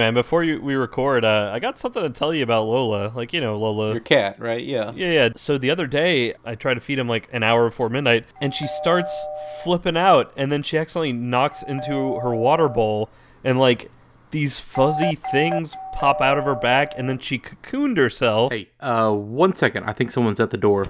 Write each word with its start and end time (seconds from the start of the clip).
Man, 0.00 0.14
before 0.14 0.42
you, 0.42 0.62
we 0.62 0.76
record, 0.76 1.26
uh, 1.26 1.50
I 1.52 1.58
got 1.58 1.76
something 1.76 2.02
to 2.02 2.08
tell 2.08 2.32
you 2.32 2.42
about 2.42 2.64
Lola. 2.64 3.12
Like 3.14 3.34
you 3.34 3.40
know 3.42 3.58
Lola. 3.58 3.90
Your 3.90 4.00
cat, 4.00 4.40
right? 4.40 4.64
Yeah. 4.64 4.92
Yeah, 4.94 5.10
yeah. 5.10 5.28
So 5.36 5.58
the 5.58 5.70
other 5.70 5.86
day, 5.86 6.32
I 6.42 6.54
tried 6.54 6.74
to 6.74 6.80
feed 6.80 6.98
him 6.98 7.06
like 7.06 7.28
an 7.32 7.42
hour 7.42 7.68
before 7.68 7.90
midnight, 7.90 8.24
and 8.40 8.54
she 8.54 8.66
starts 8.66 9.14
flipping 9.62 9.98
out, 9.98 10.32
and 10.38 10.50
then 10.50 10.62
she 10.62 10.78
accidentally 10.78 11.12
knocks 11.12 11.62
into 11.62 12.18
her 12.20 12.34
water 12.34 12.66
bowl, 12.66 13.10
and 13.44 13.58
like 13.58 13.90
these 14.30 14.58
fuzzy 14.58 15.16
things 15.16 15.76
pop 15.92 16.22
out 16.22 16.38
of 16.38 16.46
her 16.46 16.54
back, 16.54 16.94
and 16.96 17.06
then 17.06 17.18
she 17.18 17.38
cocooned 17.38 17.98
herself. 17.98 18.52
Hey, 18.52 18.70
uh, 18.80 19.12
one 19.12 19.54
second. 19.54 19.84
I 19.84 19.92
think 19.92 20.10
someone's 20.10 20.40
at 20.40 20.48
the 20.48 20.56
door. 20.56 20.86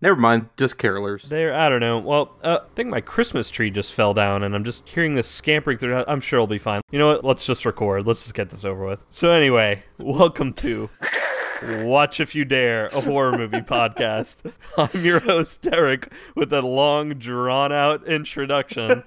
Never 0.00 0.16
mind. 0.16 0.48
Just 0.56 0.78
carolers. 0.78 1.28
There, 1.28 1.54
I 1.54 1.68
don't 1.68 1.80
know. 1.80 1.98
Well, 1.98 2.36
uh, 2.42 2.58
I 2.62 2.74
think 2.74 2.88
my 2.88 3.00
Christmas 3.00 3.50
tree 3.50 3.70
just 3.70 3.92
fell 3.92 4.14
down, 4.14 4.42
and 4.42 4.54
I'm 4.54 4.64
just 4.64 4.88
hearing 4.88 5.14
this 5.14 5.28
scampering 5.28 5.78
through. 5.78 6.04
I'm 6.06 6.20
sure 6.20 6.38
it'll 6.38 6.46
be 6.46 6.58
fine. 6.58 6.80
You 6.90 6.98
know 6.98 7.08
what? 7.08 7.24
Let's 7.24 7.44
just 7.46 7.64
record. 7.64 8.06
Let's 8.06 8.22
just 8.22 8.34
get 8.34 8.50
this 8.50 8.64
over 8.64 8.84
with. 8.84 9.04
So 9.10 9.30
anyway, 9.30 9.84
welcome 9.98 10.52
to 10.54 10.90
Watch 11.62 12.20
If 12.20 12.34
You 12.34 12.44
Dare, 12.44 12.86
a 12.88 13.00
horror 13.00 13.36
movie 13.36 13.60
podcast. 13.60 14.50
I'm 14.76 15.04
your 15.04 15.20
host, 15.20 15.62
Derek, 15.62 16.12
with 16.34 16.52
a 16.52 16.62
long, 16.62 17.10
drawn 17.14 17.72
out 17.72 18.06
introduction. 18.06 19.02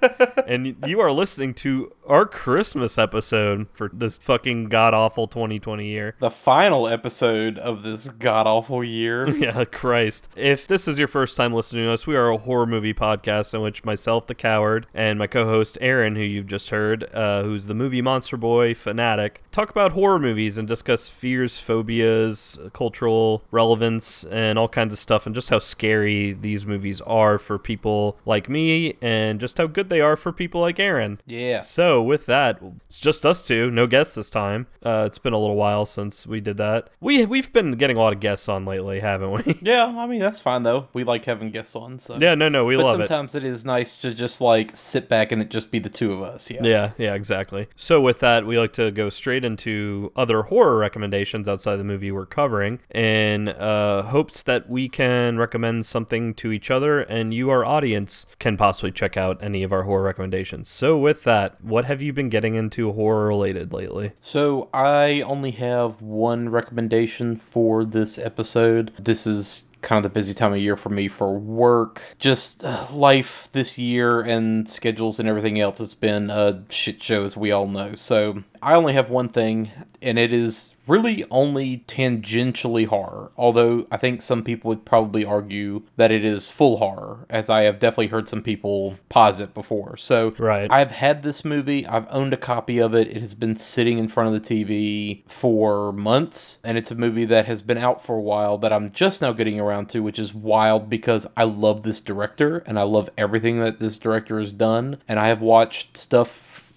and 0.46 0.76
you 0.86 1.00
are 1.00 1.12
listening 1.12 1.54
to 1.54 1.92
our 2.06 2.26
Christmas 2.26 2.98
episode 2.98 3.66
for 3.72 3.90
this 3.92 4.18
fucking 4.18 4.64
god 4.66 4.94
awful 4.94 5.26
2020 5.26 5.86
year. 5.86 6.14
The 6.18 6.30
final 6.30 6.88
episode 6.88 7.58
of 7.58 7.82
this 7.82 8.08
god 8.08 8.46
awful 8.46 8.82
year. 8.82 9.28
Yeah, 9.42 9.64
Christ. 9.64 10.28
If 10.36 10.68
this 10.68 10.86
is 10.86 11.00
your 11.00 11.08
first 11.08 11.36
time 11.36 11.52
listening 11.52 11.84
to 11.84 11.92
us, 11.92 12.06
we 12.06 12.14
are 12.14 12.30
a 12.30 12.38
horror 12.38 12.66
movie 12.66 12.94
podcast 12.94 13.54
in 13.54 13.60
which 13.60 13.82
myself, 13.84 14.28
the 14.28 14.36
coward, 14.36 14.86
and 14.94 15.18
my 15.18 15.26
co 15.26 15.44
host, 15.46 15.78
Aaron, 15.80 16.14
who 16.14 16.22
you've 16.22 16.46
just 16.46 16.70
heard, 16.70 17.12
uh, 17.12 17.42
who's 17.42 17.66
the 17.66 17.74
movie 17.74 18.02
monster 18.02 18.36
boy 18.36 18.72
fanatic, 18.74 19.42
talk 19.50 19.70
about 19.70 19.92
horror 19.92 20.20
movies 20.20 20.58
and 20.58 20.68
discuss 20.68 21.08
fears, 21.08 21.58
phobias, 21.58 22.56
cultural 22.72 23.42
relevance, 23.50 24.22
and 24.24 24.58
all 24.60 24.68
kinds 24.68 24.92
of 24.92 24.98
stuff, 25.00 25.26
and 25.26 25.34
just 25.34 25.48
how 25.50 25.58
scary 25.58 26.32
these 26.32 26.64
movies 26.64 27.00
are 27.00 27.36
for 27.38 27.58
people 27.58 28.16
like 28.24 28.48
me, 28.48 28.96
and 29.00 29.40
just 29.40 29.58
how 29.58 29.66
good 29.66 29.88
they 29.88 30.00
are 30.00 30.16
for 30.16 30.30
people 30.30 30.60
like 30.60 30.78
Aaron. 30.78 31.20
Yeah. 31.26 31.60
So, 31.60 31.91
with 32.00 32.26
that, 32.26 32.60
it's 32.86 32.98
just 33.00 33.26
us 33.26 33.42
two, 33.42 33.70
no 33.70 33.86
guests 33.86 34.14
this 34.14 34.30
time. 34.30 34.68
Uh, 34.82 35.04
it's 35.06 35.18
been 35.18 35.32
a 35.32 35.38
little 35.38 35.56
while 35.56 35.84
since 35.84 36.26
we 36.26 36.40
did 36.40 36.56
that. 36.58 36.88
We 37.00 37.26
we've 37.26 37.52
been 37.52 37.72
getting 37.72 37.96
a 37.96 38.00
lot 38.00 38.12
of 38.12 38.20
guests 38.20 38.48
on 38.48 38.64
lately, 38.64 39.00
haven't 39.00 39.30
we? 39.32 39.58
Yeah, 39.62 39.86
I 39.86 40.06
mean 40.06 40.20
that's 40.20 40.40
fine 40.40 40.62
though. 40.62 40.88
We 40.92 41.04
like 41.04 41.24
having 41.24 41.50
guests 41.50 41.74
on, 41.76 41.98
so 41.98 42.16
yeah, 42.18 42.34
no, 42.34 42.48
no, 42.48 42.64
we 42.64 42.76
But 42.76 42.84
love 42.84 43.00
it. 43.00 43.08
sometimes 43.08 43.34
it 43.34 43.44
is 43.44 43.64
nice 43.64 43.96
to 43.98 44.14
just 44.14 44.40
like 44.40 44.70
sit 44.74 45.08
back 45.08 45.32
and 45.32 45.42
it 45.42 45.50
just 45.50 45.70
be 45.70 45.78
the 45.78 45.88
two 45.90 46.12
of 46.12 46.22
us. 46.22 46.50
Yeah. 46.50 46.60
Yeah, 46.62 46.92
yeah, 46.98 47.14
exactly. 47.14 47.66
So 47.76 48.00
with 48.00 48.20
that, 48.20 48.46
we 48.46 48.58
like 48.58 48.72
to 48.74 48.90
go 48.90 49.10
straight 49.10 49.44
into 49.44 50.12
other 50.16 50.42
horror 50.44 50.76
recommendations 50.78 51.48
outside 51.48 51.76
the 51.76 51.84
movie 51.84 52.12
we're 52.12 52.26
covering, 52.26 52.78
in 52.94 53.48
uh, 53.48 54.02
hopes 54.04 54.42
that 54.44 54.68
we 54.68 54.88
can 54.88 55.38
recommend 55.38 55.84
something 55.86 56.34
to 56.34 56.52
each 56.52 56.70
other, 56.70 57.00
and 57.00 57.34
you, 57.34 57.50
our 57.50 57.64
audience, 57.64 58.26
can 58.38 58.56
possibly 58.56 58.90
check 58.92 59.16
out 59.16 59.42
any 59.42 59.62
of 59.62 59.72
our 59.72 59.82
horror 59.84 60.02
recommendations. 60.04 60.68
So 60.68 60.96
with 60.98 61.24
that, 61.24 61.62
what 61.62 61.81
have 61.84 62.02
you 62.02 62.12
been 62.12 62.28
getting 62.28 62.54
into 62.54 62.92
horror 62.92 63.26
related 63.26 63.72
lately? 63.72 64.12
So 64.20 64.68
I 64.72 65.22
only 65.22 65.52
have 65.52 66.00
one 66.00 66.48
recommendation 66.48 67.36
for 67.36 67.84
this 67.84 68.18
episode. 68.18 68.92
This 68.98 69.26
is 69.26 69.66
kind 69.82 70.04
of 70.04 70.10
the 70.10 70.14
busy 70.14 70.32
time 70.32 70.52
of 70.52 70.58
year 70.58 70.76
for 70.76 70.88
me 70.88 71.08
for 71.08 71.36
work. 71.36 72.14
Just 72.18 72.64
uh, 72.64 72.86
life 72.92 73.48
this 73.52 73.76
year 73.78 74.20
and 74.20 74.68
schedules 74.68 75.18
and 75.18 75.28
everything 75.28 75.60
else. 75.60 75.80
It's 75.80 75.94
been 75.94 76.30
a 76.30 76.64
shit 76.70 77.02
show, 77.02 77.24
as 77.24 77.36
we 77.36 77.52
all 77.52 77.66
know. 77.66 77.94
So 77.94 78.44
I 78.62 78.74
only 78.74 78.92
have 78.94 79.10
one 79.10 79.28
thing, 79.28 79.70
and 80.00 80.18
it 80.18 80.32
is 80.32 80.76
really 80.86 81.24
only 81.30 81.84
tangentially 81.86 82.86
horror. 82.86 83.30
Although 83.36 83.86
I 83.90 83.96
think 83.96 84.22
some 84.22 84.42
people 84.42 84.68
would 84.68 84.84
probably 84.84 85.24
argue 85.24 85.82
that 85.96 86.10
it 86.10 86.24
is 86.24 86.50
full 86.50 86.78
horror, 86.78 87.26
as 87.28 87.50
I 87.50 87.62
have 87.62 87.78
definitely 87.78 88.08
heard 88.08 88.28
some 88.28 88.42
people 88.42 88.96
posit 89.08 89.54
before. 89.54 89.96
So 89.96 90.34
Right. 90.38 90.70
I've 90.70 90.92
had 90.92 91.22
this 91.22 91.44
movie, 91.44 91.86
I've 91.86 92.06
owned 92.10 92.32
a 92.32 92.36
copy 92.36 92.78
of 92.78 92.94
it. 92.94 93.08
It 93.08 93.20
has 93.20 93.34
been 93.34 93.56
sitting 93.56 93.98
in 93.98 94.08
front 94.08 94.34
of 94.34 94.42
the 94.42 94.64
TV 94.64 95.22
for 95.26 95.92
months, 95.92 96.58
and 96.64 96.78
it's 96.78 96.90
a 96.90 96.96
movie 96.96 97.24
that 97.26 97.46
has 97.46 97.62
been 97.62 97.78
out 97.78 98.04
for 98.04 98.16
a 98.16 98.22
while 98.22 98.58
that 98.58 98.72
I'm 98.72 98.90
just 98.90 99.22
now 99.22 99.32
getting 99.32 99.60
around 99.60 99.88
to, 99.90 100.02
which 100.02 100.18
is 100.18 100.34
wild 100.34 100.88
because 100.88 101.26
I 101.36 101.44
love 101.44 101.82
this 101.82 102.00
director 102.00 102.58
and 102.66 102.78
I 102.78 102.82
love 102.82 103.10
everything 103.16 103.58
that 103.60 103.80
this 103.80 103.98
director 103.98 104.38
has 104.38 104.52
done. 104.52 104.98
And 105.08 105.18
I 105.18 105.28
have 105.28 105.42
watched 105.42 105.96
stuff 105.96 106.28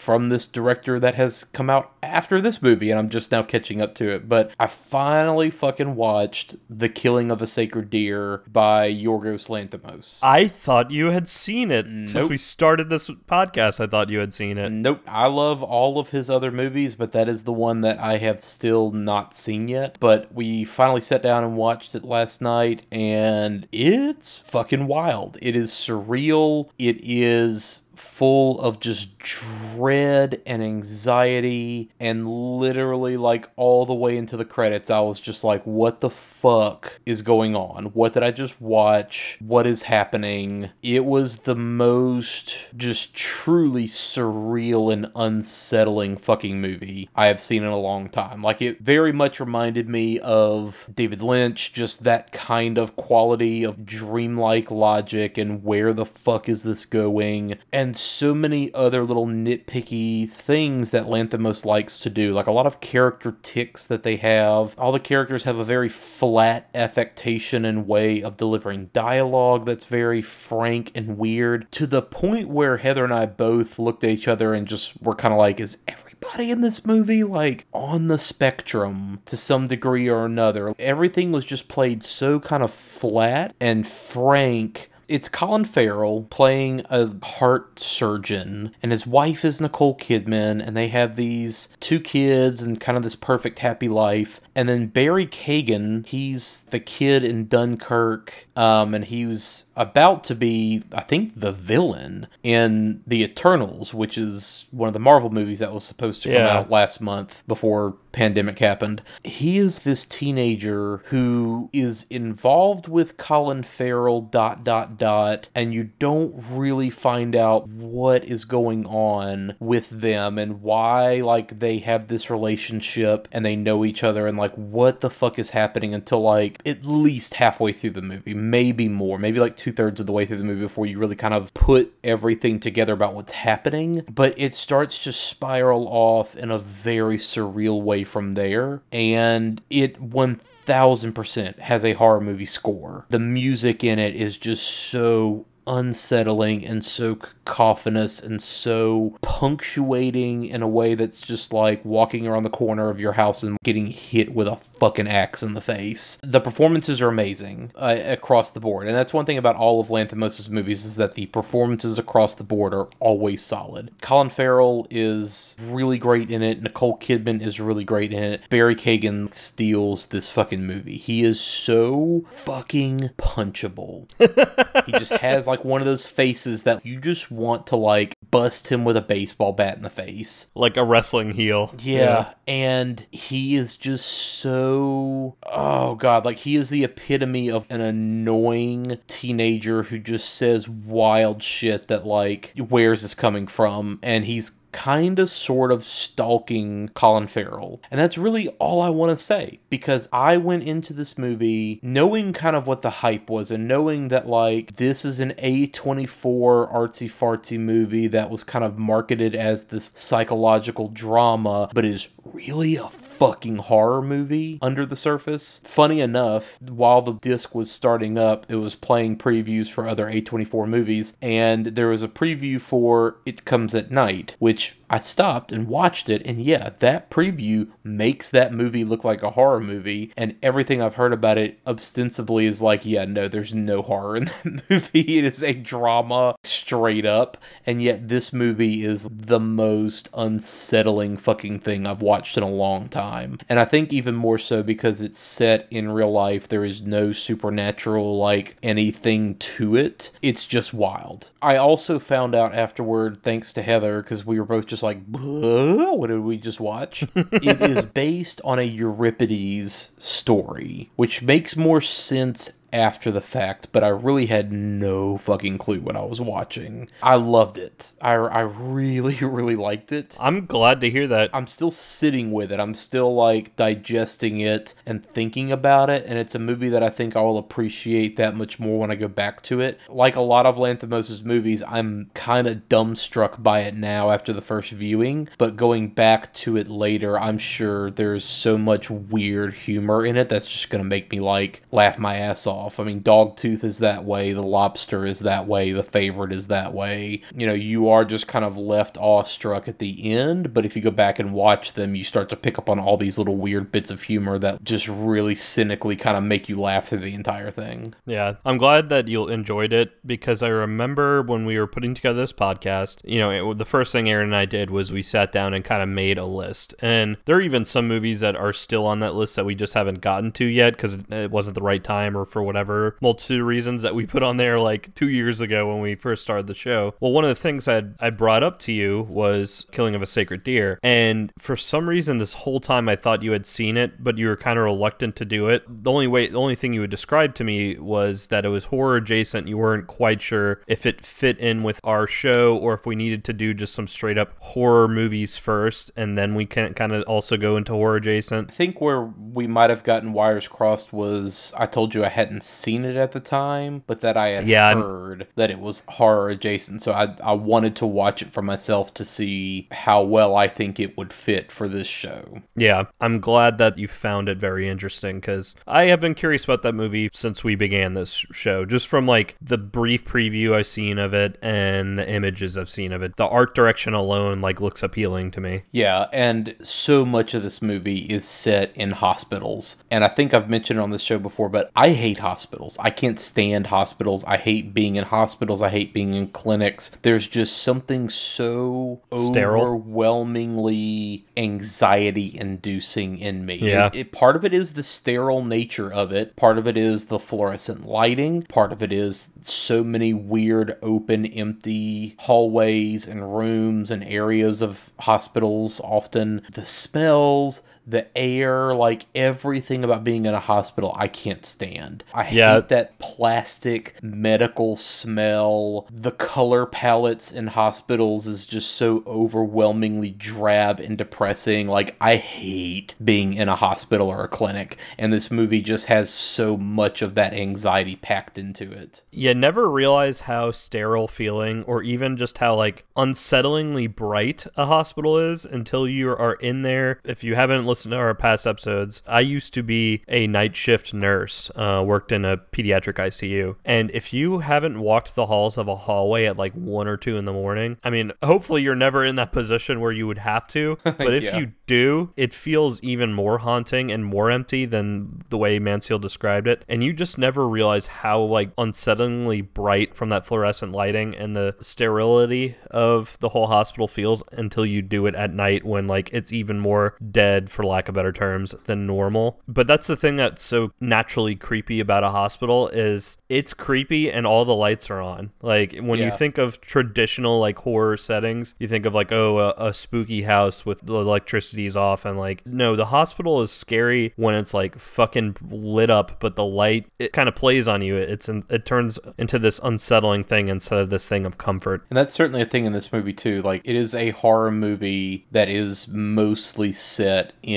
from 0.05 0.29
this 0.29 0.45
director 0.45 0.99
that 0.99 1.15
has 1.15 1.43
come 1.43 1.67
out 1.67 1.91
after 2.03 2.39
this 2.39 2.61
movie, 2.61 2.91
and 2.91 2.99
I'm 2.99 3.09
just 3.09 3.31
now 3.31 3.41
catching 3.41 3.81
up 3.81 3.95
to 3.95 4.07
it. 4.11 4.29
But 4.29 4.51
I 4.59 4.67
finally 4.67 5.49
fucking 5.49 5.95
watched 5.95 6.57
The 6.69 6.89
Killing 6.89 7.31
of 7.31 7.41
a 7.41 7.47
Sacred 7.47 7.89
Deer 7.89 8.43
by 8.47 8.93
Yorgos 8.93 9.49
Lanthimos. 9.49 10.19
I 10.21 10.47
thought 10.47 10.91
you 10.91 11.07
had 11.07 11.27
seen 11.27 11.71
it 11.71 11.87
since 12.07 12.29
we 12.29 12.37
started 12.37 12.91
this 12.91 13.09
podcast. 13.09 13.79
I 13.79 13.87
thought 13.87 14.11
you 14.11 14.19
had 14.19 14.31
seen 14.31 14.59
it. 14.59 14.69
Nope. 14.69 15.01
I 15.07 15.25
love 15.25 15.63
all 15.63 15.97
of 15.97 16.11
his 16.11 16.29
other 16.29 16.51
movies, 16.51 16.93
but 16.93 17.11
that 17.13 17.27
is 17.27 17.43
the 17.43 17.51
one 17.51 17.81
that 17.81 17.97
I 17.97 18.17
have 18.17 18.43
still 18.43 18.91
not 18.91 19.35
seen 19.35 19.67
yet. 19.67 19.97
But 19.99 20.31
we 20.31 20.65
finally 20.65 21.01
sat 21.01 21.23
down 21.23 21.43
and 21.43 21.57
watched 21.57 21.95
it 21.95 22.03
last 22.03 22.43
night, 22.43 22.83
and 22.91 23.67
it's 23.71 24.37
fucking 24.37 24.85
wild. 24.85 25.39
It 25.41 25.55
is 25.55 25.71
surreal. 25.71 26.69
It 26.77 26.99
is 27.01 27.81
full 27.99 28.59
of 28.61 28.79
just 28.79 29.17
dread 29.19 30.41
and 30.45 30.63
anxiety 30.63 31.91
and 31.99 32.27
literally 32.27 33.17
like 33.17 33.49
all 33.55 33.85
the 33.85 33.93
way 33.93 34.17
into 34.17 34.37
the 34.37 34.45
credits 34.45 34.89
I 34.89 34.99
was 34.99 35.19
just 35.19 35.43
like 35.43 35.63
what 35.63 36.01
the 36.01 36.09
fuck 36.09 36.99
is 37.05 37.21
going 37.21 37.55
on? 37.55 37.85
What 37.87 38.13
did 38.13 38.23
I 38.23 38.31
just 38.31 38.59
watch? 38.61 39.37
What 39.39 39.67
is 39.67 39.83
happening? 39.83 40.71
It 40.81 41.05
was 41.05 41.41
the 41.41 41.55
most 41.55 42.75
just 42.75 43.15
truly 43.15 43.87
surreal 43.87 44.91
and 44.91 45.11
unsettling 45.15 46.17
fucking 46.17 46.61
movie 46.61 47.09
I 47.15 47.27
have 47.27 47.41
seen 47.41 47.63
in 47.63 47.69
a 47.69 47.77
long 47.77 48.09
time. 48.09 48.41
Like 48.41 48.61
it 48.61 48.81
very 48.81 49.11
much 49.11 49.39
reminded 49.39 49.89
me 49.89 50.19
of 50.19 50.89
David 50.93 51.21
Lynch 51.21 51.73
just 51.73 52.03
that 52.03 52.31
kind 52.31 52.77
of 52.77 52.95
quality 52.95 53.63
of 53.63 53.85
dreamlike 53.85 54.71
logic 54.71 55.37
and 55.37 55.63
where 55.63 55.93
the 55.93 56.05
fuck 56.05 56.49
is 56.49 56.63
this 56.63 56.85
going? 56.85 57.57
And 57.71 57.84
so 57.93 58.33
many 58.33 58.73
other 58.73 59.03
little 59.03 59.27
nitpicky 59.27 60.29
things 60.29 60.91
that 60.91 61.05
Lanthimos 61.05 61.65
likes 61.65 61.99
to 61.99 62.09
do, 62.09 62.33
like 62.33 62.47
a 62.47 62.51
lot 62.51 62.65
of 62.65 62.79
character 62.79 63.37
ticks 63.41 63.85
that 63.87 64.03
they 64.03 64.15
have. 64.15 64.73
All 64.77 64.91
the 64.91 64.99
characters 64.99 65.43
have 65.43 65.57
a 65.57 65.65
very 65.65 65.89
flat 65.89 66.69
affectation 66.73 67.65
and 67.65 67.87
way 67.87 68.23
of 68.23 68.37
delivering 68.37 68.91
dialogue 68.93 69.65
that's 69.65 69.85
very 69.85 70.21
frank 70.21 70.91
and 70.95 71.17
weird, 71.17 71.71
to 71.73 71.85
the 71.85 72.01
point 72.01 72.49
where 72.49 72.77
Heather 72.77 73.03
and 73.03 73.13
I 73.13 73.25
both 73.25 73.77
looked 73.77 74.03
at 74.03 74.09
each 74.09 74.27
other 74.27 74.53
and 74.53 74.67
just 74.67 75.01
were 75.01 75.15
kind 75.15 75.33
of 75.33 75.37
like, 75.37 75.59
is 75.59 75.79
everybody 75.87 76.51
in 76.51 76.61
this 76.61 76.85
movie 76.85 77.23
like 77.23 77.65
on 77.73 78.07
the 78.07 78.17
spectrum 78.17 79.19
to 79.25 79.37
some 79.37 79.67
degree 79.67 80.09
or 80.09 80.25
another? 80.25 80.73
Everything 80.79 81.31
was 81.31 81.45
just 81.45 81.67
played 81.67 82.03
so 82.03 82.39
kind 82.39 82.63
of 82.63 82.71
flat 82.71 83.55
and 83.59 83.85
frank 83.85 84.89
it's 85.07 85.29
Colin 85.29 85.65
Farrell 85.65 86.23
playing 86.29 86.81
a 86.89 87.09
heart 87.25 87.79
surgeon, 87.79 88.75
and 88.81 88.91
his 88.91 89.07
wife 89.07 89.45
is 89.45 89.61
Nicole 89.61 89.97
Kidman, 89.97 90.65
and 90.65 90.75
they 90.75 90.87
have 90.89 91.15
these 91.15 91.69
two 91.79 91.99
kids 91.99 92.61
and 92.61 92.79
kind 92.79 92.97
of 92.97 93.03
this 93.03 93.15
perfect 93.15 93.59
happy 93.59 93.87
life. 93.89 94.41
And 94.55 94.67
then 94.69 94.87
Barry 94.87 95.27
Keoghan, 95.27 96.05
he's 96.07 96.65
the 96.71 96.79
kid 96.79 97.23
in 97.23 97.47
Dunkirk, 97.47 98.44
um, 98.55 98.93
and 98.93 99.05
he 99.05 99.25
was 99.25 99.65
about 99.75 100.23
to 100.25 100.35
be, 100.35 100.81
I 100.93 101.01
think, 101.01 101.39
the 101.39 101.51
villain 101.51 102.27
in 102.43 103.03
The 103.05 103.23
Eternals, 103.23 103.93
which 103.93 104.17
is 104.17 104.65
one 104.71 104.87
of 104.87 104.93
the 104.93 104.99
Marvel 104.99 105.29
movies 105.29 105.59
that 105.59 105.73
was 105.73 105.83
supposed 105.83 106.23
to 106.23 106.29
come 106.29 106.37
Yeah. 106.43 106.57
out 106.59 106.69
last 106.71 107.01
month 107.01 107.43
before 107.47 107.97
pandemic 108.13 108.59
happened. 108.59 109.01
He 109.25 109.57
is 109.57 109.79
this 109.79 110.05
teenager 110.05 110.99
who 111.07 111.69
is 111.73 112.05
involved 112.09 112.87
with 112.87 113.17
Colin 113.17 113.63
Farrell 113.63 114.21
dot 114.21 114.63
dot 114.63 114.97
dot 114.97 115.49
and 115.53 115.73
you 115.73 115.89
don't 115.99 116.33
really 116.49 116.89
find 116.89 117.35
out 117.35 117.67
what 117.67 118.23
is 118.23 118.45
going 118.45 118.85
on 118.85 119.55
with 119.59 119.89
them 119.89 120.37
and 120.37 120.61
why 120.61 121.15
like 121.15 121.59
they 121.59 121.79
have 121.79 122.07
this 122.07 122.29
relationship 122.29 123.27
and 123.33 123.45
they 123.45 123.57
know 123.57 123.83
each 123.83 124.01
other 124.01 124.27
and 124.27 124.37
like 124.37 124.53
what 124.55 125.01
the 125.01 125.09
fuck 125.09 125.37
is 125.37 125.49
happening 125.49 125.93
until 125.93 126.21
like 126.21 126.61
at 126.65 126.85
least 126.85 127.33
halfway 127.33 127.73
through 127.73 127.89
the 127.89 128.01
movie, 128.01 128.33
maybe 128.49 128.87
more, 128.89 129.17
maybe 129.17 129.39
like 129.39 129.55
two 129.55 129.71
thirds 129.71 129.99
of 129.99 130.05
the 130.05 130.11
way 130.11 130.25
through 130.25 130.37
the 130.37 130.43
movie 130.43 130.61
before 130.61 130.85
you 130.85 130.97
really 130.97 131.15
kind 131.15 131.33
of 131.33 131.53
put 131.53 131.93
everything 132.03 132.59
together 132.59 132.93
about 132.93 133.13
what's 133.13 133.31
happening. 133.31 134.05
But 134.09 134.33
it 134.37 134.53
starts 134.53 135.03
to 135.03 135.13
spiral 135.13 135.87
off 135.87 136.35
in 136.35 136.51
a 136.51 136.59
very 136.59 137.17
surreal 137.17 137.81
way 137.81 138.03
from 138.03 138.33
there. 138.33 138.81
And 138.91 139.61
it 139.69 140.01
1000% 140.01 141.59
has 141.59 141.85
a 141.85 141.93
horror 141.93 142.21
movie 142.21 142.45
score. 142.45 143.05
The 143.09 143.19
music 143.19 143.83
in 143.83 143.99
it 143.99 144.15
is 144.15 144.37
just 144.37 144.65
so 144.65 145.45
unsettling 145.67 146.65
and 146.65 146.83
so 146.83 147.15
cacophonous 147.15 148.21
and 148.21 148.41
so 148.41 149.17
punctuating 149.21 150.45
in 150.45 150.61
a 150.61 150.67
way 150.67 150.95
that's 150.95 151.21
just 151.21 151.53
like 151.53 151.83
walking 151.85 152.27
around 152.27 152.43
the 152.43 152.49
corner 152.49 152.89
of 152.89 152.99
your 152.99 153.13
house 153.13 153.43
and 153.43 153.57
getting 153.63 153.87
hit 153.87 154.33
with 154.33 154.47
a 154.47 154.55
fucking 154.55 155.07
axe 155.07 155.43
in 155.43 155.53
the 155.53 155.61
face. 155.61 156.19
The 156.23 156.41
performances 156.41 157.01
are 157.01 157.07
amazing 157.07 157.71
uh, 157.75 157.97
across 158.05 158.51
the 158.51 158.59
board, 158.59 158.87
and 158.87 158.95
that's 158.95 159.13
one 159.13 159.25
thing 159.25 159.37
about 159.37 159.55
all 159.55 159.79
of 159.79 159.87
Lanthimos' 159.87 160.49
movies 160.49 160.85
is 160.85 160.95
that 160.95 161.13
the 161.13 161.27
performances 161.27 161.97
across 161.97 162.35
the 162.35 162.43
board 162.43 162.73
are 162.73 162.87
always 162.99 163.43
solid. 163.43 163.91
Colin 164.01 164.29
Farrell 164.29 164.87
is 164.89 165.55
really 165.61 165.97
great 165.97 166.29
in 166.29 166.41
it. 166.41 166.61
Nicole 166.61 166.97
Kidman 166.97 167.41
is 167.41 167.59
really 167.59 167.83
great 167.83 168.13
in 168.13 168.23
it. 168.23 168.49
Barry 168.49 168.75
Keoghan 168.75 169.33
steals 169.33 170.07
this 170.07 170.31
fucking 170.31 170.65
movie. 170.65 170.97
He 170.97 171.23
is 171.23 171.39
so 171.39 172.25
fucking 172.37 173.11
punchable. 173.17 174.09
he 174.85 174.91
just 174.93 175.13
has 175.13 175.47
like 175.47 175.54
one 175.63 175.81
of 175.81 175.87
those 175.87 176.05
faces 176.05 176.63
that 176.63 176.85
you 176.85 176.99
just 176.99 177.31
want 177.31 177.67
to 177.67 177.75
like 177.75 178.15
bust 178.31 178.67
him 178.67 178.83
with 178.83 178.97
a 178.97 179.01
baseball 179.01 179.53
bat 179.53 179.77
in 179.77 179.83
the 179.83 179.89
face. 179.89 180.51
Like 180.55 180.75
a 180.77 180.83
wrestling 180.83 181.31
heel. 181.31 181.73
Yeah, 181.79 182.33
and 182.47 183.05
he 183.11 183.55
is 183.55 183.77
just 183.77 184.05
so 184.05 185.37
oh 185.43 185.95
god, 185.95 186.25
like 186.25 186.37
he 186.37 186.55
is 186.55 186.69
the 186.69 186.83
epitome 186.83 187.49
of 187.49 187.65
an 187.69 187.81
annoying 187.81 188.99
teenager 189.07 189.83
who 189.83 189.99
just 189.99 190.29
says 190.35 190.67
wild 190.67 191.43
shit 191.43 191.87
that 191.87 192.05
like 192.05 192.53
where's 192.57 193.01
this 193.01 193.15
coming 193.15 193.47
from 193.47 193.99
and 194.01 194.25
he's 194.25 194.59
kind 194.75 195.19
of 195.19 195.29
sort 195.29 195.71
of 195.71 195.85
stalking 195.85 196.89
Colin 196.89 197.27
Farrell. 197.27 197.81
And 197.89 197.97
that's 197.97 198.17
really 198.17 198.49
all 198.59 198.81
I 198.81 198.89
want 198.89 199.17
to 199.17 199.23
say 199.23 199.59
because 199.69 200.09
I 200.11 200.35
went 200.35 200.63
into 200.63 200.91
this 200.91 201.17
movie 201.17 201.79
knowing 201.81 202.33
kind 202.33 202.57
of 202.57 202.67
what 202.67 202.81
the 202.81 202.89
hype 202.89 203.29
was 203.29 203.51
and 203.51 203.69
knowing 203.69 204.09
that 204.09 204.27
like 204.27 204.75
this 204.75 205.05
is 205.05 205.21
an 205.21 205.31
A24 205.41 206.73
artsy 206.73 207.07
fartsy 207.07 207.57
movie 207.57 208.07
that 208.07 208.29
was 208.29 208.43
kind 208.43 208.65
of 208.65 208.77
marketed 208.77 209.33
as 209.33 209.65
this 209.65 209.93
psychological 209.95 210.89
drama 210.89 211.69
but 211.73 211.85
is 211.85 212.09
really 212.33 212.75
a 212.75 212.89
fucking 212.89 213.57
horror 213.57 214.01
movie 214.01 214.59
under 214.61 214.85
the 214.85 214.95
surface. 214.95 215.61
Funny 215.63 216.01
enough, 216.01 216.61
while 216.61 217.01
the 217.01 217.13
disc 217.13 217.55
was 217.55 217.71
starting 217.71 218.17
up, 218.17 218.45
it 218.49 218.55
was 218.55 218.75
playing 218.75 219.17
previews 219.17 219.67
for 219.69 219.87
other 219.87 220.09
A24 220.09 220.67
movies, 220.67 221.17
and 221.21 221.67
there 221.67 221.87
was 221.87 222.03
a 222.03 222.07
preview 222.07 222.59
for 222.59 223.17
It 223.25 223.45
Comes 223.45 223.73
at 223.73 223.91
Night, 223.91 224.35
which 224.39 224.79
I 224.89 224.99
stopped 224.99 225.51
and 225.51 225.67
watched 225.67 226.09
it, 226.09 226.21
and 226.25 226.41
yeah, 226.41 226.69
that 226.79 227.09
preview 227.09 227.69
makes 227.83 228.29
that 228.31 228.53
movie 228.53 228.83
look 228.83 229.03
like 229.03 229.23
a 229.23 229.31
horror 229.31 229.59
movie, 229.59 230.11
and 230.15 230.35
everything 230.43 230.81
I've 230.81 230.95
heard 230.95 231.13
about 231.13 231.37
it 231.37 231.59
ostensibly 231.65 232.45
is 232.45 232.61
like, 232.61 232.85
yeah, 232.85 233.05
no, 233.05 233.27
there's 233.27 233.53
no 233.53 233.81
horror 233.81 234.17
in 234.17 234.25
that 234.43 234.69
movie. 234.69 235.17
It 235.17 235.25
is 235.25 235.43
a 235.43 235.53
drama 235.53 236.35
straight 236.43 237.05
up, 237.05 237.37
and 237.65 237.81
yet 237.81 238.07
this 238.07 238.31
movie 238.31 238.83
is 238.83 239.07
the 239.11 239.39
most 239.39 240.09
unsettling 240.13 241.17
fucking 241.17 241.59
thing 241.59 241.85
I've 241.85 242.01
watched 242.01 242.37
in 242.37 242.43
a 242.43 242.49
long 242.49 242.87
time. 242.89 243.39
And 243.49 243.59
I 243.59 243.65
think 243.65 243.91
even 243.91 244.15
more 244.15 244.37
so 244.37 244.63
because 244.63 245.01
it's 245.01 245.19
set 245.19 245.67
in 245.71 245.89
real 245.89 246.11
life, 246.11 246.47
there 246.47 246.65
is 246.65 246.83
no 246.83 247.11
supernatural, 247.11 248.17
like 248.17 248.57
anything 248.61 249.35
to 249.35 249.75
it. 249.75 250.11
It's 250.21 250.45
just 250.45 250.73
wild. 250.73 251.31
I 251.41 251.57
also 251.57 251.99
found 251.99 252.35
out 252.35 252.53
afterward, 252.53 253.23
thanks 253.23 253.53
to 253.53 253.61
Heather, 253.61 254.01
because 254.01 254.25
we 254.25 254.39
were 254.39 254.45
both 254.45 254.65
just 254.67 254.74
like, 254.83 254.99
what 255.09 256.07
did 256.07 256.19
we 256.19 256.37
just 256.37 256.59
watch? 256.59 257.03
it 257.15 257.61
is 257.61 257.85
based 257.85 258.41
on 258.43 258.59
a 258.59 258.63
Euripides 258.63 259.91
story, 259.97 260.89
which 260.95 261.21
makes 261.21 261.55
more 261.55 261.81
sense 261.81 262.53
after 262.75 263.09
the 263.09 263.21
fact, 263.21 263.69
but 263.71 263.85
I 263.85 263.87
really 263.87 264.25
had 264.25 264.51
no 264.51 265.17
fucking 265.17 265.57
clue 265.57 265.79
what 265.79 265.95
I 265.95 266.03
was 266.03 266.19
watching. 266.19 266.89
I 267.01 267.15
loved 267.15 267.57
it. 267.57 267.93
I, 268.01 268.13
I 268.13 268.41
really, 268.41 269.15
really 269.21 269.55
liked 269.55 269.93
it. 269.93 270.17
I'm 270.19 270.45
glad 270.45 270.81
to 270.81 270.89
hear 270.89 271.07
that. 271.07 271.29
I'm 271.33 271.47
still 271.47 271.71
sitting 271.71 272.33
with 272.33 272.51
it. 272.51 272.59
I'm 272.59 272.73
still 272.73 273.15
like 273.15 273.55
digesting 273.55 274.41
it 274.41 274.73
and 274.85 275.05
thinking 275.05 275.51
about 275.51 275.89
it. 275.89 276.03
And 276.05 276.19
it's 276.19 276.35
a 276.35 276.39
movie 276.39 276.69
that 276.69 276.83
I 276.83 276.89
think 276.89 277.15
I 277.15 277.21
will 277.21 277.37
appreciate 277.37 278.17
that 278.17 278.35
much 278.35 278.59
more 278.59 278.79
when 278.79 278.91
I 278.91 278.95
go 278.95 279.07
back 279.07 279.41
to 279.43 279.61
it. 279.61 279.79
Like 279.87 280.17
a 280.17 280.21
lot 280.21 280.45
of 280.45 280.57
Lanthimos' 280.57 281.23
movies, 281.23 281.63
I'm 281.65 282.11
kind 282.13 282.45
of 282.45 282.67
dumbstruck 282.67 283.41
by 283.41 283.61
it 283.61 283.75
now 283.75 284.11
after 284.11 284.33
the 284.33 284.41
first 284.41 284.71
viewing. 284.71 285.29
But 285.37 285.55
going 285.55 285.89
back 285.89 286.33
to 286.33 286.57
it 286.57 286.69
later, 286.69 287.17
I'm 287.17 287.37
sure 287.37 287.89
there's 287.89 288.25
so 288.25 288.57
much 288.57 288.89
weird 288.89 289.53
humor 289.53 290.05
in 290.05 290.17
it 290.17 290.27
that's 290.27 290.51
just 290.51 290.69
going 290.69 290.83
to 290.83 290.89
make 290.89 291.09
me 291.09 291.21
like 291.21 291.61
laugh 291.71 291.97
my 291.97 292.17
ass 292.17 292.45
off 292.45 292.64
off. 292.65 292.79
I 292.79 292.83
mean, 292.83 293.01
Dogtooth 293.01 293.63
is 293.63 293.79
that 293.79 294.05
way, 294.05 294.33
The 294.33 294.41
Lobster 294.41 295.05
is 295.05 295.19
that 295.19 295.47
way, 295.47 295.71
The 295.71 295.83
Favorite 295.83 296.33
is 296.33 296.47
that 296.47 296.73
way. 296.73 297.21
You 297.35 297.47
know, 297.47 297.53
you 297.53 297.89
are 297.89 298.03
just 298.03 298.27
kind 298.27 298.43
of 298.43 298.57
left 298.57 298.97
awestruck 298.97 299.67
at 299.67 299.79
the 299.79 300.11
end, 300.11 300.53
but 300.53 300.65
if 300.65 300.75
you 300.75 300.81
go 300.81 300.91
back 300.91 301.19
and 301.19 301.33
watch 301.33 301.73
them, 301.73 301.95
you 301.95 302.03
start 302.03 302.29
to 302.29 302.35
pick 302.35 302.57
up 302.57 302.69
on 302.69 302.79
all 302.79 302.97
these 302.97 303.17
little 303.17 303.37
weird 303.37 303.71
bits 303.71 303.91
of 303.91 304.03
humor 304.03 304.39
that 304.39 304.63
just 304.63 304.87
really 304.87 305.35
cynically 305.35 305.95
kind 305.95 306.17
of 306.17 306.23
make 306.23 306.49
you 306.49 306.59
laugh 306.59 306.87
through 306.87 306.99
the 306.99 307.13
entire 307.13 307.51
thing. 307.51 307.93
Yeah, 308.05 308.35
I'm 308.43 308.57
glad 308.57 308.89
that 308.89 309.07
you 309.07 309.27
enjoyed 309.27 309.71
it 309.71 310.05
because 310.05 310.41
I 310.41 310.47
remember 310.47 311.21
when 311.21 311.45
we 311.45 311.59
were 311.59 311.67
putting 311.67 311.93
together 311.93 312.19
this 312.19 312.33
podcast, 312.33 312.97
you 313.03 313.19
know, 313.19 313.51
it, 313.51 313.57
the 313.57 313.65
first 313.65 313.91
thing 313.91 314.09
Aaron 314.09 314.27
and 314.27 314.35
I 314.35 314.45
did 314.45 314.71
was 314.71 314.91
we 314.91 315.03
sat 315.03 315.31
down 315.31 315.53
and 315.53 315.63
kind 315.63 315.83
of 315.83 315.89
made 315.89 316.17
a 316.17 316.25
list. 316.25 316.73
And 316.79 317.17
there 317.25 317.37
are 317.37 317.41
even 317.41 317.65
some 317.65 317.87
movies 317.87 318.21
that 318.21 318.35
are 318.35 318.53
still 318.53 318.85
on 318.85 318.99
that 318.99 319.13
list 319.13 319.35
that 319.35 319.45
we 319.45 319.53
just 319.53 319.75
haven't 319.75 320.01
gotten 320.01 320.31
to 320.33 320.45
yet 320.45 320.73
because 320.73 320.97
it 321.09 321.29
wasn't 321.29 321.55
the 321.55 321.61
right 321.61 321.83
time 321.83 322.17
or 322.17 322.25
for 322.25 322.41
whatever 322.41 322.54
multitude 323.01 323.41
of 323.41 323.47
reasons 323.47 323.81
that 323.81 323.95
we 323.95 324.05
put 324.05 324.23
on 324.23 324.37
there 324.37 324.59
like 324.59 324.93
two 324.95 325.09
years 325.09 325.41
ago 325.41 325.67
when 325.71 325.81
we 325.81 325.95
first 325.95 326.23
started 326.23 326.47
the 326.47 326.55
show. 326.55 326.95
Well, 326.99 327.11
one 327.11 327.23
of 327.23 327.29
the 327.29 327.35
things 327.35 327.67
I 327.67 327.83
I 327.99 328.09
brought 328.09 328.43
up 328.43 328.59
to 328.59 328.71
you 328.71 329.05
was 329.09 329.65
Killing 329.71 329.95
of 329.95 330.01
a 330.01 330.05
Sacred 330.05 330.43
Deer, 330.43 330.79
and 330.83 331.31
for 331.37 331.55
some 331.55 331.89
reason 331.89 332.17
this 332.17 332.33
whole 332.33 332.59
time 332.59 332.87
I 332.89 332.95
thought 332.95 333.23
you 333.23 333.31
had 333.31 333.45
seen 333.45 333.77
it, 333.77 334.03
but 334.03 334.17
you 334.17 334.27
were 334.27 334.37
kind 334.37 334.57
of 334.57 334.65
reluctant 334.65 335.15
to 335.17 335.25
do 335.25 335.49
it. 335.49 335.63
The 335.67 335.91
only 335.91 336.07
way, 336.07 336.27
the 336.27 336.39
only 336.39 336.55
thing 336.55 336.73
you 336.73 336.81
would 336.81 336.89
describe 336.89 337.35
to 337.35 337.43
me 337.43 337.77
was 337.77 338.27
that 338.27 338.45
it 338.45 338.49
was 338.49 338.65
horror 338.65 338.97
adjacent. 338.97 339.47
You 339.47 339.57
weren't 339.57 339.87
quite 339.87 340.21
sure 340.21 340.61
if 340.67 340.85
it 340.85 341.05
fit 341.05 341.37
in 341.39 341.63
with 341.63 341.79
our 341.83 342.07
show 342.07 342.57
or 342.57 342.73
if 342.73 342.85
we 342.85 342.95
needed 342.95 343.23
to 343.25 343.33
do 343.33 343.53
just 343.53 343.73
some 343.73 343.87
straight 343.87 344.17
up 344.17 344.33
horror 344.39 344.87
movies 344.87 345.37
first, 345.37 345.91
and 345.95 346.17
then 346.17 346.35
we 346.35 346.45
can 346.45 346.73
kind 346.73 346.91
of 346.91 347.03
also 347.03 347.37
go 347.37 347.57
into 347.57 347.73
horror 347.73 347.97
adjacent. 347.97 348.51
I 348.51 348.53
think 348.53 348.81
where 348.81 349.01
we 349.01 349.47
might 349.47 349.69
have 349.69 349.83
gotten 349.83 350.13
wires 350.13 350.47
crossed 350.47 350.93
was 350.93 351.53
I 351.57 351.65
told 351.65 351.93
you 351.93 352.03
I 352.03 352.09
hadn't 352.09 352.34
seen 352.41 352.85
it 352.85 352.95
at 352.95 353.11
the 353.11 353.19
time, 353.19 353.83
but 353.87 354.01
that 354.01 354.17
I 354.17 354.29
had 354.29 354.47
Yeah, 354.47 354.67
I'm- 354.67 354.81
heard 354.81 355.27
that 355.35 355.49
it 355.51 355.59
was 355.59 355.83
horror 355.87 356.29
adjacent. 356.29 356.81
So 356.81 356.91
I, 356.93 357.15
I 357.23 357.33
wanted 357.33 357.75
to 357.77 357.85
watch 357.85 358.21
it 358.21 358.27
for 358.29 358.41
myself 358.41 358.93
to 358.95 359.05
see 359.05 359.67
how 359.71 360.01
well 360.03 360.35
I 360.35 360.47
think 360.47 360.79
it 360.79 360.97
would 360.97 361.13
fit 361.13 361.51
for 361.51 361.67
this 361.67 361.87
show. 361.87 362.41
Yeah, 362.55 362.85
I'm 363.01 363.19
glad 363.19 363.57
that 363.59 363.77
you 363.77 363.87
found 363.87 364.29
it 364.29 364.37
very 364.37 364.67
interesting 364.67 365.19
because 365.19 365.55
I 365.67 365.85
have 365.85 365.99
been 365.99 366.15
curious 366.15 366.43
about 366.43 366.61
that 366.63 366.73
movie 366.73 367.09
since 367.13 367.43
we 367.43 367.55
began 367.55 367.93
this 367.93 368.25
show. 368.31 368.65
Just 368.65 368.87
from 368.87 369.05
like 369.07 369.35
the 369.41 369.57
brief 369.57 370.05
preview 370.05 370.53
I've 370.53 370.67
seen 370.67 370.97
of 370.99 371.13
it 371.13 371.37
and 371.41 371.97
the 371.97 372.09
images 372.09 372.57
I've 372.57 372.69
seen 372.69 372.91
of 372.91 373.01
it, 373.01 373.15
the 373.17 373.27
art 373.27 373.55
direction 373.55 373.93
alone 373.93 374.41
like 374.41 374.61
looks 374.61 374.83
appealing 374.83 375.31
to 375.31 375.41
me. 375.41 375.63
Yeah, 375.71 376.07
and 376.11 376.55
so 376.61 377.05
much 377.05 377.33
of 377.33 377.43
this 377.43 377.61
movie 377.61 377.99
is 377.99 378.25
set 378.25 378.71
in 378.75 378.91
hospitals. 378.91 379.77
And 379.91 380.03
I 380.03 380.07
think 380.07 380.33
I've 380.33 380.49
mentioned 380.49 380.79
it 380.79 380.83
on 380.83 380.89
this 380.91 381.01
show 381.01 381.19
before, 381.19 381.49
but 381.49 381.71
I 381.75 381.89
hate 381.91 382.19
hospitals. 382.25 382.75
I 382.79 382.89
can't 382.89 383.19
stand 383.19 383.67
hospitals. 383.67 384.23
I 384.25 384.37
hate 384.37 384.73
being 384.73 384.95
in 384.95 385.05
hospitals. 385.05 385.61
I 385.61 385.69
hate 385.69 385.93
being 385.93 386.13
in 386.15 386.27
clinics. 386.29 386.89
There's 387.03 387.27
just 387.27 387.59
something 387.59 388.09
so 388.09 389.01
Sterile. 389.15 389.61
overwhelmingly 389.63 391.25
anxiety 391.37 392.35
inducing 392.37 393.17
in 393.19 393.45
me. 393.45 393.55
Yeah. 393.57 393.87
It, 393.87 393.95
it- 393.95 394.11
part 394.11 394.35
of 394.35 394.43
it 394.45 394.53
is 394.53 394.73
the 394.73 394.83
sterile 394.83 395.43
nature 395.43 395.91
of 395.91 396.11
it, 396.11 396.35
part 396.35 396.57
of 396.57 396.67
it 396.67 396.77
is 396.77 397.07
the 397.07 397.19
fluorescent 397.19 397.85
lighting, 397.85 398.43
part 398.43 398.71
of 398.71 398.81
it 398.81 398.91
is 398.91 399.31
so 399.41 399.83
many 399.83 400.13
weird, 400.13 400.77
open, 400.81 401.25
empty 401.25 402.15
hallways 402.19 403.07
and 403.07 403.35
rooms 403.37 403.91
and 403.91 404.03
areas 404.05 404.61
of 404.61 404.91
hospitals, 405.01 405.79
often 405.81 406.41
the 406.51 406.65
smells. 406.65 407.61
The 407.87 408.07
air, 408.17 408.73
like 408.73 409.05
everything 409.13 409.83
about 409.83 410.03
being 410.03 410.25
in 410.25 410.33
a 410.33 410.39
hospital, 410.39 410.95
I 410.97 411.07
can't 411.07 411.45
stand. 411.45 412.03
I 412.13 412.29
Yeah. 412.29 412.55
hate 412.55 412.69
that 412.69 412.97
plastic 412.99 413.95
medical 414.01 414.75
smell. 414.75 415.87
The 415.91 416.11
color 416.11 416.65
palettes 416.65 417.31
in 417.31 417.47
hospitals 417.47 418.27
is 418.27 418.45
just 418.45 418.71
so 418.71 419.03
overwhelmingly 419.05 420.09
drab 420.09 420.79
and 420.79 420.97
depressing. 420.97 421.67
Like, 421.67 421.95
I 422.01 422.15
hate 422.15 422.95
being 423.03 423.33
in 423.33 423.49
a 423.49 423.55
hospital 423.55 424.09
or 424.09 424.23
a 424.23 424.27
clinic, 424.27 424.77
and 424.97 425.13
this 425.13 425.29
movie 425.31 425.61
just 425.61 425.87
has 425.87 426.09
so 426.09 426.57
much 426.57 427.01
of 427.01 427.15
that 427.15 427.33
anxiety 427.33 427.95
packed 427.95 428.37
into 428.37 428.71
it. 428.71 429.03
You 429.11 429.33
never 429.33 429.69
realize 429.69 430.21
how 430.21 430.51
sterile 430.51 431.07
feeling 431.07 431.63
or 431.63 431.83
even 431.83 432.17
just 432.17 432.39
how 432.39 432.55
like 432.55 432.85
unsettlingly 432.97 433.93
bright 433.93 434.45
a 434.55 434.65
hospital 434.65 435.17
is 435.17 435.45
until 435.45 435.87
you 435.87 436.09
are 436.09 436.33
in 436.35 436.61
there. 436.63 436.99
If 437.03 437.23
you 437.23 437.35
haven't 437.35 437.65
listened 437.75 437.91
to 437.91 437.97
our 437.97 438.13
past 438.13 438.47
episodes, 438.47 439.01
I 439.05 439.19
used 439.19 439.53
to 439.55 439.61
be 439.61 440.01
a 440.07 440.27
night 440.27 440.55
shift 440.55 440.93
nurse, 440.93 441.51
uh, 441.57 441.83
worked 441.85 442.13
in 442.13 442.23
a 442.23 442.37
pediatric 442.37 442.93
ICU. 442.93 443.57
And 443.65 443.91
if 443.91 444.13
you 444.13 444.39
haven't 444.39 444.79
walked 444.79 445.13
the 445.13 445.25
halls 445.25 445.57
of 445.57 445.67
a 445.67 445.75
hallway 445.75 446.23
at 446.23 446.37
like 446.37 446.53
one 446.53 446.87
or 446.87 446.95
two 446.95 447.17
in 447.17 447.25
the 447.25 447.33
morning, 447.33 447.77
I 447.83 447.89
mean, 447.89 448.13
hopefully 448.23 448.61
you're 448.61 448.75
never 448.75 449.03
in 449.03 449.17
that 449.17 449.33
position 449.33 449.81
where 449.81 449.91
you 449.91 450.07
would 450.07 450.19
have 450.19 450.47
to. 450.49 450.77
But 451.05 451.13
if 451.13 451.23
Yeah. 451.25 451.37
you 451.39 451.51
do, 451.67 452.13
it 452.15 452.33
feels 452.33 452.79
even 452.81 453.13
more 453.13 453.39
haunting 453.39 453.91
and 453.91 454.05
more 454.05 454.31
empty 454.31 454.65
than 454.65 455.23
the 455.29 455.37
way 455.37 455.59
Mansfield 455.59 456.01
described 456.01 456.47
it. 456.47 456.63
And 456.69 456.81
you 456.81 456.93
just 456.93 457.17
never 457.17 457.45
realize 457.47 457.87
how 457.87 458.21
like 458.21 458.55
unsettlingly 458.55 459.41
bright 459.53 459.93
from 459.95 460.07
that 460.09 460.25
fluorescent 460.25 460.71
lighting 460.71 461.13
and 461.13 461.35
the 461.35 461.55
sterility 461.59 462.55
of 462.71 463.17
the 463.19 463.29
whole 463.29 463.47
hospital 463.47 463.87
feels 463.89 464.23
until 464.31 464.65
you 464.65 464.81
do 464.81 465.05
it 465.05 465.15
at 465.15 465.33
night 465.33 465.65
when 465.65 465.85
like 465.87 466.09
it's 466.13 466.31
even 466.31 466.59
more 466.59 466.95
dead 467.11 467.49
for 467.49 467.64
lack 467.65 467.89
of 467.89 467.95
better 467.95 468.11
terms 468.11 468.55
than 468.65 468.85
normal. 468.85 469.39
But 469.47 469.67
that's 469.67 469.87
the 469.87 469.95
thing 469.95 470.15
that's 470.15 470.41
so 470.43 470.71
naturally 470.79 471.35
creepy 471.35 471.79
about 471.79 472.03
a 472.03 472.09
hospital 472.09 472.67
is 472.69 473.17
it's 473.29 473.53
creepy 473.53 474.11
and 474.11 474.25
all 474.25 474.45
the 474.45 474.55
lights 474.55 474.89
are 474.89 475.01
on. 475.01 475.31
Like 475.41 475.75
when 475.79 475.99
you 475.99 476.11
think 476.11 476.37
of 476.37 476.61
traditional 476.61 477.39
like 477.39 477.59
horror 477.59 477.97
settings, 477.97 478.55
you 478.59 478.67
think 478.67 478.85
of 478.85 478.93
like 478.93 479.11
oh 479.11 479.39
a, 479.39 479.69
a 479.69 479.73
spooky 479.73 480.23
house 480.23 480.65
with 480.65 480.81
the 480.81 480.93
electricity's 480.95 481.75
off 481.75 482.05
and 482.05 482.17
like 482.17 482.45
no 482.45 482.75
the 482.75 482.85
hospital 482.85 483.41
is 483.41 483.51
scary 483.51 484.13
when 484.15 484.35
it's 484.35 484.53
like 484.53 484.77
fucking 484.77 485.35
lit 485.49 485.89
up 485.89 486.19
but 486.19 486.35
the 486.35 486.43
light 486.43 486.85
it 486.99 487.13
kind 487.13 487.29
of 487.29 487.35
plays 487.35 487.67
on 487.67 487.81
you. 487.81 487.95
It's 487.95 488.29
in, 488.29 488.43
it 488.49 488.65
turns 488.65 488.99
into 489.17 489.39
this 489.39 489.59
unsettling 489.63 490.23
thing 490.23 490.47
instead 490.47 490.79
of 490.79 490.89
this 490.89 491.07
thing 491.07 491.25
of 491.25 491.37
comfort. 491.37 491.85
And 491.89 491.97
that's 491.97 492.13
certainly 492.13 492.41
a 492.41 492.45
thing 492.45 492.65
in 492.65 492.73
this 492.73 492.91
movie 492.91 493.13
too. 493.13 493.41
Like 493.41 493.61
it 493.65 493.75
is 493.75 493.93
a 493.93 494.11
horror 494.11 494.51
movie 494.51 495.27
that 495.31 495.49
is 495.49 495.87
mostly 495.87 496.71
set 496.71 497.33
in 497.43 497.54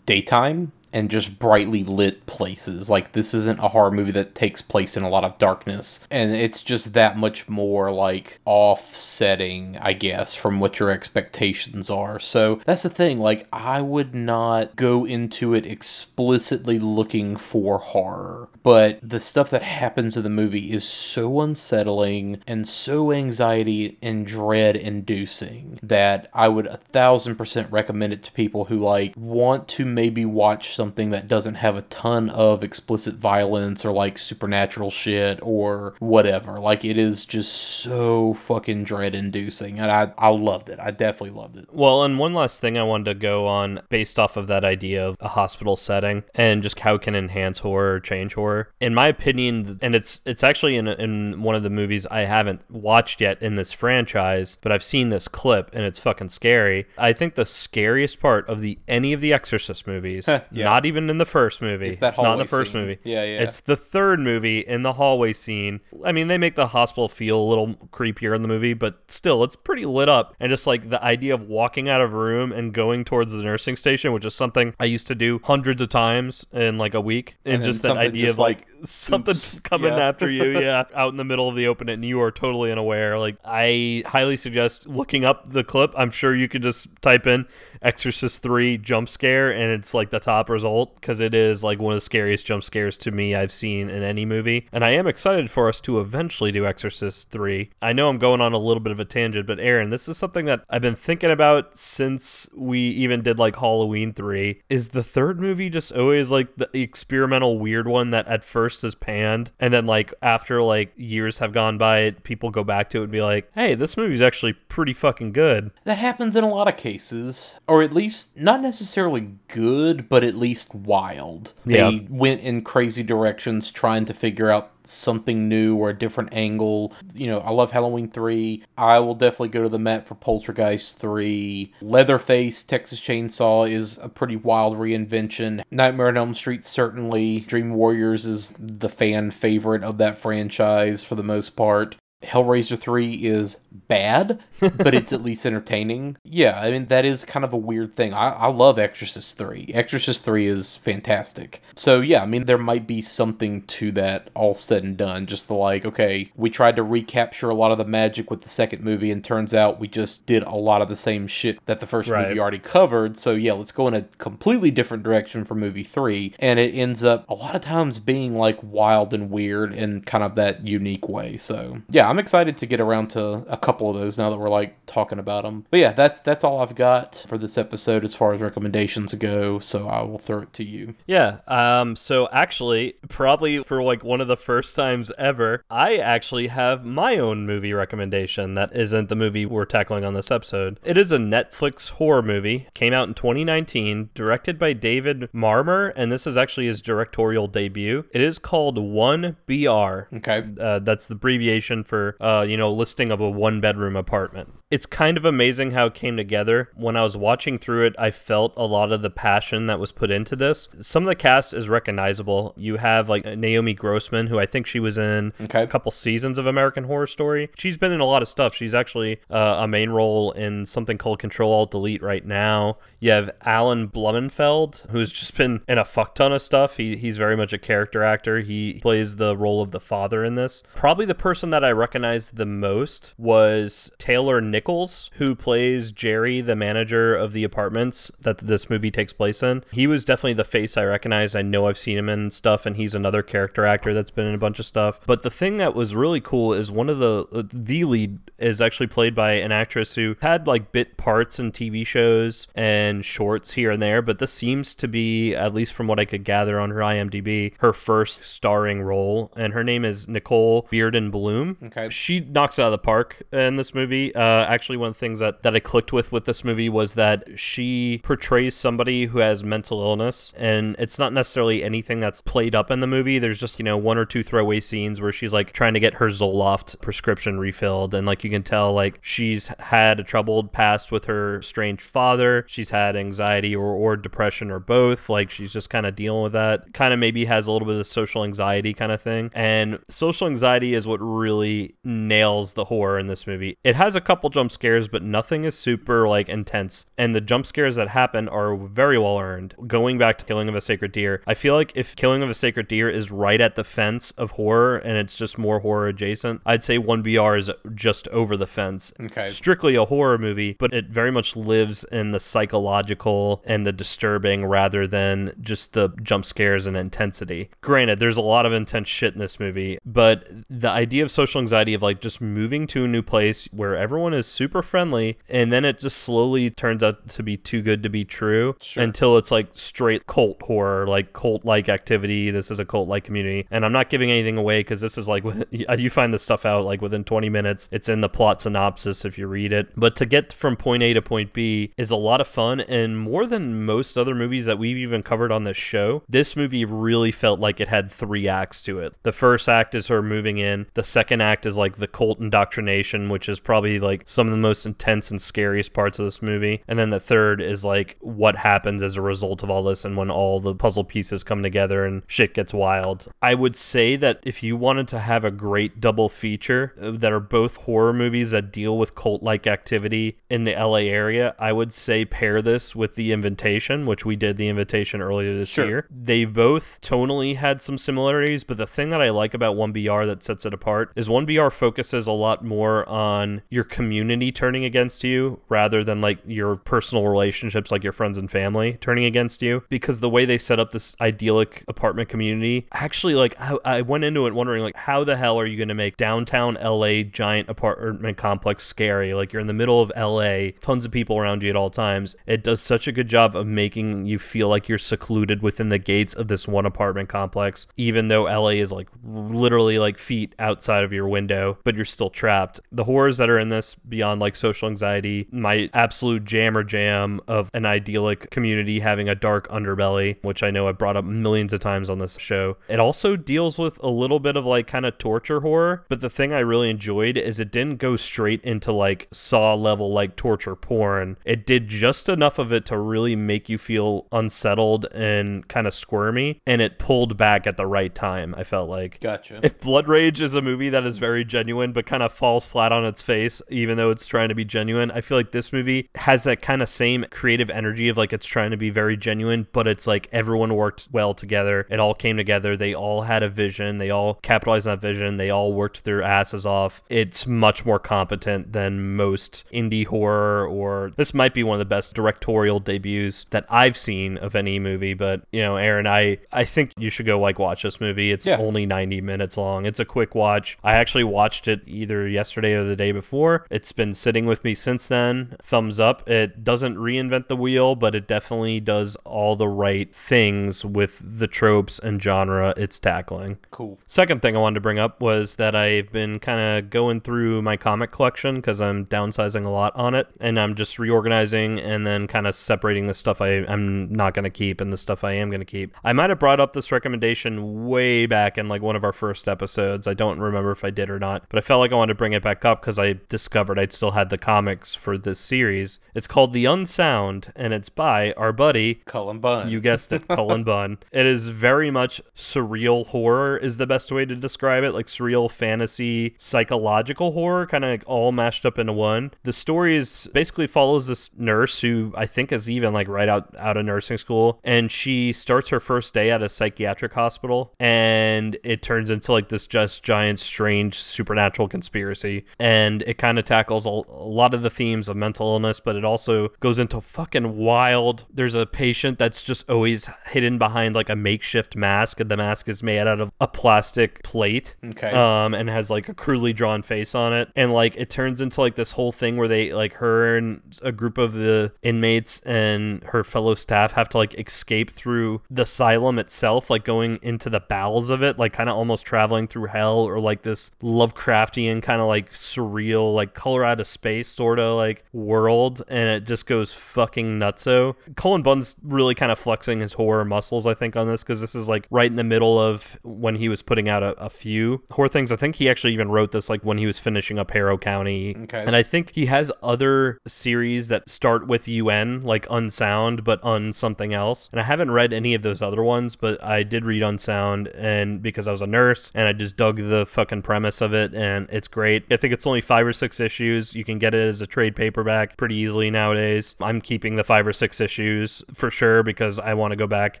daytime 0.06 0.72
and 0.92 1.10
just 1.10 1.38
brightly 1.38 1.84
lit 1.84 2.26
places. 2.26 2.88
Like 2.88 3.12
this 3.12 3.34
isn't 3.34 3.60
a 3.60 3.68
horror 3.68 3.90
movie 3.90 4.12
that 4.12 4.34
takes 4.34 4.62
place 4.62 4.96
in 4.96 5.02
a 5.02 5.08
lot 5.08 5.24
of 5.24 5.38
darkness. 5.38 6.06
And 6.10 6.32
it's 6.32 6.62
just 6.62 6.94
that 6.94 7.18
much 7.18 7.48
more 7.48 7.92
like 7.92 8.40
offsetting, 8.44 9.76
I 9.78 9.92
guess, 9.92 10.34
from 10.34 10.60
what 10.60 10.78
your 10.78 10.90
expectations 10.90 11.90
are. 11.90 12.18
So 12.18 12.60
that's 12.66 12.82
the 12.82 12.90
thing. 12.90 13.18
Like 13.18 13.46
I 13.52 13.80
would 13.80 14.14
not 14.14 14.76
go 14.76 15.04
into 15.04 15.54
it 15.54 15.66
explicitly 15.66 16.78
looking 16.78 17.36
for 17.36 17.78
horror. 17.78 18.48
But 18.62 19.00
the 19.02 19.20
stuff 19.20 19.50
that 19.50 19.62
happens 19.62 20.16
in 20.16 20.22
the 20.22 20.30
movie 20.30 20.72
is 20.72 20.86
so 20.86 21.40
unsettling 21.40 22.42
and 22.46 22.66
so 22.66 23.12
anxiety 23.12 23.98
and 24.02 24.26
dread 24.26 24.76
inducing 24.76 25.78
that 25.82 26.28
I 26.34 26.48
would 26.48 26.66
a 26.66 26.76
thousand 26.76 27.36
percent 27.36 27.70
recommend 27.72 28.12
it 28.12 28.22
to 28.24 28.32
people 28.32 28.66
who 28.66 28.80
like 28.80 29.14
want 29.16 29.68
to 29.68 29.84
maybe 29.84 30.24
watch 30.24 30.74
something 30.78 31.10
that 31.10 31.26
doesn't 31.26 31.56
have 31.56 31.76
a 31.76 31.82
ton 31.82 32.30
of 32.30 32.62
explicit 32.62 33.16
violence 33.16 33.84
or 33.84 33.90
like 33.90 34.16
supernatural 34.16 34.92
shit 34.92 35.40
or 35.42 35.94
whatever. 35.98 36.60
Like 36.60 36.84
it 36.84 36.96
is 36.96 37.24
just 37.26 37.52
so 37.52 38.32
fucking 38.34 38.84
dread 38.84 39.12
inducing. 39.12 39.80
And 39.80 39.90
I, 39.90 40.12
I 40.16 40.28
loved 40.28 40.68
it. 40.68 40.78
I 40.78 40.92
definitely 40.92 41.36
loved 41.36 41.56
it. 41.56 41.66
Well, 41.72 42.04
and 42.04 42.16
one 42.16 42.32
last 42.32 42.60
thing 42.60 42.78
I 42.78 42.84
wanted 42.84 43.06
to 43.06 43.14
go 43.14 43.48
on 43.48 43.80
based 43.88 44.20
off 44.20 44.36
of 44.36 44.46
that 44.46 44.64
idea 44.64 45.04
of 45.04 45.16
a 45.18 45.26
hospital 45.30 45.74
setting 45.74 46.22
and 46.32 46.62
just 46.62 46.78
how 46.78 46.94
it 46.94 47.02
can 47.02 47.16
enhance 47.16 47.58
horror 47.58 47.94
or 47.94 48.00
change 48.00 48.34
horror. 48.34 48.70
In 48.80 48.94
my 48.94 49.08
opinion, 49.08 49.80
and 49.82 49.96
it's 49.96 50.20
it's 50.24 50.44
actually 50.44 50.76
in 50.76 50.86
in 50.86 51.42
one 51.42 51.56
of 51.56 51.64
the 51.64 51.70
movies 51.70 52.06
I 52.06 52.20
haven't 52.20 52.70
watched 52.70 53.20
yet 53.20 53.42
in 53.42 53.56
this 53.56 53.72
franchise, 53.72 54.56
but 54.62 54.70
I've 54.70 54.84
seen 54.84 55.08
this 55.08 55.26
clip 55.26 55.70
and 55.72 55.84
it's 55.84 55.98
fucking 55.98 56.28
scary. 56.28 56.86
I 56.96 57.12
think 57.12 57.34
the 57.34 57.44
scariest 57.44 58.20
part 58.20 58.48
of 58.48 58.60
the 58.60 58.78
any 58.86 59.12
of 59.12 59.20
the 59.20 59.32
Exorcist 59.32 59.84
movies, 59.88 60.28
Yeah. 60.52 60.67
Not 60.68 60.86
even 60.86 61.08
in 61.10 61.18
the 61.18 61.24
first 61.24 61.62
movie, 61.62 61.86
It's 61.88 61.98
that 61.98 62.16
not 62.18 62.32
in 62.34 62.38
the 62.38 62.44
first 62.44 62.72
scene. 62.72 62.80
movie. 62.82 62.98
Yeah, 63.04 63.24
yeah. 63.24 63.42
It's 63.42 63.60
the 63.60 63.76
third 63.76 64.20
movie 64.20 64.58
in 64.60 64.82
the 64.82 64.94
hallway 64.94 65.32
scene. 65.32 65.80
I 66.04 66.12
mean, 66.12 66.28
they 66.28 66.38
make 66.38 66.54
the 66.56 66.68
hospital 66.68 67.08
feel 67.08 67.38
a 67.40 67.48
little 67.48 67.74
creepier 67.92 68.34
in 68.36 68.42
the 68.42 68.48
movie, 68.48 68.74
but 68.74 69.02
still, 69.08 69.42
it's 69.44 69.56
pretty 69.56 69.86
lit 69.86 70.08
up. 70.08 70.34
And 70.40 70.50
just 70.50 70.66
like 70.66 70.90
the 70.90 71.02
idea 71.02 71.34
of 71.34 71.42
walking 71.42 71.88
out 71.88 72.00
of 72.00 72.12
a 72.12 72.16
room 72.16 72.52
and 72.52 72.72
going 72.74 73.04
towards 73.04 73.32
the 73.32 73.42
nursing 73.42 73.76
station, 73.76 74.12
which 74.12 74.24
is 74.24 74.34
something 74.34 74.74
I 74.78 74.84
used 74.84 75.06
to 75.08 75.14
do 75.14 75.40
hundreds 75.44 75.80
of 75.80 75.88
times 75.88 76.44
in 76.52 76.78
like 76.78 76.94
a 76.94 77.00
week, 77.00 77.36
and, 77.44 77.56
And 77.56 77.64
just 77.64 77.82
that 77.82 77.96
idea 77.96 78.26
just, 78.26 78.34
of 78.34 78.38
like, 78.40 78.58
like, 78.58 78.66
something's 78.84 79.60
coming 79.64 79.92
Yeah. 79.92 80.08
after 80.08 80.30
you, 80.30 80.58
yeah, 80.60 80.84
out 80.94 81.10
in 81.10 81.16
the 81.16 81.24
middle 81.24 81.48
of 81.48 81.56
the 81.56 81.66
open, 81.66 81.88
and 81.88 82.04
you 82.04 82.20
are 82.20 82.30
totally 82.30 82.70
unaware. 82.70 83.18
Like, 83.18 83.36
I 83.44 84.02
highly 84.06 84.36
suggest 84.36 84.86
looking 84.86 85.24
up 85.24 85.50
the 85.52 85.64
clip. 85.64 85.92
I'm 85.96 86.10
sure 86.10 86.34
you 86.34 86.48
could 86.48 86.62
just 86.62 86.88
type 87.02 87.26
in 87.26 87.46
Exorcist 87.82 88.42
3 88.42 88.78
jump 88.78 89.08
scare 89.08 89.50
and 89.50 89.72
it's 89.72 89.94
like 89.94 90.10
the 90.10 90.20
top 90.20 90.48
result 90.48 90.94
because 90.96 91.20
it 91.20 91.34
is 91.34 91.64
like 91.64 91.78
one 91.78 91.92
of 91.92 91.96
the 91.96 92.00
scariest 92.00 92.46
jump 92.46 92.62
scares 92.62 92.98
to 92.98 93.10
me 93.10 93.34
I've 93.34 93.52
seen 93.52 93.88
in 93.88 94.02
any 94.02 94.24
movie. 94.24 94.66
And 94.72 94.84
I 94.84 94.90
am 94.90 95.06
excited 95.06 95.50
for 95.50 95.68
us 95.68 95.80
to 95.82 96.00
eventually 96.00 96.52
do 96.52 96.66
Exorcist 96.66 97.30
3. 97.30 97.70
I 97.80 97.92
know 97.92 98.08
I'm 98.08 98.18
going 98.18 98.40
on 98.40 98.52
a 98.52 98.58
little 98.58 98.82
bit 98.82 98.92
of 98.92 99.00
a 99.00 99.04
tangent, 99.04 99.46
but 99.46 99.60
Aaron, 99.60 99.90
this 99.90 100.08
is 100.08 100.16
something 100.16 100.46
that 100.46 100.64
I've 100.68 100.82
been 100.82 100.96
thinking 100.96 101.30
about 101.30 101.76
since 101.76 102.48
we 102.54 102.80
even 102.80 103.22
did 103.22 103.38
like 103.38 103.56
Halloween 103.56 104.12
3. 104.12 104.62
Is 104.68 104.88
the 104.88 105.04
third 105.04 105.40
movie 105.40 105.70
just 105.70 105.92
always 105.92 106.30
like 106.30 106.56
the 106.56 106.68
experimental 106.72 107.58
weird 107.58 107.88
one 107.88 108.10
that 108.10 108.26
at 108.28 108.44
first 108.44 108.84
is 108.84 108.94
panned 108.94 109.52
and 109.60 109.72
then 109.72 109.86
like 109.86 110.12
after 110.22 110.62
like 110.62 110.92
years 110.96 111.38
have 111.38 111.52
gone 111.52 111.78
by, 111.78 112.12
people 112.22 112.50
go 112.50 112.64
back 112.64 112.90
to 112.90 113.00
it 113.00 113.04
and 113.04 113.12
be 113.12 113.22
like, 113.22 113.50
hey, 113.54 113.74
this 113.74 113.96
movie's 113.96 114.22
actually 114.22 114.52
pretty 114.52 114.92
fucking 114.92 115.32
good. 115.32 115.70
That 115.84 115.98
happens 115.98 116.36
in 116.36 116.44
a 116.44 116.48
lot 116.48 116.68
of 116.68 116.76
cases, 116.76 117.56
or 117.68 117.82
at 117.82 117.92
least 117.92 118.36
not 118.36 118.62
necessarily 118.62 119.32
good, 119.48 120.08
but 120.08 120.24
at 120.24 120.34
least 120.34 120.74
wild. 120.74 121.52
Yeah. 121.64 121.90
They 121.90 122.06
went 122.08 122.40
in 122.40 122.62
crazy 122.62 123.02
directions 123.02 123.70
trying 123.70 124.06
to 124.06 124.14
figure 124.14 124.50
out 124.50 124.72
something 124.84 125.48
new 125.48 125.76
or 125.76 125.90
a 125.90 125.98
different 125.98 126.30
angle. 126.32 126.94
You 127.14 127.26
know, 127.26 127.40
I 127.40 127.50
love 127.50 127.72
Halloween 127.72 128.08
3. 128.08 128.64
I 128.78 128.98
will 129.00 129.14
definitely 129.14 129.50
go 129.50 129.62
to 129.62 129.68
the 129.68 129.78
Met 129.78 130.08
for 130.08 130.14
Poltergeist 130.14 130.98
3. 130.98 131.74
Leatherface, 131.82 132.64
Texas 132.64 133.00
Chainsaw 133.00 133.70
is 133.70 133.98
a 133.98 134.08
pretty 134.08 134.36
wild 134.36 134.76
reinvention. 134.78 135.62
Nightmare 135.70 136.08
on 136.08 136.16
Elm 136.16 136.34
Street, 136.34 136.64
certainly. 136.64 137.40
Dream 137.40 137.74
Warriors 137.74 138.24
is 138.24 138.52
the 138.58 138.88
fan 138.88 139.30
favorite 139.30 139.84
of 139.84 139.98
that 139.98 140.16
franchise 140.16 141.04
for 141.04 141.16
the 141.16 141.22
most 141.22 141.50
part. 141.50 141.96
Hellraiser 142.22 142.76
3 142.78 143.12
is 143.14 143.60
bad, 143.70 144.40
but 144.60 144.94
it's 144.94 145.12
at 145.12 145.22
least 145.22 145.46
entertaining. 145.46 146.16
Yeah, 146.30 146.60
I 146.60 146.70
mean, 146.70 146.86
that 146.86 147.04
is 147.06 147.24
kind 147.24 147.44
of 147.44 147.52
a 147.54 147.56
weird 147.56 147.94
thing. 147.96 148.12
I, 148.12 148.30
I 148.32 148.46
love 148.48 148.78
Exorcist 148.78 149.38
3. 149.38 149.70
Exorcist 149.74 150.24
3 150.24 150.46
is 150.46 150.76
fantastic. 150.76 151.62
So, 151.74 152.00
yeah, 152.00 152.22
I 152.22 152.26
mean, 152.26 152.44
there 152.44 152.58
might 152.58 152.86
be 152.86 153.00
something 153.00 153.62
to 153.62 153.90
that 153.92 154.28
all 154.34 154.54
said 154.54 154.84
and 154.84 154.96
done. 154.96 155.26
Just 155.26 155.48
the 155.48 155.54
like, 155.54 155.86
okay, 155.86 156.30
we 156.36 156.50
tried 156.50 156.76
to 156.76 156.82
recapture 156.82 157.48
a 157.48 157.54
lot 157.54 157.72
of 157.72 157.78
the 157.78 157.84
magic 157.86 158.30
with 158.30 158.42
the 158.42 158.48
second 158.48 158.82
movie, 158.84 159.10
and 159.10 159.24
turns 159.24 159.54
out 159.54 159.80
we 159.80 159.88
just 159.88 160.26
did 160.26 160.42
a 160.42 160.54
lot 160.54 160.82
of 160.82 160.88
the 160.88 160.96
same 160.96 161.26
shit 161.26 161.64
that 161.66 161.80
the 161.80 161.86
first 161.86 162.08
Right. 162.10 162.28
movie 162.28 162.38
already 162.40 162.58
covered. 162.58 163.16
So, 163.16 163.32
yeah, 163.32 163.52
let's 163.54 163.72
go 163.72 163.88
in 163.88 163.94
a 163.94 164.02
completely 164.18 164.70
different 164.70 165.02
direction 165.02 165.44
for 165.44 165.54
movie 165.54 165.82
3. 165.82 166.34
And 166.40 166.58
it 166.58 166.74
ends 166.74 167.02
up 167.02 167.24
a 167.28 167.34
lot 167.34 167.54
of 167.54 167.62
times 167.62 167.98
being 168.00 168.36
like 168.36 168.58
wild 168.62 169.14
and 169.14 169.30
weird 169.30 169.72
in 169.72 170.02
kind 170.02 170.22
of 170.22 170.34
that 170.34 170.66
unique 170.66 171.08
way. 171.08 171.36
So, 171.38 171.80
yeah, 171.88 172.07
I'm 172.08 172.18
excited 172.18 172.56
to 172.58 172.66
get 172.66 172.80
around 172.80 173.08
to 173.10 173.44
a 173.48 173.56
couple 173.58 173.90
of 173.90 173.96
those 173.96 174.16
now 174.16 174.30
that 174.30 174.38
we're 174.38 174.48
like 174.48 174.74
talking 174.86 175.18
about 175.18 175.44
them. 175.44 175.66
But 175.70 175.80
yeah, 175.80 175.92
that's 175.92 176.20
that's 176.20 176.42
all 176.42 176.60
I've 176.60 176.74
got 176.74 177.24
for 177.28 177.36
this 177.36 177.58
episode 177.58 178.02
as 178.02 178.14
far 178.14 178.32
as 178.32 178.40
recommendations 178.40 179.12
go. 179.14 179.58
So 179.58 179.88
I 179.88 180.02
will 180.02 180.18
throw 180.18 180.40
it 180.40 180.52
to 180.54 180.64
you. 180.64 180.94
Yeah. 181.06 181.40
Um. 181.46 181.96
So 181.96 182.28
actually, 182.32 182.94
probably 183.08 183.62
for 183.62 183.82
like 183.82 184.02
one 184.02 184.22
of 184.22 184.28
the 184.28 184.38
first 184.38 184.74
times 184.74 185.12
ever, 185.18 185.62
I 185.70 185.96
actually 185.96 186.48
have 186.48 186.84
my 186.84 187.18
own 187.18 187.46
movie 187.46 187.74
recommendation 187.74 188.54
that 188.54 188.74
isn't 188.74 189.10
the 189.10 189.16
movie 189.16 189.44
we're 189.44 189.66
tackling 189.66 190.04
on 190.04 190.14
this 190.14 190.30
episode. 190.30 190.80
It 190.82 190.96
is 190.96 191.12
a 191.12 191.18
Netflix 191.18 191.90
horror 191.90 192.22
movie. 192.22 192.68
Came 192.72 192.94
out 192.94 193.08
in 193.08 193.14
2019, 193.14 194.10
directed 194.14 194.58
by 194.58 194.72
David 194.72 195.30
Marmor, 195.34 195.92
and 195.94 196.10
this 196.10 196.26
is 196.26 196.38
actually 196.38 196.66
his 196.66 196.80
directorial 196.80 197.48
debut. 197.48 198.06
It 198.12 198.22
is 198.22 198.38
called 198.38 198.78
One 198.78 199.36
BR. 199.46 200.08
Okay. 200.16 200.48
Uh, 200.58 200.78
that's 200.78 201.06
the 201.06 201.14
abbreviation 201.14 201.84
for, 201.84 201.97
uh, 202.20 202.44
you 202.48 202.56
know, 202.56 202.70
listing 202.70 203.10
of 203.10 203.20
a 203.20 203.30
one 203.30 203.60
bedroom 203.60 203.96
apartment. 203.96 204.52
It's 204.70 204.84
kind 204.84 205.16
of 205.16 205.24
amazing 205.24 205.70
how 205.70 205.86
it 205.86 205.94
came 205.94 206.18
together. 206.18 206.68
When 206.74 206.94
I 206.94 207.02
was 207.02 207.16
watching 207.16 207.58
through 207.58 207.86
it, 207.86 207.94
I 207.98 208.10
felt 208.10 208.52
a 208.54 208.66
lot 208.66 208.92
of 208.92 209.00
the 209.00 209.08
passion 209.08 209.64
that 209.64 209.80
was 209.80 209.92
put 209.92 210.10
into 210.10 210.36
this. 210.36 210.68
Some 210.80 211.04
of 211.04 211.08
the 211.08 211.14
cast 211.14 211.54
is 211.54 211.70
recognizable. 211.70 212.52
You 212.58 212.76
have 212.76 213.08
like 213.08 213.24
Naomi 213.24 213.72
Grossman, 213.72 214.26
who 214.26 214.38
I 214.38 214.44
think 214.44 214.66
she 214.66 214.78
was 214.78 214.98
in 214.98 215.32
Okay. 215.40 215.62
a 215.62 215.66
couple 215.66 215.90
seasons 215.90 216.36
of 216.36 216.44
American 216.46 216.84
Horror 216.84 217.06
Story. 217.06 217.48
She's 217.56 217.78
been 217.78 217.92
in 217.92 218.00
a 218.00 218.04
lot 218.04 218.20
of 218.20 218.28
stuff. 218.28 218.54
She's 218.54 218.74
actually 218.74 219.20
uh, 219.30 219.56
a 219.60 219.66
main 219.66 219.88
role 219.88 220.32
in 220.32 220.66
something 220.66 220.98
called 220.98 221.18
Control 221.18 221.50
Alt 221.50 221.70
Delete 221.70 222.02
right 222.02 222.26
now. 222.26 222.76
You 223.00 223.12
have 223.12 223.30
Alan 223.46 223.86
Blumenfeld, 223.86 224.84
who's 224.90 225.10
just 225.12 225.34
been 225.34 225.62
in 225.66 225.78
a 225.78 225.84
fuck 225.86 226.14
ton 226.14 226.32
of 226.32 226.42
stuff. 226.42 226.76
He, 226.76 226.96
he's 226.98 227.16
very 227.16 227.38
much 227.38 227.54
a 227.54 227.58
character 227.58 228.02
actor. 228.02 228.40
He 228.40 228.74
plays 228.82 229.16
the 229.16 229.34
role 229.34 229.62
of 229.62 229.70
the 229.70 229.80
father 229.80 230.24
in 230.24 230.34
this. 230.34 230.62
Probably 230.74 231.06
the 231.06 231.14
person 231.14 231.48
that 231.50 231.64
I 231.64 231.70
recognized 231.70 232.36
the 232.36 232.44
most 232.44 233.14
was 233.16 233.90
Taylor 233.98 234.42
Nichols, 234.58 235.08
who 235.18 235.36
plays 235.36 235.92
Jerry, 235.92 236.40
the 236.40 236.56
manager 236.56 237.14
of 237.14 237.32
the 237.32 237.44
apartments 237.44 238.10
that 238.20 238.38
this 238.38 238.68
movie 238.68 238.90
takes 238.90 239.12
place 239.12 239.40
in. 239.40 239.62
He 239.70 239.86
was 239.86 240.04
definitely 240.04 240.32
the 240.32 240.42
face 240.42 240.76
I 240.76 240.82
recognize. 240.82 241.36
I 241.36 241.42
know 241.42 241.68
I've 241.68 241.78
seen 241.78 241.96
him 241.96 242.08
in 242.08 242.32
stuff, 242.32 242.66
and 242.66 242.76
he's 242.76 242.92
another 242.92 243.22
character 243.22 243.64
actor 243.64 243.94
that's 243.94 244.10
been 244.10 244.26
in 244.26 244.34
a 244.34 244.38
bunch 244.38 244.58
of 244.58 244.66
stuff. 244.66 244.98
But 245.06 245.22
the 245.22 245.30
thing 245.30 245.58
that 245.58 245.76
was 245.76 245.94
really 245.94 246.20
cool 246.20 246.52
is 246.52 246.72
one 246.72 246.88
of 246.88 246.98
the 246.98 247.26
uh, 247.32 247.42
the 247.52 247.84
lead 247.84 248.18
is 248.36 248.60
actually 248.60 248.88
played 248.88 249.14
by 249.14 249.32
an 249.34 249.52
actress 249.52 249.94
who 249.94 250.16
had 250.22 250.48
like 250.48 250.72
bit 250.72 250.96
parts 250.96 251.38
in 251.38 251.52
TV 251.52 251.86
shows 251.86 252.48
and 252.56 253.04
shorts 253.04 253.52
here 253.52 253.70
and 253.70 253.80
there, 253.80 254.02
but 254.02 254.18
this 254.18 254.32
seems 254.32 254.74
to 254.74 254.88
be, 254.88 255.36
at 255.36 255.54
least 255.54 255.72
from 255.72 255.86
what 255.86 256.00
I 256.00 256.04
could 256.04 256.24
gather 256.24 256.58
on 256.58 256.70
her 256.70 256.80
IMDb, 256.80 257.52
her 257.60 257.72
first 257.72 258.24
starring 258.24 258.82
role, 258.82 259.30
and 259.36 259.52
her 259.52 259.62
name 259.62 259.84
is 259.84 260.08
Nicole 260.08 260.66
Brydon 260.68 261.12
Bloom. 261.12 261.58
Okay. 261.62 261.90
She 261.90 262.18
knocks 262.18 262.58
it 262.58 262.62
out 262.62 262.66
of 262.66 262.72
the 262.72 262.78
park 262.78 263.22
in 263.32 263.54
this 263.54 263.72
movie. 263.72 264.14
Uh, 264.14 264.47
actually, 264.48 264.76
one 264.76 264.88
of 264.88 264.94
the 264.94 265.00
things 265.00 265.20
that, 265.20 265.42
that 265.42 265.54
I 265.54 265.60
clicked 265.60 265.92
with 265.92 266.12
with 266.12 266.24
this 266.24 266.44
movie 266.44 266.68
was 266.68 266.94
that 266.94 267.38
she 267.38 268.00
portrays 268.02 268.54
somebody 268.54 269.06
who 269.06 269.18
has 269.18 269.44
mental 269.44 269.80
illness, 269.80 270.32
and 270.36 270.74
it's 270.78 270.98
not 270.98 271.12
necessarily 271.12 271.62
anything 271.62 272.00
that's 272.00 272.20
played 272.20 272.54
up 272.54 272.70
in 272.70 272.80
the 272.80 272.86
movie. 272.86 273.18
There's 273.18 273.40
just, 273.40 273.58
you 273.58 273.64
know, 273.64 273.76
one 273.76 273.98
or 273.98 274.04
two 274.04 274.22
throwaway 274.22 274.60
scenes 274.60 275.00
where 275.00 275.12
she's 275.12 275.32
like 275.32 275.52
trying 275.52 275.74
to 275.74 275.80
get 275.80 275.94
her 275.94 276.08
Zoloft 276.08 276.80
prescription 276.80 277.38
refilled, 277.38 277.94
and 277.94 278.06
like 278.06 278.24
you 278.24 278.30
can 278.30 278.42
tell, 278.42 278.72
like 278.72 278.98
she's 279.02 279.48
had 279.58 280.00
a 280.00 280.04
troubled 280.04 280.52
past 280.52 280.90
with 280.90 281.04
her 281.04 281.40
strange 281.42 281.82
father. 281.82 282.44
She's 282.48 282.70
had 282.70 282.96
anxiety 282.96 283.54
or, 283.54 283.74
or 283.74 283.96
depression 283.96 284.50
or 284.50 284.58
both. 284.58 285.08
Like 285.08 285.30
she's 285.30 285.52
just 285.52 285.70
kind 285.70 285.86
of 285.86 285.94
dealing 285.94 286.22
with 286.22 286.32
that. 286.32 286.72
Kind 286.72 286.92
of 286.92 287.00
maybe 287.00 287.24
has 287.26 287.46
a 287.46 287.52
little 287.52 287.66
bit 287.66 287.78
of 287.78 287.86
social 287.86 288.24
anxiety 288.24 288.74
kind 288.74 288.92
of 288.92 289.00
thing. 289.00 289.30
And 289.34 289.78
social 289.88 290.26
anxiety 290.26 290.74
is 290.74 290.86
what 290.86 291.00
really 291.00 291.76
nails 291.84 292.54
the 292.54 292.66
horror 292.66 292.98
in 292.98 293.06
this 293.06 293.26
movie. 293.26 293.58
It 293.64 293.76
has 293.76 293.94
a 293.94 294.00
couple 294.00 294.30
jump 294.38 294.52
scares, 294.52 294.86
but 294.86 295.02
nothing 295.02 295.42
is 295.42 295.58
super 295.58 296.08
like 296.08 296.28
intense. 296.28 296.86
And 296.96 297.12
the 297.12 297.20
jump 297.20 297.44
scares 297.44 297.74
that 297.74 297.88
happen 297.88 298.28
are 298.28 298.54
very 298.56 298.96
well 298.96 299.18
earned. 299.18 299.56
Going 299.66 299.98
back 299.98 300.16
to 300.18 300.24
Killing 300.24 300.48
of 300.48 300.54
a 300.54 300.60
Sacred 300.60 300.92
Deer, 300.92 301.22
I 301.26 301.34
feel 301.34 301.54
like 301.54 301.72
if 301.74 301.96
Killing 301.96 302.22
of 302.22 302.30
a 302.30 302.34
Sacred 302.34 302.68
Deer 302.68 302.88
is 302.88 303.10
right 303.10 303.40
at 303.40 303.56
the 303.56 303.64
fence 303.64 304.12
of 304.12 304.32
horror 304.32 304.76
and 304.76 304.96
it's 304.96 305.16
just 305.16 305.38
more 305.38 305.58
horror 305.58 305.88
adjacent, 305.88 306.40
I'd 306.46 306.62
say 306.62 306.78
1BR 306.78 307.36
is 307.36 307.50
just 307.74 308.06
over 308.08 308.36
the 308.36 308.46
fence. 308.46 308.92
Okay. 309.00 309.28
Strictly 309.28 309.74
a 309.74 309.86
horror 309.86 310.18
movie, 310.18 310.54
but 310.56 310.72
it 310.72 310.86
very 310.86 311.10
much 311.10 311.34
lives 311.34 311.84
in 311.90 312.12
the 312.12 312.20
psychological 312.20 313.42
and 313.44 313.66
the 313.66 313.72
disturbing 313.72 314.44
rather 314.44 314.86
than 314.86 315.32
just 315.40 315.72
the 315.72 315.88
jump 316.00 316.24
scares 316.24 316.64
and 316.68 316.76
intensity. 316.76 317.50
Granted, 317.60 317.98
there's 317.98 318.16
a 318.16 318.22
lot 318.22 318.46
of 318.46 318.52
intense 318.52 318.88
shit 318.88 319.14
in 319.14 319.18
this 319.18 319.40
movie, 319.40 319.78
but 319.84 320.28
the 320.48 320.70
idea 320.70 321.02
of 321.02 321.10
social 321.10 321.40
anxiety 321.40 321.74
of 321.74 321.82
like 321.82 322.00
just 322.00 322.20
moving 322.20 322.68
to 322.68 322.84
a 322.84 322.88
new 322.88 323.02
place 323.02 323.48
where 323.50 323.76
everyone 323.76 324.14
is 324.14 324.27
super 324.30 324.62
friendly 324.62 325.18
and 325.28 325.52
then 325.52 325.64
it 325.64 325.78
just 325.78 325.98
slowly 325.98 326.50
turns 326.50 326.82
out 326.82 327.08
to 327.08 327.22
be 327.22 327.36
too 327.36 327.62
good 327.62 327.82
to 327.82 327.88
be 327.88 328.04
true 328.04 328.56
Sure. 328.60 328.82
until 328.82 329.16
it's 329.16 329.30
like 329.30 329.48
straight 329.52 330.06
cult 330.06 330.40
horror, 330.42 330.86
like 330.86 331.12
cult 331.12 331.44
like 331.44 331.68
activity. 331.68 332.30
This 332.30 332.50
is 332.50 332.58
a 332.60 332.64
cult 332.64 332.88
like 332.88 333.04
community. 333.04 333.46
And 333.50 333.64
I'm 333.64 333.72
not 333.72 333.90
giving 333.90 334.10
anything 334.10 334.36
away 334.36 334.60
because 334.60 334.80
this 334.80 334.98
is 334.98 335.08
like, 335.08 335.24
with, 335.28 335.44
you 335.50 335.90
find 335.90 336.12
this 336.12 336.22
stuff 336.22 336.44
out 336.46 336.64
like 336.64 336.80
within 336.82 337.04
20 337.04 337.28
minutes. 337.28 337.68
It's 337.72 337.88
in 337.88 338.00
the 338.00 338.08
plot 338.08 338.40
synopsis 338.40 339.04
if 339.04 339.18
you 339.18 339.26
read 339.26 339.52
it. 339.52 339.68
But 339.76 339.96
to 339.96 340.06
get 340.06 340.32
from 340.32 340.56
point 340.56 340.82
A 340.82 340.92
to 340.94 341.02
point 341.02 341.32
B 341.32 341.72
is 341.76 341.90
a 341.90 341.96
lot 341.96 342.20
of 342.20 342.26
fun. 342.28 342.60
And 342.60 342.98
more 342.98 343.26
than 343.26 343.64
most 343.64 343.96
other 343.96 344.14
movies 344.14 344.46
that 344.46 344.58
we've 344.58 344.76
even 344.76 345.02
covered 345.02 345.32
on 345.32 345.44
this 345.44 345.56
show, 345.56 346.02
this 346.08 346.36
movie 346.36 346.64
really 346.64 347.12
felt 347.12 347.40
like 347.40 347.60
it 347.60 347.68
had 347.68 347.90
three 347.90 348.28
acts 348.28 348.60
to 348.62 348.78
it. 348.80 348.94
The 349.02 349.12
first 349.12 349.48
act 349.48 349.74
is 349.74 349.86
her 349.88 350.02
moving 350.02 350.38
in, 350.38 350.66
the 350.74 350.82
second 350.82 351.20
act 351.20 351.46
is 351.46 351.56
like 351.56 351.76
the 351.76 351.86
cult 351.86 352.18
indoctrination, 352.20 353.08
which 353.08 353.28
is 353.28 353.40
probably 353.40 353.78
like 353.78 354.02
some 354.18 354.26
of 354.26 354.32
the 354.32 354.36
most 354.36 354.66
intense 354.66 355.12
and 355.12 355.22
scariest 355.22 355.72
parts 355.72 356.00
of 356.00 356.04
this 356.04 356.20
movie. 356.20 356.60
And 356.66 356.76
then 356.76 356.90
the 356.90 356.98
third 356.98 357.40
is 357.40 357.64
like 357.64 357.96
what 358.00 358.34
happens 358.34 358.82
as 358.82 358.96
a 358.96 359.00
result 359.00 359.44
of 359.44 359.48
all 359.50 359.62
this 359.62 359.84
and 359.84 359.96
when 359.96 360.10
all 360.10 360.40
the 360.40 360.56
puzzle 360.56 360.82
pieces 360.82 361.22
come 361.22 361.40
together 361.40 361.84
and 361.84 362.02
shit 362.08 362.34
gets 362.34 362.52
wild. 362.52 363.06
I 363.22 363.34
would 363.34 363.54
say 363.54 363.94
that 363.94 364.18
if 364.24 364.42
you 364.42 364.56
wanted 364.56 364.88
to 364.88 364.98
have 364.98 365.24
a 365.24 365.30
great 365.30 365.80
double 365.80 366.08
feature 366.08 366.74
uh, 366.82 366.90
that 366.96 367.12
are 367.12 367.20
both 367.20 367.58
horror 367.58 367.92
movies 367.92 368.32
that 368.32 368.50
deal 368.50 368.76
with 368.76 368.96
cult 368.96 369.22
like 369.22 369.46
activity 369.46 370.18
in 370.28 370.42
the 370.42 370.54
LA 370.54 370.88
area, 370.90 371.36
I 371.38 371.52
would 371.52 371.72
say 371.72 372.04
pair 372.04 372.42
this 372.42 372.74
with 372.74 372.96
The 372.96 373.12
Invitation, 373.12 373.86
which 373.86 374.04
we 374.04 374.16
did 374.16 374.36
The 374.36 374.48
Invitation 374.48 375.00
earlier 375.00 375.36
this 375.36 375.48
Sure. 375.48 375.66
year. 375.68 375.86
They've 375.88 376.32
both 376.32 376.80
tonally 376.82 377.36
had 377.36 377.62
some 377.62 377.78
similarities, 377.78 378.42
but 378.42 378.56
the 378.56 378.66
thing 378.66 378.90
that 378.90 379.00
I 379.00 379.10
like 379.10 379.32
about 379.32 379.54
1BR 379.54 380.06
that 380.06 380.24
sets 380.24 380.44
it 380.44 380.52
apart 380.52 380.90
is 380.96 381.08
1BR 381.08 381.52
focuses 381.52 382.08
a 382.08 382.12
lot 382.12 382.44
more 382.44 382.84
on 382.88 383.42
your 383.48 383.62
community 383.62 383.97
turning 384.32 384.64
against 384.64 385.04
you 385.04 385.40
rather 385.48 385.84
than 385.84 386.00
like 386.00 386.18
your 386.26 386.56
personal 386.56 387.06
relationships, 387.06 387.70
like 387.70 387.82
your 387.82 387.92
friends 387.92 388.18
and 388.18 388.30
family 388.30 388.78
turning 388.80 389.04
against 389.04 389.42
you. 389.42 389.62
Because 389.68 390.00
the 390.00 390.10
way 390.10 390.24
they 390.24 390.38
set 390.38 390.60
up 390.60 390.70
this 390.70 390.96
idyllic 391.00 391.64
apartment 391.68 392.08
community, 392.08 392.66
actually, 392.72 393.14
like 393.14 393.38
I, 393.40 393.58
I 393.64 393.82
went 393.82 394.04
into 394.04 394.26
it 394.26 394.34
wondering, 394.34 394.62
like, 394.62 394.76
how 394.76 395.04
the 395.04 395.16
hell 395.16 395.38
are 395.38 395.46
you 395.46 395.56
going 395.56 395.68
to 395.68 395.74
make 395.74 395.96
downtown 395.96 396.58
LA 396.62 397.02
giant 397.02 397.48
apartment 397.48 398.16
complex 398.16 398.64
scary? 398.64 399.14
Like 399.14 399.32
you're 399.32 399.40
in 399.40 399.46
the 399.46 399.52
middle 399.52 399.80
of 399.80 399.92
LA, 399.96 400.50
tons 400.60 400.84
of 400.84 400.90
people 400.90 401.18
around 401.18 401.42
you 401.42 401.50
at 401.50 401.56
all 401.56 401.70
times. 401.70 402.16
It 402.26 402.42
does 402.42 402.60
such 402.60 402.86
a 402.86 402.92
good 402.92 403.08
job 403.08 403.36
of 403.36 403.46
making 403.46 404.06
you 404.06 404.18
feel 404.18 404.48
like 404.48 404.68
you're 404.68 404.78
secluded 404.78 405.42
within 405.42 405.68
the 405.68 405.78
gates 405.78 406.14
of 406.14 406.28
this 406.28 406.46
one 406.48 406.66
apartment 406.66 407.08
complex, 407.08 407.66
even 407.76 408.08
though 408.08 408.24
LA 408.24 408.48
is 408.48 408.72
like 408.72 408.88
literally 409.04 409.78
like 409.78 409.98
feet 409.98 410.34
outside 410.38 410.84
of 410.84 410.92
your 410.92 411.08
window, 411.08 411.58
but 411.64 411.74
you're 411.74 411.84
still 411.84 412.10
trapped. 412.10 412.60
The 412.70 412.84
horrors 412.84 413.18
that 413.18 413.30
are 413.30 413.38
in 413.38 413.48
this 413.48 413.76
beyond 413.88 414.20
like 414.20 414.36
social 414.36 414.68
anxiety, 414.68 415.26
my 415.30 415.70
absolute 415.74 416.24
jammer 416.24 416.62
jam 416.62 417.20
of 417.28 417.50
an 417.54 417.66
idyllic 417.66 418.30
community 418.30 418.80
having 418.80 419.08
a 419.08 419.14
dark 419.14 419.48
underbelly, 419.48 420.16
which 420.22 420.42
I 420.42 420.50
know 420.50 420.68
I 420.68 420.72
brought 420.72 420.96
up 420.96 421.04
millions 421.04 421.52
of 421.52 421.60
times 421.60 421.90
on 421.90 421.98
this 421.98 422.18
show. 422.18 422.56
It 422.68 422.80
also 422.80 423.16
deals 423.16 423.58
with 423.58 423.82
a 423.82 423.88
little 423.88 424.20
bit 424.20 424.36
of 424.36 424.44
like 424.44 424.66
kind 424.66 424.86
of 424.86 424.98
torture 424.98 425.40
horror, 425.40 425.84
but 425.88 426.00
the 426.00 426.10
thing 426.10 426.32
I 426.32 426.40
really 426.40 426.70
enjoyed 426.70 427.16
is 427.16 427.40
it 427.40 427.50
didn't 427.50 427.76
go 427.76 427.96
straight 427.96 428.42
into 428.42 428.72
like 428.72 429.08
saw 429.12 429.54
level 429.54 429.92
like 429.92 430.16
torture 430.16 430.56
porn. 430.56 431.16
It 431.24 431.46
did 431.46 431.68
just 431.68 432.08
enough 432.08 432.38
of 432.38 432.52
it 432.52 432.66
to 432.66 432.78
really 432.78 433.16
make 433.16 433.48
you 433.48 433.58
feel 433.58 434.06
unsettled 434.12 434.86
and 434.86 435.46
kind 435.48 435.66
of 435.66 435.74
squirmy, 435.74 436.40
and 436.46 436.60
it 436.60 436.78
pulled 436.78 437.16
back 437.16 437.46
at 437.46 437.56
the 437.56 437.66
right 437.66 437.94
time, 437.94 438.34
I 438.36 438.44
felt 438.44 438.68
like. 438.68 439.00
Gotcha. 439.00 439.40
If 439.42 439.60
Blood 439.60 439.88
Rage 439.88 440.20
is 440.20 440.34
a 440.34 440.42
movie 440.42 440.68
that 440.68 440.84
is 440.84 440.98
very 440.98 441.24
genuine 441.24 441.72
but 441.72 441.86
kind 441.86 442.02
of 442.02 442.12
falls 442.12 442.46
flat 442.46 442.72
on 442.72 442.84
its 442.84 443.02
face, 443.02 443.40
even 443.48 443.77
though 443.78 443.90
it's 443.90 444.06
trying 444.06 444.28
to 444.28 444.34
be 444.34 444.44
genuine, 444.44 444.90
I 444.90 445.00
feel 445.00 445.16
like 445.16 445.32
this 445.32 445.52
movie 445.52 445.88
has 445.94 446.24
that 446.24 446.42
kind 446.42 446.60
of 446.60 446.68
same 446.68 447.06
creative 447.10 447.48
energy 447.48 447.88
of 447.88 447.96
like 447.96 448.12
it's 448.12 448.26
trying 448.26 448.50
to 448.50 448.56
be 448.58 448.68
very 448.70 448.96
genuine, 448.96 449.46
but 449.52 449.66
it's 449.66 449.86
like 449.86 450.08
everyone 450.12 450.54
worked 450.54 450.88
well 450.92 451.14
together. 451.14 451.66
It 451.70 451.80
all 451.80 451.94
came 451.94 452.16
together. 452.16 452.56
They 452.56 452.74
all 452.74 453.02
had 453.02 453.22
a 453.22 453.28
vision. 453.28 453.78
They 453.78 453.90
all 453.90 454.14
capitalized 454.14 454.66
on 454.68 454.76
that 454.76 454.82
vision. 454.82 455.16
They 455.16 455.30
all 455.30 455.52
worked 455.54 455.84
their 455.84 456.02
asses 456.02 456.44
off. 456.44 456.82
It's 456.90 457.26
much 457.26 457.64
more 457.64 457.78
competent 457.78 458.52
than 458.52 458.96
most 458.96 459.44
indie 459.52 459.86
horror, 459.86 460.46
or 460.46 460.92
this 460.96 461.14
might 461.14 461.32
be 461.34 461.42
one 461.42 461.54
of 461.54 461.58
the 461.60 461.64
best 461.64 461.94
directorial 461.94 462.60
debuts 462.60 463.26
that 463.30 463.46
I've 463.48 463.76
seen 463.76 464.18
of 464.18 464.34
any 464.34 464.58
movie. 464.58 464.94
But 464.94 465.22
you 465.32 465.40
know, 465.40 465.56
Aaron, 465.56 465.86
I 465.86 466.18
I 466.32 466.44
think 466.44 466.72
you 466.76 466.90
should 466.90 467.06
go 467.06 467.18
like 467.20 467.38
watch 467.38 467.62
this 467.62 467.80
movie. 467.80 468.10
It's 468.12 468.26
Yeah. 468.26 468.36
only 468.38 468.66
90 468.66 469.00
minutes 469.00 469.36
long. 469.36 469.64
It's 469.64 469.80
a 469.80 469.84
quick 469.84 470.14
watch. 470.14 470.58
I 470.64 470.74
actually 470.74 471.04
watched 471.04 471.48
it 471.48 471.60
either 471.66 472.08
yesterday 472.08 472.54
or 472.54 472.64
the 472.64 472.76
day 472.76 472.92
before. 472.92 473.46
It's 473.50 473.67
been 473.72 473.94
sitting 473.94 474.26
with 474.26 474.44
me 474.44 474.54
since 474.54 474.86
then. 474.86 475.36
Thumbs 475.42 475.80
up. 475.80 476.08
It 476.08 476.44
doesn't 476.44 476.76
reinvent 476.76 477.28
the 477.28 477.36
wheel, 477.36 477.74
but 477.74 477.94
it 477.94 478.06
definitely 478.06 478.60
does 478.60 478.96
all 479.04 479.36
the 479.36 479.48
right 479.48 479.94
things 479.94 480.64
with 480.64 481.00
the 481.02 481.26
tropes 481.26 481.78
and 481.78 482.02
genre 482.02 482.54
it's 482.56 482.78
tackling. 482.78 483.38
Cool. 483.50 483.78
Second 483.86 484.22
thing 484.22 484.36
I 484.36 484.40
wanted 484.40 484.54
to 484.54 484.60
bring 484.60 484.78
up 484.78 485.00
was 485.00 485.36
that 485.36 485.54
I've 485.54 485.90
been 485.90 486.18
kind 486.18 486.40
of 486.40 486.70
going 486.70 487.00
through 487.00 487.42
my 487.42 487.56
comic 487.56 487.90
collection 487.90 488.36
because 488.36 488.60
I'm 488.60 488.86
downsizing 488.86 489.46
a 489.46 489.50
lot 489.50 489.74
on 489.76 489.94
it, 489.94 490.08
and 490.20 490.38
I'm 490.38 490.54
just 490.54 490.78
reorganizing 490.78 491.58
and 491.60 491.86
then 491.86 492.06
kind 492.06 492.26
of 492.26 492.34
separating 492.34 492.86
the 492.86 492.94
stuff 492.94 493.20
I, 493.20 493.44
I'm 493.46 493.92
not 493.92 494.14
going 494.14 494.24
to 494.24 494.30
keep 494.30 494.60
and 494.60 494.72
the 494.72 494.76
stuff 494.76 495.04
I 495.04 495.12
am 495.12 495.30
going 495.30 495.40
to 495.40 495.46
keep. 495.46 495.76
I 495.84 495.92
might 495.92 496.10
have 496.10 496.18
brought 496.18 496.40
up 496.40 496.52
this 496.52 496.72
recommendation 496.72 497.66
way 497.66 498.06
back 498.06 498.38
in 498.38 498.48
like 498.48 498.62
one 498.62 498.76
of 498.76 498.84
our 498.84 498.92
first 498.92 499.28
episodes. 499.28 499.86
I 499.86 499.94
don't 499.94 500.20
remember 500.20 500.50
if 500.50 500.64
I 500.64 500.70
did 500.70 500.90
or 500.90 500.98
not, 500.98 501.24
but 501.28 501.38
I 501.38 501.40
felt 501.40 501.60
like 501.60 501.72
I 501.72 501.76
wanted 501.76 501.94
to 501.94 501.98
bring 501.98 502.12
it 502.12 502.22
back 502.22 502.44
up 502.44 502.60
because 502.60 502.78
I 502.78 502.96
discovered 503.08 503.57
I'd 503.58 503.72
still 503.72 503.92
had 503.92 504.10
the 504.10 504.18
comics 504.18 504.74
for 504.74 504.96
this 504.98 505.18
series. 505.18 505.78
It's 505.94 506.06
called 506.06 506.32
The 506.32 506.44
Unsound, 506.44 507.32
and 507.36 507.52
it's 507.52 507.68
by 507.68 508.12
our 508.12 508.32
buddy 508.32 508.80
Cullen 508.84 509.18
Bunn. 509.18 509.48
you 509.48 509.60
guessed 509.60 509.92
it, 509.92 510.06
Cullen 510.08 510.44
Bunn. 510.44 510.78
It 510.92 511.06
is 511.06 511.28
very 511.28 511.70
much 511.70 512.00
surreal 512.16 512.86
horror 512.88 513.36
is 513.36 513.56
the 513.56 513.66
best 513.66 513.90
way 513.90 514.04
to 514.04 514.14
describe 514.16 514.64
it, 514.64 514.72
like 514.72 514.86
surreal 514.86 515.30
fantasy, 515.30 516.14
psychological 516.18 517.12
horror, 517.12 517.46
kind 517.46 517.64
of 517.64 517.70
like 517.70 517.82
all 517.86 518.12
mashed 518.12 518.46
up 518.46 518.58
into 518.58 518.72
one. 518.72 519.10
The 519.24 519.32
story 519.32 519.76
is 519.76 520.08
basically 520.12 520.46
follows 520.46 520.86
this 520.86 521.10
nurse 521.16 521.60
who 521.60 521.92
I 521.96 522.06
think 522.06 522.32
is 522.32 522.48
even 522.48 522.72
like 522.72 522.88
right 522.88 523.08
out 523.08 523.34
out 523.38 523.56
of 523.56 523.64
nursing 523.64 523.98
school, 523.98 524.38
and 524.44 524.70
she 524.70 525.12
starts 525.12 525.48
her 525.48 525.60
first 525.60 525.94
day 525.94 526.10
at 526.10 526.22
a 526.22 526.28
psychiatric 526.28 526.92
hospital, 526.92 527.52
and 527.58 528.36
it 528.44 528.62
turns 528.62 528.90
into 528.90 529.12
like 529.12 529.28
this 529.28 529.46
just 529.46 529.82
giant, 529.82 530.18
strange 530.20 530.78
supernatural 530.78 531.48
conspiracy, 531.48 532.24
and 532.38 532.82
it 532.86 532.98
kind 532.98 533.18
of 533.18 533.24
tackles 533.24 533.47
tackles 533.48 533.66
a, 533.66 533.70
lot 533.70 534.34
of 534.34 534.42
the 534.42 534.50
themes 534.50 534.88
of 534.88 534.96
mental 534.96 535.26
illness, 535.28 535.60
but 535.60 535.74
it 535.76 535.84
also 535.84 536.28
goes 536.40 536.58
into 536.58 536.80
fucking 536.80 537.36
wild. 537.36 538.04
There's 538.12 538.34
a 538.34 538.46
patient 538.46 538.98
that's 538.98 539.22
just 539.22 539.48
always 539.48 539.88
hidden 540.06 540.38
behind 540.38 540.74
like 540.74 540.90
a 540.90 540.96
makeshift 540.96 541.56
mask, 541.56 542.00
and 542.00 542.10
the 542.10 542.16
mask 542.16 542.48
is 542.48 542.62
made 542.62 542.86
out 542.86 543.00
of 543.00 543.12
a 543.20 543.26
plastic 543.26 544.02
plate. 544.02 544.56
Okay. 544.64 544.90
Um, 544.90 545.34
and 545.34 545.48
has 545.48 545.70
like 545.70 545.88
a 545.88 545.94
crudely 545.94 546.32
drawn 546.32 546.62
face 546.62 546.94
on 546.94 547.12
it, 547.12 547.30
and 547.34 547.52
like 547.52 547.76
it 547.76 547.90
turns 547.90 548.20
into 548.20 548.40
like 548.40 548.54
this 548.54 548.72
whole 548.72 548.92
thing 548.92 549.16
where 549.16 549.28
they 549.28 549.52
like 549.52 549.74
her 549.74 550.16
and 550.16 550.58
a 550.62 550.72
group 550.72 550.98
of 550.98 551.14
the 551.14 551.52
inmates 551.62 552.20
and 552.20 552.82
her 552.84 553.02
fellow 553.02 553.34
staff 553.34 553.72
have 553.72 553.88
to 553.90 553.98
like 553.98 554.18
escape 554.18 554.70
through 554.70 555.22
the 555.30 555.42
asylum 555.42 555.98
itself, 555.98 556.50
like 556.50 556.64
going 556.64 556.98
into 557.02 557.30
the 557.30 557.40
bowels 557.40 557.90
of 557.90 558.02
it, 558.02 558.18
like 558.18 558.32
kind 558.32 558.48
of 558.48 558.56
almost 558.56 558.84
traveling 558.84 559.26
through 559.26 559.46
hell 559.46 559.78
or 559.78 559.98
like 560.00 560.22
this 560.22 560.50
Lovecraftian 560.62 561.62
kind 561.62 561.80
of 561.80 561.88
like 561.88 562.12
surreal, 562.12 562.94
like 562.94 563.14
color 563.14 563.37
out 563.44 563.60
of 563.60 563.66
space 563.66 564.08
sort 564.08 564.38
of 564.38 564.56
like 564.56 564.84
world, 564.92 565.62
and 565.68 565.88
it 565.88 566.04
just 566.06 566.26
goes 566.26 566.54
fucking 566.54 567.18
nutso. 567.18 567.74
Cullen 567.96 568.22
Bunn's 568.22 568.56
really 568.62 568.94
kind 568.94 569.10
of 569.12 569.18
flexing 569.18 569.60
his 569.60 569.74
horror 569.74 570.04
muscles, 570.04 570.46
I 570.46 570.54
think, 570.54 570.76
on 570.76 570.86
this 570.88 571.02
because 571.02 571.20
this 571.20 571.34
is 571.34 571.48
like 571.48 571.66
right 571.70 571.90
in 571.90 571.96
the 571.96 572.04
middle 572.04 572.38
of 572.38 572.78
when 572.82 573.16
he 573.16 573.28
was 573.28 573.42
putting 573.42 573.68
out 573.68 573.82
a, 573.82 573.92
a 574.00 574.10
few 574.10 574.62
horror 574.70 574.88
things. 574.88 575.10
I 575.12 575.16
think 575.16 575.36
he 575.36 575.48
actually 575.48 575.72
even 575.72 575.90
wrote 575.90 576.12
this 576.12 576.28
like 576.28 576.42
when 576.42 576.58
he 576.58 576.66
was 576.66 576.78
finishing 576.78 577.18
up 577.18 577.30
Harrow 577.30 577.58
County, 577.58 578.16
Okay. 578.24 578.42
and 578.46 578.54
I 578.56 578.62
think 578.62 578.90
he 578.94 579.06
has 579.06 579.30
other 579.42 579.98
series 580.06 580.68
that 580.68 580.88
start 580.88 581.26
with 581.26 581.48
UN, 581.48 582.00
like 582.02 582.26
Unsound, 582.30 583.04
but 583.04 583.22
un 583.24 583.52
something 583.52 583.92
else. 583.94 584.28
And 584.32 584.40
I 584.40 584.44
haven't 584.44 584.70
read 584.70 584.92
any 584.92 585.14
of 585.14 585.22
those 585.22 585.42
other 585.42 585.62
ones, 585.62 585.96
but 585.96 586.22
I 586.22 586.42
did 586.42 586.64
read 586.64 586.82
Unsound, 586.82 587.48
and 587.48 588.02
because 588.02 588.28
I 588.28 588.30
was 588.32 588.42
a 588.42 588.46
nurse, 588.46 588.90
and 588.94 589.06
I 589.08 589.12
just 589.12 589.36
dug 589.36 589.56
the 589.56 589.86
fucking 589.86 590.22
premise 590.22 590.60
of 590.60 590.72
it, 590.74 590.94
and 590.94 591.28
it's 591.30 591.48
great. 591.48 591.84
I 591.90 591.96
think 591.96 592.12
it's 592.12 592.26
only 592.26 592.40
five 592.40 592.66
or 592.66 592.72
six 592.72 593.00
issues. 593.00 593.27
You 593.36 593.64
can 593.64 593.78
get 593.78 593.94
it 593.94 594.06
as 594.06 594.20
a 594.20 594.26
trade 594.26 594.56
paperback 594.56 595.16
pretty 595.16 595.36
easily 595.36 595.70
nowadays. 595.70 596.34
I'm 596.40 596.60
keeping 596.60 596.96
the 596.96 597.04
five 597.04 597.26
or 597.26 597.32
six 597.32 597.60
issues 597.60 598.22
for 598.34 598.50
sure 598.50 598.82
because 598.82 599.18
I 599.18 599.34
want 599.34 599.52
to 599.52 599.56
go 599.56 599.66
back 599.66 600.00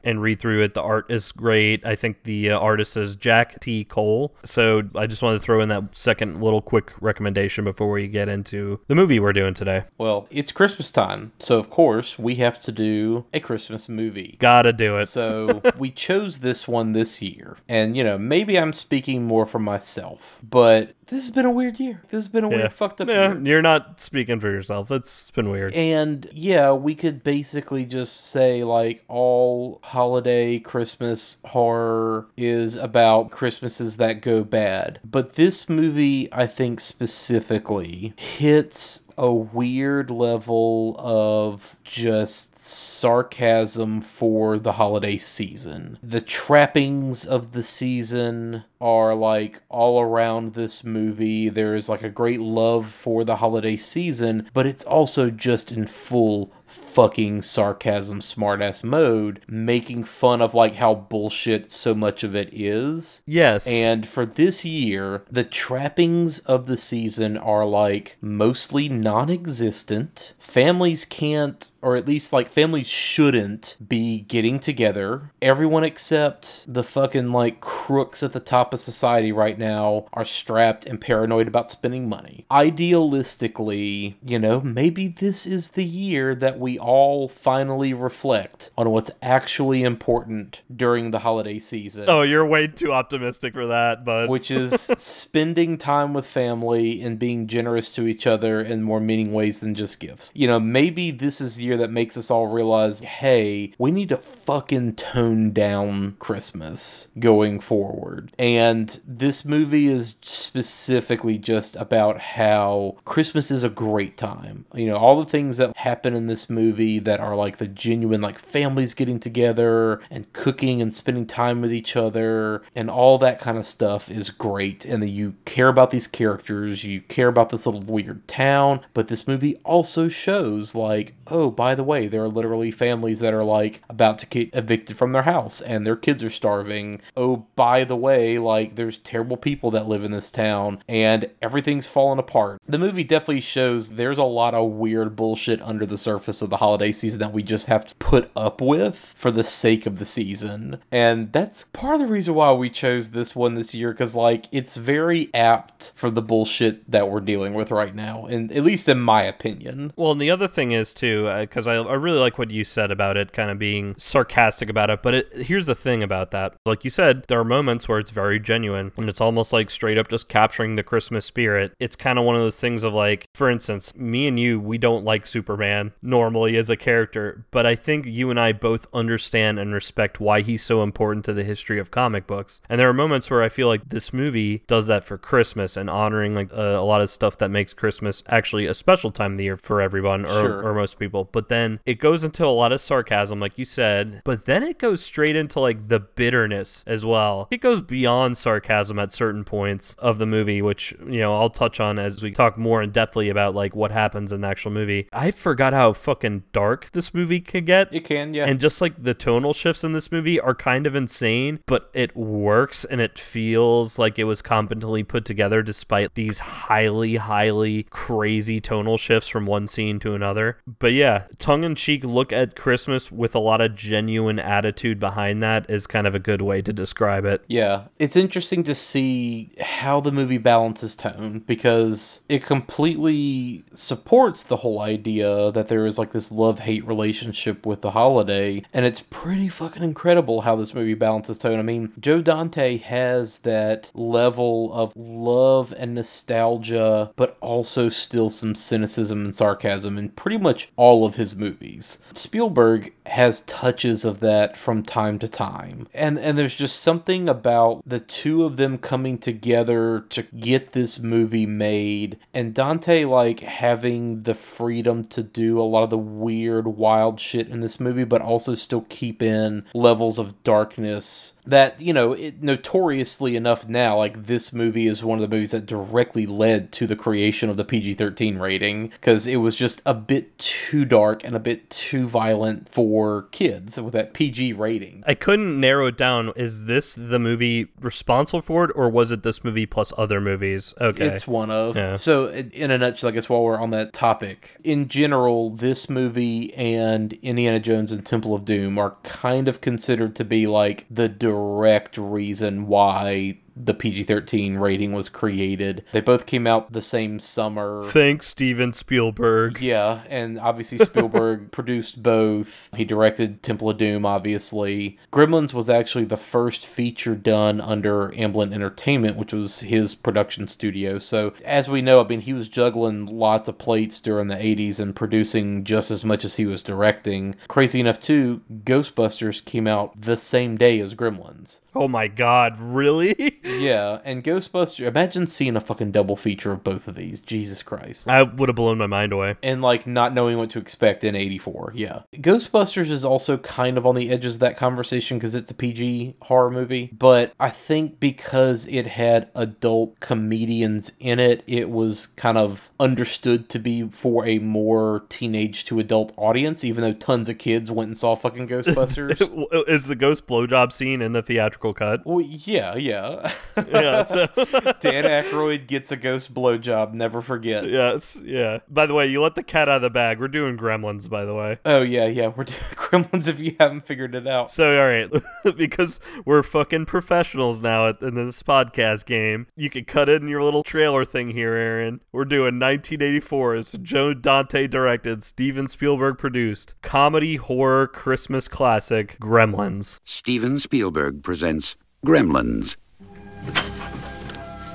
and 0.04 0.20
read 0.20 0.40
through 0.40 0.62
it. 0.62 0.74
The 0.74 0.82
art 0.82 1.10
is 1.10 1.32
great. 1.32 1.84
I 1.86 1.96
think 1.96 2.24
the 2.24 2.50
uh, 2.50 2.58
artist 2.58 2.96
is 2.96 3.14
Jack 3.14 3.60
T. 3.60 3.84
Cole. 3.84 4.34
So 4.44 4.82
I 4.94 5.06
just 5.06 5.22
wanted 5.22 5.38
to 5.38 5.44
throw 5.44 5.60
in 5.60 5.68
that 5.68 5.96
second 5.96 6.42
little 6.42 6.62
quick 6.62 6.92
recommendation 7.00 7.64
before 7.64 7.90
we 7.90 8.08
get 8.08 8.28
into 8.28 8.80
the 8.88 8.94
movie 8.94 9.20
we're 9.20 9.32
doing 9.32 9.54
today. 9.54 9.84
Well, 9.98 10.26
it's 10.30 10.52
Christmas 10.52 10.90
time, 10.90 11.32
so 11.38 11.58
of 11.58 11.70
course 11.70 12.18
we 12.18 12.36
have 12.36 12.60
to 12.60 12.72
do 12.72 13.26
a 13.32 13.40
Christmas 13.40 13.88
movie. 13.88 14.36
Gotta 14.38 14.72
do 14.72 14.98
it. 14.98 15.08
So 15.08 15.62
we 15.78 15.90
chose 15.90 16.40
this 16.40 16.68
one 16.68 16.92
this 16.92 17.20
year. 17.22 17.56
And, 17.68 17.96
you 17.96 18.04
know, 18.04 18.18
maybe 18.18 18.58
I'm 18.58 18.72
speaking 18.72 19.24
more 19.24 19.46
for 19.46 19.58
myself, 19.58 20.40
but 20.48 20.94
this 21.08 21.26
has 21.26 21.34
been 21.34 21.46
a 21.46 21.50
weird 21.50 21.80
year. 21.80 22.02
This 22.10 22.24
has 22.24 22.28
been 22.28 22.44
a 22.44 22.48
weird, 22.48 22.72
fucked 22.72 23.00
up 23.00 23.08
yeah, 23.08 23.32
year. 23.32 23.40
you're 23.44 23.62
not 23.62 24.00
speaking 24.00 24.40
for 24.40 24.50
yourself. 24.50 24.90
It's, 24.90 25.22
it's 25.22 25.30
been 25.30 25.50
weird. 25.50 25.72
And 25.72 26.28
yeah, 26.32 26.72
we 26.72 26.94
could 26.94 27.22
basically 27.22 27.84
just 27.86 28.16
say 28.30 28.62
like 28.62 29.04
all 29.08 29.80
holiday 29.82 30.58
Christmas 30.58 31.38
horror 31.46 32.28
is 32.36 32.76
about 32.76 33.30
Christmases 33.30 33.96
that 33.96 34.20
go 34.20 34.44
bad. 34.44 35.00
But 35.04 35.34
this 35.34 35.68
movie, 35.68 36.32
I 36.32 36.46
think 36.46 36.80
specifically, 36.80 38.12
hits 38.16 39.07
a 39.18 39.32
weird 39.34 40.10
level 40.10 40.94
of 40.98 41.76
just 41.82 42.56
sarcasm 42.56 44.00
for 44.00 44.58
the 44.58 44.72
holiday 44.72 45.18
season. 45.18 45.98
The 46.02 46.20
trappings 46.20 47.26
of 47.26 47.52
the 47.52 47.64
season 47.64 48.62
are 48.80 49.14
like 49.16 49.60
all 49.68 50.00
around 50.00 50.54
this 50.54 50.84
movie. 50.84 51.48
There 51.48 51.74
is 51.74 51.88
like 51.88 52.04
a 52.04 52.08
great 52.08 52.40
love 52.40 52.86
for 52.86 53.24
the 53.24 53.36
holiday 53.36 53.76
season, 53.76 54.48
but 54.52 54.66
it's 54.66 54.84
also 54.84 55.30
just 55.30 55.72
in 55.72 55.88
full 55.88 56.52
fucking 56.68 57.42
sarcasm 57.42 58.20
smartass 58.20 58.84
mode 58.84 59.40
making 59.48 60.04
fun 60.04 60.40
of 60.40 60.54
like 60.54 60.76
how 60.76 60.94
bullshit 60.94 61.70
so 61.70 61.94
much 61.94 62.22
of 62.22 62.36
it 62.36 62.48
is 62.52 63.22
yes. 63.26 63.66
and 63.66 64.06
for 64.06 64.26
this 64.26 64.64
year, 64.64 65.24
the 65.30 65.44
trappings 65.44 66.38
of 66.40 66.66
the 66.66 66.76
season 66.76 67.36
are 67.36 67.64
like 67.64 68.16
mostly 68.20 68.88
non 68.88 69.30
existent. 69.30 70.34
Families 70.48 71.04
can't, 71.04 71.70
or 71.82 71.94
at 71.96 72.08
least 72.08 72.32
like 72.32 72.48
families 72.48 72.88
shouldn't 72.88 73.76
be 73.86 74.20
getting 74.20 74.58
together. 74.58 75.30
Everyone 75.40 75.84
except 75.84 76.72
the 76.72 76.82
fucking 76.82 77.32
like 77.32 77.60
crooks 77.60 78.22
at 78.22 78.32
the 78.32 78.40
top 78.40 78.72
of 78.72 78.80
society 78.80 79.30
right 79.30 79.58
now 79.58 80.06
are 80.12 80.24
strapped 80.24 80.86
and 80.86 81.00
paranoid 81.00 81.48
about 81.48 81.70
spending 81.70 82.08
money. 82.08 82.46
Idealistically, 82.50 84.14
you 84.24 84.38
know, 84.38 84.60
maybe 84.60 85.06
this 85.06 85.46
is 85.46 85.72
the 85.72 85.84
year 85.84 86.34
that 86.34 86.58
we 86.58 86.78
all 86.78 87.28
finally 87.28 87.94
reflect 87.94 88.70
on 88.76 88.90
what's 88.90 89.10
actually 89.22 89.82
important 89.82 90.62
during 90.74 91.10
the 91.10 91.20
holiday 91.20 91.58
season 91.58 92.08
oh, 92.08 92.22
you're 92.22 92.44
way 92.44 92.66
too 92.66 92.92
optimistic 92.92 93.52
for 93.52 93.66
that, 93.66 94.04
but 94.04 94.28
which 94.28 94.50
is 94.50 94.72
spending 94.98 95.76
time 95.76 96.14
with 96.14 96.26
family 96.26 97.00
and 97.02 97.18
being 97.18 97.46
generous 97.46 97.94
to 97.94 98.06
each 98.06 98.26
other 98.26 98.60
in 98.60 98.82
more 98.82 99.00
meaning 99.00 99.32
ways 99.32 99.60
than 99.60 99.74
just 99.74 100.00
gifts. 100.00 100.32
You 100.38 100.46
know, 100.46 100.60
maybe 100.60 101.10
this 101.10 101.40
is 101.40 101.56
the 101.56 101.64
year 101.64 101.76
that 101.78 101.90
makes 101.90 102.16
us 102.16 102.30
all 102.30 102.46
realize, 102.46 103.00
hey, 103.00 103.72
we 103.76 103.90
need 103.90 104.10
to 104.10 104.18
fucking 104.18 104.94
tone 104.94 105.50
down 105.50 106.14
Christmas 106.20 107.08
going 107.18 107.58
forward. 107.58 108.30
And 108.38 109.00
this 109.04 109.44
movie 109.44 109.88
is 109.88 110.14
specifically 110.22 111.38
just 111.38 111.74
about 111.74 112.20
how 112.20 112.98
Christmas 113.04 113.50
is 113.50 113.64
a 113.64 113.68
great 113.68 114.16
time. 114.16 114.64
You 114.72 114.86
know, 114.86 114.96
all 114.96 115.18
the 115.18 115.28
things 115.28 115.56
that 115.56 115.76
happen 115.76 116.14
in 116.14 116.28
this 116.28 116.48
movie 116.48 117.00
that 117.00 117.18
are 117.18 117.34
like 117.34 117.56
the 117.56 117.66
genuine 117.66 118.20
like 118.20 118.38
families 118.38 118.94
getting 118.94 119.18
together 119.18 120.00
and 120.08 120.32
cooking 120.32 120.80
and 120.80 120.94
spending 120.94 121.26
time 121.26 121.60
with 121.60 121.72
each 121.72 121.96
other 121.96 122.62
and 122.76 122.88
all 122.88 123.18
that 123.18 123.40
kind 123.40 123.58
of 123.58 123.66
stuff 123.66 124.08
is 124.08 124.30
great 124.30 124.84
and 124.84 125.08
you 125.10 125.34
care 125.44 125.66
about 125.66 125.90
these 125.90 126.06
characters 126.06 126.84
you 126.84 127.00
care 127.00 127.28
about 127.28 127.48
this 127.48 127.66
little 127.66 127.80
weird 127.80 128.26
town 128.28 128.80
but 128.94 129.08
this 129.08 129.26
movie 129.26 129.56
also 129.64 130.06
shows 130.06 130.27
like 130.28 131.14
oh 131.26 131.50
by 131.50 131.74
the 131.74 131.82
way 131.82 132.08
there 132.08 132.22
are 132.22 132.28
literally 132.28 132.70
families 132.70 133.20
that 133.20 133.34
are 133.34 133.44
like 133.44 133.82
about 133.88 134.18
to 134.18 134.26
get 134.26 134.54
evicted 134.54 134.96
from 134.96 135.12
their 135.12 135.22
house 135.22 135.60
and 135.60 135.86
their 135.86 135.96
kids 135.96 136.22
are 136.22 136.30
starving. 136.30 137.00
Oh 137.16 137.46
by 137.56 137.84
the 137.84 137.96
way 137.96 138.38
like 138.38 138.74
there's 138.74 138.98
terrible 138.98 139.36
people 139.36 139.70
that 139.70 139.88
live 139.88 140.04
in 140.04 140.10
this 140.12 140.30
town 140.30 140.82
and 140.88 141.30
everything's 141.40 141.88
falling 141.88 142.18
apart. 142.18 142.60
The 142.66 142.78
movie 142.78 143.04
definitely 143.04 143.40
shows 143.40 143.90
there's 143.90 144.18
a 144.18 144.24
lot 144.24 144.54
of 144.54 144.72
weird 144.72 145.16
bullshit 145.16 145.62
under 145.62 145.86
the 145.86 145.98
surface 145.98 146.42
of 146.42 146.50
the 146.50 146.58
holiday 146.58 146.92
season 146.92 147.20
that 147.20 147.32
we 147.32 147.42
just 147.42 147.66
have 147.66 147.86
to 147.86 147.94
put 147.96 148.30
up 148.36 148.60
with 148.60 149.14
for 149.16 149.30
the 149.30 149.44
sake 149.44 149.86
of 149.86 149.98
the 149.98 150.04
season. 150.04 150.80
And 150.90 151.32
that's 151.32 151.64
part 151.64 151.94
of 151.94 152.00
the 152.00 152.12
reason 152.12 152.34
why 152.34 152.52
we 152.52 152.70
chose 152.70 153.10
this 153.10 153.34
one 153.34 153.54
this 153.54 153.74
year 153.74 153.92
because 153.92 154.14
like 154.14 154.46
it's 154.52 154.76
very 154.76 155.30
apt 155.34 155.92
for 155.94 156.10
the 156.10 156.22
bullshit 156.22 156.90
that 156.90 157.08
we're 157.10 157.20
dealing 157.20 157.54
with 157.54 157.70
right 157.70 157.94
now 157.94 158.26
and 158.26 158.52
at 158.52 158.64
least 158.64 158.88
in 158.88 159.00
my 159.00 159.22
opinion. 159.22 159.92
Well, 159.96 160.17
and 160.18 160.22
the 160.22 160.32
other 160.32 160.48
thing 160.48 160.72
is 160.72 160.92
too, 160.92 161.32
because 161.38 161.68
I, 161.68 161.74
I 161.74 161.94
really 161.94 162.18
like 162.18 162.38
what 162.38 162.50
you 162.50 162.64
said 162.64 162.90
about 162.90 163.16
it, 163.16 163.32
kind 163.32 163.52
of 163.52 163.58
being 163.60 163.94
sarcastic 163.98 164.68
about 164.68 164.90
it. 164.90 165.00
But 165.00 165.14
it, 165.14 165.36
here's 165.36 165.66
the 165.66 165.76
thing 165.76 166.02
about 166.02 166.32
that: 166.32 166.56
like 166.66 166.82
you 166.82 166.90
said, 166.90 167.24
there 167.28 167.38
are 167.38 167.44
moments 167.44 167.88
where 167.88 168.00
it's 168.00 168.10
very 168.10 168.40
genuine, 168.40 168.90
and 168.96 169.08
it's 169.08 169.20
almost 169.20 169.52
like 169.52 169.70
straight 169.70 169.96
up 169.96 170.08
just 170.08 170.28
capturing 170.28 170.74
the 170.74 170.82
Christmas 170.82 171.24
spirit. 171.24 171.72
It's 171.78 171.94
kind 171.94 172.18
of 172.18 172.24
one 172.24 172.34
of 172.34 172.42
those 172.42 172.60
things 172.60 172.82
of 172.82 172.92
like, 172.92 173.28
for 173.32 173.48
instance, 173.48 173.94
me 173.94 174.26
and 174.26 174.40
you, 174.40 174.58
we 174.58 174.76
don't 174.76 175.04
like 175.04 175.24
Superman 175.24 175.92
normally 176.02 176.56
as 176.56 176.68
a 176.68 176.76
character, 176.76 177.46
but 177.52 177.64
I 177.64 177.76
think 177.76 178.04
you 178.04 178.28
and 178.28 178.40
I 178.40 178.50
both 178.50 178.88
understand 178.92 179.60
and 179.60 179.72
respect 179.72 180.18
why 180.18 180.40
he's 180.40 180.64
so 180.64 180.82
important 180.82 181.24
to 181.26 181.32
the 181.32 181.44
history 181.44 181.78
of 181.78 181.92
comic 181.92 182.26
books. 182.26 182.60
And 182.68 182.80
there 182.80 182.88
are 182.88 182.94
moments 182.94 183.30
where 183.30 183.44
I 183.44 183.48
feel 183.48 183.68
like 183.68 183.88
this 183.90 184.12
movie 184.12 184.64
does 184.66 184.88
that 184.88 185.04
for 185.04 185.16
Christmas 185.16 185.76
and 185.76 185.88
honoring 185.88 186.34
like 186.34 186.52
uh, 186.52 186.56
a 186.56 186.82
lot 186.82 187.02
of 187.02 187.08
stuff 187.08 187.38
that 187.38 187.50
makes 187.50 187.72
Christmas 187.72 188.24
actually 188.28 188.66
a 188.66 188.74
special 188.74 189.12
time 189.12 189.32
of 189.32 189.38
the 189.38 189.44
year 189.44 189.56
for 189.56 189.80
everyone 190.08 190.24
or, 190.26 190.40
Sure. 190.40 190.62
or 190.66 190.74
most 190.74 190.98
people. 190.98 191.28
But 191.32 191.48
then 191.48 191.80
it 191.86 191.94
goes 191.98 192.24
into 192.24 192.44
a 192.44 192.48
lot 192.48 192.72
of 192.72 192.80
sarcasm, 192.80 193.40
like 193.40 193.58
you 193.58 193.64
said, 193.64 194.22
but 194.24 194.46
then 194.46 194.62
it 194.62 194.78
goes 194.78 195.02
straight 195.04 195.36
into 195.36 195.60
like 195.60 195.88
the 195.88 196.00
bitterness 196.00 196.82
as 196.86 197.04
well. 197.04 197.48
It 197.50 197.60
goes 197.60 197.82
beyond 197.82 198.36
sarcasm 198.36 198.98
at 198.98 199.12
certain 199.12 199.44
points 199.44 199.94
of 199.98 200.18
the 200.18 200.26
movie, 200.26 200.62
which, 200.62 200.94
you 201.06 201.20
know, 201.20 201.36
I'll 201.36 201.50
touch 201.50 201.80
on 201.80 201.98
as 201.98 202.22
we 202.22 202.30
talk 202.32 202.56
more 202.58 202.82
in 202.82 202.92
depthly 202.92 203.30
about 203.30 203.54
like 203.54 203.74
what 203.74 203.90
happens 203.90 204.32
in 204.32 204.40
the 204.40 204.48
actual 204.48 204.70
movie. 204.70 205.08
I 205.12 205.30
forgot 205.30 205.72
how 205.72 205.92
fucking 205.92 206.44
dark 206.52 206.90
this 206.92 207.12
movie 207.14 207.40
could 207.40 207.66
get. 207.66 207.92
it 207.94 208.04
can 208.04 208.34
yeah 208.34 208.44
And 208.46 208.60
just 208.60 208.80
like 208.80 209.02
the 209.02 209.14
tonal 209.14 209.54
shifts 209.54 209.84
in 209.84 209.92
this 209.92 210.10
movie 210.12 210.40
are 210.40 210.54
kind 210.54 210.86
of 210.86 210.94
insane, 210.94 211.60
but 211.66 211.90
it 211.94 212.16
works 212.16 212.84
and 212.84 213.00
it 213.00 213.18
feels 213.18 213.98
like 213.98 214.18
it 214.18 214.24
was 214.24 214.42
competently 214.42 215.02
put 215.02 215.24
together 215.24 215.62
despite 215.62 216.14
these 216.14 216.38
highly, 216.38 217.16
highly 217.16 217.84
crazy 217.90 218.60
tonal 218.60 218.96
shifts 218.98 219.28
from 219.28 219.46
one 219.46 219.66
scene 219.66 219.87
to 220.00 220.14
another. 220.14 220.58
But 220.78 220.92
yeah, 220.92 221.26
tongue 221.38 221.64
in 221.64 221.74
cheek 221.74 222.04
look 222.04 222.32
at 222.32 222.56
Christmas 222.56 223.10
with 223.10 223.34
a 223.34 223.38
lot 223.38 223.60
of 223.60 223.74
genuine 223.74 224.38
attitude 224.38 225.00
behind 225.00 225.42
that 225.42 225.68
is 225.70 225.86
kind 225.86 226.06
of 226.06 226.14
a 226.14 226.18
good 226.18 226.42
way 226.42 226.62
to 226.62 226.72
describe 226.72 227.24
it. 227.24 227.44
Yeah, 227.48 227.84
it's 227.98 228.16
interesting 228.16 228.62
to 228.64 228.74
see 228.74 229.50
how 229.60 230.00
the 230.00 230.12
movie 230.12 230.38
balances 230.38 230.94
tone 230.94 231.40
because 231.46 232.24
it 232.28 232.42
completely 232.42 233.64
supports 233.74 234.42
the 234.44 234.56
whole 234.56 234.80
idea 234.80 235.50
that 235.52 235.68
there 235.68 235.86
is 235.86 235.98
like 235.98 236.12
this 236.12 236.32
love 236.32 236.58
hate 236.60 236.86
relationship 236.86 237.64
with 237.64 237.80
the 237.80 237.92
holiday, 237.92 238.62
and 238.72 238.84
it's 238.84 239.00
pretty 239.00 239.48
fucking 239.48 239.82
incredible 239.82 240.42
how 240.42 240.56
this 240.56 240.74
movie 240.74 240.94
balances 240.94 241.38
tone. 241.38 241.58
I 241.58 241.62
mean, 241.62 241.92
Joe 242.00 242.20
Dante 242.20 242.78
has 242.78 243.40
that 243.40 243.90
level 243.94 244.72
of 244.72 244.92
love 244.96 245.72
and 245.76 245.94
nostalgia, 245.94 247.12
but 247.16 247.36
also 247.40 247.88
still 247.88 248.30
some 248.30 248.54
cynicism 248.54 249.24
and 249.24 249.34
sarcasm 249.34 249.77
in 249.84 250.08
pretty 250.10 250.38
much 250.38 250.68
all 250.76 251.04
of 251.04 251.16
his 251.16 251.34
movies. 251.34 252.02
Spielberg 252.14 252.92
has 253.06 253.42
touches 253.42 254.04
of 254.04 254.20
that 254.20 254.56
from 254.56 254.82
time 254.82 255.18
to 255.18 255.28
time. 255.28 255.88
And 255.94 256.18
and 256.18 256.36
there's 256.36 256.56
just 256.56 256.80
something 256.80 257.28
about 257.28 257.82
the 257.86 258.00
two 258.00 258.44
of 258.44 258.56
them 258.56 258.78
coming 258.78 259.18
together 259.18 260.04
to 260.10 260.22
get 260.22 260.72
this 260.72 260.98
movie 260.98 261.46
made 261.46 262.18
and 262.34 262.54
Dante 262.54 263.04
like 263.04 263.40
having 263.40 264.22
the 264.22 264.34
freedom 264.34 265.04
to 265.04 265.22
do 265.22 265.60
a 265.60 265.62
lot 265.62 265.82
of 265.82 265.90
the 265.90 265.98
weird 265.98 266.66
wild 266.66 267.20
shit 267.20 267.48
in 267.48 267.60
this 267.60 267.80
movie 267.80 268.04
but 268.04 268.20
also 268.20 268.54
still 268.54 268.84
keep 268.88 269.22
in 269.22 269.64
levels 269.74 270.18
of 270.18 270.42
darkness 270.42 271.34
that, 271.48 271.80
you 271.80 271.94
know, 271.94 272.12
it, 272.12 272.42
notoriously 272.42 273.34
enough 273.34 273.66
now 273.66 273.96
like 273.96 274.24
this 274.24 274.52
movie 274.52 274.86
is 274.86 275.02
one 275.02 275.18
of 275.18 275.22
the 275.22 275.34
movies 275.34 275.52
that 275.52 275.64
directly 275.64 276.26
led 276.26 276.70
to 276.72 276.86
the 276.86 276.96
creation 276.96 277.48
of 277.48 277.56
the 277.56 277.64
PG-13 277.64 278.38
rating 278.38 278.88
because 278.88 279.26
it 279.26 279.36
was 279.36 279.56
just 279.56 279.67
a 279.84 279.94
bit 279.94 280.38
too 280.38 280.84
dark 280.84 281.24
and 281.24 281.34
a 281.34 281.40
bit 281.40 281.68
too 281.70 282.06
violent 282.06 282.68
for 282.68 283.22
kids 283.30 283.80
with 283.80 283.92
that 283.94 284.14
PG 284.14 284.52
rating. 284.54 285.02
I 285.06 285.14
couldn't 285.14 285.60
narrow 285.60 285.86
it 285.86 285.96
down. 285.96 286.32
Is 286.36 286.64
this 286.66 286.94
the 286.94 287.18
movie 287.18 287.68
responsible 287.80 288.42
for 288.42 288.64
it, 288.64 288.70
or 288.74 288.88
was 288.88 289.10
it 289.10 289.22
this 289.22 289.44
movie 289.44 289.66
plus 289.66 289.92
other 289.96 290.20
movies? 290.20 290.74
Okay. 290.80 291.06
It's 291.06 291.26
one 291.26 291.50
of. 291.50 291.76
Yeah. 291.76 291.96
So, 291.96 292.30
in 292.30 292.70
a 292.70 292.78
nutshell, 292.78 293.10
I 293.10 293.12
guess 293.12 293.28
while 293.28 293.42
we're 293.42 293.60
on 293.60 293.70
that 293.70 293.92
topic, 293.92 294.56
in 294.64 294.88
general, 294.88 295.50
this 295.50 295.88
movie 295.88 296.52
and 296.54 297.12
Indiana 297.14 297.60
Jones 297.60 297.92
and 297.92 298.04
Temple 298.04 298.34
of 298.34 298.44
Doom 298.44 298.78
are 298.78 298.96
kind 299.02 299.48
of 299.48 299.60
considered 299.60 300.16
to 300.16 300.24
be 300.24 300.46
like 300.46 300.86
the 300.90 301.08
direct 301.08 301.96
reason 301.98 302.66
why 302.66 303.38
the 303.64 303.74
PG 303.74 304.04
13 304.04 304.56
rating 304.56 304.92
was 304.92 305.08
created. 305.08 305.84
They 305.92 306.00
both 306.00 306.26
came 306.26 306.46
out 306.46 306.72
the 306.72 306.82
same 306.82 307.18
summer. 307.20 307.82
Thanks, 307.84 308.28
Steven 308.28 308.72
Spielberg. 308.72 309.60
Yeah, 309.60 310.02
and 310.08 310.38
obviously 310.38 310.78
Spielberg 310.78 311.50
produced 311.52 312.02
both. 312.02 312.70
He 312.74 312.84
directed 312.84 313.42
Temple 313.42 313.70
of 313.70 313.78
Doom, 313.78 314.06
obviously. 314.06 314.98
Gremlins 315.12 315.52
was 315.52 315.68
actually 315.68 316.04
the 316.04 316.16
first 316.16 316.66
feature 316.66 317.14
done 317.14 317.60
under 317.60 318.10
Amblin 318.10 318.52
Entertainment, 318.52 319.16
which 319.16 319.32
was 319.32 319.60
his 319.60 319.94
production 319.94 320.48
studio. 320.48 320.98
So, 320.98 321.32
as 321.44 321.68
we 321.68 321.82
know, 321.82 322.02
I 322.02 322.06
mean, 322.06 322.20
he 322.20 322.32
was 322.32 322.48
juggling 322.48 323.06
lots 323.06 323.48
of 323.48 323.58
plates 323.58 324.00
during 324.00 324.28
the 324.28 324.36
80s 324.36 324.80
and 324.80 324.94
producing 324.94 325.64
just 325.64 325.90
as 325.90 326.04
much 326.04 326.24
as 326.24 326.36
he 326.36 326.46
was 326.46 326.62
directing. 326.62 327.34
Crazy 327.48 327.80
enough, 327.80 328.00
too, 328.00 328.42
Ghostbusters 328.64 329.44
came 329.44 329.66
out 329.66 330.00
the 330.00 330.16
same 330.16 330.56
day 330.56 330.80
as 330.80 330.94
Gremlins. 330.94 331.60
Oh 331.74 331.88
my 331.88 332.08
god, 332.08 332.58
really? 332.60 333.40
Yeah, 333.48 334.00
and 334.04 334.22
Ghostbusters, 334.22 334.86
imagine 334.86 335.26
seeing 335.26 335.56
a 335.56 335.60
fucking 335.60 335.92
double 335.92 336.16
feature 336.16 336.52
of 336.52 336.62
both 336.64 336.86
of 336.88 336.94
these. 336.94 337.20
Jesus 337.20 337.62
Christ. 337.62 338.08
I 338.08 338.22
would 338.22 338.48
have 338.48 338.56
blown 338.56 338.78
my 338.78 338.86
mind 338.86 339.12
away. 339.12 339.36
and 339.42 339.62
like 339.62 339.86
not 339.86 340.12
knowing 340.14 340.36
what 340.38 340.50
to 340.50 340.58
expect 340.58 341.02
in 341.04 341.14
84 341.14 341.72
yeah 341.74 342.02
ghostbusters 342.14 342.90
is 342.90 343.04
also 343.04 343.38
kind 343.38 343.76
of 343.78 343.86
on 343.86 343.94
the 343.94 344.10
edges 344.10 344.34
of 344.34 344.40
that 344.40 344.56
conversation 344.56 345.16
because 345.18 345.34
it's 345.34 345.50
a 345.50 345.54
pg 345.54 346.14
horror 346.22 346.50
movie 346.50 346.90
but 346.96 347.32
i 347.40 347.48
think 347.50 347.98
because 348.00 348.66
it 348.68 348.86
had 348.86 349.28
adult 349.34 349.98
comedians 350.00 350.92
in 351.00 351.18
it 351.18 351.42
it 351.46 351.70
was 351.70 352.06
kind 352.06 352.36
of 352.38 352.70
understood 352.80 353.48
to 353.48 353.58
be 353.58 353.88
for 353.88 354.26
a 354.26 354.38
more 354.38 355.04
teenage 355.08 355.64
to 355.64 355.78
adult 355.78 356.12
audience 356.16 356.64
even 356.64 356.82
though 356.82 356.92
tons 356.94 357.28
of 357.28 357.38
kids 357.38 357.70
went 357.70 357.88
and 357.88 357.98
saw 357.98 358.14
fucking 358.14 358.46
ghostbusters 358.48 359.20
Is 359.68 359.86
the 359.86 359.96
ghost 359.96 360.26
blowjob 360.26 360.72
scene 360.72 361.00
in 361.02 361.12
the 361.12 361.22
theatrical 361.22 361.72
cut? 361.74 362.04
well 362.04 362.20
yeah 362.20 362.74
yeah 362.76 363.32
Yeah, 363.68 364.04
so 364.04 364.26
dan 364.36 365.04
Aykroyd 365.04 365.66
gets 365.66 365.90
a 365.90 365.96
ghost 365.96 366.32
blowjob 366.32 366.94
never 366.94 367.20
forget 367.20 367.68
yes, 367.68 368.20
yeah. 368.22 368.58
By 368.68 368.86
the 368.86 368.94
way, 368.94 369.06
you 369.08 369.20
let 369.20 369.34
the 369.34 369.42
cat 369.42 369.68
out 369.68 369.76
of 369.76 369.82
the 369.82 369.90
bag. 369.90 370.20
We're 370.20 370.28
doing 370.28 370.56
Gremlins, 370.56 371.10
by 371.10 371.24
the 371.24 371.34
way. 371.34 371.58
oh 371.64 371.82
yeah 371.82 372.06
yeah 372.06 372.28
we're 372.28 372.44
doing 372.44 372.58
gremlins 372.76 373.26
if 373.26 373.40
you 373.40 373.56
haven't 373.58 373.84
figured 373.86 374.14
it 374.14 374.26
out 374.28 374.50
So, 374.50 374.78
all 374.80 374.86
right, 374.86 375.56
because 375.56 375.98
we're 376.24 376.42
fucking 376.44 376.86
professionals 376.86 377.60
now 377.60 377.88
at, 377.88 378.00
in 378.00 378.14
this 378.14 378.42
podcast 378.44 379.06
game, 379.06 379.48
you 379.56 379.68
can 379.70 379.84
cut 379.84 380.08
in 380.08 380.28
your 380.28 380.42
little 380.42 380.62
trailer 380.62 381.04
thing 381.04 381.30
here, 381.30 381.54
Aaron. 381.54 382.00
We're 382.12 382.24
doing 382.24 382.54
1984's 382.60 383.72
Joe 383.82 384.14
Dante 384.14 384.66
directed, 384.68 385.24
Steven 385.24 385.66
Spielberg 385.68 386.16
produced 386.18 386.74
comedy 386.82 387.36
horror 387.36 387.86
Christmas 387.88 388.46
classic 388.48 389.16
Gremlins. 389.20 390.00
Steven 390.04 390.58
Spielberg 390.58 391.22
presents 391.22 391.76
Gremlins. 392.06 392.76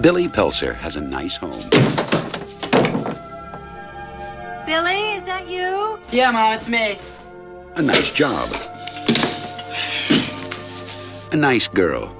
Billy 0.01 0.27
Peltzer 0.27 0.73
has 0.73 0.95
a 0.97 1.01
nice 1.01 1.37
home. 1.37 1.69
Billy, 4.65 5.13
is 5.13 5.23
that 5.25 5.47
you? 5.47 5.99
Yeah, 6.11 6.31
Mom, 6.31 6.53
it's 6.53 6.67
me. 6.67 6.97
a 7.75 7.81
nice 7.81 8.11
job, 8.11 8.49
a 11.31 11.35
nice 11.35 11.67
girl, 11.67 12.15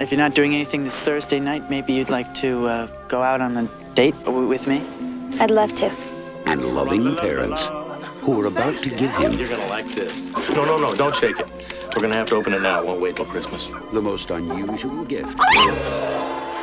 If 0.00 0.10
you're 0.10 0.18
not 0.18 0.34
doing 0.34 0.54
anything 0.54 0.84
this 0.84 0.98
Thursday 1.00 1.40
night, 1.40 1.70
maybe 1.70 1.92
you'd 1.94 2.10
like 2.10 2.32
to 2.34 2.66
uh, 2.66 2.86
go 3.08 3.22
out 3.22 3.40
on 3.40 3.56
a 3.56 3.68
date 3.94 4.14
with 4.26 4.66
me? 4.66 4.82
I'd 5.40 5.50
love 5.50 5.72
to. 5.76 5.90
and 6.46 6.60
loving 6.74 7.16
parents 7.16 7.68
who 8.20 8.40
are 8.40 8.46
about 8.46 8.76
to 8.82 8.90
give 8.90 9.14
him 9.16 9.32
You're 9.32 9.48
gonna 9.48 9.66
like 9.68 9.86
this. 9.94 10.26
No, 10.54 10.64
no, 10.64 10.76
no, 10.78 10.94
don't 10.94 11.14
shake 11.14 11.38
it. 11.38 11.46
We're 11.96 12.02
gonna 12.02 12.16
have 12.16 12.26
to 12.26 12.36
open 12.36 12.52
it 12.52 12.60
now. 12.60 12.80
It 12.80 12.86
won't 12.86 13.00
wait 13.00 13.16
till 13.16 13.24
Christmas. 13.24 13.68
the 13.90 14.02
most 14.02 14.30
unusual 14.30 15.02
gift 15.06 15.40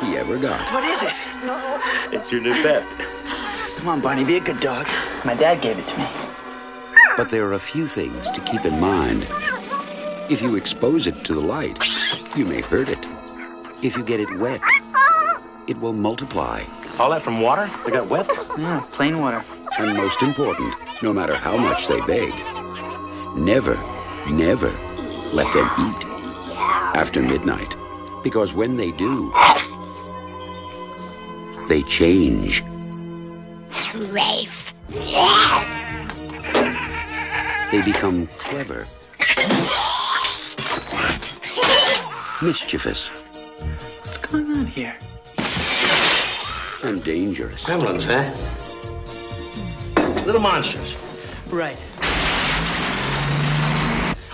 he 0.00 0.16
ever 0.16 0.38
got. 0.38 0.60
What 0.72 0.84
is 0.84 1.02
it? 1.02 1.12
No. 1.44 1.82
It's 2.12 2.30
your 2.30 2.40
new 2.40 2.52
pet. 2.62 2.84
Come 3.74 3.88
on, 3.88 4.00
Barney, 4.00 4.22
be 4.22 4.36
a 4.36 4.40
good 4.40 4.60
dog. 4.60 4.86
My 5.24 5.34
dad 5.34 5.60
gave 5.60 5.76
it 5.76 5.88
to 5.88 5.98
me. 5.98 6.06
But 7.16 7.30
there 7.30 7.44
are 7.48 7.54
a 7.54 7.58
few 7.58 7.88
things 7.88 8.30
to 8.30 8.40
keep 8.42 8.64
in 8.64 8.78
mind. 8.78 9.26
If 10.30 10.40
you 10.40 10.54
expose 10.54 11.08
it 11.08 11.24
to 11.24 11.34
the 11.34 11.40
light, 11.40 11.84
you 12.36 12.46
may 12.46 12.60
hurt 12.60 12.88
it. 12.88 13.04
If 13.82 13.96
you 13.96 14.04
get 14.04 14.20
it 14.20 14.38
wet, 14.38 14.60
it 15.66 15.76
will 15.80 15.94
multiply. 15.94 16.62
All 17.00 17.10
that 17.10 17.22
from 17.22 17.40
water? 17.40 17.68
They 17.84 17.90
got 17.90 18.06
wet? 18.06 18.30
Yeah, 18.56 18.84
plain 18.92 19.18
water. 19.18 19.44
And 19.80 19.96
most 19.96 20.22
important, 20.22 20.72
no 21.02 21.12
matter 21.12 21.34
how 21.34 21.56
much 21.56 21.88
they 21.88 22.00
beg, 22.02 22.32
never, 23.36 23.76
never 24.30 24.72
let 25.34 25.52
them 25.52 25.68
eat 25.80 26.04
after 26.96 27.20
midnight. 27.20 27.74
Because 28.22 28.54
when 28.54 28.76
they 28.76 28.92
do, 28.92 29.32
they 31.68 31.82
change. 31.82 32.62
Rafe. 33.94 34.72
They 37.70 37.82
become 37.82 38.28
clever, 38.38 38.86
mischievous, 42.40 43.08
What's 43.08 44.18
going 44.18 44.46
on 44.52 44.66
here? 44.66 44.94
and 46.84 47.02
dangerous. 47.02 47.64
Gremlins, 47.64 48.04
huh? 48.04 48.22
Hmm. 49.96 50.26
Little 50.26 50.40
monsters. 50.42 50.94
Right. 51.52 51.78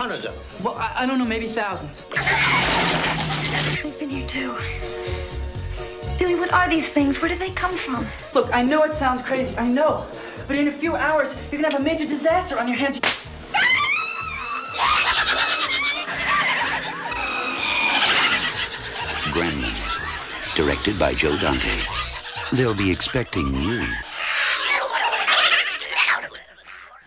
Hundreds 0.01 0.25
of 0.25 0.33
them. 0.33 0.65
Well, 0.65 0.73
I, 0.79 1.03
I 1.03 1.05
don't 1.05 1.19
know, 1.19 1.25
maybe 1.25 1.45
thousands. 1.45 2.07
They've 3.83 3.99
been 3.99 4.09
here 4.09 4.27
too. 4.27 4.51
Billy, 6.17 6.33
what 6.33 6.51
are 6.51 6.67
these 6.67 6.89
things? 6.89 7.21
Where 7.21 7.29
do 7.29 7.35
they 7.35 7.51
come 7.51 7.71
from? 7.71 8.03
Look, 8.33 8.51
I 8.51 8.63
know 8.63 8.81
it 8.81 8.95
sounds 8.95 9.21
crazy, 9.21 9.55
I 9.59 9.67
know. 9.71 10.07
But 10.47 10.55
in 10.55 10.69
a 10.69 10.71
few 10.71 10.95
hours, 10.95 11.39
you're 11.51 11.61
gonna 11.61 11.71
have 11.71 11.81
a 11.81 11.83
major 11.83 12.07
disaster 12.07 12.57
on 12.57 12.67
your 12.67 12.77
hands. 12.77 12.99
Gremlins, 19.29 20.55
directed 20.55 20.97
by 20.97 21.13
Joe 21.13 21.37
Dante. 21.37 21.79
They'll 22.53 22.73
be 22.73 22.89
expecting 22.89 23.55
you. 23.55 23.85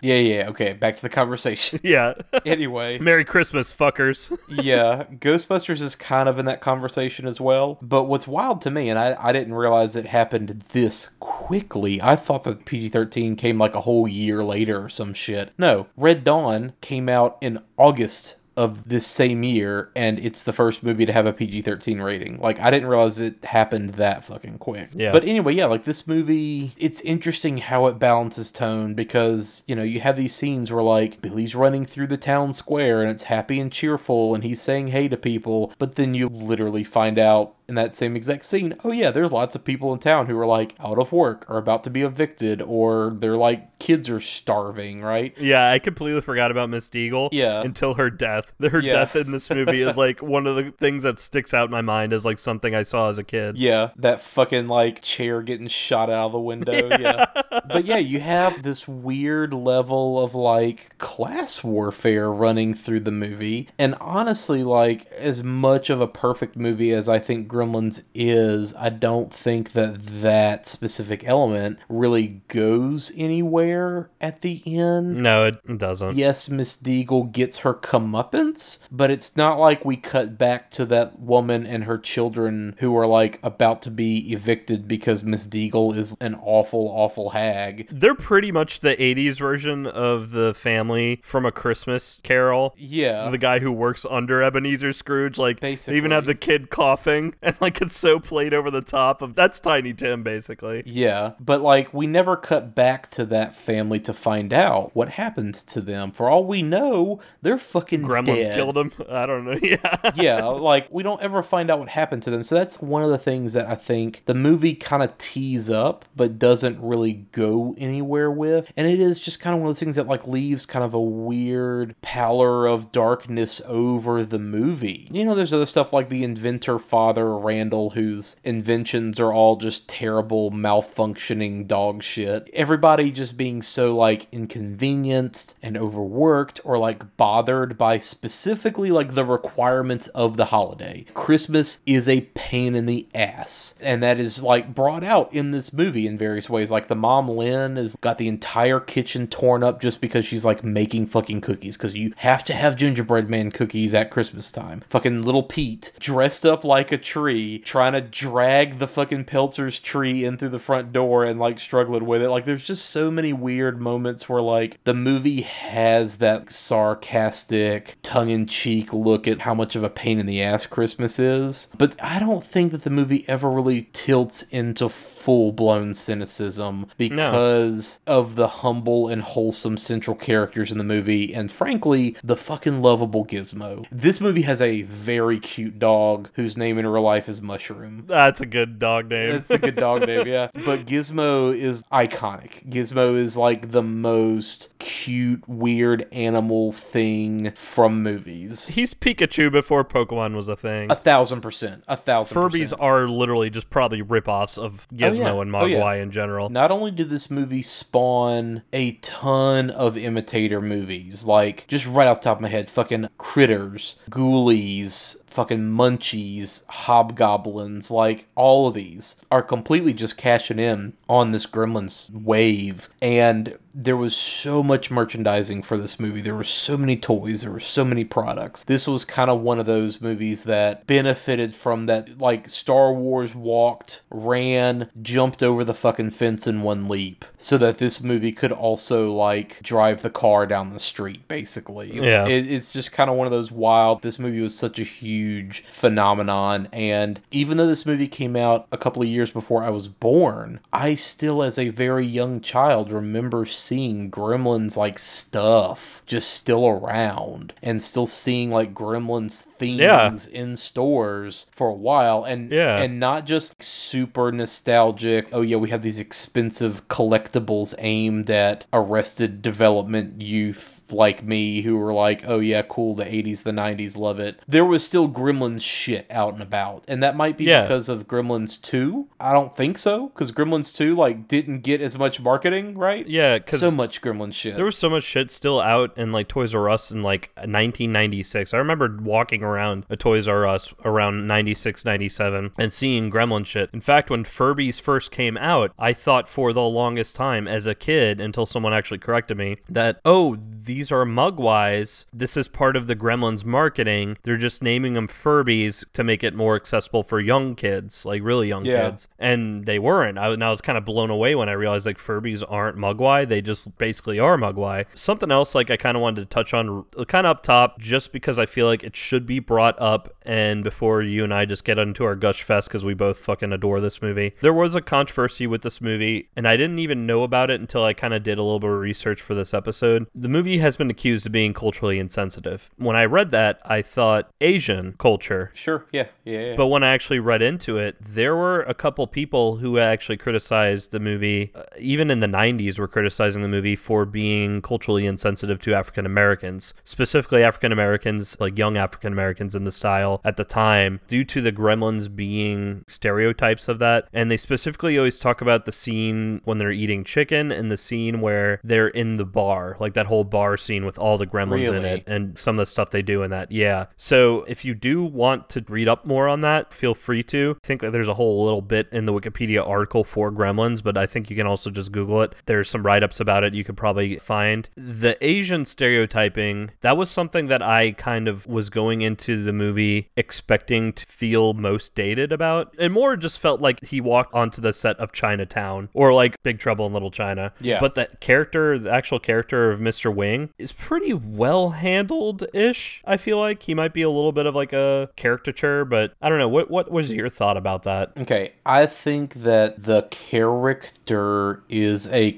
Yeah 0.05 0.19
yeah 0.19 0.49
okay 0.49 0.73
back 0.73 0.95
to 0.95 1.01
the 1.01 1.09
conversation 1.09 1.79
Yeah. 1.83 2.13
anyway 2.45 2.99
Merry 2.99 3.25
Christmas, 3.25 3.73
fuckers. 3.73 4.35
yeah, 4.49 5.05
Ghostbusters 5.19 5.81
is 5.81 5.95
kind 5.95 6.27
of 6.27 6.39
in 6.39 6.45
that 6.45 6.61
conversation 6.61 7.27
as 7.27 7.39
well. 7.39 7.77
But 7.81 8.03
what's 8.03 8.27
wild 8.27 8.61
to 8.61 8.71
me, 8.71 8.89
and 8.89 8.97
I, 8.97 9.15
I 9.19 9.31
didn't 9.31 9.53
realize 9.53 9.95
it 9.95 10.07
happened 10.07 10.49
this 10.71 11.09
quickly. 11.19 12.01
I 12.01 12.15
thought 12.15 12.43
that 12.43 12.65
PG 12.65 12.89
13 12.89 13.35
came 13.35 13.57
like 13.57 13.75
a 13.75 13.81
whole 13.81 14.07
year 14.07 14.43
later 14.43 14.85
or 14.85 14.89
some 14.89 15.13
shit. 15.13 15.53
No, 15.57 15.87
Red 15.95 16.23
Dawn 16.23 16.73
came 16.81 17.09
out 17.09 17.37
in 17.41 17.59
August 17.77 18.37
of 18.57 18.87
this 18.87 19.05
same 19.05 19.43
year, 19.43 19.91
and 19.95 20.17
it's 20.19 20.43
the 20.43 20.53
first 20.53 20.83
movie 20.83 21.05
to 21.05 21.13
have 21.13 21.25
a 21.25 21.33
PG 21.33 21.61
13 21.63 22.01
rating. 22.01 22.39
Like, 22.39 22.59
I 22.59 22.71
didn't 22.71 22.87
realize 22.87 23.19
it 23.19 23.43
happened 23.43 23.91
that 23.91 24.23
fucking 24.23 24.59
quick. 24.59 24.89
Yeah. 24.93 25.11
But 25.11 25.25
anyway, 25.25 25.53
yeah, 25.53 25.65
like 25.65 25.83
this 25.83 26.07
movie, 26.07 26.73
it's 26.77 27.01
interesting 27.01 27.57
how 27.57 27.87
it 27.87 27.99
balances 27.99 28.51
tone 28.51 28.93
because, 28.93 29.63
you 29.67 29.75
know, 29.75 29.83
you 29.83 29.99
have 29.99 30.15
these 30.15 30.33
scenes 30.33 30.71
where, 30.71 30.83
like, 30.83 31.21
Billy's 31.21 31.55
running 31.55 31.85
through 31.85 32.07
the 32.07 32.17
town 32.17 32.53
square 32.53 33.01
and 33.01 33.11
it's 33.11 33.23
happy 33.23 33.59
and 33.59 33.71
cheerful 33.71 34.33
and 34.33 34.43
he's 34.43 34.61
saying 34.61 34.87
hey 34.87 35.07
to 35.07 35.17
people, 35.17 35.73
but 35.77 35.95
then 35.95 36.13
you 36.13 36.27
literally 36.29 36.83
find 36.83 37.19
out 37.19 37.55
in 37.67 37.75
that 37.75 37.95
same 37.95 38.15
exact 38.15 38.45
scene, 38.45 38.75
oh 38.83 38.91
yeah, 38.91 39.11
there's 39.11 39.31
lots 39.31 39.55
of 39.55 39.63
people 39.63 39.91
in 39.93 39.99
town 39.99 40.27
who 40.27 40.37
are 40.37 40.45
like 40.45 40.75
out 40.79 40.99
of 40.99 41.11
work 41.11 41.45
or 41.49 41.57
about 41.57 41.83
to 41.85 41.89
be 41.89 42.01
evicted 42.03 42.61
or 42.61 43.15
they're 43.19 43.37
like 43.37 43.79
kids 43.79 44.09
are 44.09 44.19
starving, 44.19 45.01
right? 45.01 45.33
Yeah, 45.37 45.71
I 45.71 45.79
completely 45.79 46.21
forgot 46.21 46.51
about 46.51 46.69
Miss 46.69 46.89
Deagle. 46.89 47.29
Yeah. 47.31 47.61
Until 47.61 47.95
her 47.95 48.09
death. 48.09 48.53
Her 48.61 48.79
Yeah. 48.79 48.93
death 48.93 49.15
in 49.15 49.31
this 49.31 49.49
movie 49.49 49.81
is 49.81 49.95
like 50.05 50.21
one 50.21 50.47
of 50.47 50.55
the 50.55 50.71
things 50.71 51.03
that 51.03 51.19
sticks 51.19 51.53
out 51.53 51.65
in 51.65 51.71
my 51.71 51.81
mind 51.81 52.13
as 52.13 52.25
like 52.25 52.39
something 52.39 52.73
I 52.75 52.81
saw 52.83 53.09
as 53.09 53.17
a 53.17 53.23
kid. 53.23 53.57
Yeah, 53.57 53.91
that 53.97 54.19
fucking 54.21 54.67
like 54.67 55.01
chair 55.01 55.41
getting 55.41 55.67
shot 55.67 56.09
out 56.09 56.27
of 56.27 56.31
the 56.33 56.39
window. 56.39 56.89
Yeah. 56.99 57.25
But 57.67 57.85
yeah, 57.85 57.97
you 57.97 58.19
have 58.19 58.63
this 58.63 58.87
weird 58.87 59.53
level 59.53 60.23
of 60.23 60.33
like 60.35 60.97
class 60.97 61.63
warfare 61.63 62.31
running 62.31 62.73
through 62.73 63.01
the 63.01 63.11
movie. 63.11 63.69
And 63.77 63.95
honestly, 63.95 64.63
like 64.63 65.05
as 65.11 65.43
much 65.43 65.89
of 65.89 66.01
a 66.01 66.07
perfect 66.07 66.55
movie 66.55 66.91
as 66.91 67.07
I 67.09 67.19
think 67.19 67.47
Gremlins 67.55 68.03
is, 68.13 68.75
I 68.75 68.89
don't 68.89 69.33
think 69.33 69.71
that 69.71 69.97
that 69.97 70.67
specific 70.67 71.23
element 71.25 71.79
really 71.87 72.41
goes 72.49 73.13
anywhere 73.15 74.09
at 74.19 74.41
the 74.41 74.61
end. 74.65 75.17
No, 75.21 75.45
it 75.45 75.77
doesn't. 75.77 76.17
Yes, 76.17 76.49
Miss 76.49 76.77
Deagle 76.77 77.31
gets 77.31 77.59
her 77.59 77.73
comeuppance, 77.73 78.79
but 78.91 79.09
it's 79.09 79.37
not 79.37 79.57
like 79.57 79.85
we 79.85 79.95
cut 79.95 80.37
back 80.37 80.69
to 80.71 80.85
that 80.87 81.19
woman 81.19 81.65
and 81.65 81.85
her 81.85 81.97
children 81.97 82.75
who 82.79 82.97
are 82.97 83.07
like 83.07 83.39
about 83.41 83.81
to 83.83 83.91
be 83.91 84.31
evicted 84.33 84.87
because 84.87 85.23
Miss 85.23 85.47
Deagle 85.47 85.95
is 85.95 86.17
an 86.19 86.35
awful, 86.35 86.89
awful 86.89 87.29
hag. 87.29 87.87
They're 87.89 88.15
pretty 88.15 88.51
much 88.51 88.81
the 88.81 88.95
80s 88.97 89.39
version 89.39 89.87
of 89.87 90.31
the 90.31 90.53
family 90.53 91.21
from 91.23 91.45
A 91.45 91.51
Christmas 91.51 92.19
Carol. 92.23 92.75
Yeah. 92.77 93.29
The 93.29 93.37
guy 93.37 93.59
who 93.59 93.71
works 93.71 94.05
under 94.09 94.43
Ebenezer 94.43 94.91
Scrooge. 94.91 95.37
Like, 95.37 95.61
they 95.61 95.77
even 95.87 96.11
have 96.11 96.25
the 96.25 96.35
kid 96.35 96.69
coughing, 96.69 97.35
and 97.55 97.55
like 97.61 97.79
it's 97.79 97.97
so 97.97 98.19
played 98.19 98.53
over 98.53 98.71
the 98.71 98.81
top 98.81 99.21
of 99.21 99.35
that's 99.35 99.59
Tiny 99.59 99.93
Tim, 99.93 100.23
basically. 100.23 100.83
Yeah, 100.85 101.33
but 101.39 101.61
like 101.61 101.93
we 101.93 102.07
never 102.07 102.35
cut 102.35 102.73
back 102.73 103.09
to 103.11 103.25
that 103.27 103.55
family 103.55 103.99
to 104.01 104.13
find 104.13 104.51
out 104.51 104.95
what 104.95 105.09
happened 105.09 105.53
to 105.53 105.79
them. 105.79 106.11
For 106.11 106.29
all 106.29 106.45
we 106.45 106.61
know, 106.63 107.21
they're 107.41 107.59
fucking 107.59 108.01
Gremlins 108.01 108.45
dead. 108.45 108.55
killed 108.55 108.75
them. 108.75 108.91
I 109.09 109.25
don't 109.25 109.45
know. 109.45 109.59
Yeah. 109.65 110.11
yeah, 110.15 110.45
like 110.45 110.87
we 110.91 111.01
don't 111.01 111.21
ever 111.21 111.41
find 111.41 111.71
out 111.71 111.79
what 111.79 111.89
happened 111.89 112.21
to 112.23 112.29
them. 112.29 112.43
So 112.43 112.55
that's 112.55 112.79
one 112.79 113.01
of 113.03 113.09
the 113.09 113.17
things 113.17 113.53
that 113.53 113.67
I 113.67 113.75
think 113.75 114.23
the 114.25 114.35
movie 114.35 114.75
kind 114.75 115.01
of 115.01 115.17
tees 115.17 115.69
up, 115.69 116.05
but 116.15 116.37
doesn't 116.37 116.79
really 116.79 117.13
go 117.31 117.73
anywhere 117.77 118.29
with. 118.29 118.71
And 118.77 118.85
it 118.85 118.99
is 118.99 119.19
just 119.19 119.39
kind 119.39 119.55
of 119.55 119.61
one 119.61 119.69
of 119.69 119.75
those 119.75 119.79
things 119.79 119.95
that 119.95 120.07
like 120.07 120.27
leaves 120.27 120.65
kind 120.65 120.85
of 120.85 120.93
a 120.93 121.01
weird 121.01 121.95
pallor 122.01 122.67
of 122.67 122.91
darkness 122.91 123.61
over 123.65 124.23
the 124.23 124.39
movie. 124.39 125.07
You 125.11 125.25
know, 125.25 125.33
there's 125.35 125.53
other 125.53 125.65
stuff 125.65 125.91
like 125.91 126.09
the 126.09 126.23
inventor 126.23 126.77
father 126.77 127.34
Randall, 127.37 127.91
whose 127.91 128.37
inventions 128.43 129.19
are 129.19 129.33
all 129.33 129.55
just 129.55 129.87
terrible, 129.87 130.51
malfunctioning 130.51 131.67
dog 131.67 132.03
shit. 132.03 132.49
Everybody 132.53 133.11
just 133.11 133.37
being 133.37 133.61
so 133.61 133.95
like 133.95 134.27
inconvenienced 134.31 135.55
and 135.61 135.77
overworked 135.77 136.59
or 136.63 136.77
like 136.77 137.17
bothered 137.17 137.77
by 137.77 137.99
specifically 137.99 138.91
like 138.91 139.13
the 139.13 139.25
requirements 139.25 140.07
of 140.09 140.37
the 140.37 140.45
holiday. 140.45 141.05
Christmas 141.13 141.81
is 141.85 142.07
a 142.07 142.21
pain 142.33 142.75
in 142.75 142.85
the 142.85 143.07
ass. 143.13 143.75
And 143.81 144.01
that 144.03 144.19
is 144.19 144.43
like 144.43 144.73
brought 144.73 145.03
out 145.03 145.33
in 145.33 145.51
this 145.51 145.73
movie 145.73 146.07
in 146.07 146.17
various 146.17 146.49
ways. 146.49 146.71
Like 146.71 146.87
the 146.87 146.95
mom 146.95 147.27
Lynn 147.27 147.75
has 147.75 147.95
got 147.97 148.17
the 148.17 148.27
entire 148.27 148.79
kitchen 148.79 149.27
torn 149.27 149.63
up 149.63 149.81
just 149.81 150.01
because 150.01 150.25
she's 150.25 150.45
like 150.45 150.63
making 150.63 151.07
fucking 151.07 151.41
cookies. 151.41 151.77
Because 151.77 151.95
you 151.95 152.13
have 152.17 152.45
to 152.45 152.53
have 152.53 152.75
gingerbread 152.75 153.29
man 153.29 153.51
cookies 153.51 153.93
at 153.93 154.11
Christmas 154.11 154.51
time. 154.51 154.83
Fucking 154.89 155.23
little 155.23 155.43
Pete 155.43 155.91
dressed 155.99 156.45
up 156.45 156.63
like 156.63 156.91
a 156.91 156.97
tree 156.97 157.24
trying 157.59 157.93
to 157.93 158.01
drag 158.01 158.79
the 158.79 158.87
fucking 158.87 159.25
Peltzer's 159.25 159.79
tree 159.79 160.23
in 160.23 160.37
through 160.37 160.49
the 160.49 160.59
front 160.59 160.91
door 160.91 161.23
and 161.23 161.39
like 161.39 161.59
struggling 161.59 162.05
with 162.05 162.21
it. 162.21 162.29
Like 162.29 162.45
there's 162.45 162.65
just 162.65 162.89
so 162.89 163.09
many 163.09 163.33
weird 163.33 163.79
moments 163.79 164.29
where 164.29 164.41
like 164.41 164.83
the 164.83 164.93
movie 164.93 165.41
has 165.41 166.17
that 166.17 166.51
sarcastic, 166.51 167.97
tongue 168.01 168.29
in 168.29 168.45
cheek 168.45 168.93
look 168.93 169.27
at 169.27 169.41
how 169.41 169.53
much 169.53 169.75
of 169.75 169.83
a 169.83 169.89
pain 169.89 170.19
in 170.19 170.25
the 170.25 170.41
ass 170.41 170.65
Christmas 170.65 171.19
is. 171.19 171.67
But 171.77 171.95
I 172.01 172.19
don't 172.19 172.45
think 172.45 172.71
that 172.71 172.83
the 172.83 172.89
movie 172.89 173.27
ever 173.27 173.49
really 173.49 173.89
tilts 173.93 174.43
into 174.43 174.89
full 174.89 175.51
blown 175.51 175.93
cynicism 175.93 176.87
because 176.97 178.01
of 178.05 178.35
the 178.35 178.47
humble 178.47 179.07
and 179.07 179.21
wholesome 179.21 179.77
central 179.77 180.15
characters 180.15 180.71
in 180.71 180.77
the 180.77 180.83
movie 180.83 181.33
and 181.33 181.51
frankly 181.51 182.15
the 182.23 182.35
fucking 182.35 182.81
lovable 182.81 183.25
Gizmo. 183.25 183.85
This 183.91 184.21
movie 184.21 184.43
has 184.43 184.61
a 184.61 184.83
very 184.83 185.39
cute 185.39 185.79
dog 185.79 186.29
whose 186.33 186.57
name 186.57 186.77
in 186.77 186.87
real 186.87 187.01
life 187.01 187.14
is 187.27 187.41
Mushroom. 187.41 188.03
That's 188.07 188.41
a 188.41 188.45
good 188.45 188.79
dog 188.79 189.09
name. 189.09 189.35
It's 189.35 189.49
a 189.49 189.57
good 189.57 189.75
dog 189.75 190.05
name, 190.07 190.27
yeah. 190.27 190.47
But 190.65 190.85
Gizmo 190.85 191.55
is 191.55 191.83
iconic. 191.91 192.67
Gizmo 192.69 193.15
is 193.15 193.37
like 193.37 193.69
the 193.69 193.83
most 193.83 194.77
cute, 194.79 195.47
weird 195.47 196.05
animal 196.11 196.71
thing 196.71 197.51
from 197.51 198.03
movies. 198.03 198.69
He's 198.69 198.93
Pikachu 198.93 199.51
before 199.51 199.83
Pokemon 199.83 200.35
was 200.35 200.47
a 200.47 200.55
thing. 200.55 200.91
A 200.91 200.95
thousand 200.95 201.41
percent. 201.41 201.83
A 201.87 201.97
thousand 201.97 202.37
Furbies 202.37 202.59
percent. 202.59 202.81
are 202.81 203.07
literally 203.07 203.49
just 203.49 203.69
probably 203.69 204.01
ripoffs 204.01 204.57
of 204.57 204.87
Gizmo 204.93 205.19
oh, 205.19 205.35
yeah. 205.35 205.41
and 205.41 205.55
Oh, 205.55 205.65
yeah. 205.65 205.93
In 205.93 206.11
general. 206.11 206.49
Not 206.49 206.71
only 206.71 206.91
did 206.91 207.09
this 207.09 207.31
movie 207.31 207.61
spawn 207.61 208.63
a 208.73 208.93
ton 208.93 209.69
of 209.69 209.97
imitator 209.97 210.61
movies, 210.61 211.25
like 211.25 211.67
just 211.67 211.87
right 211.87 212.07
off 212.07 212.21
the 212.21 212.25
top 212.25 212.37
of 212.37 212.41
my 212.41 212.49
head, 212.49 212.69
fucking 212.69 213.07
Critters, 213.17 213.97
Ghoulies, 214.09 215.17
fucking 215.27 215.69
Munchies, 215.71 216.65
Hobgoblins, 217.05 217.91
like 217.91 218.27
all 218.35 218.67
of 218.67 218.73
these 218.73 219.21
are 219.31 219.43
completely 219.43 219.93
just 219.93 220.17
cashing 220.17 220.59
in 220.59 220.93
on 221.07 221.31
this 221.31 221.45
Gremlins 221.45 222.09
wave. 222.09 222.89
And 223.01 223.57
there 223.77 223.97
was 223.97 224.15
so 224.15 224.63
much 224.63 224.89
merchandising 224.89 225.61
for 225.61 225.77
this 225.77 225.99
movie. 225.99 226.21
There 226.21 226.33
were 226.33 226.45
so 226.45 226.77
many 226.77 226.95
toys, 226.95 227.41
there 227.41 227.51
were 227.51 227.59
so 227.59 227.83
many 227.83 228.05
products. 228.05 228.63
This 228.63 228.87
was 228.87 229.03
kind 229.03 229.29
of 229.29 229.41
one 229.41 229.59
of 229.59 229.65
those 229.65 229.99
movies 229.99 230.45
that 230.45 230.87
benefited 230.87 231.53
from 231.53 231.85
that 231.87 232.19
like 232.19 232.47
Star 232.47 232.93
Wars 232.93 233.35
walked, 233.35 234.01
ran, 234.09 234.89
jumped 235.01 235.43
over 235.43 235.65
the 235.65 235.73
fucking 235.73 236.11
fence 236.11 236.47
in 236.47 236.61
one 236.61 236.87
leap 236.87 237.25
so 237.37 237.57
that 237.57 237.77
this 237.77 238.01
movie 238.01 238.31
could 238.31 238.53
also 238.53 239.11
like 239.11 239.61
drive 239.61 240.01
the 240.01 240.09
car 240.09 240.47
down 240.47 240.69
the 240.69 240.79
street 240.79 241.27
basically. 241.27 241.93
Yeah. 241.93 242.25
It, 242.25 242.49
it's 242.49 242.71
just 242.71 242.93
kind 242.93 243.09
of 243.09 243.17
one 243.17 243.27
of 243.27 243.31
those 243.31 243.51
wild 243.51 244.01
this 244.01 244.19
movie 244.19 244.41
was 244.41 244.57
such 244.57 244.79
a 244.79 244.83
huge 244.83 245.61
phenomenon 245.63 246.69
and 246.71 247.19
even 247.31 247.57
though 247.57 247.67
this 247.67 247.85
movie 247.85 248.07
came 248.07 248.37
out 248.37 248.67
a 248.71 248.77
couple 248.77 249.01
of 249.01 249.09
years 249.09 249.31
before 249.31 249.63
I 249.63 249.69
was 249.69 249.89
born, 249.89 250.61
I 250.71 250.95
still 250.95 251.43
as 251.43 251.59
a 251.59 251.69
very 251.69 252.05
young 252.05 252.39
child 252.39 252.89
remember 252.89 253.45
seeing 253.65 254.11
Gremlins 254.11 254.77
like 254.77 254.99
stuff 254.99 256.03
just 256.05 256.29
still 256.33 256.67
around 256.67 257.53
and 257.63 257.81
still 257.81 258.05
seeing 258.05 258.51
like 258.51 258.73
Gremlins 258.73 259.41
things 259.41 259.79
Yeah. 259.79 260.15
in 260.31 260.55
stores 260.57 261.47
for 261.51 261.67
a 261.69 261.73
while 261.73 262.23
and 262.23 262.51
Yeah. 262.51 262.77
and 262.77 262.99
not 262.99 263.25
just 263.25 263.61
super 263.63 264.31
nostalgic 264.31 265.27
oh 265.31 265.41
yeah 265.41 265.57
we 265.57 265.69
have 265.69 265.81
these 265.81 265.99
expensive 265.99 266.87
collectibles 266.87 267.73
aimed 267.79 268.29
at 268.29 268.65
arrested 268.73 269.41
development 269.41 270.21
youth 270.21 270.83
like 270.91 271.23
me 271.23 271.61
who 271.61 271.77
were 271.77 271.93
like 271.93 272.23
oh 272.27 272.39
yeah 272.39 272.61
cool 272.61 272.93
the 272.95 273.05
80s 273.05 273.43
the 273.43 273.51
90s 273.51 273.97
love 273.97 274.19
it 274.19 274.39
there 274.47 274.65
was 274.65 274.85
still 274.85 275.09
gremlins 275.09 275.61
shit 275.61 276.05
out 276.09 276.33
and 276.33 276.43
about 276.43 276.83
and 276.87 277.01
that 277.01 277.15
might 277.15 277.37
be 277.37 277.45
Yeah. 277.45 277.61
because 277.61 277.89
of 277.89 278.07
gremlins 278.07 278.61
2 278.61 279.07
i 279.19 279.31
don't 279.33 279.55
think 279.55 279.77
so 279.77 280.07
because 280.09 280.31
gremlins 280.31 280.75
2 280.75 280.95
like 280.95 281.27
didn't 281.27 281.61
get 281.61 281.81
as 281.81 281.97
much 281.97 282.21
marketing 282.21 282.77
right 282.77 283.07
Yeah, 283.07 283.39
so 283.59 283.71
much 283.71 284.01
Gremlin 284.01 284.33
shit. 284.33 284.55
there 284.55 284.65
was 284.65 284.77
so 284.77 284.89
much 284.89 285.03
shit 285.03 285.31
still 285.31 285.59
out 285.59 285.97
in 285.97 286.11
like 286.11 286.27
Toys 286.27 286.53
R 286.55 286.69
Us 286.69 286.91
in 286.91 287.01
like 287.01 287.31
1996. 287.35 288.53
I 288.53 288.57
remember 288.57 288.97
walking 289.01 289.43
around 289.43 289.85
a 289.89 289.95
Toys 289.95 290.27
R 290.27 290.45
Us 290.47 290.73
around 290.83 291.27
96, 291.27 291.85
97 291.85 292.51
and 292.57 292.71
seeing 292.73 293.11
Gremlin 293.11 293.45
shit. 293.45 293.69
In 293.73 293.81
fact, 293.81 294.09
when 294.09 294.23
Furbies 294.23 294.79
first 294.81 295.11
came 295.11 295.37
out, 295.37 295.71
I 295.77 295.93
thought 295.93 296.27
for 296.27 296.53
the 296.53 296.61
longest 296.61 297.15
time 297.15 297.47
as 297.47 297.67
a 297.67 297.75
kid 297.75 298.21
until 298.21 298.45
someone 298.45 298.73
actually 298.73 298.99
corrected 298.99 299.37
me 299.37 299.57
that, 299.69 299.99
oh, 300.05 300.37
these 300.39 300.91
are 300.91 301.05
Mogwais. 301.05 302.05
This 302.13 302.37
is 302.37 302.47
part 302.47 302.75
of 302.75 302.87
the 302.87 302.95
Gremlins 302.95 303.45
marketing. 303.45 304.17
They're 304.23 304.37
just 304.37 304.63
naming 304.63 304.93
them 304.93 305.07
Furbies 305.07 305.83
to 305.93 306.03
make 306.03 306.23
it 306.23 306.33
more 306.35 306.55
accessible 306.55 307.03
for 307.03 307.19
young 307.19 307.55
kids, 307.55 308.05
like 308.05 308.21
really 308.23 308.47
young 308.47 308.65
Yeah. 308.65 308.89
kids. 308.89 309.07
And 309.19 309.65
they 309.65 309.79
weren't. 309.79 310.17
I, 310.17 310.29
and 310.29 310.43
I 310.43 310.49
was 310.49 310.61
kind 310.61 310.77
of 310.77 310.85
blown 310.85 311.09
away 311.09 311.35
when 311.35 311.49
I 311.49 311.53
realized 311.53 311.85
like 311.85 311.97
Furbies 311.97 312.43
aren't 312.47 312.77
Mogwai. 312.77 313.27
They 313.27 313.41
just 313.45 313.77
basically 313.77 314.19
are 314.19 314.37
Mogwai. 314.37 314.85
Something 314.95 315.31
else 315.31 315.55
like 315.55 315.69
I 315.69 315.77
kind 315.77 315.95
of 315.95 316.01
wanted 316.01 316.21
to 316.21 316.25
touch 316.27 316.53
on 316.53 316.85
kind 317.07 317.27
of 317.27 317.35
up 317.35 317.43
top 317.43 317.79
just 317.79 318.11
because 318.11 318.39
I 318.39 318.45
feel 318.45 318.65
like 318.65 318.83
it 318.83 318.95
should 318.95 319.25
be 319.25 319.39
brought 319.39 319.79
up 319.79 320.13
and 320.23 320.63
before 320.63 321.01
you 321.01 321.23
and 321.23 321.33
I 321.33 321.45
just 321.45 321.63
get 321.63 321.77
into 321.77 322.03
our 322.03 322.15
gush 322.15 322.43
fest 322.43 322.67
because 322.67 322.85
we 322.85 322.93
both 322.93 323.19
fucking 323.19 323.51
adore 323.51 323.79
this 323.81 324.01
movie. 324.01 324.33
There 324.41 324.53
was 324.53 324.75
a 324.75 324.81
controversy 324.81 325.47
with 325.47 325.61
this 325.61 325.81
movie 325.81 326.29
and 326.35 326.47
I 326.47 326.57
didn't 326.57 326.79
even 326.79 327.05
know 327.05 327.23
about 327.23 327.49
it 327.49 327.59
until 327.59 327.83
I 327.83 327.93
kind 327.93 328.13
of 328.13 328.23
did 328.23 328.37
a 328.37 328.43
little 328.43 328.59
bit 328.59 328.69
of 328.69 328.79
research 328.79 329.21
for 329.21 329.35
this 329.35 329.53
episode. 329.53 330.07
The 330.15 330.29
movie 330.29 330.59
has 330.59 330.77
been 330.77 330.89
accused 330.89 331.25
of 331.25 331.31
being 331.31 331.53
culturally 331.53 331.99
insensitive. 331.99 332.71
When 332.77 332.95
I 332.95 333.05
read 333.05 333.29
that, 333.31 333.59
I 333.65 333.81
thought 333.81 334.31
Asian 334.41 334.95
culture 334.97 335.51
sure, 335.53 335.85
yeah, 335.91 336.07
yeah, 336.23 336.39
yeah. 336.39 336.55
but 336.55 336.67
when 336.67 336.83
I 336.83 336.89
actually 336.89 337.19
read 337.19 337.41
into 337.41 337.77
it, 337.77 337.97
there 337.99 338.35
were 338.35 338.61
a 338.63 338.73
couple 338.73 339.05
people 339.07 339.57
who 339.57 339.77
actually 339.79 340.17
criticized 340.17 340.91
the 340.91 340.99
movie, 340.99 341.51
uh, 341.55 341.63
even 341.77 342.09
in 342.09 342.19
the 342.19 342.27
90s, 342.27 342.79
were 342.79 342.87
criticizing 343.25 343.41
the 343.41 343.55
movie 343.55 343.75
for 343.75 344.05
being 344.05 344.61
culturally 344.61 345.05
insensitive 345.05 345.59
to 345.59 345.73
African 345.73 346.05
Americans, 346.05 346.73
specifically 346.83 347.43
African 347.43 347.71
Americans, 347.71 348.37
like 348.39 348.57
young 348.57 348.77
African 348.77 349.11
Americans 349.11 349.55
in 349.55 349.63
the 349.63 349.71
style 349.71 350.21
at 350.23 350.37
the 350.37 350.43
time, 350.43 350.99
due 351.07 351.23
to 351.23 351.41
the 351.41 351.51
gremlins 351.51 352.13
being 352.15 352.83
stereotypes 352.87 353.67
of 353.67 353.79
that. 353.79 354.07
And 354.13 354.29
they 354.29 354.37
specifically 354.37 354.97
always 354.97 355.17
talk 355.17 355.41
about 355.41 355.65
the 355.65 355.71
scene 355.71 356.41
when 356.45 356.59
they're 356.59 356.71
eating 356.71 357.03
chicken 357.03 357.51
and 357.51 357.71
the 357.71 357.77
scene 357.77 358.21
where 358.21 358.59
they're 358.63 358.89
in 358.89 359.17
the 359.17 359.25
bar, 359.25 359.75
like 359.79 359.93
that 359.95 360.05
whole 360.05 360.23
bar 360.23 360.57
scene 360.57 360.85
with 360.85 360.99
all 360.99 361.17
the 361.17 361.27
gremlins 361.27 361.67
in 361.67 361.83
it 361.85 362.03
and 362.07 362.37
some 362.37 362.55
of 362.55 362.59
the 362.59 362.65
stuff 362.65 362.91
they 362.91 363.01
do 363.01 363.23
in 363.23 363.31
that. 363.31 363.51
Yeah. 363.51 363.87
So 363.97 364.43
if 364.47 364.63
you 364.63 364.75
do 364.75 365.03
want 365.03 365.49
to 365.49 365.65
read 365.67 365.87
up 365.87 366.05
more 366.05 366.27
on 366.27 366.41
that, 366.41 366.73
feel 366.73 366.93
free 366.93 367.23
to. 367.23 367.57
I 367.63 367.67
think 367.67 367.81
that 367.81 367.91
there's 367.91 368.07
a 368.07 368.13
whole 368.13 368.43
little 368.43 368.61
bit 368.61 368.87
in 368.91 369.05
the 369.05 369.13
Wikipedia 369.13 369.67
article 369.67 370.03
for 370.03 370.31
Gremlins, 370.31 370.83
but 370.83 370.97
I 370.97 371.07
think 371.07 371.29
you 371.29 371.35
can 371.35 371.47
also 371.47 371.71
just 371.71 371.91
Google 371.91 372.21
it. 372.21 372.35
There's 372.45 372.69
some 372.69 372.85
write 372.85 373.03
ups 373.03 373.14
about 373.19 373.43
it 373.43 373.53
you 373.53 373.63
could 373.63 373.77
probably 373.77 374.17
find. 374.17 374.69
The 374.75 375.17
Asian 375.25 375.65
stereotyping, 375.65 376.71
that 376.81 376.97
was 376.97 377.09
something 377.09 377.47
that 377.47 377.61
I 377.61 377.91
kind 377.91 378.27
of 378.27 378.47
was 378.47 378.69
going 378.69 379.01
into 379.01 379.43
the 379.43 379.53
movie 379.53 380.09
expecting 380.15 380.93
to 380.93 381.05
feel 381.05 381.53
most 381.53 381.95
dated 381.95 382.31
about. 382.31 382.73
And 382.79 382.93
more 382.93 383.15
just 383.15 383.39
felt 383.39 383.61
like 383.61 383.83
he 383.83 384.01
walked 384.01 384.33
onto 384.33 384.61
the 384.61 384.73
set 384.73 384.97
of 384.97 385.11
Chinatown 385.11 385.89
or 385.93 386.13
like 386.13 386.41
Big 386.43 386.59
Trouble 386.59 386.87
in 386.87 386.93
Little 386.93 387.11
China. 387.11 387.53
Yeah. 387.59 387.79
But 387.79 387.95
that 387.95 388.19
character, 388.19 388.77
the 388.77 388.91
actual 388.91 389.19
character 389.19 389.71
of 389.71 389.79
Mr. 389.79 390.13
Wing, 390.13 390.49
is 390.57 390.73
pretty 390.73 391.13
well 391.13 391.71
handled 391.71 392.45
ish. 392.53 393.01
I 393.05 393.17
feel 393.17 393.39
like 393.39 393.63
he 393.63 393.73
might 393.73 393.93
be 393.93 394.01
a 394.01 394.09
little 394.09 394.31
bit 394.31 394.45
of 394.45 394.55
like 394.55 394.73
a 394.73 395.09
caricature, 395.15 395.85
but 395.85 396.13
I 396.21 396.29
don't 396.29 396.39
know. 396.39 396.49
What 396.49 396.69
what 396.69 396.91
was 396.91 397.11
your 397.11 397.29
thought 397.29 397.57
about 397.57 397.83
that? 397.83 398.11
Okay, 398.17 398.53
I 398.65 398.85
think 398.85 399.35
that 399.35 399.83
the 399.83 400.03
character 400.03 401.63
is 401.69 402.07
a 402.07 402.33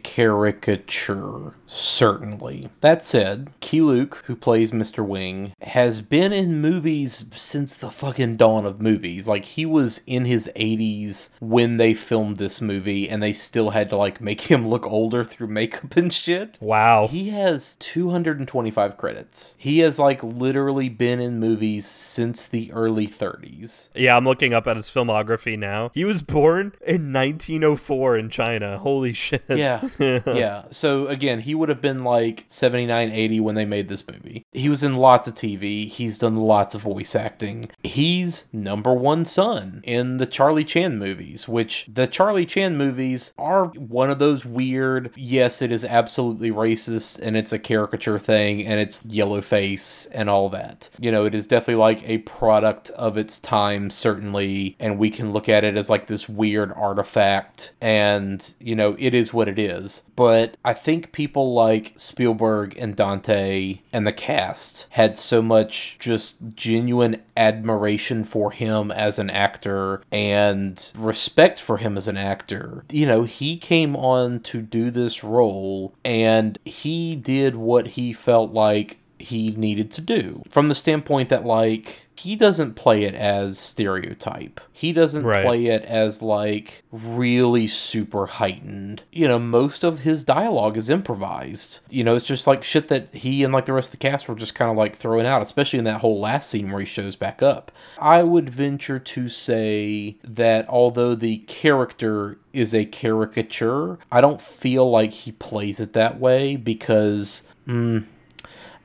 caricature, 0.67 1.55
certainly. 1.65 2.69
That 2.81 3.05
said, 3.05 3.51
Key 3.61 3.81
Luke, 3.81 4.23
who 4.25 4.35
plays 4.35 4.71
Mr. 4.71 5.05
Wing, 5.05 5.53
has 5.61 6.01
been 6.01 6.33
in 6.33 6.61
movies 6.61 7.25
since 7.35 7.77
the 7.77 7.89
fucking 7.89 8.35
dawn 8.35 8.65
of 8.65 8.81
movies. 8.81 9.27
Like, 9.27 9.45
he 9.45 9.65
was 9.65 10.01
in 10.05 10.25
his 10.25 10.51
80s 10.57 11.29
when 11.39 11.77
they 11.77 11.93
filmed 11.93 12.37
this 12.37 12.59
movie, 12.59 13.07
and 13.09 13.23
they 13.23 13.31
still 13.33 13.69
had 13.69 13.89
to, 13.89 13.97
like, 13.97 14.19
make 14.19 14.41
him 14.41 14.67
look 14.67 14.85
older 14.85 15.23
through 15.23 15.47
makeup 15.47 15.95
and 15.95 16.13
shit. 16.13 16.57
Wow. 16.59 17.07
He 17.07 17.29
has 17.29 17.77
225 17.77 18.97
credits. 18.97 19.55
He 19.57 19.79
has, 19.79 19.97
like, 19.97 20.21
literally 20.21 20.89
been 20.89 21.21
in 21.21 21.39
movies 21.39 21.85
since 21.85 22.47
the 22.47 22.71
early 22.73 23.07
30s. 23.07 23.89
Yeah, 23.95 24.17
I'm 24.17 24.25
looking 24.25 24.53
up 24.53 24.67
at 24.67 24.75
his 24.75 24.89
filmography 24.89 25.57
now. 25.57 25.91
He 25.93 26.03
was 26.03 26.21
born 26.21 26.73
in 26.85 27.13
1904 27.13 28.17
in 28.17 28.29
China. 28.29 28.79
Holy 28.79 29.13
shit. 29.13 29.45
Yeah. 29.47 29.87
yeah. 29.99 30.56
So 30.69 31.07
again, 31.07 31.39
he 31.39 31.55
would 31.55 31.69
have 31.69 31.81
been 31.81 32.03
like 32.03 32.45
79, 32.47 33.11
80 33.11 33.39
when 33.39 33.55
they 33.55 33.65
made 33.65 33.87
this 33.87 34.07
movie. 34.07 34.46
He 34.57 34.69
was 34.69 34.81
in 34.81 34.97
lots 34.97 35.27
of 35.27 35.35
TV. 35.35 35.87
He's 35.87 36.17
done 36.17 36.35
lots 36.35 36.73
of 36.73 36.81
voice 36.81 37.15
acting. 37.15 37.69
He's 37.83 38.51
number 38.51 38.93
one 38.93 39.23
son 39.23 39.81
in 39.83 40.17
the 40.17 40.25
Charlie 40.25 40.63
Chan 40.63 40.97
movies, 40.97 41.47
which 41.47 41.87
the 41.91 42.07
Charlie 42.07 42.45
Chan 42.45 42.75
movies 42.75 43.33
are 43.37 43.65
one 43.67 44.09
of 44.09 44.17
those 44.17 44.45
weird, 44.45 45.11
yes, 45.15 45.61
it 45.61 45.71
is 45.71 45.85
absolutely 45.85 46.51
racist 46.51 47.19
and 47.21 47.37
it's 47.37 47.53
a 47.53 47.59
caricature 47.59 48.17
thing 48.17 48.65
and 48.65 48.79
it's 48.79 49.03
yellow 49.05 49.41
face 49.41 50.07
and 50.07 50.29
all 50.29 50.49
that. 50.49 50.89
You 50.99 51.11
know, 51.11 51.25
it 51.25 51.35
is 51.35 51.45
definitely 51.45 51.75
like 51.75 52.07
a 52.09 52.17
product 52.19 52.89
of 52.91 53.15
its 53.17 53.39
time, 53.39 53.91
certainly, 53.91 54.75
and 54.79 54.97
we 54.97 55.11
can 55.11 55.33
look 55.33 55.47
at 55.47 55.63
it 55.63 55.77
as 55.77 55.89
like 55.89 56.07
this 56.07 56.27
weird 56.27 56.71
artifact 56.71 57.73
and, 57.79 58.53
you 58.59 58.75
know, 58.75 58.95
it 58.97 59.13
is 59.13 59.33
what 59.33 59.47
it 59.47 59.59
is. 59.59 60.03
But 60.15 60.57
I 60.65 60.73
think 60.73 61.11
people 61.11 61.53
like 61.53 61.93
Spielberg 61.95 62.75
and 62.77 62.95
Dante 62.95 63.79
and 63.93 64.07
the 64.07 64.13
cast 64.13 64.46
had 64.91 65.17
so 65.17 65.41
much 65.41 65.97
just 65.99 66.37
genuine 66.55 67.21
admiration 67.35 68.23
for 68.23 68.51
him 68.51 68.91
as 68.91 69.19
an 69.19 69.29
actor 69.29 70.01
and 70.11 70.91
respect 70.97 71.59
for 71.59 71.77
him 71.77 71.97
as 71.97 72.07
an 72.07 72.17
actor. 72.17 72.83
You 72.91 73.05
know, 73.05 73.23
he 73.23 73.57
came 73.57 73.95
on 73.95 74.39
to 74.41 74.61
do 74.61 74.91
this 74.91 75.23
role 75.23 75.93
and 76.03 76.57
he 76.65 77.15
did 77.15 77.55
what 77.55 77.87
he 77.87 78.13
felt 78.13 78.53
like 78.53 78.99
he 79.19 79.51
needed 79.51 79.91
to 79.91 80.01
do. 80.01 80.43
From 80.49 80.69
the 80.69 80.75
standpoint 80.75 81.29
that 81.29 81.45
like 81.45 82.03
he 82.19 82.35
doesn't 82.35 82.73
play 82.73 83.03
it 83.03 83.13
as 83.13 83.59
stereotype. 83.59 84.59
He 84.73 84.91
doesn't 84.91 85.23
Right. 85.23 85.45
play 85.45 85.67
it 85.67 85.83
as 85.83 86.21
like 86.23 86.83
really 86.91 87.67
super 87.67 88.25
heightened. 88.25 89.03
You 89.11 89.27
know 89.27 89.37
most 89.39 89.83
of 89.83 89.99
his 89.99 90.23
dialogue 90.23 90.77
is 90.77 90.89
improvised. 90.89 91.79
You 91.89 92.03
know 92.03 92.15
it's 92.15 92.27
just 92.27 92.47
like 92.47 92.63
shit 92.63 92.87
that 92.87 93.13
he 93.13 93.43
and 93.43 93.53
like 93.53 93.65
the 93.65 93.73
rest 93.73 93.93
of 93.93 93.99
the 93.99 94.09
cast 94.09 94.27
were 94.27 94.35
just 94.35 94.55
kind 94.55 94.71
of 94.71 94.77
like 94.77 94.95
throwing 94.95 95.25
out 95.27 95.41
especially 95.43 95.79
in 95.79 95.85
that 95.85 96.01
whole 96.01 96.19
last 96.19 96.49
scene 96.49 96.71
where 96.71 96.79
he 96.79 96.85
shows 96.87 97.15
back 97.15 97.43
up. 97.43 97.71
I 97.99 98.23
would 98.23 98.49
venture 98.49 98.99
to 98.99 99.29
say 99.29 100.17
that 100.23 100.67
although 100.69 101.13
the 101.15 101.37
character 101.39 102.39
is 102.53 102.73
a 102.73 102.85
caricature 102.85 103.99
i 104.11 104.19
don't 104.21 104.41
feel 104.41 104.89
like 104.89 105.11
he 105.11 105.31
plays 105.33 105.79
it 105.79 105.93
that 105.93 106.19
way 106.19 106.55
because 106.55 107.47
mm, 107.67 108.03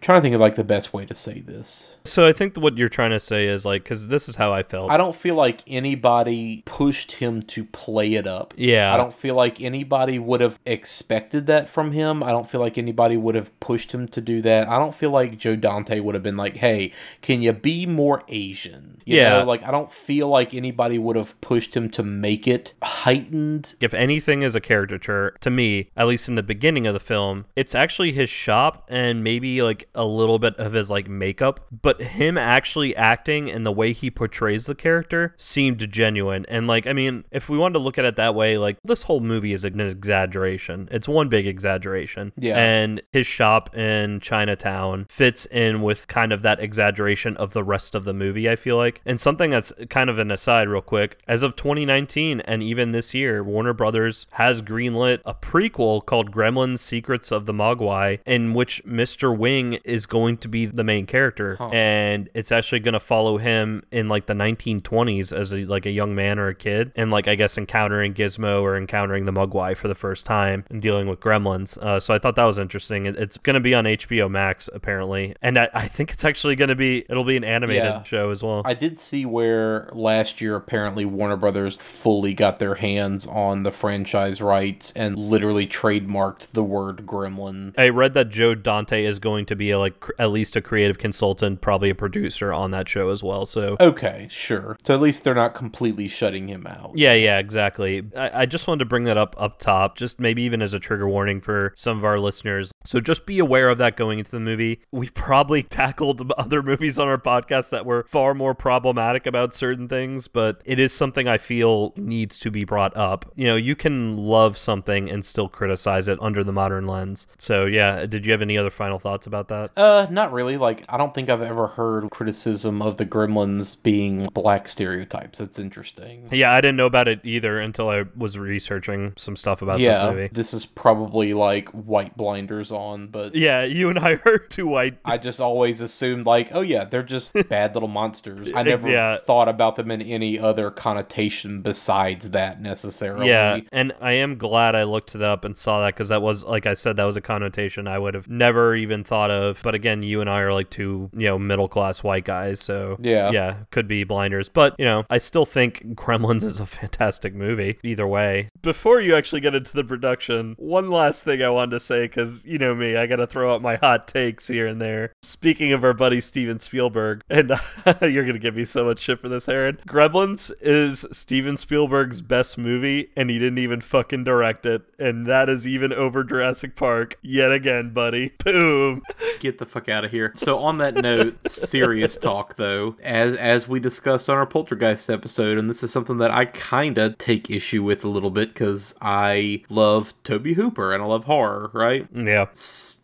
trying 0.02 0.18
to 0.18 0.22
think 0.22 0.34
of 0.34 0.40
like 0.40 0.56
the 0.56 0.64
best 0.64 0.92
way 0.92 1.06
to 1.06 1.14
say 1.14 1.40
this. 1.40 1.96
So 2.04 2.26
I 2.26 2.32
think 2.32 2.56
what 2.56 2.76
you're 2.76 2.88
trying 2.88 3.12
to 3.12 3.20
say 3.20 3.46
is 3.46 3.64
like, 3.64 3.84
because 3.84 4.08
this 4.08 4.28
is 4.28 4.36
how 4.36 4.52
I 4.52 4.62
felt. 4.62 4.90
I 4.90 4.96
don't 4.96 5.14
feel 5.14 5.36
like 5.36 5.62
anybody 5.66 6.62
pushed 6.66 7.12
him 7.12 7.40
to 7.42 7.64
play 7.64 8.14
it 8.14 8.26
up. 8.26 8.52
Yeah. 8.56 8.92
I 8.92 8.96
don't 8.96 9.14
feel 9.14 9.36
like 9.36 9.60
anybody 9.60 10.18
would 10.18 10.40
have 10.40 10.58
expected 10.66 11.46
that 11.46 11.70
from 11.70 11.92
him. 11.92 12.22
I 12.22 12.30
don't 12.30 12.48
feel 12.48 12.60
like 12.60 12.76
anybody 12.76 13.16
would 13.16 13.36
have 13.36 13.58
pushed 13.60 13.92
him 13.92 14.08
to 14.08 14.20
do 14.20 14.42
that. 14.42 14.68
I 14.68 14.78
don't 14.78 14.94
feel 14.94 15.10
like 15.10 15.38
Joe 15.38 15.56
Dante 15.56 16.00
would 16.00 16.14
have 16.14 16.24
been 16.24 16.36
like, 16.36 16.56
"Hey, 16.56 16.92
can 17.22 17.40
you 17.40 17.52
be 17.52 17.86
more 17.86 18.22
Asian?" 18.28 19.00
You 19.04 19.16
Yeah. 19.18 19.38
know, 19.40 19.44
like 19.44 19.62
I 19.62 19.70
don't 19.70 19.90
feel 19.92 20.28
like 20.28 20.54
anybody 20.54 20.98
would 20.98 21.16
have 21.16 21.40
pushed 21.40 21.74
him 21.76 21.90
to 21.90 22.02
make 22.02 22.46
it 22.48 22.74
heightened. 22.82 23.74
if 23.80 23.92
anything 23.94 24.42
is 24.42 24.54
a 24.54 24.60
caricature 24.60 25.34
to 25.40 25.50
me 25.50 25.90
at 25.96 26.06
least 26.06 26.28
in 26.28 26.34
the 26.34 26.42
beginning 26.42 26.86
of 26.86 26.94
the 26.94 27.00
film 27.00 27.44
it's 27.56 27.74
actually 27.74 28.12
his 28.12 28.30
shop 28.30 28.84
and 28.88 29.22
maybe 29.24 29.60
like 29.62 29.88
a 29.94 30.04
little 30.04 30.38
bit 30.38 30.54
of 30.56 30.72
his 30.72 30.90
like 30.90 31.08
makeup 31.08 31.60
but 31.82 32.00
him 32.00 32.38
actually 32.38 32.94
acting 32.96 33.50
and 33.50 33.66
the 33.66 33.72
way 33.72 33.92
he 33.92 34.10
portrays 34.10 34.66
the 34.66 34.74
character 34.74 35.34
seemed 35.36 35.90
genuine 35.90 36.44
and 36.48 36.66
like 36.66 36.86
i 36.86 36.92
mean 36.92 37.24
if 37.30 37.48
we 37.48 37.58
wanted 37.58 37.74
to 37.74 37.78
look 37.78 37.98
at 37.98 38.04
it 38.04 38.16
that 38.16 38.34
way 38.34 38.56
like 38.58 38.76
this 38.84 39.02
whole 39.04 39.20
movie 39.20 39.52
is 39.52 39.64
an 39.64 39.80
exaggeration 39.80 40.88
it's 40.90 41.08
one 41.08 41.28
big 41.28 41.46
exaggeration 41.46 42.32
Yeah. 42.36 42.56
and 42.56 43.02
his 43.12 43.26
shop 43.26 43.76
in 43.76 44.20
chinatown 44.20 45.06
fits 45.10 45.46
in 45.46 45.82
with 45.82 46.06
kind 46.08 46.32
of 46.32 46.42
that 46.42 46.60
exaggeration 46.60 47.36
of 47.36 47.52
the 47.52 47.64
rest 47.64 47.94
of 47.94 48.04
the 48.04 48.12
movie 48.14 48.48
i 48.48 48.56
feel 48.56 48.76
like 48.76 48.91
and 49.06 49.18
something 49.20 49.50
that's 49.50 49.72
kind 49.90 50.08
of 50.10 50.18
an 50.18 50.30
aside 50.30 50.68
real 50.68 50.80
quick 50.82 51.18
as 51.26 51.42
of 51.42 51.56
2019 51.56 52.40
and 52.40 52.62
even 52.62 52.92
this 52.92 53.14
year 53.14 53.42
warner 53.42 53.72
brothers 53.72 54.26
has 54.32 54.62
greenlit 54.62 55.20
a 55.24 55.34
prequel 55.34 56.04
called 56.04 56.30
gremlins 56.30 56.78
secrets 56.80 57.30
of 57.30 57.46
the 57.46 57.52
mogwai 57.52 58.18
in 58.26 58.54
which 58.54 58.84
mr 58.84 59.36
wing 59.36 59.74
is 59.84 60.06
going 60.06 60.36
to 60.36 60.48
be 60.48 60.66
the 60.66 60.84
main 60.84 61.06
character, 61.06 61.56
and 61.72 62.28
it's 62.34 62.52
actually 62.52 62.80
going 62.80 62.92
to 62.92 63.00
follow 63.00 63.38
him 63.38 63.82
in 63.90 64.08
like 64.08 64.26
the 64.26 64.34
1920s 64.34 65.32
as 65.36 65.52
a, 65.52 65.64
like 65.64 65.86
a 65.86 65.90
young 65.90 66.14
man 66.14 66.38
or 66.38 66.48
a 66.48 66.54
kid, 66.54 66.92
and 66.96 67.10
like 67.10 67.28
I 67.28 67.34
guess 67.34 67.56
encountering 67.58 68.14
Gizmo 68.14 68.62
or 68.62 68.76
encountering 68.76 69.24
the 69.24 69.32
Mogwai 69.32 69.76
for 69.76 69.88
the 69.88 69.94
first 69.94 70.24
time 70.26 70.64
and 70.70 70.80
dealing 70.82 71.06
with 71.08 71.20
gremlins. 71.20 71.76
Uh, 71.78 72.00
so 72.00 72.14
I 72.14 72.18
thought 72.18 72.36
that 72.36 72.44
was 72.44 72.58
interesting. 72.58 73.06
It, 73.06 73.16
it's 73.16 73.36
going 73.36 73.54
to 73.54 73.60
be 73.60 73.74
on 73.74 73.84
HBO 73.84 74.30
Max 74.30 74.68
apparently, 74.72 75.34
and 75.42 75.58
I, 75.58 75.68
I 75.74 75.88
think 75.88 76.10
it's 76.12 76.24
actually 76.24 76.56
going 76.56 76.68
to 76.68 76.74
be 76.76 77.04
it'll 77.08 77.24
be 77.24 77.36
an 77.36 77.44
animated 77.44 77.84
Yeah. 77.84 78.02
show 78.02 78.30
as 78.30 78.42
well. 78.42 78.62
I 78.64 78.74
did 78.82 78.98
see 78.98 79.24
where 79.24 79.88
last 79.92 80.40
year 80.40 80.56
apparently 80.56 81.04
Warner 81.04 81.36
Brothers 81.36 81.80
fully 81.80 82.34
got 82.34 82.58
their 82.58 82.74
hands 82.74 83.28
on 83.28 83.62
the 83.62 83.70
franchise 83.70 84.42
rights 84.42 84.92
and 84.94 85.16
literally 85.16 85.68
trademarked 85.68 86.50
the 86.50 86.64
word 86.64 87.06
gremlin. 87.06 87.74
I 87.78 87.90
read 87.90 88.14
that 88.14 88.30
Joe 88.30 88.56
Dante 88.56 89.04
is 89.04 89.20
going 89.20 89.46
to 89.46 89.54
be 89.54 89.70
a, 89.70 89.78
like 89.78 90.04
at 90.18 90.32
least 90.32 90.56
a 90.56 90.60
creative 90.60 90.98
consultant, 90.98 91.60
probably 91.60 91.90
a 91.90 91.94
producer 91.94 92.52
on 92.52 92.72
that 92.72 92.88
show 92.88 93.10
as 93.10 93.22
well. 93.22 93.46
So 93.46 93.76
Okay, 93.78 94.26
sure. 94.28 94.76
So 94.82 94.94
at 94.94 95.00
least 95.00 95.22
they're 95.22 95.32
not 95.32 95.54
completely 95.54 96.08
shutting 96.08 96.48
him 96.48 96.66
out. 96.66 96.90
yeah, 96.96 97.14
yeah, 97.14 97.38
exactly. 97.38 98.02
I, 98.16 98.40
I 98.42 98.46
just 98.46 98.66
wanted 98.66 98.80
to 98.80 98.86
bring 98.86 99.04
that 99.04 99.16
up 99.16 99.36
up 99.38 99.60
top, 99.60 99.96
just 99.96 100.18
maybe 100.18 100.42
even 100.42 100.60
as 100.60 100.74
a 100.74 100.80
trigger 100.80 101.06
warning 101.08 101.40
for 101.40 101.72
some 101.76 101.98
of 101.98 102.04
our 102.04 102.18
listeners. 102.18 102.72
So 102.82 102.98
just 102.98 103.26
be 103.26 103.38
aware 103.38 103.68
of 103.68 103.78
that 103.78 103.96
going 103.96 104.18
into 104.18 104.32
the 104.32 104.40
movie. 104.40 104.80
We've 104.90 105.14
probably 105.14 105.62
tackled 105.80 106.32
other 106.32 106.64
movies 106.64 106.98
on 106.98 107.06
our 107.06 107.18
podcast 107.18 107.70
that 107.70 107.86
were 107.86 108.06
far 108.08 108.34
more 108.34 108.56
problematic 108.72 109.26
about 109.26 109.52
certain 109.52 109.86
things, 109.86 110.28
but 110.28 110.62
it 110.64 110.78
is 110.78 110.94
something 110.94 111.28
I 111.28 111.36
feel 111.36 111.92
needs 111.94 112.38
to 112.38 112.50
be 112.50 112.64
brought 112.64 112.96
up. 112.96 113.30
You 113.36 113.46
know, 113.46 113.54
you 113.54 113.76
can 113.76 114.16
love 114.16 114.56
something 114.56 115.10
and 115.10 115.22
still 115.26 115.46
criticize 115.46 116.08
it 116.08 116.18
under 116.22 116.42
the 116.42 116.54
modern 116.54 116.86
lens. 116.86 117.26
So 117.36 117.66
yeah, 117.66 118.06
did 118.06 118.24
you 118.24 118.32
have 118.32 118.40
any 118.40 118.56
other 118.56 118.70
final 118.70 118.98
thoughts 118.98 119.26
about 119.26 119.48
that? 119.48 119.72
Uh, 119.76 120.06
not 120.10 120.32
really. 120.32 120.56
Like, 120.56 120.86
I 120.88 120.96
don't 120.96 121.12
think 121.12 121.28
I've 121.28 121.42
ever 121.42 121.66
heard 121.66 122.08
criticism 122.08 122.80
of 122.80 122.96
the 122.96 123.04
gremlins 123.04 123.82
being 123.82 124.26
black 124.32 124.70
stereotypes. 124.70 125.38
That's 125.38 125.58
interesting. 125.58 126.30
Yeah, 126.32 126.52
I 126.52 126.62
didn't 126.62 126.78
know 126.78 126.86
about 126.86 127.08
it 127.08 127.20
either 127.24 127.60
until 127.60 127.90
I 127.90 128.04
was 128.16 128.38
researching 128.38 129.12
some 129.18 129.36
stuff 129.36 129.60
about 129.60 129.80
yeah, 129.80 129.98
this 129.98 130.14
movie. 130.14 130.28
this 130.32 130.54
is 130.54 130.64
probably 130.64 131.34
like 131.34 131.68
white 131.72 132.16
blinders 132.16 132.72
on, 132.72 133.08
but 133.08 133.34
Yeah, 133.34 133.64
you 133.64 133.90
and 133.90 133.98
I 133.98 134.12
are 134.24 134.38
too 134.38 134.66
white. 134.66 134.96
I 135.04 135.18
just 135.18 135.40
always 135.42 135.82
assumed 135.82 136.24
like, 136.24 136.48
oh 136.52 136.62
yeah, 136.62 136.84
they're 136.84 137.02
just 137.02 137.34
bad 137.50 137.74
little 137.74 137.90
monsters. 137.90 138.50
I 138.54 138.61
never 138.62 138.88
Yeah. 138.88 139.16
thought 139.16 139.48
about 139.48 139.76
them 139.76 139.90
in 139.90 140.02
any 140.02 140.38
other 140.38 140.70
connotation 140.70 141.62
besides 141.62 142.30
that 142.30 142.60
necessarily. 142.60 143.28
Yeah, 143.28 143.60
and 143.72 143.92
I 144.00 144.12
am 144.12 144.36
glad 144.36 144.74
I 144.74 144.84
looked 144.84 145.14
it 145.14 145.22
up 145.22 145.44
and 145.44 145.56
saw 145.56 145.80
that 145.82 145.94
because 145.94 146.08
that 146.08 146.22
was, 146.22 146.44
like 146.44 146.66
I 146.66 146.74
said, 146.74 146.96
that 146.96 147.04
was 147.04 147.16
a 147.16 147.20
connotation 147.20 147.86
I 147.88 147.98
would 147.98 148.14
have 148.14 148.28
never 148.28 148.74
even 148.74 149.04
thought 149.04 149.30
of. 149.30 149.60
But 149.62 149.74
again, 149.74 150.02
you 150.02 150.20
and 150.20 150.28
I 150.30 150.40
are 150.40 150.52
like 150.52 150.70
two, 150.70 151.10
you 151.14 151.26
know, 151.26 151.38
middle 151.38 151.68
class 151.68 152.02
white 152.02 152.24
guys, 152.24 152.60
so 152.60 152.96
Yeah. 153.00 153.30
yeah, 153.30 153.54
could 153.70 153.88
be 153.88 154.04
blinders. 154.04 154.48
But 154.48 154.74
you 154.78 154.84
know, 154.84 155.04
I 155.10 155.18
still 155.18 155.44
think 155.46 155.94
Gremlins 155.94 156.44
is 156.44 156.60
a 156.60 156.66
fantastic 156.66 157.34
movie. 157.34 157.78
Either 157.82 158.06
way, 158.06 158.48
before 158.62 159.00
you 159.00 159.14
actually 159.14 159.40
get 159.40 159.54
into 159.54 159.72
the 159.74 159.84
production, 159.84 160.54
one 160.58 160.90
last 160.90 161.24
thing 161.24 161.42
I 161.42 161.48
wanted 161.50 161.72
to 161.72 161.80
say 161.80 162.02
because 162.02 162.44
you 162.44 162.58
know 162.58 162.74
me, 162.74 162.96
I 162.96 163.06
got 163.06 163.16
to 163.16 163.26
throw 163.26 163.54
out 163.54 163.62
my 163.62 163.76
hot 163.76 164.06
takes 164.08 164.48
here 164.48 164.66
and 164.66 164.80
there. 164.80 165.12
Speaking 165.22 165.72
of 165.72 165.84
our 165.84 165.92
buddy 165.92 166.20
Steven 166.20 166.58
Spielberg, 166.58 167.22
and 167.30 167.52
you're 168.02 168.24
gonna 168.24 168.38
give 168.38 168.51
me 168.56 168.64
so 168.64 168.84
much 168.84 169.00
shit 169.00 169.20
for 169.20 169.28
this, 169.28 169.48
Aaron. 169.48 169.78
Gremlins 169.86 170.52
is 170.60 171.06
Steven 171.12 171.56
Spielberg's 171.56 172.20
best 172.20 172.58
movie, 172.58 173.10
and 173.16 173.30
he 173.30 173.38
didn't 173.38 173.58
even 173.58 173.80
fucking 173.80 174.24
direct 174.24 174.66
it, 174.66 174.82
and 174.98 175.26
that 175.26 175.48
is 175.48 175.66
even 175.66 175.92
over 175.92 176.24
Jurassic 176.24 176.76
Park 176.76 177.18
yet 177.22 177.52
again, 177.52 177.90
buddy. 177.90 178.32
Boom. 178.44 179.02
Get 179.40 179.58
the 179.58 179.66
fuck 179.66 179.88
out 179.88 180.04
of 180.04 180.10
here. 180.10 180.32
So 180.36 180.58
on 180.58 180.78
that 180.78 180.94
note, 180.94 181.48
serious 181.48 182.16
talk 182.16 182.56
though, 182.56 182.96
as 183.02 183.36
as 183.36 183.68
we 183.68 183.80
discussed 183.80 184.28
on 184.28 184.36
our 184.36 184.46
Poltergeist 184.46 185.10
episode, 185.10 185.58
and 185.58 185.68
this 185.68 185.82
is 185.82 185.92
something 185.92 186.18
that 186.18 186.30
I 186.30 186.46
kinda 186.46 187.14
take 187.18 187.50
issue 187.50 187.82
with 187.82 188.04
a 188.04 188.08
little 188.08 188.30
bit 188.30 188.48
because 188.48 188.94
I 189.00 189.64
love 189.68 190.14
Tobe 190.24 190.54
Hooper 190.54 190.92
and 190.92 191.02
I 191.02 191.06
love 191.06 191.24
horror, 191.24 191.70
right? 191.72 192.06
Yeah. 192.14 192.46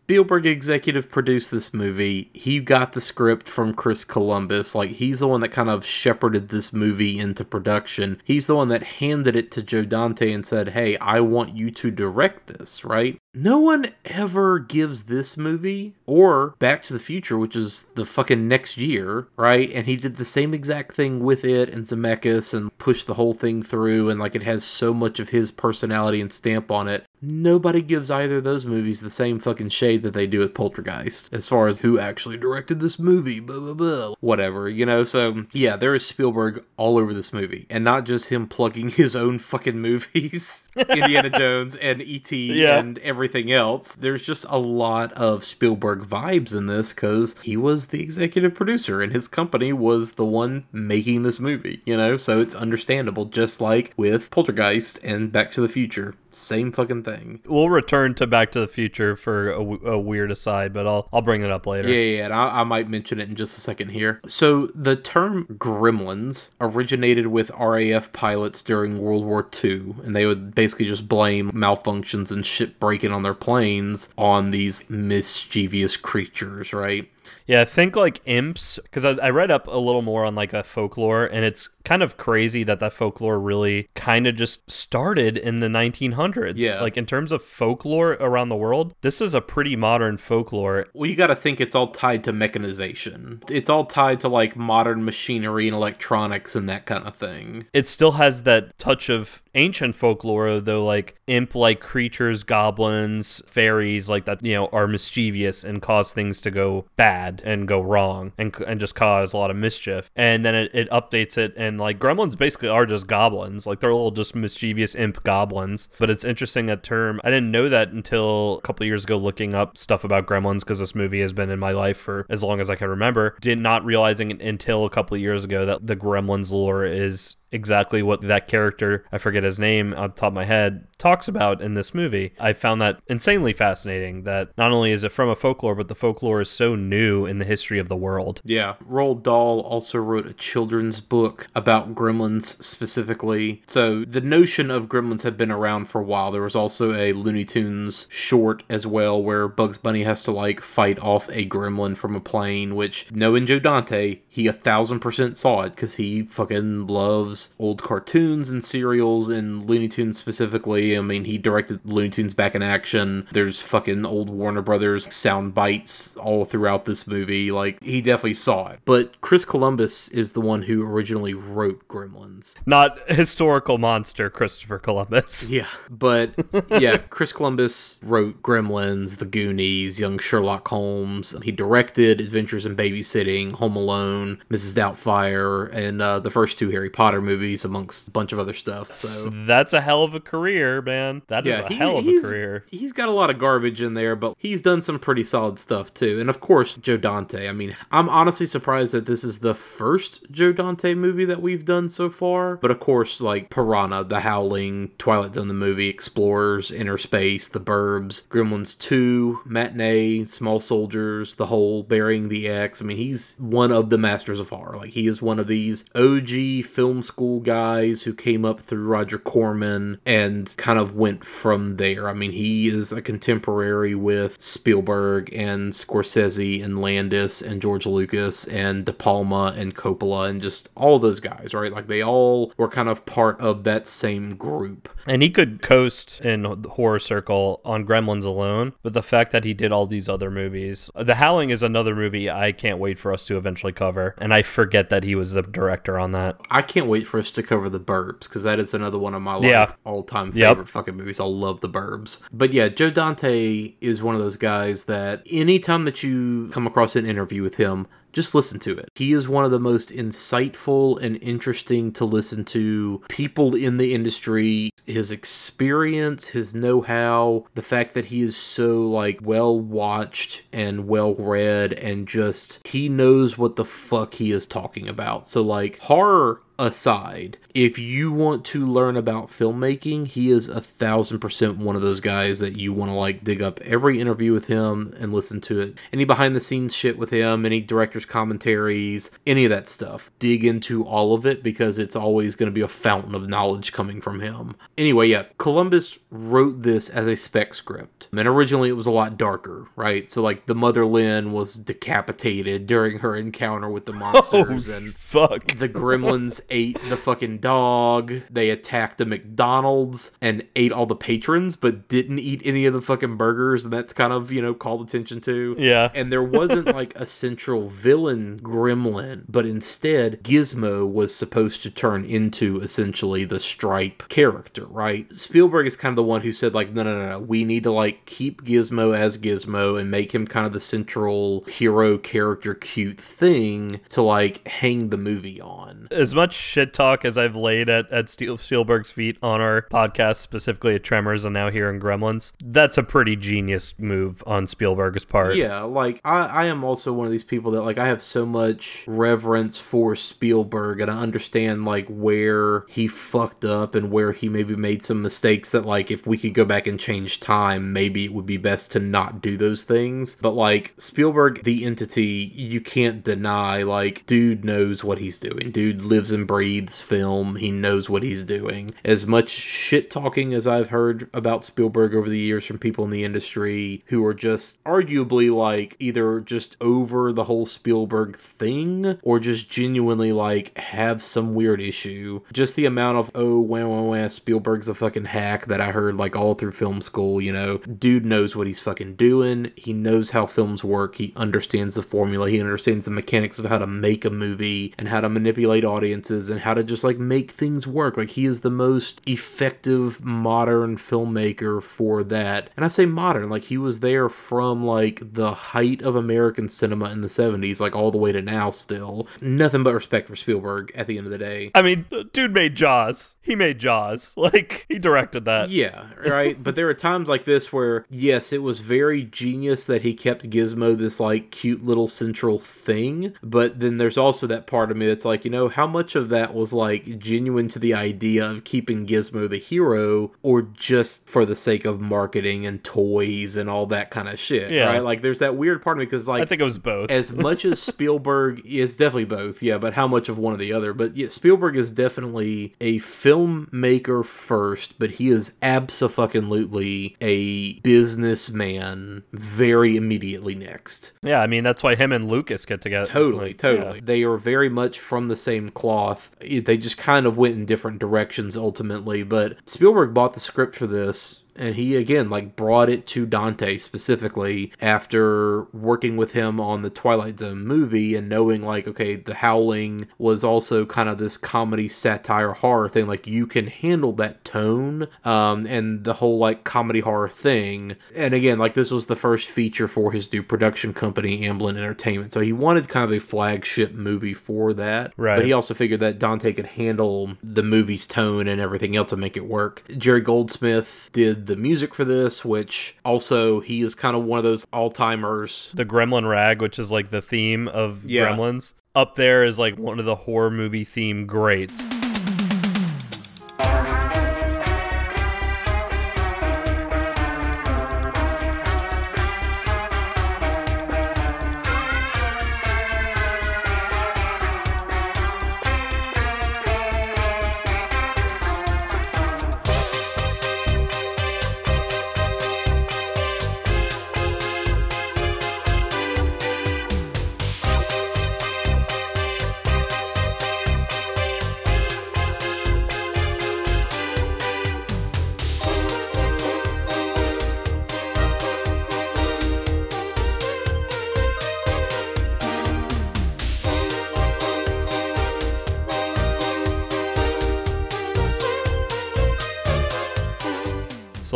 Spielberg 0.09 0.47
executive 0.47 1.11
produced 1.11 1.51
this 1.51 1.71
movie. 1.71 2.31
He 2.33 2.61
got 2.61 2.93
the 2.93 2.99
script 2.99 3.47
from 3.47 3.75
Chris 3.75 4.03
Columbus. 4.03 4.73
Like, 4.73 4.89
he's 4.89 5.19
the 5.19 5.27
one 5.27 5.41
that 5.41 5.49
kind 5.49 5.69
of 5.69 5.85
shepherded 5.85 6.47
this 6.47 6.73
movie 6.73 7.19
into 7.19 7.45
production. 7.45 8.19
He's 8.25 8.47
the 8.47 8.55
one 8.55 8.69
that 8.69 8.81
handed 8.81 9.35
it 9.35 9.51
to 9.51 9.61
Joe 9.61 9.85
Dante 9.85 10.31
and 10.31 10.43
said, 10.43 10.69
Hey, 10.69 10.97
I 10.97 11.19
want 11.19 11.55
you 11.55 11.69
to 11.69 11.91
direct 11.91 12.47
this, 12.47 12.83
right? 12.83 13.19
No 13.33 13.59
one 13.59 13.85
ever 14.05 14.57
gives 14.57 15.03
this 15.03 15.37
movie 15.37 15.93
or 16.07 16.55
Back 16.57 16.81
to 16.85 16.93
the 16.93 16.99
Future, 16.99 17.37
which 17.37 17.55
is 17.55 17.85
the 17.93 18.03
fucking 18.05 18.47
next 18.47 18.75
year, 18.75 19.27
right? 19.37 19.69
And 19.71 19.85
he 19.85 19.97
did 19.97 20.15
the 20.15 20.25
same 20.25 20.51
exact 20.51 20.93
thing 20.95 21.19
with 21.19 21.45
it 21.45 21.69
and 21.69 21.85
Zemeckis 21.85 22.55
and 22.55 22.75
pushed 22.79 23.05
the 23.05 23.13
whole 23.13 23.35
thing 23.35 23.61
through, 23.61 24.09
and 24.09 24.19
like 24.19 24.35
it 24.35 24.41
has 24.43 24.63
so 24.63 24.95
much 24.95 25.19
of 25.19 25.29
his 25.29 25.51
personality 25.51 26.19
and 26.19 26.33
stamp 26.33 26.71
on 26.71 26.87
it. 26.87 27.05
Nobody 27.21 27.81
gives 27.81 28.09
either 28.09 28.37
of 28.37 28.45
those 28.45 28.65
movies 28.65 29.01
the 29.01 29.09
same 29.09 29.39
fucking 29.39 29.69
shade 29.69 30.01
that 30.03 30.13
they 30.13 30.25
do 30.25 30.39
with 30.39 30.53
Poltergeist, 30.55 31.31
as 31.33 31.47
far 31.47 31.67
as 31.67 31.79
who 31.79 31.99
actually 31.99 32.37
directed 32.37 32.79
this 32.79 32.97
movie, 32.97 33.41
blah 33.41 33.59
blah 33.59 33.73
blah, 33.73 34.15
whatever, 34.21 34.69
you 34.69 34.85
know. 34.85 35.03
So 35.03 35.45
yeah, 35.51 35.75
there 35.75 35.93
is 35.93 36.05
Spielberg 36.05 36.63
all 36.77 36.97
over 36.97 37.13
this 37.13 37.33
movie, 37.33 37.67
and 37.69 37.83
not 37.83 38.05
just 38.05 38.29
him 38.29 38.47
plugging 38.47 38.87
his 38.89 39.15
own 39.17 39.37
fucking 39.37 39.79
movies, 39.79 40.69
Indiana 40.77 41.29
Jones 41.29 41.75
and 41.75 42.01
E.T. 42.01 42.63
Yeah. 42.63 42.79
and 42.79 42.97
everything 42.99 43.18
else. 43.51 43.95
There's 43.95 44.21
just 44.21 44.45
a 44.49 44.57
lot 44.57 45.11
of 45.13 45.43
Spielberg 45.43 45.99
vibes 45.99 46.53
in 46.55 46.67
this 46.67 46.93
because 46.93 47.39
he 47.41 47.57
was 47.57 47.87
the 47.87 48.01
executive 48.01 48.55
producer 48.55 49.01
and 49.01 49.11
his 49.11 49.27
company 49.27 49.73
was 49.73 50.13
the 50.13 50.25
one 50.25 50.65
making 50.71 51.23
this 51.23 51.39
movie, 51.39 51.81
you 51.85 51.97
know? 51.97 52.17
So 52.17 52.39
it's 52.39 52.55
understandable, 52.55 53.25
just 53.25 53.61
like 53.61 53.93
with 53.97 54.31
Poltergeist 54.31 54.99
and 55.03 55.31
Back 55.31 55.51
to 55.51 55.61
the 55.61 55.67
Future. 55.67 56.15
Same 56.31 56.71
fucking 56.71 57.03
thing. 57.03 57.41
We'll 57.45 57.69
return 57.69 58.13
to 58.15 58.27
Back 58.27 58.51
to 58.51 58.59
the 58.59 58.67
Future 58.67 59.15
for 59.15 59.51
a, 59.51 59.57
w- 59.59 59.87
a 59.87 59.99
weird 59.99 60.31
aside, 60.31 60.73
but 60.73 60.87
I'll 60.87 61.07
I'll 61.11 61.21
bring 61.21 61.41
it 61.41 61.51
up 61.51 61.65
later. 61.65 61.89
Yeah, 61.89 61.95
yeah, 61.95 62.17
yeah, 62.17 62.25
and 62.25 62.33
I, 62.33 62.61
I 62.61 62.63
might 62.63 62.89
mention 62.89 63.19
it 63.19 63.29
in 63.29 63.35
just 63.35 63.57
a 63.57 63.61
second 63.61 63.89
here. 63.89 64.19
So, 64.27 64.67
the 64.75 64.95
term 64.95 65.45
gremlins 65.57 66.51
originated 66.61 67.27
with 67.27 67.51
RAF 67.59 68.11
pilots 68.13 68.61
during 68.61 68.99
World 68.99 69.25
War 69.25 69.47
II, 69.63 69.95
and 70.03 70.15
they 70.15 70.25
would 70.25 70.53
basically 70.53 70.85
just 70.85 71.07
blame 71.07 71.51
malfunctions 71.51 72.31
and 72.31 72.45
shit 72.45 72.79
breaking 72.79 73.11
on 73.11 73.23
their 73.23 73.33
planes 73.33 74.09
on 74.17 74.51
these 74.51 74.83
mischievous 74.89 75.97
creatures, 75.97 76.73
right? 76.73 77.09
Yeah, 77.47 77.65
think 77.65 77.95
like 77.95 78.21
imps 78.25 78.79
because 78.83 79.05
I, 79.05 79.11
I 79.11 79.29
read 79.29 79.51
up 79.51 79.67
a 79.67 79.77
little 79.77 80.01
more 80.01 80.25
on 80.25 80.35
like 80.35 80.51
that 80.51 80.65
folklore, 80.65 81.25
and 81.25 81.45
it's 81.45 81.69
kind 81.83 82.03
of 82.03 82.17
crazy 82.17 82.63
that 82.63 82.79
that 82.79 82.93
folklore 82.93 83.39
really 83.39 83.89
kind 83.95 84.27
of 84.27 84.35
just 84.35 84.69
started 84.69 85.37
in 85.37 85.59
the 85.59 85.67
1900s. 85.67 86.53
Yeah. 86.57 86.81
like 86.81 86.97
in 86.97 87.05
terms 87.05 87.31
of 87.31 87.41
folklore 87.43 88.11
around 88.13 88.49
the 88.49 88.55
world, 88.55 88.93
this 89.01 89.21
is 89.21 89.33
a 89.33 89.41
pretty 89.41 89.75
modern 89.75 90.17
folklore. 90.17 90.87
Well, 90.93 91.09
you 91.09 91.15
got 91.15 91.27
to 91.27 91.35
think 91.35 91.59
it's 91.59 91.75
all 91.75 91.87
tied 91.87 92.23
to 92.25 92.33
mechanization. 92.33 93.41
It's 93.49 93.69
all 93.69 93.85
tied 93.85 94.19
to 94.21 94.27
like 94.27 94.55
modern 94.55 95.03
machinery 95.03 95.67
and 95.67 95.75
electronics 95.75 96.55
and 96.55 96.69
that 96.69 96.85
kind 96.85 97.07
of 97.07 97.15
thing. 97.15 97.65
It 97.73 97.87
still 97.87 98.13
has 98.13 98.43
that 98.43 98.77
touch 98.77 99.09
of 99.09 99.41
ancient 99.55 99.95
folklore, 99.95 100.59
though, 100.59 100.85
like 100.85 101.15
imp 101.27 101.55
like 101.55 101.79
creatures, 101.79 102.43
goblins, 102.43 103.41
fairies, 103.45 104.09
like 104.09 104.25
that, 104.25 104.45
you 104.45 104.53
know, 104.53 104.67
are 104.67 104.87
mischievous 104.87 105.63
and 105.63 105.81
cause 105.81 106.11
things 106.11 106.41
to 106.41 106.51
go 106.51 106.85
bad 106.95 107.41
and 107.45 107.67
go 107.67 107.81
wrong 107.81 108.31
and, 108.37 108.55
and 108.67 108.79
just 108.79 108.95
cause 108.95 109.33
a 109.33 109.37
lot 109.37 109.51
of 109.51 109.57
mischief. 109.57 110.09
And 110.15 110.43
then 110.43 110.55
it, 110.55 110.71
it 110.73 110.89
updates 110.89 111.37
it, 111.37 111.53
and 111.57 111.79
like 111.79 111.99
gremlins 111.99 112.37
basically 112.37 112.69
are 112.69 112.85
just 112.85 113.07
goblins. 113.07 113.67
Like 113.67 113.79
they're 113.79 113.93
little 113.93 114.11
just 114.11 114.35
mischievous 114.35 114.95
imp 114.95 115.23
goblins. 115.23 115.89
But 115.99 116.09
it's 116.09 116.23
interesting 116.23 116.67
that 116.67 116.83
term. 116.83 117.21
I 117.23 117.29
didn't 117.29 117.51
know 117.51 117.69
that 117.69 117.89
until 117.89 118.57
a 118.57 118.61
couple 118.61 118.85
years 118.85 119.03
ago 119.03 119.17
looking 119.17 119.55
up 119.55 119.77
stuff 119.77 120.03
about 120.03 120.25
gremlins 120.25 120.59
because 120.59 120.79
this 120.79 120.95
movie 120.95 121.21
has 121.21 121.33
been 121.33 121.49
in 121.49 121.59
my 121.59 121.71
life 121.71 121.97
for 121.97 122.25
as 122.29 122.43
long 122.43 122.59
as 122.59 122.69
I 122.69 122.75
can 122.75 122.89
remember. 122.89 123.37
Did 123.41 123.59
not 123.59 123.85
realizing 123.85 124.41
until 124.41 124.85
a 124.85 124.89
couple 124.89 125.17
years 125.17 125.43
ago 125.43 125.65
that 125.65 125.85
the 125.85 125.95
gremlins 125.95 126.51
lore 126.51 126.85
is 126.85 127.35
exactly 127.51 128.03
what 128.03 128.21
that 128.21 128.47
character, 128.47 129.05
I 129.11 129.17
forget 129.17 129.43
his 129.43 129.59
name 129.59 129.93
on 129.93 130.11
top 130.13 130.29
of 130.29 130.33
my 130.33 130.45
head, 130.45 130.87
talks 130.99 131.27
about 131.27 131.61
in 131.61 131.73
this 131.73 131.93
movie. 131.93 132.33
I 132.39 132.53
found 132.53 132.81
that 132.81 133.01
insanely 133.07 133.53
fascinating 133.53 134.23
that 134.23 134.55
not 134.57 134.71
only 134.71 134.91
is 134.91 135.03
it 135.03 135.11
from 135.11 135.29
a 135.29 135.35
folklore, 135.35 135.75
but 135.75 135.87
the 135.87 135.95
folklore 135.95 136.41
is 136.41 136.49
so 136.49 136.75
new 136.75 137.25
in 137.25 137.39
the 137.39 137.45
history 137.45 137.79
of 137.79 137.89
the 137.89 137.95
world. 137.95 138.41
Yeah. 138.43 138.75
Roald 138.87 139.23
Dahl 139.23 139.61
also 139.61 139.97
wrote 139.97 140.27
a 140.27 140.33
children's 140.33 141.01
book 141.01 141.47
about 141.55 141.95
gremlins 141.95 142.61
specifically. 142.63 143.63
So 143.65 144.05
the 144.05 144.21
notion 144.21 144.69
of 144.69 144.87
gremlins 144.87 145.23
had 145.23 145.37
been 145.37 145.51
around 145.51 145.85
for 145.85 146.01
a 146.01 146.05
while. 146.05 146.31
There 146.31 146.43
was 146.43 146.55
also 146.55 146.93
a 146.93 147.13
Looney 147.13 147.45
Tunes 147.45 148.07
short 148.11 148.63
as 148.69 148.85
well 148.85 149.21
where 149.21 149.47
Bugs 149.47 149.77
Bunny 149.77 150.03
has 150.03 150.21
to 150.23 150.31
like 150.31 150.61
fight 150.61 150.99
off 150.99 151.29
a 151.29 151.47
gremlin 151.47 151.97
from 151.97 152.15
a 152.15 152.19
plane, 152.19 152.75
which 152.75 153.11
knowing 153.11 153.45
Joe 153.45 153.59
Dante, 153.59 154.19
he 154.27 154.47
a 154.47 154.53
thousand 154.53 154.99
percent 154.99 155.37
saw 155.37 155.61
it 155.61 155.71
because 155.71 155.95
he 155.95 156.23
fucking 156.23 156.87
loves 156.87 157.29
loves 157.29 157.55
old 157.59 157.81
cartoons 157.81 158.49
and 158.49 158.63
serials 158.63 159.29
and 159.29 159.67
Looney 159.67 159.87
Tunes 159.87 160.17
specifically. 160.17 160.88
I 160.97 161.01
mean, 161.01 161.25
he 161.25 161.37
directed 161.37 161.79
Looney 161.89 162.09
Tunes 162.09 162.33
back 162.33 162.55
in 162.55 162.61
action. 162.61 163.27
There's 163.31 163.61
fucking 163.61 164.05
old 164.05 164.29
Warner 164.29 164.61
Brothers 164.61 165.11
sound 165.13 165.53
bites 165.53 166.15
all 166.17 166.45
throughout 166.45 166.85
this 166.85 167.07
movie. 167.07 167.51
Like, 167.51 167.81
he 167.83 168.01
definitely 168.01 168.33
saw 168.35 168.69
it. 168.69 168.79
But 168.85 169.19
Chris 169.21 169.45
Columbus 169.45 170.07
is 170.09 170.33
the 170.33 170.41
one 170.41 170.63
who 170.63 170.85
originally 170.85 171.33
wrote 171.33 171.87
Gremlins. 171.87 172.55
Not 172.65 172.99
historical 173.09 173.77
monster 173.77 174.29
Christopher 174.29 174.79
Columbus. 174.79 175.49
Yeah, 175.59 175.67
but 175.89 176.35
yeah, 176.69 176.97
Chris 176.97 177.31
Columbus 177.31 177.99
wrote 178.03 178.41
Gremlins, 178.43 179.17
The 179.17 179.25
Goonies, 179.25 179.99
Young 179.99 180.19
Sherlock 180.19 180.67
Holmes. 180.67 181.35
He 181.43 181.51
directed 181.51 182.21
Adventures 182.21 182.65
in 182.65 182.75
Babysitting, 182.75 183.53
Home 183.53 183.75
Alone, 183.75 184.39
Mrs. 184.49 184.75
Doubtfire, 184.75 185.73
and 185.73 186.01
uh, 186.01 186.19
the 186.19 186.29
first 186.29 186.57
two 186.59 186.69
Harry 186.69 186.89
Potter 186.89 187.21
movies, 187.21 187.65
amongst 187.65 188.07
a 188.07 188.11
bunch 188.11 188.31
of 188.31 188.39
other 188.39 188.53
stuff. 188.53 188.93
So 188.93 189.29
That's 189.29 189.73
a 189.73 189.81
hell 189.81 190.03
of 190.03 190.13
a 190.13 190.19
career, 190.19 190.78
That 191.27 191.45
is 191.45 191.57
yeah, 191.57 191.65
a 191.65 191.67
he- 191.67 191.75
hell 191.75 191.97
of 191.97 192.07
a 192.07 192.21
career. 192.21 192.65
He's 192.71 192.91
got 192.91 193.09
a 193.09 193.13
lot 193.13 193.29
of 193.29 193.39
garbage 193.39 193.81
in 193.81 193.93
there, 193.93 194.15
but 194.15 194.35
he's 194.37 194.61
done 194.61 194.81
some 194.81 194.99
pretty 194.99 195.23
solid 195.23 195.59
stuff 195.59 195.93
too. 195.93 196.19
And 196.19 196.29
of 196.29 196.39
course, 196.39 196.77
Joe 196.77 196.97
Dante. 196.97 197.47
I 197.47 197.51
mean, 197.51 197.75
I'm 197.91 198.09
honestly 198.09 198.45
surprised 198.45 198.93
that 198.93 199.05
this 199.05 199.23
is 199.23 199.39
the 199.39 199.55
first 199.55 200.29
Joe 200.31 200.53
Dante 200.53 200.93
movie 200.93 201.25
that 201.25 201.41
we've 201.41 201.65
done 201.65 201.89
so 201.89 202.09
far. 202.09 202.57
But 202.57 202.71
of 202.71 202.79
course, 202.79 203.21
like 203.21 203.49
Piranha, 203.49 204.03
The 204.03 204.21
Howling, 204.21 204.91
Twilight 204.97 205.35
Zone 205.35 205.47
the 205.47 205.53
movie, 205.53 205.89
Explorers, 205.89 206.71
Inner 206.71 206.97
Space, 206.97 207.47
The 207.47 207.59
Burbs, 207.59 208.27
Gremlins 208.27 208.77
2, 208.77 209.41
Matinee, 209.45 210.23
Small 210.25 210.59
Soldiers, 210.59 211.35
The 211.35 211.47
Hole, 211.47 211.83
Burying 211.83 212.29
the 212.29 212.47
Ex. 212.47 212.81
I 212.81 212.85
mean, 212.85 212.97
he's 212.97 213.35
one 213.39 213.71
of 213.71 213.89
the 213.89 213.97
masters 213.97 214.39
of 214.39 214.49
horror. 214.49 214.77
Like 214.77 214.91
he 214.91 215.07
is 215.07 215.21
one 215.21 215.39
of 215.39 215.47
these 215.47 215.85
OG 215.95 216.65
film 216.65 217.01
school 217.01 217.39
guys 217.39 218.03
who 218.03 218.13
came 218.13 218.45
up 218.45 218.59
through 218.59 218.85
Roger 218.85 219.17
Corman 219.17 219.99
and 220.05 220.53
kind 220.57 220.68
of 220.77 220.95
went 220.95 221.23
from 221.23 221.77
there. 221.77 222.09
I 222.09 222.13
mean, 222.13 222.31
he 222.31 222.67
is 222.67 222.91
a 222.91 223.01
contemporary 223.01 223.95
with 223.95 224.39
Spielberg 224.41 225.33
and 225.33 225.71
Scorsese 225.73 226.63
and 226.63 226.77
Landis 226.77 227.41
and 227.41 227.61
George 227.61 227.85
Lucas 227.85 228.45
and 228.47 228.85
De 228.85 228.93
Palma 228.93 229.53
and 229.57 229.73
Coppola 229.73 230.29
and 230.29 230.41
just 230.41 230.69
all 230.75 230.99
those 230.99 231.19
guys, 231.19 231.53
right? 231.53 231.71
Like 231.71 231.87
they 231.87 232.03
all 232.03 232.53
were 232.57 232.69
kind 232.69 232.89
of 232.89 233.05
part 233.05 233.39
of 233.41 233.63
that 233.63 233.87
same 233.87 234.35
group. 234.35 234.89
And 235.07 235.23
he 235.23 235.29
could 235.31 235.61
coast 235.61 236.21
in 236.21 236.43
the 236.43 236.69
horror 236.69 236.99
circle 236.99 237.61
on 237.65 237.85
Gremlins 237.85 238.25
alone, 238.25 238.73
but 238.83 238.93
the 238.93 239.01
fact 239.01 239.31
that 239.31 239.43
he 239.43 239.53
did 239.53 239.71
all 239.71 239.87
these 239.87 240.07
other 240.07 240.29
movies. 240.29 240.91
The 240.95 241.15
Howling 241.15 241.49
is 241.49 241.63
another 241.63 241.95
movie 241.95 242.29
I 242.29 242.51
can't 242.51 242.77
wait 242.77 242.99
for 242.99 243.11
us 243.11 243.25
to 243.25 243.37
eventually 243.37 243.73
cover, 243.73 244.13
and 244.19 244.33
I 244.33 244.43
forget 244.43 244.89
that 244.89 245.03
he 245.03 245.15
was 245.15 245.31
the 245.31 245.41
director 245.41 245.97
on 245.97 246.11
that. 246.11 246.39
I 246.51 246.61
can't 246.61 246.85
wait 246.87 247.07
for 247.07 247.19
us 247.19 247.31
to 247.31 247.41
cover 247.43 247.69
the 247.69 247.79
Burbs 247.79 248.21
because 248.21 248.43
that 248.43 248.59
is 248.59 248.73
another 248.73 248.99
one 248.99 249.15
of 249.15 249.21
my 249.21 249.35
like 249.35 249.45
Yeah. 249.45 249.71
all 249.83 250.03
time 250.03 250.31
Yep. 250.33 250.57
Favorite 250.59 250.69
fucking 250.69 250.95
movies. 250.95 251.19
I 251.19 251.25
love 251.25 251.61
the 251.61 251.69
Burbs. 251.69 252.21
But 252.31 252.53
yeah, 252.53 252.67
Joe 252.67 252.89
Dante 252.89 253.73
is 253.81 254.03
one 254.03 254.15
of 254.15 254.21
those 254.21 254.37
guys 254.37 254.85
that 254.85 255.23
anytime 255.29 255.85
that 255.85 256.03
you 256.03 256.49
come 256.49 256.67
across 256.67 256.95
an 256.95 257.05
interview 257.05 257.41
with 257.43 257.55
him, 257.55 257.87
just 258.11 258.33
listen 258.33 258.59
to 258.61 258.75
it. 258.75 258.89
He 258.95 259.13
is 259.13 259.27
one 259.27 259.45
of 259.45 259.51
the 259.51 259.59
most 259.59 259.91
insightful 259.91 260.99
and 261.01 261.21
interesting 261.21 261.91
to 261.93 262.05
listen 262.05 262.43
to 262.45 263.03
people 263.07 263.55
in 263.55 263.77
the 263.77 263.93
industry. 263.93 264.71
His 264.87 265.11
experience, 265.11 266.29
his 266.29 266.55
know 266.55 266.81
how, 266.81 267.45
the 267.53 267.61
fact 267.61 267.93
that 267.93 268.05
he 268.05 268.21
is 268.21 268.35
so 268.35 268.89
like 268.89 269.19
well 269.23 269.57
watched 269.59 270.41
and 270.51 270.87
well 270.87 271.13
read, 271.13 271.73
and 271.73 272.07
just 272.07 272.67
he 272.67 272.89
knows 272.89 273.37
what 273.37 273.55
the 273.55 273.65
fuck 273.65 274.15
he 274.15 274.31
is 274.31 274.47
talking 274.47 274.89
about. 274.89 275.27
So, 275.27 275.43
like, 275.43 275.77
horror 275.77 276.41
aside, 276.59 277.37
if 277.55 277.79
you 277.79 278.11
want 278.11 278.45
to 278.45 278.65
learn 278.65 278.95
about 278.95 279.27
filmmaking, 279.29 280.07
he 280.07 280.29
is 280.29 280.47
a 280.47 280.61
thousand 280.61 281.19
percent 281.19 281.57
one 281.57 281.75
of 281.75 281.81
those 281.81 281.99
guys 281.99 282.39
that 282.39 282.57
you 282.57 282.71
want 282.71 282.91
to 282.91 282.95
like 282.95 283.23
dig 283.23 283.41
up 283.41 283.59
every 283.61 283.99
interview 283.99 284.33
with 284.33 284.45
him 284.45 284.93
and 284.97 285.13
listen 285.13 285.41
to 285.41 285.59
it. 285.59 285.77
Any 285.91 286.05
behind 286.05 286.35
the 286.35 286.39
scenes 286.39 286.75
shit 286.75 286.97
with 286.97 287.09
him, 287.09 287.45
any 287.45 287.61
director's 287.61 288.05
commentaries, 288.05 289.11
any 289.25 289.45
of 289.45 289.49
that 289.49 289.67
stuff. 289.67 290.11
Dig 290.19 290.45
into 290.45 290.85
all 290.85 291.13
of 291.15 291.25
it 291.25 291.41
because 291.41 291.79
it's 291.79 291.95
always 291.95 292.35
going 292.35 292.49
to 292.49 292.53
be 292.53 292.61
a 292.61 292.67
fountain 292.67 293.15
of 293.15 293.27
knowledge 293.27 293.71
coming 293.71 294.01
from 294.01 294.19
him. 294.19 294.55
Anyway, 294.77 295.07
yeah, 295.07 295.23
Columbus 295.37 295.97
wrote 296.11 296.61
this 296.61 296.89
as 296.89 297.07
a 297.07 297.15
spec 297.15 297.53
script. 297.53 298.09
And 298.11 298.27
originally 298.27 298.69
it 298.69 298.77
was 298.77 298.87
a 298.87 298.91
lot 298.91 299.17
darker, 299.17 299.67
right? 299.75 300.09
So 300.11 300.21
like 300.21 300.45
the 300.45 300.55
mother 300.55 300.85
Lynn 300.85 301.31
was 301.31 301.55
decapitated 301.55 302.67
during 302.67 302.99
her 302.99 303.15
encounter 303.15 303.69
with 303.69 303.85
the 303.85 303.93
monsters 303.99 304.67
and 304.67 304.93
Fuck. 304.93 305.57
the 305.57 305.69
gremlins 305.69 306.41
ate 306.49 306.77
the 306.89 306.97
fucking 306.97 307.39
dog. 307.39 308.13
They 308.29 308.49
attacked 308.49 308.97
the 308.97 309.05
McDonald's 309.05 310.11
and 310.21 310.45
ate 310.55 310.71
all 310.71 310.85
the 310.85 310.95
patrons, 310.95 311.55
but 311.55 311.87
didn't 311.87 312.19
eat 312.19 312.41
any 312.43 312.65
of 312.65 312.73
the 312.73 312.81
fucking 312.81 313.17
burgers. 313.17 313.63
And 313.63 313.73
that's 313.73 313.93
kind 313.93 314.13
of, 314.13 314.31
you 314.31 314.41
know, 314.41 314.53
called 314.53 314.87
attention 314.87 315.21
to. 315.21 315.55
Yeah. 315.57 315.89
And 315.93 316.11
there 316.11 316.23
wasn't 316.23 316.67
like 316.75 316.95
a 316.95 317.05
central 317.05 317.67
villain 317.67 318.39
gremlin, 318.41 319.23
but 319.27 319.45
instead, 319.45 320.23
Gizmo 320.23 320.89
was 320.89 321.13
supposed 321.13 321.63
to 321.63 321.71
turn 321.71 322.05
into 322.05 322.59
essentially 322.61 323.25
the 323.25 323.39
Stripe 323.39 324.07
character, 324.09 324.65
right? 324.65 325.11
Spielberg 325.13 325.67
is 325.67 325.75
kind 325.75 325.91
of 325.93 325.95
the 325.97 326.03
one 326.03 326.21
who 326.21 326.33
said, 326.33 326.53
like, 326.53 326.71
no, 326.71 326.83
no, 326.83 326.99
no, 326.99 327.09
no, 327.09 327.19
we 327.19 327.43
need 327.45 327.63
to 327.63 327.71
like 327.71 328.05
keep 328.05 328.43
Gizmo 328.43 328.95
as 328.95 329.17
Gizmo 329.17 329.79
and 329.79 329.89
make 329.89 330.13
him 330.13 330.27
kind 330.27 330.45
of 330.45 330.53
the 330.53 330.59
central 330.59 331.43
hero 331.45 331.97
character 331.97 332.53
cute 332.53 332.99
thing 332.99 333.79
to 333.89 334.01
like 334.01 334.47
hang 334.47 334.89
the 334.89 334.97
movie 334.97 335.41
on. 335.41 335.87
as 335.91 336.13
much 336.15 336.35
shit 336.39 336.73
talk 336.73 337.05
as 337.05 337.17
I've 337.17 337.35
laid 337.35 337.69
at, 337.69 337.91
at 337.91 338.09
Spielberg's 338.09 338.91
feet 338.91 339.17
on 339.21 339.41
our 339.41 339.63
podcast, 339.63 340.17
specifically 340.17 340.75
at 340.75 340.83
Tremors 340.83 341.25
and 341.25 341.33
now 341.33 341.49
here 341.49 341.69
in 341.69 341.79
Gremlins, 341.79 342.31
that's 342.43 342.77
a 342.77 342.83
pretty 342.83 343.15
genius 343.15 343.77
move 343.77 344.23
on 344.25 344.47
Spielberg's 344.47 345.05
part. 345.05 345.35
Yeah, 345.35 345.61
like 345.61 346.01
I, 346.03 346.25
I 346.25 346.45
am 346.45 346.63
also 346.63 346.93
one 346.93 347.05
of 347.05 347.11
these 347.11 347.23
people 347.23 347.51
that 347.51 347.63
like 347.63 347.77
I 347.77 347.87
have 347.87 348.01
so 348.01 348.25
much 348.25 348.83
reverence 348.87 349.59
for 349.59 349.95
Spielberg 349.95 350.81
and 350.81 350.89
I 350.89 350.99
understand 350.99 351.65
like 351.65 351.87
where 351.87 352.65
he 352.69 352.87
fucked 352.87 353.45
up 353.45 353.75
and 353.75 353.91
where 353.91 354.11
he 354.11 354.29
maybe 354.29 354.55
made 354.55 354.81
some 354.81 355.01
mistakes 355.01 355.51
that 355.51 355.65
like 355.65 355.91
if 355.91 356.07
we 356.07 356.17
could 356.17 356.33
go 356.33 356.45
back 356.45 356.67
and 356.67 356.79
change 356.79 357.19
time, 357.19 357.73
maybe 357.73 358.05
it 358.05 358.13
would 358.13 358.25
be 358.25 358.37
best 358.37 358.71
to 358.71 358.79
not 358.79 359.21
do 359.21 359.37
those 359.37 359.63
things. 359.63 360.15
But 360.15 360.31
like 360.31 360.73
Spielberg, 360.77 361.43
the 361.43 361.65
entity, 361.65 362.31
you 362.35 362.61
can't 362.61 363.03
deny 363.03 363.63
like 363.63 364.05
dude 364.05 364.45
knows 364.45 364.83
what 364.83 364.99
he's 364.99 365.19
doing. 365.19 365.51
Dude 365.51 365.81
lives 365.81 366.11
and 366.19 366.27
breathes 366.27 366.81
film. 366.81 367.37
He 367.37 367.51
knows 367.51 367.89
what 367.89 368.03
he's 368.03 368.23
doing. 368.23 368.71
As 368.83 369.07
much 369.07 369.29
shit 369.29 369.89
talking 369.89 370.33
as 370.33 370.45
I've 370.45 370.69
heard 370.69 371.09
about 371.13 371.45
Spielberg 371.45 371.95
over 371.95 372.09
the 372.09 372.19
years 372.19 372.45
from 372.45 372.59
people 372.59 372.83
in 372.83 372.89
the 372.89 373.03
industry 373.03 373.83
who 373.87 374.05
are 374.05 374.13
just 374.13 374.61
arguably 374.65 375.33
like 375.33 375.75
either 375.79 376.19
just 376.19 376.57
over 376.59 377.11
the 377.13 377.23
whole 377.23 377.45
Spielberg 377.45 378.17
thing 378.17 378.99
or 379.01 379.19
just 379.19 379.49
genuinely 379.49 380.11
like 380.11 380.57
have 380.57 381.01
some 381.01 381.33
weird 381.33 381.61
issue. 381.61 382.21
Just 382.33 382.55
the 382.55 382.65
amount 382.65 382.97
of 382.97 383.11
oh 383.15 383.39
wah 383.39 383.65
wah 383.65 383.81
wah 383.81 384.07
Spielberg's 384.09 384.67
a 384.67 384.73
fucking 384.73 385.05
hack 385.05 385.45
that 385.45 385.61
I 385.61 385.71
heard 385.71 385.95
like 385.95 386.15
all 386.15 386.33
through 386.33 386.51
film 386.51 386.81
school, 386.81 387.21
you 387.21 387.31
know. 387.31 387.57
Dude 387.59 388.05
knows 388.05 388.35
what 388.35 388.47
he's 388.47 388.61
fucking 388.61 388.95
doing. 388.95 389.51
He 389.55 389.73
knows 389.73 390.11
how 390.11 390.25
films 390.25 390.63
work. 390.63 390.95
He 390.95 391.13
understands 391.15 391.75
the 391.75 391.81
formula. 391.81 392.29
He 392.29 392.41
understands 392.41 392.85
the 392.85 392.91
mechanics 392.91 393.39
of 393.39 393.45
how 393.45 393.59
to 393.59 393.67
make 393.67 394.03
a 394.03 394.09
movie 394.09 394.73
and 394.77 394.89
how 394.89 394.99
to 394.99 395.09
manipulate 395.09 395.63
audiences 395.63 396.08
and 396.09 396.39
how 396.39 396.53
to 396.53 396.63
just 396.63 396.83
like 396.83 396.97
make 396.97 397.31
things 397.31 397.67
work. 397.67 397.97
Like 397.97 398.11
he 398.11 398.25
is 398.25 398.41
the 398.41 398.49
most 398.49 399.01
effective 399.07 400.03
modern 400.03 400.77
filmmaker 400.77 401.61
for 401.61 402.03
that. 402.05 402.49
And 402.55 402.65
I 402.65 402.67
say 402.67 402.85
modern, 402.85 403.29
like 403.29 403.45
he 403.45 403.57
was 403.57 403.79
there 403.79 404.09
from 404.09 404.63
like 404.63 405.01
the 405.13 405.33
height 405.33 405.81
of 405.81 405.95
American 405.95 406.47
cinema 406.49 406.89
in 406.89 407.01
the 407.01 407.07
70s, 407.07 407.59
like 407.59 407.75
all 407.75 407.91
the 407.91 407.97
way 407.97 408.11
to 408.11 408.21
now 408.21 408.49
still. 408.49 409.07
Nothing 409.21 409.63
but 409.63 409.73
respect 409.73 410.07
for 410.07 410.15
Spielberg 410.15 410.71
at 410.75 410.87
the 410.87 410.97
end 410.97 411.07
of 411.07 411.11
the 411.11 411.17
day. 411.17 411.51
I 411.55 411.61
mean, 411.61 411.85
dude 412.13 412.33
made 412.33 412.55
Jaws. 412.55 413.15
He 413.21 413.35
made 413.35 413.59
Jaws. 413.59 414.15
Like, 414.29 414.67
he 414.69 414.77
directed 414.77 415.25
that. 415.25 415.49
Yeah, 415.49 415.87
right. 416.05 416.41
but 416.41 416.55
there 416.55 416.69
are 416.69 416.73
times 416.75 417.09
like 417.09 417.23
this 417.23 417.51
where, 417.51 417.85
yes, 417.89 418.31
it 418.31 418.43
was 418.43 418.59
very 418.59 419.01
genius 419.01 419.65
that 419.65 419.81
he 419.81 419.95
kept 419.95 420.29
Gizmo 420.29 420.77
this 420.77 420.99
like 420.99 421.31
cute 421.31 421.63
little 421.63 421.87
central 421.87 422.37
thing. 422.37 423.13
But 423.23 423.59
then 423.59 423.77
there's 423.77 423.97
also 423.97 424.27
that 424.27 424.45
part 424.45 424.69
of 424.69 424.77
me 424.77 424.85
that's 424.85 425.05
like, 425.05 425.25
you 425.25 425.31
know, 425.31 425.49
how 425.49 425.65
much 425.67 425.95
of 425.99 426.09
that 426.09 426.33
was 426.33 426.51
like 426.53 426.97
genuine 426.97 427.47
to 427.49 427.59
the 427.59 427.73
idea 427.75 428.27
of 428.27 428.43
keeping 428.43 428.87
Gizmo 428.87 429.29
the 429.29 429.37
hero 429.37 430.11
or 430.23 430.41
just 430.41 431.07
for 431.07 431.25
the 431.25 431.35
sake 431.35 431.65
of 431.65 431.79
marketing 431.79 432.45
and 432.47 432.63
toys 432.63 433.35
and 433.35 433.49
all 433.49 433.65
that 433.67 433.91
kind 433.91 434.07
of 434.09 434.17
shit, 434.19 434.51
Yeah. 434.51 434.65
right? 434.65 434.83
Like 434.83 435.01
there's 435.03 435.19
that 435.19 435.35
weird 435.35 435.61
part 435.61 435.77
of 435.77 435.79
me 435.79 435.85
because 435.85 436.07
like 436.07 436.21
I 436.21 436.25
think 436.25 436.41
it 436.41 436.45
was 436.45 436.57
both. 436.57 436.89
as 436.89 437.11
much 437.27 437.45
as 437.45 437.61
Spielberg 437.61 438.41
is 438.45 438.75
definitely 438.75 439.05
both, 439.05 439.43
yeah, 439.43 439.57
but 439.59 439.73
how 439.75 439.87
much 439.87 440.09
of 440.09 440.17
one 440.17 440.33
or 440.33 440.37
the 440.37 440.53
other? 440.53 440.73
But 440.73 440.95
yeah, 440.97 441.09
Spielberg 441.09 441.55
is 441.55 441.71
definitely 441.71 442.55
a 442.61 442.79
filmmaker 442.79 444.03
first, 444.05 444.79
but 444.79 444.91
he 444.91 445.09
is 445.09 445.37
absolutely 445.41 446.95
a 447.01 447.59
businessman 447.59 449.03
very 449.11 449.75
immediately 449.75 450.35
next. 450.35 450.93
yeah, 451.01 451.19
I 451.21 451.27
mean, 451.27 451.43
that's 451.43 451.61
why 451.63 451.75
him 451.75 451.91
and 451.91 452.07
Lucas 452.09 452.45
get 452.45 452.61
together. 452.61 452.85
Totally, 452.89 453.27
Like, 453.29 453.37
totally. 453.37 453.75
yeah. 453.79 453.81
They 453.83 454.03
are 454.03 454.17
very 454.17 454.49
much 454.49 454.79
from 454.79 455.07
the 455.07 455.15
same 455.15 455.49
cloth 455.49 455.88
Roth. 455.89 456.15
They 456.19 456.57
just 456.57 456.77
kind 456.77 457.05
of 457.05 457.17
went 457.17 457.35
in 457.35 457.45
different 457.45 457.79
directions 457.79 458.37
ultimately, 458.37 459.03
but 459.03 459.37
Spielberg 459.47 459.93
bought 459.93 460.13
the 460.13 460.19
script 460.19 460.55
for 460.55 460.67
this 460.67 461.23
and 461.39 461.55
he 461.55 461.75
again 461.75 462.09
like 462.09 462.35
brought 462.35 462.69
it 462.69 462.85
to 462.87 463.05
Dante 463.05 463.57
specifically 463.57 464.51
after 464.61 465.43
working 465.45 465.97
with 465.97 466.11
him 466.13 466.39
on 466.39 466.61
the 466.61 466.69
Twilight 466.69 467.19
Zone 467.19 467.45
movie 467.45 467.95
and 467.95 468.09
knowing 468.09 468.43
like 468.43 468.67
okay 468.67 468.95
the 468.95 469.15
Howling 469.15 469.87
was 469.97 470.23
also 470.23 470.65
kind 470.65 470.89
of 470.89 470.97
this 470.97 471.17
comedy 471.17 471.69
satire 471.69 472.33
horror 472.33 472.69
thing. 472.69 472.87
Like 472.87 473.07
you 473.07 473.25
can 473.25 473.47
handle 473.47 473.93
that 473.93 474.23
tone 474.25 474.87
um, 475.05 475.47
and 475.47 475.83
the 475.83 475.95
whole 475.95 476.17
like 476.17 476.43
comedy 476.43 476.81
horror 476.81 477.09
thing. 477.09 477.77
And 477.95 478.13
again 478.13 478.37
like 478.37 478.53
this 478.53 478.69
was 478.69 478.87
the 478.87 478.95
first 478.95 479.29
feature 479.29 479.67
for 479.67 479.91
his 479.91 480.11
new 480.11 480.21
production 480.21 480.73
company 480.73 481.21
Amblin 481.21 481.57
Entertainment. 481.57 482.11
So 482.11 482.19
he 482.19 482.33
wanted 482.33 482.67
kind 482.67 482.83
of 482.83 482.91
a 482.91 482.99
flagship 482.99 483.73
movie 483.73 484.13
for 484.13 484.53
that. 484.53 484.93
Right. 484.97 485.15
but 485.15 485.25
he 485.25 485.31
also 485.31 485.53
figured 485.53 485.79
that 485.79 485.99
Dante 485.99 486.33
could 486.33 486.47
handle 486.47 487.13
the 487.23 487.43
movie's 487.43 487.87
tone 487.87 488.27
and 488.27 488.41
everything 488.41 488.75
else 488.75 488.91
and 488.91 488.99
make 488.99 489.15
it 489.15 489.25
work. 489.25 489.63
Jerry 489.77 490.01
Goldsmith 490.01 490.89
did 490.91 491.28
the 491.29 491.35
music 491.37 491.73
for 491.73 491.85
this, 491.85 492.25
which 492.25 492.75
also 492.83 493.39
he 493.39 493.61
is 493.61 493.75
kind 493.75 493.95
of 493.95 494.03
one 494.03 494.17
of 494.17 494.23
those 494.23 494.45
all 494.51 494.69
timers. 494.69 495.51
The 495.55 495.63
Gremlin 495.63 496.09
Rag, 496.09 496.41
which 496.41 496.59
is 496.59 496.71
like 496.71 496.89
the 496.89 497.01
theme 497.01 497.47
of 497.47 497.85
Yeah. 497.85 498.09
Gremlins, 498.09 498.53
up 498.75 498.95
there 498.95 499.23
is 499.23 499.39
like 499.39 499.57
one 499.57 499.79
of 499.79 499.85
the 499.85 499.95
horror 499.95 500.31
movie 500.31 500.63
theme 500.65 501.05
greats. 501.05 501.65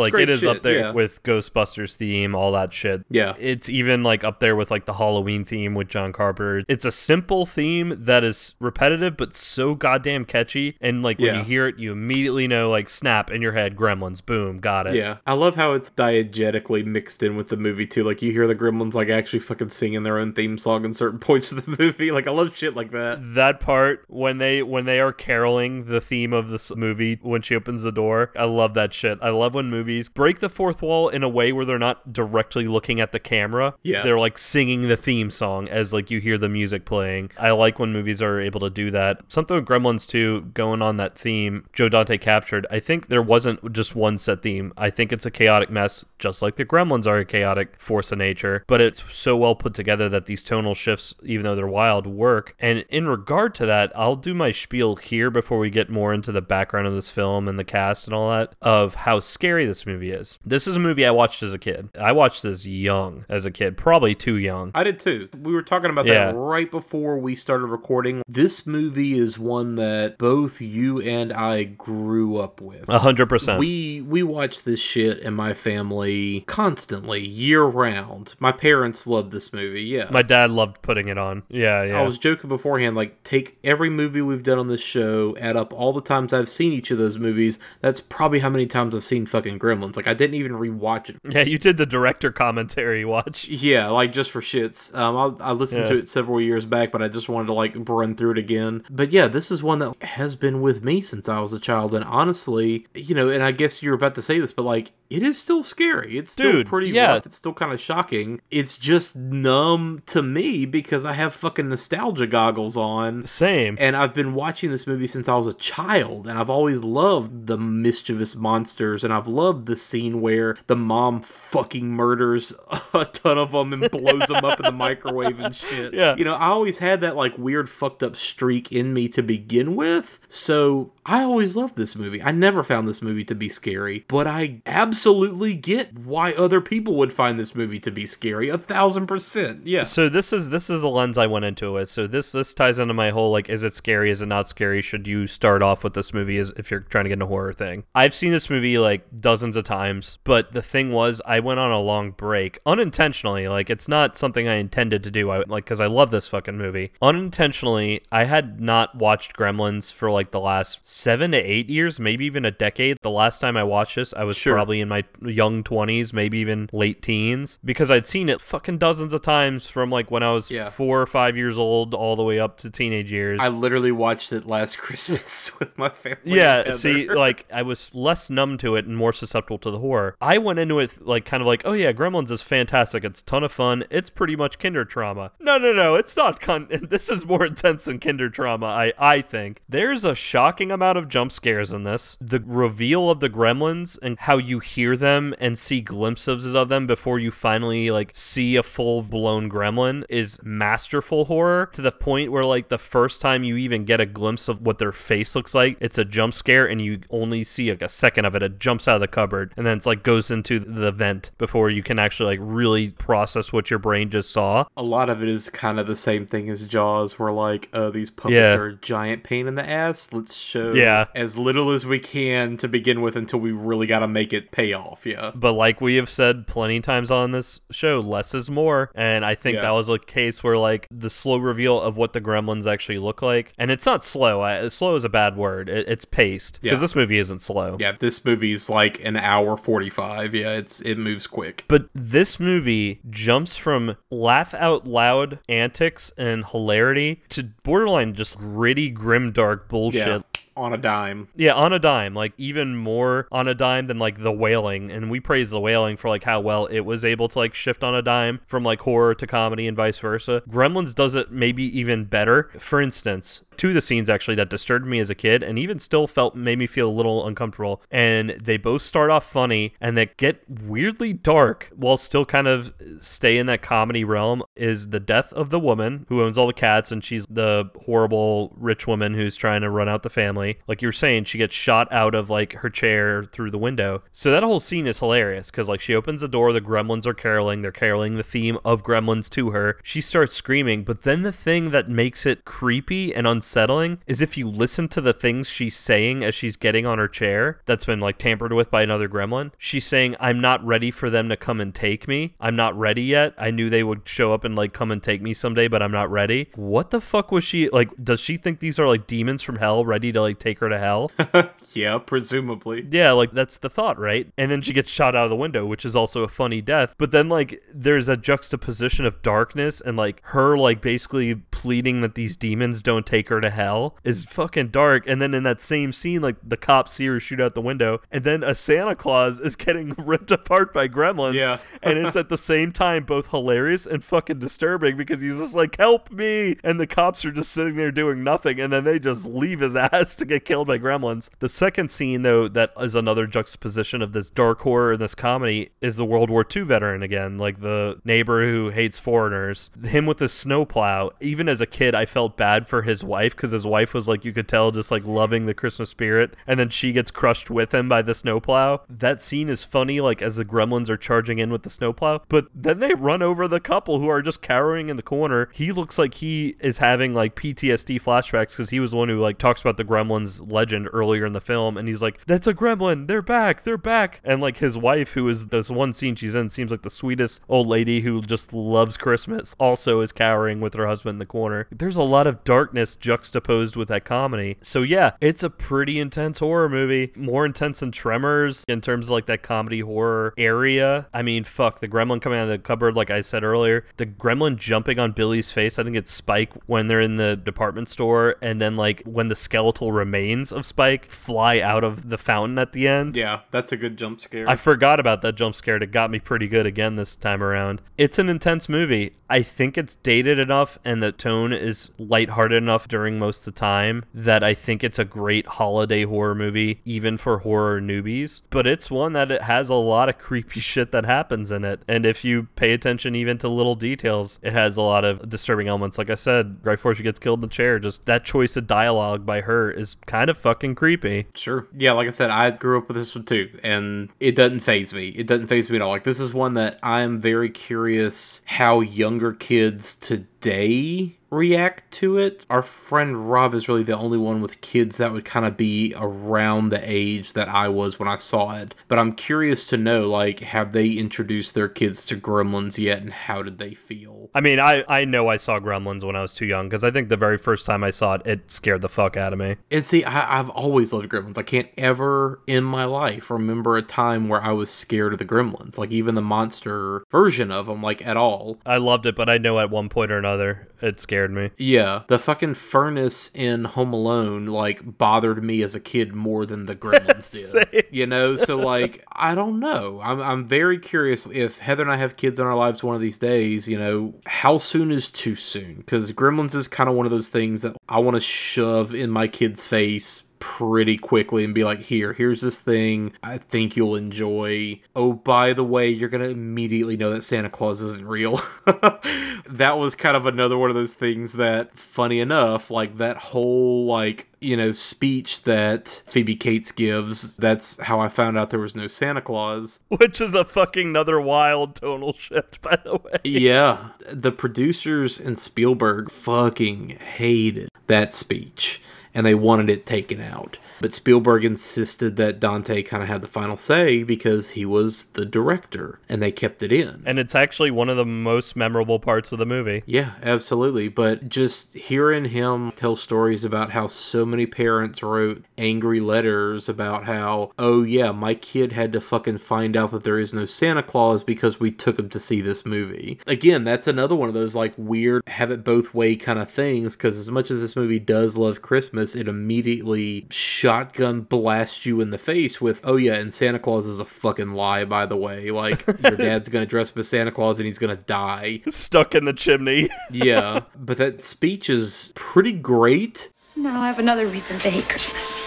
Like 0.04 0.12
great 0.12 0.28
it 0.28 0.32
is 0.32 0.40
shit, 0.40 0.56
up 0.56 0.62
there 0.62 0.78
yeah. 0.78 0.90
with 0.92 1.22
Ghostbusters 1.22 1.96
theme, 1.96 2.34
all 2.34 2.52
that 2.52 2.72
shit. 2.72 3.04
Yeah. 3.10 3.34
It's 3.38 3.68
even 3.68 4.02
like 4.02 4.24
up 4.24 4.40
there 4.40 4.54
with 4.56 4.70
like 4.70 4.84
the 4.84 4.94
Halloween 4.94 5.44
theme 5.44 5.74
with 5.74 5.88
John 5.88 6.12
Carpenter. 6.12 6.64
It's 6.68 6.84
a 6.84 6.90
simple 6.92 7.46
theme 7.46 7.94
that 7.98 8.24
is 8.24 8.54
repetitive 8.60 9.16
but 9.16 9.34
so 9.34 9.74
goddamn 9.74 10.24
catchy. 10.24 10.76
And 10.80 11.02
like 11.02 11.18
when 11.18 11.26
Yeah. 11.34 11.38
you 11.38 11.44
hear 11.44 11.66
it, 11.68 11.78
you 11.78 11.92
immediately 11.92 12.46
know 12.46 12.70
like 12.70 12.88
snap 12.88 13.30
in 13.30 13.42
your 13.42 13.52
head, 13.52 13.76
Gremlins, 13.76 14.24
boom, 14.24 14.58
got 14.60 14.86
it. 14.86 14.94
Yeah, 14.94 15.16
I 15.26 15.32
love 15.34 15.54
how 15.56 15.72
it's 15.72 15.90
diegetically 15.90 16.84
mixed 16.84 17.22
in 17.22 17.36
with 17.36 17.48
the 17.48 17.56
movie 17.56 17.86
too. 17.86 18.04
Like 18.04 18.22
you 18.22 18.32
hear 18.32 18.46
the 18.46 18.54
Gremlins 18.54 18.94
like 18.94 19.08
actually 19.08 19.40
fucking 19.40 19.70
singing 19.70 20.02
their 20.02 20.18
own 20.18 20.32
theme 20.32 20.58
song 20.58 20.84
in 20.84 20.94
certain 20.94 21.18
points 21.24 21.52
of 21.52 21.64
the 21.64 21.76
movie. 21.78 22.10
Like 22.10 22.26
I 22.26 22.30
love 22.30 22.56
shit 22.56 22.74
like 22.76 22.90
that. 22.92 23.34
That 23.34 23.60
part 23.60 24.04
when 24.08 24.38
they 24.38 24.62
when 24.62 24.84
they 24.84 25.00
are 25.00 25.12
caroling 25.12 25.86
the 25.86 26.00
theme 26.00 26.32
of 26.32 26.48
this 26.50 26.74
movie 26.74 27.18
when 27.22 27.42
she 27.42 27.54
opens 27.54 27.82
the 27.82 27.92
door, 27.92 28.30
I 28.36 28.44
love 28.44 28.74
that 28.74 28.92
shit. 28.92 29.18
I 29.22 29.30
love 29.30 29.54
when 29.54 29.70
movies 29.70 29.93
break 30.14 30.40
the 30.40 30.48
fourth 30.48 30.82
wall 30.82 31.08
in 31.08 31.22
a 31.22 31.28
way 31.28 31.52
where 31.52 31.64
they're 31.64 31.78
not 31.78 32.12
directly 32.12 32.66
looking 32.66 33.00
at 33.00 33.12
the 33.12 33.20
camera. 33.20 33.74
Yeah. 33.82 34.02
They're 34.02 34.18
like 34.18 34.38
singing 34.38 34.82
the 34.82 34.96
theme 34.96 35.30
song 35.30 35.68
as 35.68 35.92
like 35.92 36.10
you 36.10 36.20
hear 36.20 36.38
the 36.38 36.48
music 36.48 36.84
playing. 36.84 37.30
I 37.38 37.50
like 37.50 37.78
when 37.78 37.92
movies 37.92 38.22
are 38.22 38.40
able 38.40 38.60
to 38.60 38.70
do 38.70 38.90
that. 38.90 39.20
Something 39.28 39.56
with 39.56 39.66
Gremlins 39.66 40.06
2 40.06 40.52
going 40.54 40.82
on 40.82 40.96
that 40.98 41.16
theme 41.16 41.66
Joe 41.72 41.88
Dante 41.88 42.18
captured. 42.18 42.66
I 42.70 42.80
think 42.80 43.08
there 43.08 43.22
wasn't 43.22 43.72
just 43.72 43.94
one 43.94 44.18
set 44.18 44.42
theme. 44.42 44.72
I 44.76 44.90
think 44.90 45.12
it's 45.12 45.26
a 45.26 45.30
chaotic 45.30 45.70
mess 45.70 46.04
just 46.18 46.42
like 46.42 46.56
the 46.56 46.64
Gremlins 46.64 47.06
are 47.06 47.18
a 47.18 47.24
chaotic 47.24 47.78
force 47.78 48.10
of 48.12 48.18
nature, 48.18 48.64
but 48.66 48.80
it's 48.80 49.02
so 49.12 49.36
well 49.36 49.54
put 49.54 49.74
together 49.74 50.08
that 50.08 50.26
these 50.26 50.42
tonal 50.42 50.74
shifts 50.74 51.14
even 51.22 51.44
though 51.44 51.54
they're 51.54 51.66
wild 51.66 52.06
work. 52.06 52.54
And 52.58 52.84
in 52.88 53.08
regard 53.08 53.54
to 53.56 53.66
that, 53.66 53.92
I'll 53.94 54.16
do 54.16 54.34
my 54.34 54.50
spiel 54.50 54.96
here 54.96 55.30
before 55.30 55.58
we 55.58 55.70
get 55.70 55.90
more 55.90 56.14
into 56.14 56.32
the 56.32 56.40
background 56.40 56.86
of 56.86 56.94
this 56.94 57.10
film 57.10 57.48
and 57.48 57.58
the 57.58 57.64
cast 57.64 58.06
and 58.06 58.14
all 58.14 58.30
that 58.30 58.54
of 58.62 58.94
how 58.94 59.20
scary 59.20 59.66
this 59.66 59.83
movie 59.86 60.10
is. 60.10 60.38
This 60.44 60.66
is 60.66 60.76
a 60.76 60.80
movie 60.80 61.04
I 61.06 61.10
watched 61.10 61.42
as 61.42 61.52
a 61.52 61.58
kid. 61.58 61.88
I 61.98 62.12
watched 62.12 62.42
this 62.42 62.66
young 62.66 63.24
as 63.28 63.44
a 63.44 63.50
kid, 63.50 63.76
probably 63.76 64.14
too 64.14 64.36
young. 64.36 64.70
I 64.74 64.84
did 64.84 64.98
too. 64.98 65.28
We 65.40 65.52
were 65.52 65.62
talking 65.62 65.90
about 65.90 66.06
Yeah. 66.06 66.26
that 66.32 66.34
right 66.36 66.70
before 66.70 67.18
we 67.18 67.34
started 67.34 67.66
recording. 67.66 68.22
This 68.28 68.66
movie 68.66 69.18
is 69.18 69.38
one 69.38 69.74
that 69.76 70.18
both 70.18 70.60
you 70.60 71.00
and 71.00 71.32
I 71.32 71.64
grew 71.64 72.36
up 72.38 72.60
with. 72.60 72.88
A 72.88 72.98
hundred 72.98 73.28
percent. 73.28 73.58
We 73.58 74.00
we 74.06 74.22
watch 74.22 74.62
this 74.64 74.80
shit 74.80 75.18
in 75.20 75.34
my 75.34 75.54
family 75.54 76.42
constantly, 76.46 77.20
year 77.26 77.62
round. 77.64 78.34
My 78.38 78.52
parents 78.52 79.06
loved 79.06 79.32
this 79.32 79.52
movie. 79.52 79.82
Yeah. 79.82 80.08
My 80.10 80.22
dad 80.22 80.50
loved 80.50 80.82
putting 80.82 81.08
it 81.08 81.18
on. 81.18 81.42
Yeah, 81.48 81.82
yeah. 81.84 81.98
I 82.00 82.02
was 82.02 82.18
joking 82.18 82.48
beforehand, 82.48 82.96
like 82.96 83.22
take 83.22 83.58
every 83.64 83.90
movie 83.90 84.20
we've 84.22 84.42
done 84.42 84.58
on 84.58 84.68
this 84.68 84.80
show, 84.82 85.36
add 85.38 85.56
up 85.56 85.72
all 85.72 85.92
the 85.92 86.00
times 86.00 86.32
I've 86.32 86.48
seen 86.48 86.72
each 86.72 86.90
of 86.90 86.98
those 86.98 87.18
movies. 87.18 87.58
That's 87.80 88.00
probably 88.00 88.38
how 88.40 88.48
many 88.50 88.66
times 88.66 88.94
I've 88.94 89.04
seen 89.04 89.26
fucking 89.26 89.58
Gremlins. 89.74 89.96
Like 89.96 90.06
I 90.06 90.14
didn't 90.14 90.34
even 90.34 90.52
rewatch 90.52 91.10
it. 91.10 91.16
yeah, 91.28 91.42
you 91.42 91.58
did 91.58 91.76
the 91.76 91.86
director 91.86 92.32
commentary 92.32 93.04
watch. 93.04 93.48
Yeah, 93.48 93.88
like 93.88 94.12
just 94.12 94.30
for 94.30 94.40
shits. 94.40 94.94
Um, 94.94 95.38
I, 95.40 95.50
I 95.50 95.52
listened 95.52 95.86
to 95.86 95.98
it 95.98 96.10
several 96.10 96.40
years 96.40 96.66
back, 96.66 96.92
but 96.92 97.02
I 97.02 97.08
just 97.08 97.28
wanted 97.28 97.46
to 97.46 97.52
like 97.54 97.74
run 97.88 98.14
through 98.16 98.32
it 98.32 98.38
again. 98.38 98.84
But 98.90 99.12
yeah, 99.12 99.28
this 99.28 99.50
is 99.50 99.62
one 99.62 99.78
that 99.78 100.02
has 100.02 100.36
been 100.36 100.60
with 100.60 100.82
me 100.84 101.00
since 101.00 101.28
I 101.28 101.40
was 101.40 101.52
a 101.52 101.60
child, 101.60 101.94
and 101.94 102.04
honestly, 102.04 102.86
you 102.94 103.14
know, 103.14 103.28
and 103.28 103.42
I 103.42 103.52
guess 103.52 103.82
you're 103.82 103.94
about 103.94 104.14
to 104.16 104.22
say 104.22 104.38
this, 104.38 104.52
but 104.52 104.62
like 104.62 104.92
it 105.10 105.22
is 105.22 105.38
still 105.38 105.62
scary. 105.62 106.18
It's 106.18 106.32
still 106.32 106.50
Dude, 106.50 106.66
pretty 106.66 106.88
yeah. 106.88 107.14
rough. 107.14 107.26
It's 107.26 107.36
still 107.36 107.52
kind 107.52 107.72
of 107.72 107.80
shocking. 107.80 108.40
It's 108.50 108.78
just 108.78 109.14
numb 109.14 110.02
to 110.06 110.22
me 110.22 110.64
because 110.66 111.04
I 111.04 111.12
have 111.12 111.34
fucking 111.34 111.68
nostalgia 111.68 112.26
goggles 112.26 112.76
on. 112.76 113.24
Same. 113.26 113.76
And 113.78 113.96
I've 113.96 114.14
been 114.14 114.34
watching 114.34 114.70
this 114.70 114.86
movie 114.86 115.06
since 115.06 115.28
I 115.28 115.36
was 115.36 115.46
a 115.46 115.54
child, 115.54 116.26
and 116.26 116.38
I've 116.38 116.50
always 116.50 116.82
loved 116.82 117.46
the 117.46 117.58
mischievous 117.58 118.34
monsters, 118.34 119.04
and 119.04 119.12
I've 119.12 119.28
loved 119.28 119.63
the 119.66 119.76
scene 119.76 120.20
where 120.20 120.56
the 120.66 120.76
mom 120.76 121.20
fucking 121.20 121.88
murders 121.88 122.52
a 122.94 123.04
ton 123.04 123.38
of 123.38 123.52
them 123.52 123.72
and 123.72 123.90
blows 123.90 124.26
them 124.28 124.44
up 124.44 124.58
in 124.58 124.64
the 124.64 124.72
microwave 124.72 125.38
and 125.40 125.54
shit. 125.54 125.92
Yeah. 125.94 126.16
You 126.16 126.24
know, 126.24 126.34
I 126.34 126.46
always 126.46 126.78
had 126.78 127.00
that 127.02 127.16
like 127.16 127.36
weird 127.38 127.68
fucked 127.68 128.02
up 128.02 128.16
streak 128.16 128.72
in 128.72 128.94
me 128.94 129.08
to 129.08 129.22
begin 129.22 129.76
with, 129.76 130.20
so 130.28 130.92
I 131.06 131.22
always 131.22 131.56
loved 131.56 131.76
this 131.76 131.94
movie. 131.94 132.22
I 132.22 132.32
never 132.32 132.62
found 132.62 132.88
this 132.88 133.02
movie 133.02 133.24
to 133.24 133.34
be 133.34 133.48
scary, 133.48 134.04
but 134.08 134.26
I 134.26 134.62
absolutely 134.66 135.54
get 135.54 135.98
why 135.98 136.32
other 136.32 136.60
people 136.60 136.94
would 136.96 137.12
find 137.12 137.38
this 137.38 137.54
movie 137.54 137.78
to 137.80 137.90
be 137.90 138.06
scary. 138.06 138.48
A 138.48 138.58
thousand 138.58 139.06
percent. 139.06 139.66
Yeah. 139.66 139.82
So 139.82 140.08
this 140.08 140.32
is 140.32 140.50
this 140.50 140.70
is 140.70 140.80
the 140.80 140.88
lens 140.88 141.18
I 141.18 141.26
went 141.26 141.44
into 141.44 141.68
it 141.68 141.72
with. 141.72 141.88
So 141.90 142.06
this 142.06 142.32
this 142.32 142.54
ties 142.54 142.78
into 142.78 142.94
my 142.94 143.10
whole 143.10 143.30
like, 143.30 143.48
is 143.48 143.62
it 143.62 143.74
scary? 143.74 144.10
Is 144.10 144.22
it 144.22 144.26
not 144.26 144.48
scary? 144.48 144.80
Should 144.80 145.06
you 145.06 145.26
start 145.26 145.62
off 145.62 145.84
with 145.84 145.94
this 145.94 146.14
movie 146.14 146.38
as 146.38 146.52
if 146.56 146.70
you're 146.70 146.80
trying 146.80 147.04
to 147.04 147.08
get 147.08 147.14
into 147.14 147.26
horror 147.26 147.52
thing? 147.52 147.84
I've 147.94 148.14
seen 148.14 148.32
this 148.32 148.48
movie 148.48 148.78
like 148.78 149.04
dozens 149.20 149.56
of 149.56 149.64
times, 149.64 150.18
but 150.24 150.52
the 150.52 150.62
thing 150.62 150.92
was, 150.92 151.20
I 151.26 151.40
went 151.40 151.60
on 151.60 151.70
a 151.70 151.80
long 151.80 152.12
break 152.12 152.58
unintentionally. 152.64 153.48
Like 153.48 153.68
it's 153.68 153.88
not 153.88 154.16
something 154.16 154.48
I 154.48 154.54
intended 154.54 155.04
to 155.04 155.10
do. 155.10 155.30
I 155.30 155.44
like 155.46 155.64
because 155.64 155.80
I 155.80 155.86
love 155.86 156.10
this 156.10 156.28
fucking 156.28 156.56
movie. 156.56 156.92
Unintentionally, 157.02 158.02
I 158.10 158.24
had 158.24 158.60
not 158.60 158.94
watched 158.94 159.36
Gremlins 159.36 159.92
for 159.92 160.10
like 160.10 160.30
the 160.30 160.40
last 160.40 160.86
seven 160.94 161.32
to 161.32 161.38
eight 161.38 161.68
years, 161.68 161.98
maybe 161.98 162.24
even 162.24 162.44
a 162.44 162.50
decade. 162.50 162.96
The 163.02 163.10
last 163.10 163.40
time 163.40 163.56
I 163.56 163.64
watched 163.64 163.96
this, 163.96 164.14
I 164.14 164.24
was 164.24 164.36
Sure. 164.36 164.54
probably 164.54 164.80
in 164.80 164.88
my 164.88 165.04
young 165.22 165.62
twenties, 165.64 166.12
maybe 166.12 166.38
even 166.38 166.68
late 166.72 167.02
teens, 167.02 167.58
because 167.64 167.90
I'd 167.90 168.06
seen 168.06 168.28
it 168.28 168.40
fucking 168.40 168.78
dozens 168.78 169.12
of 169.12 169.22
times 169.22 169.68
from 169.68 169.90
like 169.90 170.10
when 170.10 170.22
I 170.22 170.30
was 170.32 170.50
Yeah. 170.50 170.70
four 170.70 171.00
or 171.02 171.06
five 171.06 171.36
years 171.36 171.58
old 171.58 171.94
all 171.94 172.14
the 172.16 172.22
way 172.22 172.38
up 172.38 172.56
to 172.58 172.70
teenage 172.70 173.10
years. 173.12 173.40
I 173.42 173.48
literally 173.48 173.92
watched 173.92 174.32
it 174.32 174.46
last 174.46 174.78
Christmas 174.84 175.52
with 175.58 175.76
my 175.76 175.88
family. 175.88 176.18
yeah, 176.24 176.58
together. 176.58 176.78
see, 176.78 177.08
like 177.24 177.44
I 177.52 177.62
was 177.62 177.90
less 177.94 178.30
numb 178.30 178.56
to 178.58 178.76
it 178.76 178.86
and 178.86 178.96
more 178.96 179.12
susceptible 179.12 179.58
to 179.58 179.70
the 179.70 179.78
horror. 179.78 180.14
I 180.20 180.38
went 180.38 180.58
into 180.58 180.78
it 180.78 181.04
like 181.06 181.24
kind 181.24 181.40
of 181.40 181.46
like, 181.46 181.62
oh 181.64 181.72
yeah, 181.72 181.92
Gremlins 181.92 182.30
is 182.30 182.42
fantastic. 182.42 183.02
It's 183.04 183.20
a 183.20 183.24
ton 183.24 183.42
of 183.42 183.50
fun. 183.52 183.84
It's 183.90 184.10
pretty 184.10 184.36
much 184.36 184.58
kinder 184.58 184.84
trauma. 184.84 185.32
No, 185.40 185.58
no, 185.58 185.72
no, 185.72 185.96
it's 185.96 186.16
not. 186.16 186.40
Con- 186.40 186.68
this 186.70 187.08
is 187.10 187.26
more 187.26 187.44
intense 187.44 187.86
than 187.86 187.98
kinder 187.98 188.28
trauma. 188.30 188.66
I 188.66 188.92
I 188.98 189.20
think 189.20 189.62
there's 189.68 190.04
a 190.04 190.14
shocking 190.14 190.70
amount 190.70 190.83
of 190.96 191.08
jump 191.08 191.32
scares 191.32 191.72
in 191.72 191.84
this. 191.84 192.16
The 192.20 192.40
reveal 192.44 193.10
of 193.10 193.20
the 193.20 193.30
Gremlins 193.30 193.98
and 194.02 194.18
how 194.20 194.36
you 194.38 194.60
hear 194.60 194.96
them 194.96 195.34
and 195.38 195.58
see 195.58 195.80
glimpses 195.80 196.54
of 196.54 196.68
them 196.68 196.86
before 196.86 197.18
you 197.18 197.30
finally 197.30 197.90
like 197.90 198.10
see 198.14 198.56
a 198.56 198.62
full 198.62 199.02
blown 199.02 199.50
gremlin 199.50 200.04
is 200.08 200.38
masterful 200.42 201.26
horror 201.26 201.68
to 201.72 201.82
the 201.82 201.92
point 201.92 202.30
where 202.32 202.44
like 202.44 202.68
the 202.68 202.78
first 202.78 203.20
time 203.20 203.44
you 203.44 203.56
even 203.56 203.84
get 203.84 204.00
a 204.00 204.06
glimpse 204.06 204.48
of 204.48 204.60
what 204.60 204.78
their 204.78 204.92
face 204.92 205.34
looks 205.34 205.54
like, 205.54 205.76
it's 205.80 205.98
a 205.98 206.04
jump 206.04 206.34
scare 206.34 206.66
and 206.66 206.80
you 206.80 207.00
only 207.10 207.44
see 207.44 207.70
like 207.70 207.82
a 207.82 207.88
second 207.88 208.24
of 208.24 208.34
it. 208.34 208.42
It 208.42 208.58
jumps 208.58 208.86
out 208.88 208.96
of 208.96 209.00
the 209.00 209.08
cupboard 209.08 209.52
and 209.56 209.66
then 209.66 209.76
it's 209.76 209.86
like 209.86 210.02
goes 210.02 210.30
into 210.30 210.58
the 210.58 210.92
vent 210.92 211.30
before 211.38 211.70
you 211.70 211.82
can 211.82 211.98
actually 211.98 212.36
like 212.36 212.38
really 212.42 212.90
process 212.90 213.52
what 213.52 213.70
your 213.70 213.78
brain 213.78 214.10
just 214.10 214.30
saw. 214.30 214.64
A 214.76 214.82
lot 214.82 215.08
of 215.10 215.22
it 215.22 215.28
is 215.28 215.48
kind 215.50 215.78
of 215.80 215.86
the 215.86 215.96
same 215.96 216.26
thing 216.26 216.50
as 216.50 216.64
Jaws, 216.64 217.18
where 217.18 217.32
like, 217.32 217.68
oh, 217.72 217.90
these 217.90 218.10
puppets 218.10 218.34
Yeah. 218.34 218.54
are 218.56 218.66
a 218.66 218.74
giant 218.76 219.22
pain 219.24 219.46
in 219.46 219.54
the 219.54 219.68
ass. 219.68 220.12
Let's 220.12 220.34
show 220.34 220.72
Yeah. 220.76 221.06
as 221.14 221.36
little 221.36 221.70
as 221.70 221.84
we 221.86 221.98
can 221.98 222.56
to 222.58 222.68
begin 222.68 223.00
with 223.02 223.16
until 223.16 223.40
we 223.40 223.52
really 223.52 223.86
got 223.86 224.00
to 224.00 224.08
make 224.08 224.32
it 224.32 224.50
pay 224.50 224.72
off. 224.72 225.06
Yeah. 225.06 225.30
But 225.34 225.52
like 225.52 225.80
we 225.80 225.96
have 225.96 226.10
said 226.10 226.46
plenty 226.46 226.80
times 226.80 227.10
on 227.10 227.32
this 227.32 227.60
show, 227.70 228.00
less 228.00 228.34
is 228.34 228.50
more. 228.50 228.90
And 228.94 229.24
I 229.24 229.34
think 229.34 229.56
Yeah. 229.56 229.62
that 229.62 229.70
was 229.70 229.88
a 229.88 229.98
case 229.98 230.42
where 230.44 230.58
like 230.58 230.86
the 230.90 231.10
slow 231.10 231.36
reveal 231.38 231.80
of 231.80 231.96
what 231.96 232.12
the 232.12 232.20
gremlins 232.20 232.70
actually 232.70 232.98
look 232.98 233.22
like, 233.22 233.52
and 233.58 233.70
it's 233.70 233.86
not 233.86 234.04
slow. 234.04 234.40
I, 234.40 234.68
slow 234.68 234.94
is 234.96 235.04
a 235.04 235.08
bad 235.08 235.36
word. 235.36 235.68
It, 235.68 235.88
it's 235.88 236.04
paced 236.04 236.60
because 236.62 236.78
Yeah. 236.78 236.80
this 236.82 236.94
movie 236.94 237.18
isn't 237.18 237.40
slow. 237.40 237.76
Yeah, 237.80 237.92
this 237.92 238.24
movie's 238.24 238.68
like 238.70 239.04
an 239.04 239.16
hour 239.16 239.56
45. 239.56 240.34
Yeah, 240.34 240.52
it's 240.52 240.80
it 240.80 240.98
moves 240.98 241.26
quick. 241.26 241.64
But 241.68 241.88
this 241.94 242.38
movie 242.40 243.00
jumps 243.10 243.56
from 243.56 243.96
laugh 244.10 244.54
out 244.54 244.86
loud 244.86 245.38
antics 245.48 246.10
and 246.16 246.44
hilarity 246.44 247.22
to 247.30 247.44
borderline 247.62 248.14
just 248.14 248.38
gritty, 248.38 248.90
grim, 248.90 249.32
dark 249.32 249.68
bullshit. 249.68 250.06
Yeah. 250.06 250.18
On 250.56 250.72
a 250.72 250.76
dime. 250.76 251.28
Yeah, 251.36 251.52
on 251.54 251.72
a 251.72 251.78
dime, 251.78 252.14
like 252.14 252.32
even 252.38 252.76
more 252.76 253.26
on 253.32 253.48
a 253.48 253.54
dime 253.54 253.86
than 253.86 253.98
like 253.98 254.22
the 254.22 254.32
wailing. 254.32 254.90
And 254.90 255.10
we 255.10 255.20
praise 255.20 255.50
the 255.50 255.60
wailing 255.60 255.96
for 255.96 256.08
like 256.08 256.24
how 256.24 256.40
well 256.40 256.66
it 256.66 256.80
was 256.80 257.04
able 257.04 257.28
to 257.28 257.38
like 257.38 257.54
shift 257.54 257.82
on 257.82 257.94
a 257.94 258.02
dime 258.02 258.40
from 258.46 258.62
like 258.62 258.80
horror 258.80 259.14
to 259.16 259.26
comedy 259.26 259.66
and 259.66 259.76
vice 259.76 259.98
versa. 259.98 260.42
Gremlins 260.48 260.94
does 260.94 261.14
it 261.14 261.30
maybe 261.30 261.64
even 261.78 262.04
better. 262.04 262.50
For 262.58 262.80
instance, 262.80 263.42
two 263.58 263.68
of 263.68 263.74
the 263.74 263.80
scenes 263.80 264.10
actually 264.10 264.34
that 264.36 264.50
disturbed 264.50 264.86
me 264.86 264.98
as 264.98 265.10
a 265.10 265.14
kid 265.14 265.42
and 265.42 265.58
even 265.58 265.78
still 265.78 266.06
felt 266.06 266.34
made 266.34 266.58
me 266.58 266.66
feel 266.66 266.88
a 266.88 266.92
little 266.92 267.26
uncomfortable. 267.26 267.82
And 267.90 268.30
they 268.30 268.56
both 268.56 268.82
start 268.82 269.10
off 269.10 269.30
funny 269.30 269.74
and 269.80 269.96
they 269.96 270.10
get 270.16 270.42
weirdly 270.48 271.12
dark 271.12 271.70
while 271.74 271.96
still 271.96 272.24
kind 272.24 272.46
of 272.46 272.72
stay 273.00 273.38
in 273.38 273.46
that 273.46 273.62
comedy 273.62 274.04
realm 274.04 274.42
is 274.56 274.90
the 274.90 275.00
death 275.00 275.32
of 275.32 275.50
the 275.50 275.58
woman 275.58 276.06
who 276.08 276.22
owns 276.22 276.38
all 276.38 276.46
the 276.46 276.52
cats 276.52 276.92
and 276.92 277.04
she's 277.04 277.26
the 277.26 277.70
horrible 277.84 278.54
rich 278.56 278.86
woman 278.86 279.14
who's 279.14 279.36
trying 279.36 279.62
to 279.62 279.70
run 279.70 279.88
out 279.88 280.02
the 280.02 280.10
family. 280.10 280.58
Like 280.66 280.82
you 280.82 280.88
were 280.88 280.92
saying, 280.92 281.24
she 281.24 281.38
gets 281.38 281.54
shot 281.54 281.92
out 281.92 282.14
of 282.14 282.30
like 282.30 282.54
her 282.54 282.70
chair 282.70 283.24
through 283.24 283.50
the 283.50 283.58
window. 283.58 284.02
So 284.12 284.30
that 284.30 284.42
whole 284.42 284.60
scene 284.60 284.86
is 284.86 284.98
hilarious 284.98 285.50
because 285.50 285.68
like 285.68 285.80
she 285.80 285.94
opens 285.94 286.20
the 286.20 286.28
door, 286.28 286.52
the 286.52 286.60
gremlins 286.60 287.06
are 287.06 287.14
caroling, 287.14 287.62
they're 287.62 287.72
caroling 287.72 288.16
the 288.16 288.22
theme 288.22 288.58
of 288.64 288.82
gremlins 288.82 289.28
to 289.30 289.50
her. 289.50 289.78
She 289.82 290.00
starts 290.00 290.34
screaming, 290.34 290.84
but 290.84 291.02
then 291.02 291.22
the 291.22 291.32
thing 291.32 291.70
that 291.70 291.88
makes 291.88 292.26
it 292.26 292.44
creepy 292.44 293.14
and 293.14 293.26
unsettling 293.44 293.98
is 294.06 294.22
if 294.22 294.38
you 294.38 294.48
listen 294.48 294.88
to 294.88 295.00
the 295.00 295.12
things 295.12 295.48
she's 295.48 295.76
saying 295.76 296.24
as 296.24 296.34
she's 296.34 296.56
getting 296.56 296.86
on 296.86 296.98
her 296.98 297.08
chair 297.08 297.60
that's 297.66 297.84
been 297.84 298.00
like 298.00 298.16
tampered 298.16 298.52
with 298.52 298.70
by 298.70 298.82
another 298.82 299.08
gremlin. 299.08 299.52
She's 299.58 299.86
saying, 299.86 300.16
I'm 300.18 300.40
not 300.40 300.64
ready 300.64 300.90
for 300.90 301.10
them 301.10 301.28
to 301.28 301.36
come 301.36 301.60
and 301.60 301.74
take 301.74 302.08
me. 302.08 302.34
I'm 302.40 302.56
not 302.56 302.76
ready 302.76 303.02
yet. 303.02 303.34
I 303.36 303.50
knew 303.50 303.68
they 303.68 303.84
would 303.84 304.08
show 304.08 304.32
up 304.32 304.44
and 304.44 304.56
like 304.56 304.72
come 304.72 304.90
and 304.90 305.02
take 305.02 305.20
me 305.20 305.34
someday, 305.34 305.68
but 305.68 305.82
I'm 305.82 305.92
not 305.92 306.10
ready. 306.10 306.48
What 306.54 306.90
the 306.90 307.00
fuck 307.00 307.30
was 307.30 307.44
she 307.44 307.68
like? 307.68 307.90
Does 308.02 308.20
she 308.20 308.36
think 308.36 308.60
these 308.60 308.78
are 308.78 308.88
like 308.88 309.06
demons 309.06 309.42
from 309.42 309.56
hell 309.56 309.84
ready 309.84 310.10
to 310.12 310.20
like 310.22 310.38
take 310.38 310.60
her 310.60 310.68
to 310.68 310.78
hell? 310.78 311.10
Yeah, 311.74 311.98
presumably. 311.98 312.86
Yeah, 312.90 313.12
like 313.12 313.32
that's 313.32 313.58
the 313.58 313.68
thought, 313.68 313.98
right? 313.98 314.30
And 314.38 314.50
then 314.50 314.62
she 314.62 314.72
gets 314.72 314.90
shot 314.90 315.14
out 315.14 315.24
of 315.24 315.30
the 315.30 315.36
window, 315.36 315.66
which 315.66 315.84
is 315.84 315.96
also 315.96 316.22
a 316.22 316.28
funny 316.28 316.60
death. 316.60 316.94
But 316.98 317.10
then 317.10 317.28
like 317.28 317.62
there's 317.72 318.08
a 318.08 318.16
juxtaposition 318.16 319.04
of 319.04 319.22
darkness 319.22 319.80
and 319.80 319.96
like 319.96 320.20
her 320.26 320.56
like 320.56 320.80
basically 320.80 321.34
pleading 321.34 322.00
that 322.02 322.14
these 322.14 322.36
demons 322.36 322.82
don't 322.82 323.06
take 323.06 323.28
her 323.28 323.33
to 323.40 323.50
hell 323.50 323.96
is 324.04 324.24
fucking 324.24 324.68
dark. 324.68 325.04
And 325.06 325.20
then 325.20 325.34
in 325.34 325.42
that 325.44 325.60
same 325.60 325.92
scene, 325.92 326.22
like 326.22 326.36
the 326.42 326.56
cops 326.56 326.94
see 326.94 327.06
her 327.06 327.20
shoot 327.20 327.40
out 327.40 327.54
the 327.54 327.60
window, 327.60 328.00
and 328.10 328.24
then 328.24 328.42
a 328.42 328.54
Santa 328.54 328.94
Claus 328.94 329.40
is 329.40 329.56
getting 329.64 329.94
ripped 329.98 330.30
apart 330.30 330.72
by 330.72 330.88
gremlins. 330.88 331.34
Yeah. 331.34 331.58
and 331.82 331.98
it's 331.98 332.16
at 332.16 332.28
the 332.28 332.38
same 332.38 332.72
time 332.72 333.04
both 333.04 333.28
hilarious 333.28 333.86
and 333.86 334.02
fucking 334.02 334.38
disturbing 334.38 334.96
because 334.96 335.20
he's 335.20 335.36
just 335.36 335.54
like, 335.54 335.76
"Help 335.78 336.10
me!" 336.10 336.56
and 336.64 336.80
the 336.80 336.86
cops 336.86 337.24
are 337.24 337.32
just 337.32 337.52
sitting 337.52 337.76
there 337.76 337.92
doing 337.92 338.24
nothing, 338.24 338.60
and 338.60 338.72
then 338.72 338.84
they 338.84 338.98
just 338.98 339.26
leave 339.26 339.60
his 339.60 339.76
ass 339.76 340.16
to 340.16 340.24
get 340.24 340.44
killed 340.44 340.66
by 340.66 340.78
gremlins. 340.78 341.30
The 341.38 341.48
second 341.48 341.90
scene, 341.90 342.22
though, 342.22 342.48
that 342.48 342.72
is 342.80 342.94
another 342.94 343.26
juxtaposition 343.26 344.02
of 344.02 344.12
this 344.12 344.30
dark 344.30 344.60
horror 344.60 344.92
and 344.92 345.00
this 345.00 345.14
comedy 345.14 345.70
is 345.80 345.96
the 345.96 346.04
World 346.04 346.30
War 346.30 346.46
II 346.54 346.62
veteran 346.62 347.02
again, 347.02 347.38
like 347.38 347.60
the 347.60 348.00
neighbor 348.04 348.44
who 348.44 348.70
hates 348.70 348.98
foreigners. 348.98 349.70
Him 349.82 350.06
with 350.06 350.18
the 350.18 350.28
snowplow. 350.28 351.10
Even 351.20 351.48
as 351.48 351.60
a 351.60 351.66
kid, 351.66 351.94
I 351.94 352.06
felt 352.06 352.36
bad 352.36 352.66
for 352.66 352.82
his 352.82 353.04
wife 353.04 353.23
because 353.32 353.52
his 353.52 353.66
wife 353.66 353.94
was 353.94 354.08
like, 354.08 354.24
you 354.24 354.32
could 354.32 354.48
tell, 354.48 354.70
just 354.70 354.90
like 354.90 355.06
loving 355.06 355.46
the 355.46 355.54
Christmas 355.54 355.90
spirit, 355.90 356.34
and 356.46 356.58
then 356.60 356.68
she 356.68 356.92
gets 356.92 357.10
crushed 357.10 357.50
with 357.50 357.72
him 357.72 357.88
by 357.88 358.02
the 358.02 358.14
snowplow. 358.14 358.82
That 358.88 359.20
scene 359.20 359.48
is 359.48 359.64
funny, 359.64 360.00
like 360.00 360.20
as 360.22 360.36
the 360.36 360.44
gremlins 360.44 360.88
are 360.88 360.96
charging 360.96 361.38
in 361.38 361.50
with 361.50 361.62
the 361.62 361.70
snowplow, 361.70 362.22
but 362.28 362.48
then 362.54 362.80
they 362.80 362.94
run 362.94 363.22
over 363.22 363.48
the 363.48 363.60
couple 363.60 363.98
who 363.98 364.08
are 364.08 364.22
just 364.22 364.42
cowering 364.42 364.88
in 364.88 364.96
the 364.96 365.02
corner. 365.02 365.48
He 365.52 365.72
looks 365.72 365.98
like 365.98 366.14
he 366.14 366.56
is 366.60 366.78
having 366.78 367.14
like 367.14 367.34
PTSD 367.34 368.00
flashbacks 368.00 368.50
because 368.50 368.70
he 368.70 368.80
was 368.80 368.90
the 368.90 368.96
one 368.96 369.08
who 369.08 369.20
like 369.20 369.38
talks 369.38 369.60
about 369.60 369.76
the 369.76 369.84
gremlins 369.84 370.50
legend 370.50 370.88
earlier 370.92 371.26
in 371.26 371.32
the 371.32 371.40
film, 371.40 371.76
and 371.76 371.88
he's 371.88 372.02
like, 372.02 372.24
"That's 372.26 372.46
a 372.46 372.54
gremlin. 372.54 373.06
They're 373.06 373.22
back. 373.22 373.62
They're 373.62 373.78
back." 373.78 374.20
And 374.24 374.40
like 374.40 374.58
his 374.58 374.76
wife, 374.76 375.12
who 375.12 375.28
is 375.28 375.48
this 375.48 375.70
one 375.70 375.92
scene 375.92 376.14
she's 376.16 376.34
in, 376.34 376.48
seems 376.48 376.70
like 376.70 376.82
the 376.82 376.90
sweetest 376.90 377.40
old 377.48 377.66
lady 377.66 378.00
who 378.00 378.20
just 378.22 378.52
loves 378.52 378.96
Christmas. 378.96 379.54
Also 379.58 380.00
is 380.00 380.12
cowering 380.12 380.60
with 380.60 380.74
her 380.74 380.86
husband 380.86 381.14
in 381.16 381.18
the 381.18 381.26
corner. 381.26 381.66
There's 381.70 381.96
a 381.96 382.02
lot 382.02 382.26
of 382.26 382.44
darkness 382.44 382.96
juxtaposed 383.14 383.76
with 383.76 383.88
that 383.88 384.04
comedy. 384.04 384.56
So 384.60 384.82
yeah, 384.82 385.12
it's 385.20 385.42
a 385.42 385.50
pretty 385.50 386.00
intense 386.00 386.40
horror 386.40 386.68
movie. 386.68 387.12
More 387.14 387.46
intense 387.46 387.80
than 387.80 387.92
Tremors 387.92 388.64
in 388.66 388.80
terms 388.80 389.06
of 389.06 389.10
like 389.10 389.26
that 389.26 389.42
comedy 389.42 389.80
horror 389.80 390.34
area. 390.36 391.06
I 391.14 391.22
mean, 391.22 391.44
fuck 391.44 391.78
the 391.78 391.86
gremlin 391.86 392.20
coming 392.20 392.38
out 392.38 392.44
of 392.44 392.48
the 392.48 392.58
cupboard, 392.58 392.96
like 392.96 393.10
I 393.10 393.20
said 393.20 393.44
earlier. 393.44 393.84
The 393.98 394.06
gremlin 394.06 394.56
jumping 394.56 394.98
on 394.98 395.12
Billy's 395.12 395.52
face. 395.52 395.78
I 395.78 395.84
think 395.84 395.94
it's 395.94 396.10
Spike 396.10 396.52
when 396.66 396.88
they're 396.88 397.00
in 397.00 397.16
the 397.16 397.36
department 397.36 397.88
store, 397.88 398.36
and 398.42 398.60
then 398.60 398.76
like 398.76 399.02
when 399.04 399.28
the 399.28 399.36
skeletal 399.36 399.92
remains 399.92 400.50
of 400.50 400.66
Spike 400.66 401.10
fly 401.10 401.60
out 401.60 401.84
of 401.84 402.08
the 402.08 402.18
fountain 402.18 402.58
at 402.58 402.72
the 402.72 402.88
end. 402.88 403.16
Yeah, 403.16 403.40
that's 403.50 403.70
a 403.70 403.76
good 403.76 403.96
jump 403.96 404.20
scare. 404.20 404.48
I 404.48 404.56
forgot 404.56 404.98
about 404.98 405.22
that 405.22 405.36
jump 405.36 405.54
scare. 405.54 405.76
It 405.76 405.92
got 405.92 406.10
me 406.10 406.18
pretty 406.18 406.48
good 406.48 406.66
again 406.66 406.96
this 406.96 407.14
time 407.14 407.42
around. 407.42 407.82
It's 407.96 408.18
an 408.18 408.28
intense 408.28 408.68
movie. 408.68 409.12
I 409.28 409.42
think 409.42 409.76
it's 409.76 409.96
dated 409.96 410.38
enough 410.38 410.78
and 410.84 411.02
the 411.02 411.12
tone 411.12 411.52
is 411.52 411.90
lighthearted 411.98 412.62
enough 412.62 412.88
during 412.88 413.03
most 413.12 413.46
of 413.46 413.54
the 413.54 413.58
time 413.58 414.04
that 414.12 414.42
I 414.42 414.54
think 414.54 414.82
it's 414.82 414.98
a 414.98 415.04
great 415.04 415.46
holiday 415.46 416.04
horror 416.04 416.34
movie, 416.34 416.80
even 416.84 417.16
for 417.16 417.38
horror 417.38 417.80
newbies. 417.80 418.42
But 418.50 418.66
it's 418.66 418.90
one 418.90 419.12
that 419.12 419.30
it 419.30 419.42
has 419.42 419.68
a 419.68 419.74
lot 419.74 420.08
of 420.08 420.18
creepy 420.18 420.60
shit 420.60 420.92
that 420.92 421.04
happens 421.04 421.50
in 421.50 421.64
it. 421.64 421.82
And 421.88 422.06
if 422.06 422.24
you 422.24 422.48
pay 422.56 422.72
attention 422.72 423.14
even 423.14 423.38
to 423.38 423.48
little 423.48 423.74
details, 423.74 424.38
it 424.42 424.52
has 424.52 424.76
a 424.76 424.82
lot 424.82 425.04
of 425.04 425.28
disturbing 425.28 425.68
elements. 425.68 425.98
Like 425.98 426.10
I 426.10 426.14
said, 426.14 426.58
right 426.62 426.74
before 426.76 426.94
she 426.94 427.02
gets 427.02 427.18
killed 427.18 427.38
in 427.38 427.48
the 427.48 427.54
chair, 427.54 427.78
just 427.78 428.06
that 428.06 428.24
choice 428.24 428.56
of 428.56 428.66
dialogue 428.66 429.26
by 429.26 429.42
her 429.42 429.70
is 429.70 429.96
kind 430.06 430.30
of 430.30 430.38
fucking 430.38 430.74
creepy. 430.74 431.26
Sure. 431.34 431.66
Yeah, 431.76 431.92
like 431.92 432.08
I 432.08 432.12
said, 432.12 432.30
I 432.30 432.50
grew 432.50 432.78
up 432.78 432.88
with 432.88 432.96
this 432.96 433.14
one 433.14 433.24
too, 433.24 433.48
and 433.62 434.10
it 434.20 434.36
doesn't 434.36 434.60
phase 434.60 434.92
me. 434.92 435.08
It 435.08 435.26
doesn't 435.26 435.48
phase 435.48 435.70
me 435.70 435.76
at 435.76 435.82
all. 435.82 435.90
Like 435.90 436.04
this 436.04 436.20
is 436.20 436.34
one 436.34 436.54
that 436.54 436.78
I 436.82 437.02
am 437.02 437.20
very 437.20 437.50
curious 437.50 438.42
how 438.46 438.80
younger 438.80 439.32
kids 439.32 439.96
today 439.96 441.16
react 441.34 441.90
to 441.92 442.18
it. 442.18 442.46
Our 442.48 442.62
friend 442.62 443.30
Rob 443.30 443.54
is 443.54 443.68
really 443.68 443.82
the 443.82 443.96
only 443.96 444.18
one 444.18 444.40
with 444.40 444.60
kids 444.60 444.96
that 444.96 445.12
would 445.12 445.24
kind 445.24 445.44
of 445.44 445.56
be 445.56 445.94
around 445.96 446.70
the 446.70 446.80
age 446.82 447.32
that 447.34 447.48
I 447.48 447.68
was 447.68 447.98
when 447.98 448.08
I 448.08 448.16
saw 448.16 448.56
it. 448.56 448.74
But 448.88 448.98
I'm 448.98 449.12
curious 449.12 449.66
to 449.68 449.76
know 449.76 450.08
like 450.08 450.40
have 450.40 450.72
they 450.72 450.92
introduced 450.92 451.54
their 451.54 451.68
kids 451.68 452.04
to 452.06 452.16
Gremlins 452.16 452.78
yet 452.78 453.02
and 453.02 453.12
how 453.12 453.42
did 453.42 453.58
they 453.58 453.74
feel? 453.74 454.30
I 454.34 454.40
mean, 454.40 454.58
I, 454.58 454.84
I 454.88 455.04
know 455.04 455.28
I 455.28 455.36
saw 455.36 455.58
Gremlins 455.58 456.04
when 456.04 456.16
I 456.16 456.22
was 456.22 456.32
too 456.32 456.46
young 456.46 456.68
because 456.68 456.84
I 456.84 456.90
think 456.90 457.08
the 457.08 457.16
very 457.16 457.38
first 457.38 457.66
time 457.66 457.84
I 457.84 457.90
saw 457.90 458.14
it, 458.14 458.22
it 458.24 458.52
scared 458.52 458.82
the 458.82 458.88
fuck 458.88 459.16
out 459.16 459.32
of 459.32 459.38
me. 459.38 459.56
And 459.70 459.84
see, 459.84 460.04
I, 460.04 460.38
I've 460.40 460.50
always 460.50 460.92
loved 460.92 461.08
Gremlins. 461.08 461.38
I 461.38 461.42
can't 461.42 461.68
ever 461.76 462.40
in 462.46 462.64
my 462.64 462.84
life 462.84 463.30
remember 463.30 463.76
a 463.76 463.82
time 463.82 464.28
where 464.28 464.42
I 464.42 464.52
was 464.52 464.70
scared 464.70 465.12
of 465.12 465.18
the 465.18 465.24
Gremlins, 465.24 465.78
like 465.78 465.90
even 465.90 466.14
the 466.14 466.22
monster 466.22 467.04
version 467.10 467.50
of 467.50 467.66
them, 467.66 467.82
like 467.82 468.06
at 468.06 468.16
all. 468.16 468.58
I 468.64 468.76
loved 468.76 469.06
it, 469.06 469.16
but 469.16 469.28
I 469.28 469.38
know 469.38 469.58
at 469.58 469.70
one 469.70 469.88
point 469.88 470.12
or 470.12 470.18
another 470.18 470.68
it 470.80 471.00
scared 471.00 471.23
me. 471.30 471.50
Yeah, 471.56 472.02
the 472.08 472.18
fucking 472.18 472.54
furnace 472.54 473.30
in 473.34 473.64
Home 473.64 473.92
Alone 473.92 474.46
like 474.46 474.98
bothered 474.98 475.42
me 475.42 475.62
as 475.62 475.74
a 475.74 475.80
kid 475.80 476.14
more 476.14 476.46
than 476.46 476.66
the 476.66 476.76
Gremlins 476.76 477.32
did. 477.70 477.86
You 477.90 478.06
know, 478.06 478.36
so 478.36 478.56
like 478.58 479.04
I 479.12 479.34
don't 479.34 479.60
know. 479.60 480.00
I'm 480.02 480.20
I'm 480.20 480.48
very 480.48 480.78
curious 480.78 481.26
if 481.30 481.58
Heather 481.58 481.82
and 481.82 481.92
I 481.92 481.96
have 481.96 482.16
kids 482.16 482.40
in 482.40 482.46
our 482.46 482.56
lives 482.56 482.82
one 482.82 482.94
of 482.94 483.00
these 483.00 483.18
days. 483.18 483.68
You 483.68 483.78
know, 483.78 484.14
how 484.26 484.58
soon 484.58 484.90
is 484.90 485.10
too 485.10 485.36
soon? 485.36 485.76
Because 485.76 486.12
Gremlins 486.12 486.54
is 486.54 486.68
kind 486.68 486.88
of 486.88 486.96
one 486.96 487.06
of 487.06 487.12
those 487.12 487.30
things 487.30 487.62
that 487.62 487.76
I 487.88 487.98
want 487.98 488.16
to 488.16 488.20
shove 488.20 488.94
in 488.94 489.10
my 489.10 489.28
kid's 489.28 489.66
face 489.66 490.24
pretty 490.44 490.98
quickly 490.98 491.42
and 491.42 491.54
be 491.54 491.64
like, 491.64 491.80
here, 491.80 492.12
here's 492.12 492.42
this 492.42 492.60
thing 492.60 493.14
I 493.22 493.38
think 493.38 493.76
you'll 493.76 493.96
enjoy. 493.96 494.78
Oh, 494.94 495.14
by 495.14 495.54
the 495.54 495.64
way, 495.64 495.88
you're 495.88 496.10
going 496.10 496.22
to 496.22 496.28
immediately 496.28 496.98
know 496.98 497.10
that 497.10 497.24
Santa 497.24 497.48
Claus 497.48 497.80
isn't 497.80 498.06
real. 498.06 498.42
that 498.66 499.76
was 499.78 499.94
kind 499.94 500.18
of 500.18 500.26
another 500.26 500.58
one 500.58 500.68
of 500.68 500.76
those 500.76 500.92
things 500.94 501.32
that, 501.34 501.78
funny 501.78 502.20
enough, 502.20 502.70
like 502.70 502.98
that 502.98 503.16
whole, 503.16 503.86
like, 503.86 504.28
you 504.38 504.54
know, 504.54 504.72
speech 504.72 505.44
that 505.44 506.02
Phoebe 506.06 506.36
Cates 506.36 506.72
gives, 506.72 507.36
that's 507.36 507.80
how 507.80 507.98
I 507.98 508.10
found 508.10 508.36
out 508.36 508.50
there 508.50 508.60
was 508.60 508.76
no 508.76 508.86
Santa 508.86 509.22
Claus. 509.22 509.80
Which 509.88 510.20
is 510.20 510.34
a 510.34 510.44
fucking 510.44 510.88
another 510.88 511.18
wild 511.18 511.76
tonal 511.76 512.12
shift, 512.12 512.60
by 512.60 512.78
the 512.84 512.96
way. 512.96 513.16
Yeah. 513.24 513.92
The 514.10 514.30
producers 514.30 515.18
and 515.18 515.38
Spielberg 515.38 516.10
fucking 516.10 516.90
hated 517.00 517.70
that 517.86 518.12
speech 518.12 518.82
and 519.14 519.24
they 519.24 519.34
wanted 519.34 519.70
it 519.70 519.86
taken 519.86 520.20
out. 520.20 520.58
But 520.80 520.92
Spielberg 520.92 521.44
insisted 521.44 522.16
that 522.16 522.40
Dante 522.40 522.82
kind 522.82 523.02
of 523.02 523.08
had 523.08 523.22
the 523.22 523.28
final 523.28 523.56
say 523.56 524.02
because 524.02 524.50
he 524.50 524.66
was 524.66 525.06
the 525.06 525.24
director 525.24 526.00
and 526.08 526.20
they 526.20 526.32
kept 526.32 526.62
it 526.62 526.72
in. 526.72 527.02
And 527.06 527.18
it's 527.18 527.34
actually 527.34 527.70
one 527.70 527.88
of 527.88 527.96
the 527.96 528.04
most 528.04 528.56
memorable 528.56 528.98
parts 528.98 529.32
of 529.32 529.38
the 529.38 529.46
movie. 529.46 529.82
Yeah, 529.86 530.14
absolutely. 530.22 530.88
But 530.88 531.28
just 531.28 531.74
hearing 531.74 532.26
him 532.26 532.72
tell 532.72 532.96
stories 532.96 533.44
about 533.44 533.70
how 533.70 533.86
so 533.86 534.26
many 534.26 534.46
parents 534.46 535.02
wrote 535.02 535.44
angry 535.56 536.00
letters 536.00 536.68
about 536.68 537.04
how, 537.04 537.52
oh, 537.58 537.82
yeah, 537.82 538.10
my 538.10 538.34
kid 538.34 538.72
had 538.72 538.92
to 538.92 539.00
fucking 539.00 539.38
find 539.38 539.76
out 539.76 539.92
that 539.92 540.02
there 540.02 540.18
is 540.18 540.34
no 540.34 540.44
Santa 540.44 540.82
Claus 540.82 541.22
because 541.22 541.60
we 541.60 541.70
took 541.70 541.98
him 541.98 542.08
to 542.08 542.20
see 542.20 542.40
this 542.40 542.66
movie. 542.66 543.18
Again, 543.26 543.64
that's 543.64 543.86
another 543.86 544.16
one 544.16 544.28
of 544.28 544.34
those 544.34 544.56
like 544.56 544.74
weird, 544.76 545.22
have 545.28 545.50
it 545.50 545.64
both 545.64 545.94
way 545.94 546.16
kind 546.16 546.38
of 546.38 546.50
things 546.50 546.96
because 546.96 547.16
as 547.16 547.30
much 547.30 547.50
as 547.50 547.60
this 547.60 547.76
movie 547.76 547.98
does 547.98 548.36
love 548.36 548.60
Christmas, 548.60 549.03
it 549.14 549.28
immediately 549.28 550.26
shotgun 550.30 551.22
blasts 551.22 551.84
you 551.84 552.00
in 552.00 552.10
the 552.10 552.18
face 552.18 552.60
with, 552.60 552.80
oh, 552.84 552.96
yeah, 552.96 553.14
and 553.14 553.34
Santa 553.34 553.58
Claus 553.58 553.86
is 553.86 554.00
a 554.00 554.04
fucking 554.04 554.52
lie, 554.52 554.84
by 554.84 555.04
the 555.06 555.16
way. 555.16 555.50
Like, 555.50 555.84
your 555.86 556.16
dad's 556.16 556.48
gonna 556.48 556.66
dress 556.66 556.90
up 556.90 556.98
as 556.98 557.08
Santa 557.08 557.32
Claus 557.32 557.58
and 557.58 557.66
he's 557.66 557.78
gonna 557.78 557.96
die. 557.96 558.62
Stuck 558.68 559.14
in 559.14 559.24
the 559.24 559.32
chimney. 559.32 559.90
yeah, 560.10 560.60
but 560.76 560.98
that 560.98 561.22
speech 561.22 561.68
is 561.68 562.12
pretty 562.14 562.52
great. 562.52 563.30
Now 563.56 563.80
I 563.80 563.86
have 563.88 563.98
another 563.98 564.26
reason 564.26 564.58
to 564.60 564.70
hate 564.70 564.88
Christmas. 564.88 565.40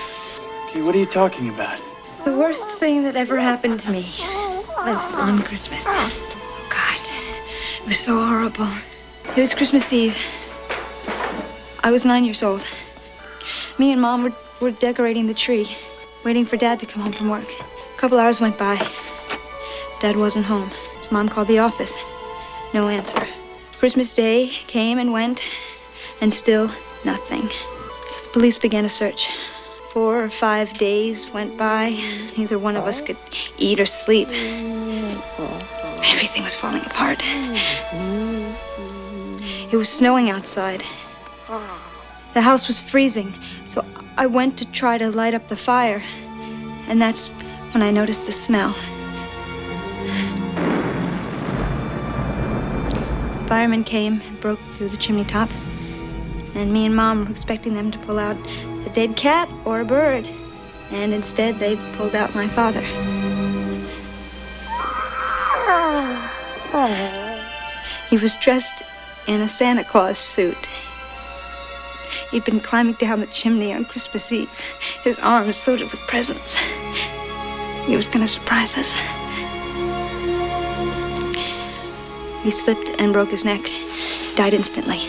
Okay, 0.65 0.81
what 0.81 0.95
are 0.95 0.99
you 0.99 1.05
talking 1.05 1.49
about? 1.49 1.79
The 2.25 2.33
worst 2.33 2.67
thing 2.77 3.03
that 3.03 3.15
ever 3.15 3.37
happened 3.39 3.79
to 3.81 3.91
me 3.91 4.05
was 4.85 5.13
on 5.15 5.41
Christmas. 5.43 5.85
God, 5.85 6.99
it 7.81 7.87
was 7.87 7.99
so 7.99 8.23
horrible. 8.23 8.69
It 9.29 9.41
was 9.41 9.53
Christmas 9.53 9.91
Eve. 9.93 10.17
I 11.83 11.91
was 11.91 12.05
nine 12.05 12.25
years 12.25 12.43
old. 12.43 12.65
Me 13.79 13.91
and 13.91 14.01
Mom 14.01 14.23
were, 14.23 14.33
were 14.59 14.71
decorating 14.71 15.27
the 15.27 15.35
tree, 15.35 15.69
waiting 16.25 16.45
for 16.45 16.57
Dad 16.57 16.79
to 16.79 16.87
come 16.87 17.03
home 17.03 17.13
from 17.13 17.29
work. 17.29 17.47
A 17.47 17.97
couple 17.99 18.17
hours 18.17 18.41
went 18.41 18.57
by. 18.57 18.75
Dad 20.01 20.15
wasn't 20.15 20.45
home. 20.45 20.71
Mom 21.11 21.29
called 21.29 21.47
the 21.47 21.59
office. 21.59 21.95
No 22.73 22.87
answer. 22.87 23.27
Christmas 23.77 24.15
Day 24.15 24.47
came 24.65 24.97
and 24.97 25.13
went, 25.13 25.43
and 26.21 26.33
still 26.33 26.71
nothing. 27.05 27.47
So 28.07 28.23
the 28.23 28.29
police 28.33 28.57
began 28.57 28.83
a 28.85 28.89
search. 28.89 29.29
Four 29.93 30.23
or 30.23 30.29
five 30.29 30.75
days 30.79 31.31
went 31.31 31.55
by. 31.55 31.89
Neither 32.35 32.57
one 32.57 32.77
of 32.77 32.85
us 32.85 32.99
could 32.99 33.17
eat 33.59 33.79
or 33.79 33.85
sleep. 33.85 34.27
Everything 36.03 36.43
was 36.43 36.55
falling 36.55 36.81
apart. 36.81 37.21
It 39.71 39.75
was 39.75 39.89
snowing 39.89 40.31
outside. 40.31 40.81
The 42.33 42.41
house 42.41 42.67
was 42.67 42.79
freezing, 42.79 43.33
so 43.67 43.85
I 44.17 44.25
went 44.25 44.57
to 44.57 44.65
try 44.65 44.97
to 44.97 45.11
light 45.11 45.33
up 45.33 45.47
the 45.47 45.55
fire. 45.55 46.01
And 46.87 47.01
that's 47.01 47.27
when 47.73 47.83
I 47.83 47.91
noticed 47.91 48.25
the 48.25 48.31
smell. 48.31 48.71
Firemen 53.47 53.83
came 53.83 54.21
and 54.21 54.41
broke 54.41 54.59
through 54.75 54.89
the 54.89 54.97
chimney 54.97 55.25
top. 55.25 55.49
And 56.55 56.73
me 56.73 56.85
and 56.85 56.95
Mom 56.95 57.25
were 57.25 57.31
expecting 57.31 57.75
them 57.75 57.91
to 57.91 57.99
pull 57.99 58.19
out 58.19 58.37
a 58.85 58.89
dead 58.93 59.15
cat 59.15 59.49
or 59.65 59.81
a 59.81 59.85
bird. 59.85 60.25
And 60.91 61.13
instead, 61.13 61.55
they 61.55 61.75
pulled 61.93 62.15
out 62.15 62.33
my 62.33 62.47
father. 62.47 62.81
He 68.09 68.17
was 68.17 68.37
dressed 68.37 68.83
in 69.27 69.41
a 69.41 69.49
Santa 69.49 69.83
Claus 69.83 70.17
suit. 70.17 70.55
He'd 72.31 72.45
been 72.45 72.59
climbing 72.59 72.93
down 72.93 73.19
the 73.19 73.27
chimney 73.27 73.73
on 73.73 73.85
Christmas 73.85 74.31
Eve, 74.31 74.49
his 75.03 75.19
arms 75.19 75.67
loaded 75.67 75.91
with 75.91 75.99
presents. 76.01 76.55
He 77.85 77.95
was 77.95 78.07
going 78.07 78.25
to 78.25 78.31
surprise 78.31 78.77
us. 78.77 78.91
He 82.43 82.51
slipped 82.51 82.89
and 83.01 83.11
broke 83.11 83.29
his 83.29 83.43
neck, 83.43 83.61
died 84.35 84.53
instantly. 84.53 84.99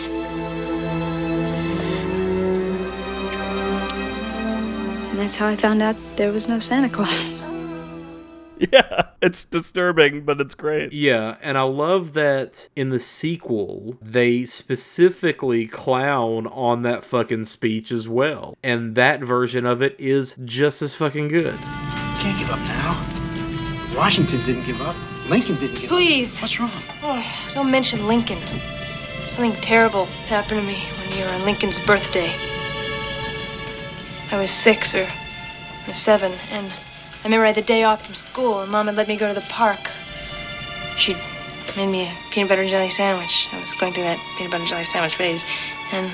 And 5.09 5.19
that's 5.19 5.35
how 5.35 5.47
I 5.47 5.55
found 5.55 5.81
out 5.81 5.95
there 6.15 6.31
was 6.31 6.47
no 6.47 6.59
Santa 6.59 6.89
Claus. 6.89 7.38
Yeah, 8.71 9.03
it's 9.21 9.45
disturbing, 9.45 10.25
but 10.25 10.41
it's 10.41 10.53
great. 10.53 10.91
Yeah, 10.91 11.37
and 11.41 11.57
I 11.57 11.61
love 11.61 12.13
that 12.13 12.67
in 12.75 12.89
the 12.89 12.99
sequel, 12.99 13.97
they 14.01 14.43
specifically 14.43 15.65
clown 15.65 16.45
on 16.47 16.81
that 16.83 17.05
fucking 17.05 17.45
speech 17.45 17.89
as 17.91 18.07
well. 18.09 18.57
And 18.61 18.95
that 18.95 19.21
version 19.21 19.65
of 19.65 19.81
it 19.81 19.95
is 19.97 20.37
just 20.43 20.81
as 20.81 20.93
fucking 20.93 21.29
good. 21.29 21.57
Can't 22.19 22.37
give 22.37 22.51
up 22.51 22.59
now. 22.59 23.01
Washington 23.95 24.39
didn't 24.45 24.65
give 24.65 24.81
up. 24.81 24.95
Lincoln 25.29 25.55
didn't 25.55 25.79
give 25.79 25.89
Please. 25.89 26.35
up. 26.37 26.39
Please. 26.39 26.41
What's 26.41 26.59
wrong? 26.59 26.71
Oh, 27.01 27.49
don't 27.53 27.71
mention 27.71 28.07
Lincoln. 28.07 28.39
Something 29.27 29.53
terrible 29.61 30.05
happened 30.27 30.59
to 30.61 30.67
me 30.67 30.79
one 31.05 31.17
year 31.17 31.27
on 31.29 31.45
Lincoln's 31.45 31.79
birthday. 31.79 32.33
I 34.31 34.37
was 34.39 34.51
six 34.51 34.93
or, 34.93 35.07
or 35.87 35.93
seven, 35.93 36.33
and 36.51 36.71
I 37.21 37.23
remember 37.25 37.45
I 37.45 37.47
had 37.47 37.55
the 37.55 37.61
day 37.61 37.83
off 37.83 38.05
from 38.05 38.15
school, 38.15 38.61
and 38.61 38.71
Mom 38.71 38.87
had 38.87 38.95
let 38.95 39.07
me 39.07 39.17
go 39.17 39.27
to 39.27 39.33
the 39.33 39.45
park. 39.49 39.79
She'd 40.97 41.17
made 41.75 41.91
me 41.91 42.07
a 42.07 42.11
peanut 42.31 42.49
butter 42.49 42.61
and 42.61 42.69
jelly 42.69 42.89
sandwich. 42.89 43.49
I 43.51 43.61
was 43.61 43.73
going 43.73 43.91
through 43.93 44.03
that 44.03 44.17
peanut 44.37 44.51
butter 44.51 44.63
and 44.63 44.69
jelly 44.69 44.83
sandwich 44.85 45.15
phase, 45.15 45.45
and 45.91 46.09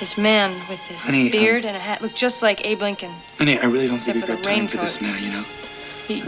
this 0.00 0.18
man 0.18 0.50
with 0.68 0.86
this 0.88 1.06
Honey, 1.06 1.26
um, 1.26 1.30
beard 1.30 1.64
and 1.64 1.76
a 1.76 1.80
hat 1.80 2.02
looked 2.02 2.16
just 2.16 2.42
like 2.42 2.66
Abe 2.66 2.80
Lincoln. 2.80 3.12
Honey, 3.38 3.58
I 3.58 3.66
really 3.66 3.86
don't 3.86 4.00
think 4.00 4.16
we've 4.16 4.26
got 4.26 4.42
time 4.42 4.66
for 4.66 4.78
this 4.78 5.00
now, 5.00 5.16
you 5.16 5.30
know? 5.30 5.44
He, 6.08 6.24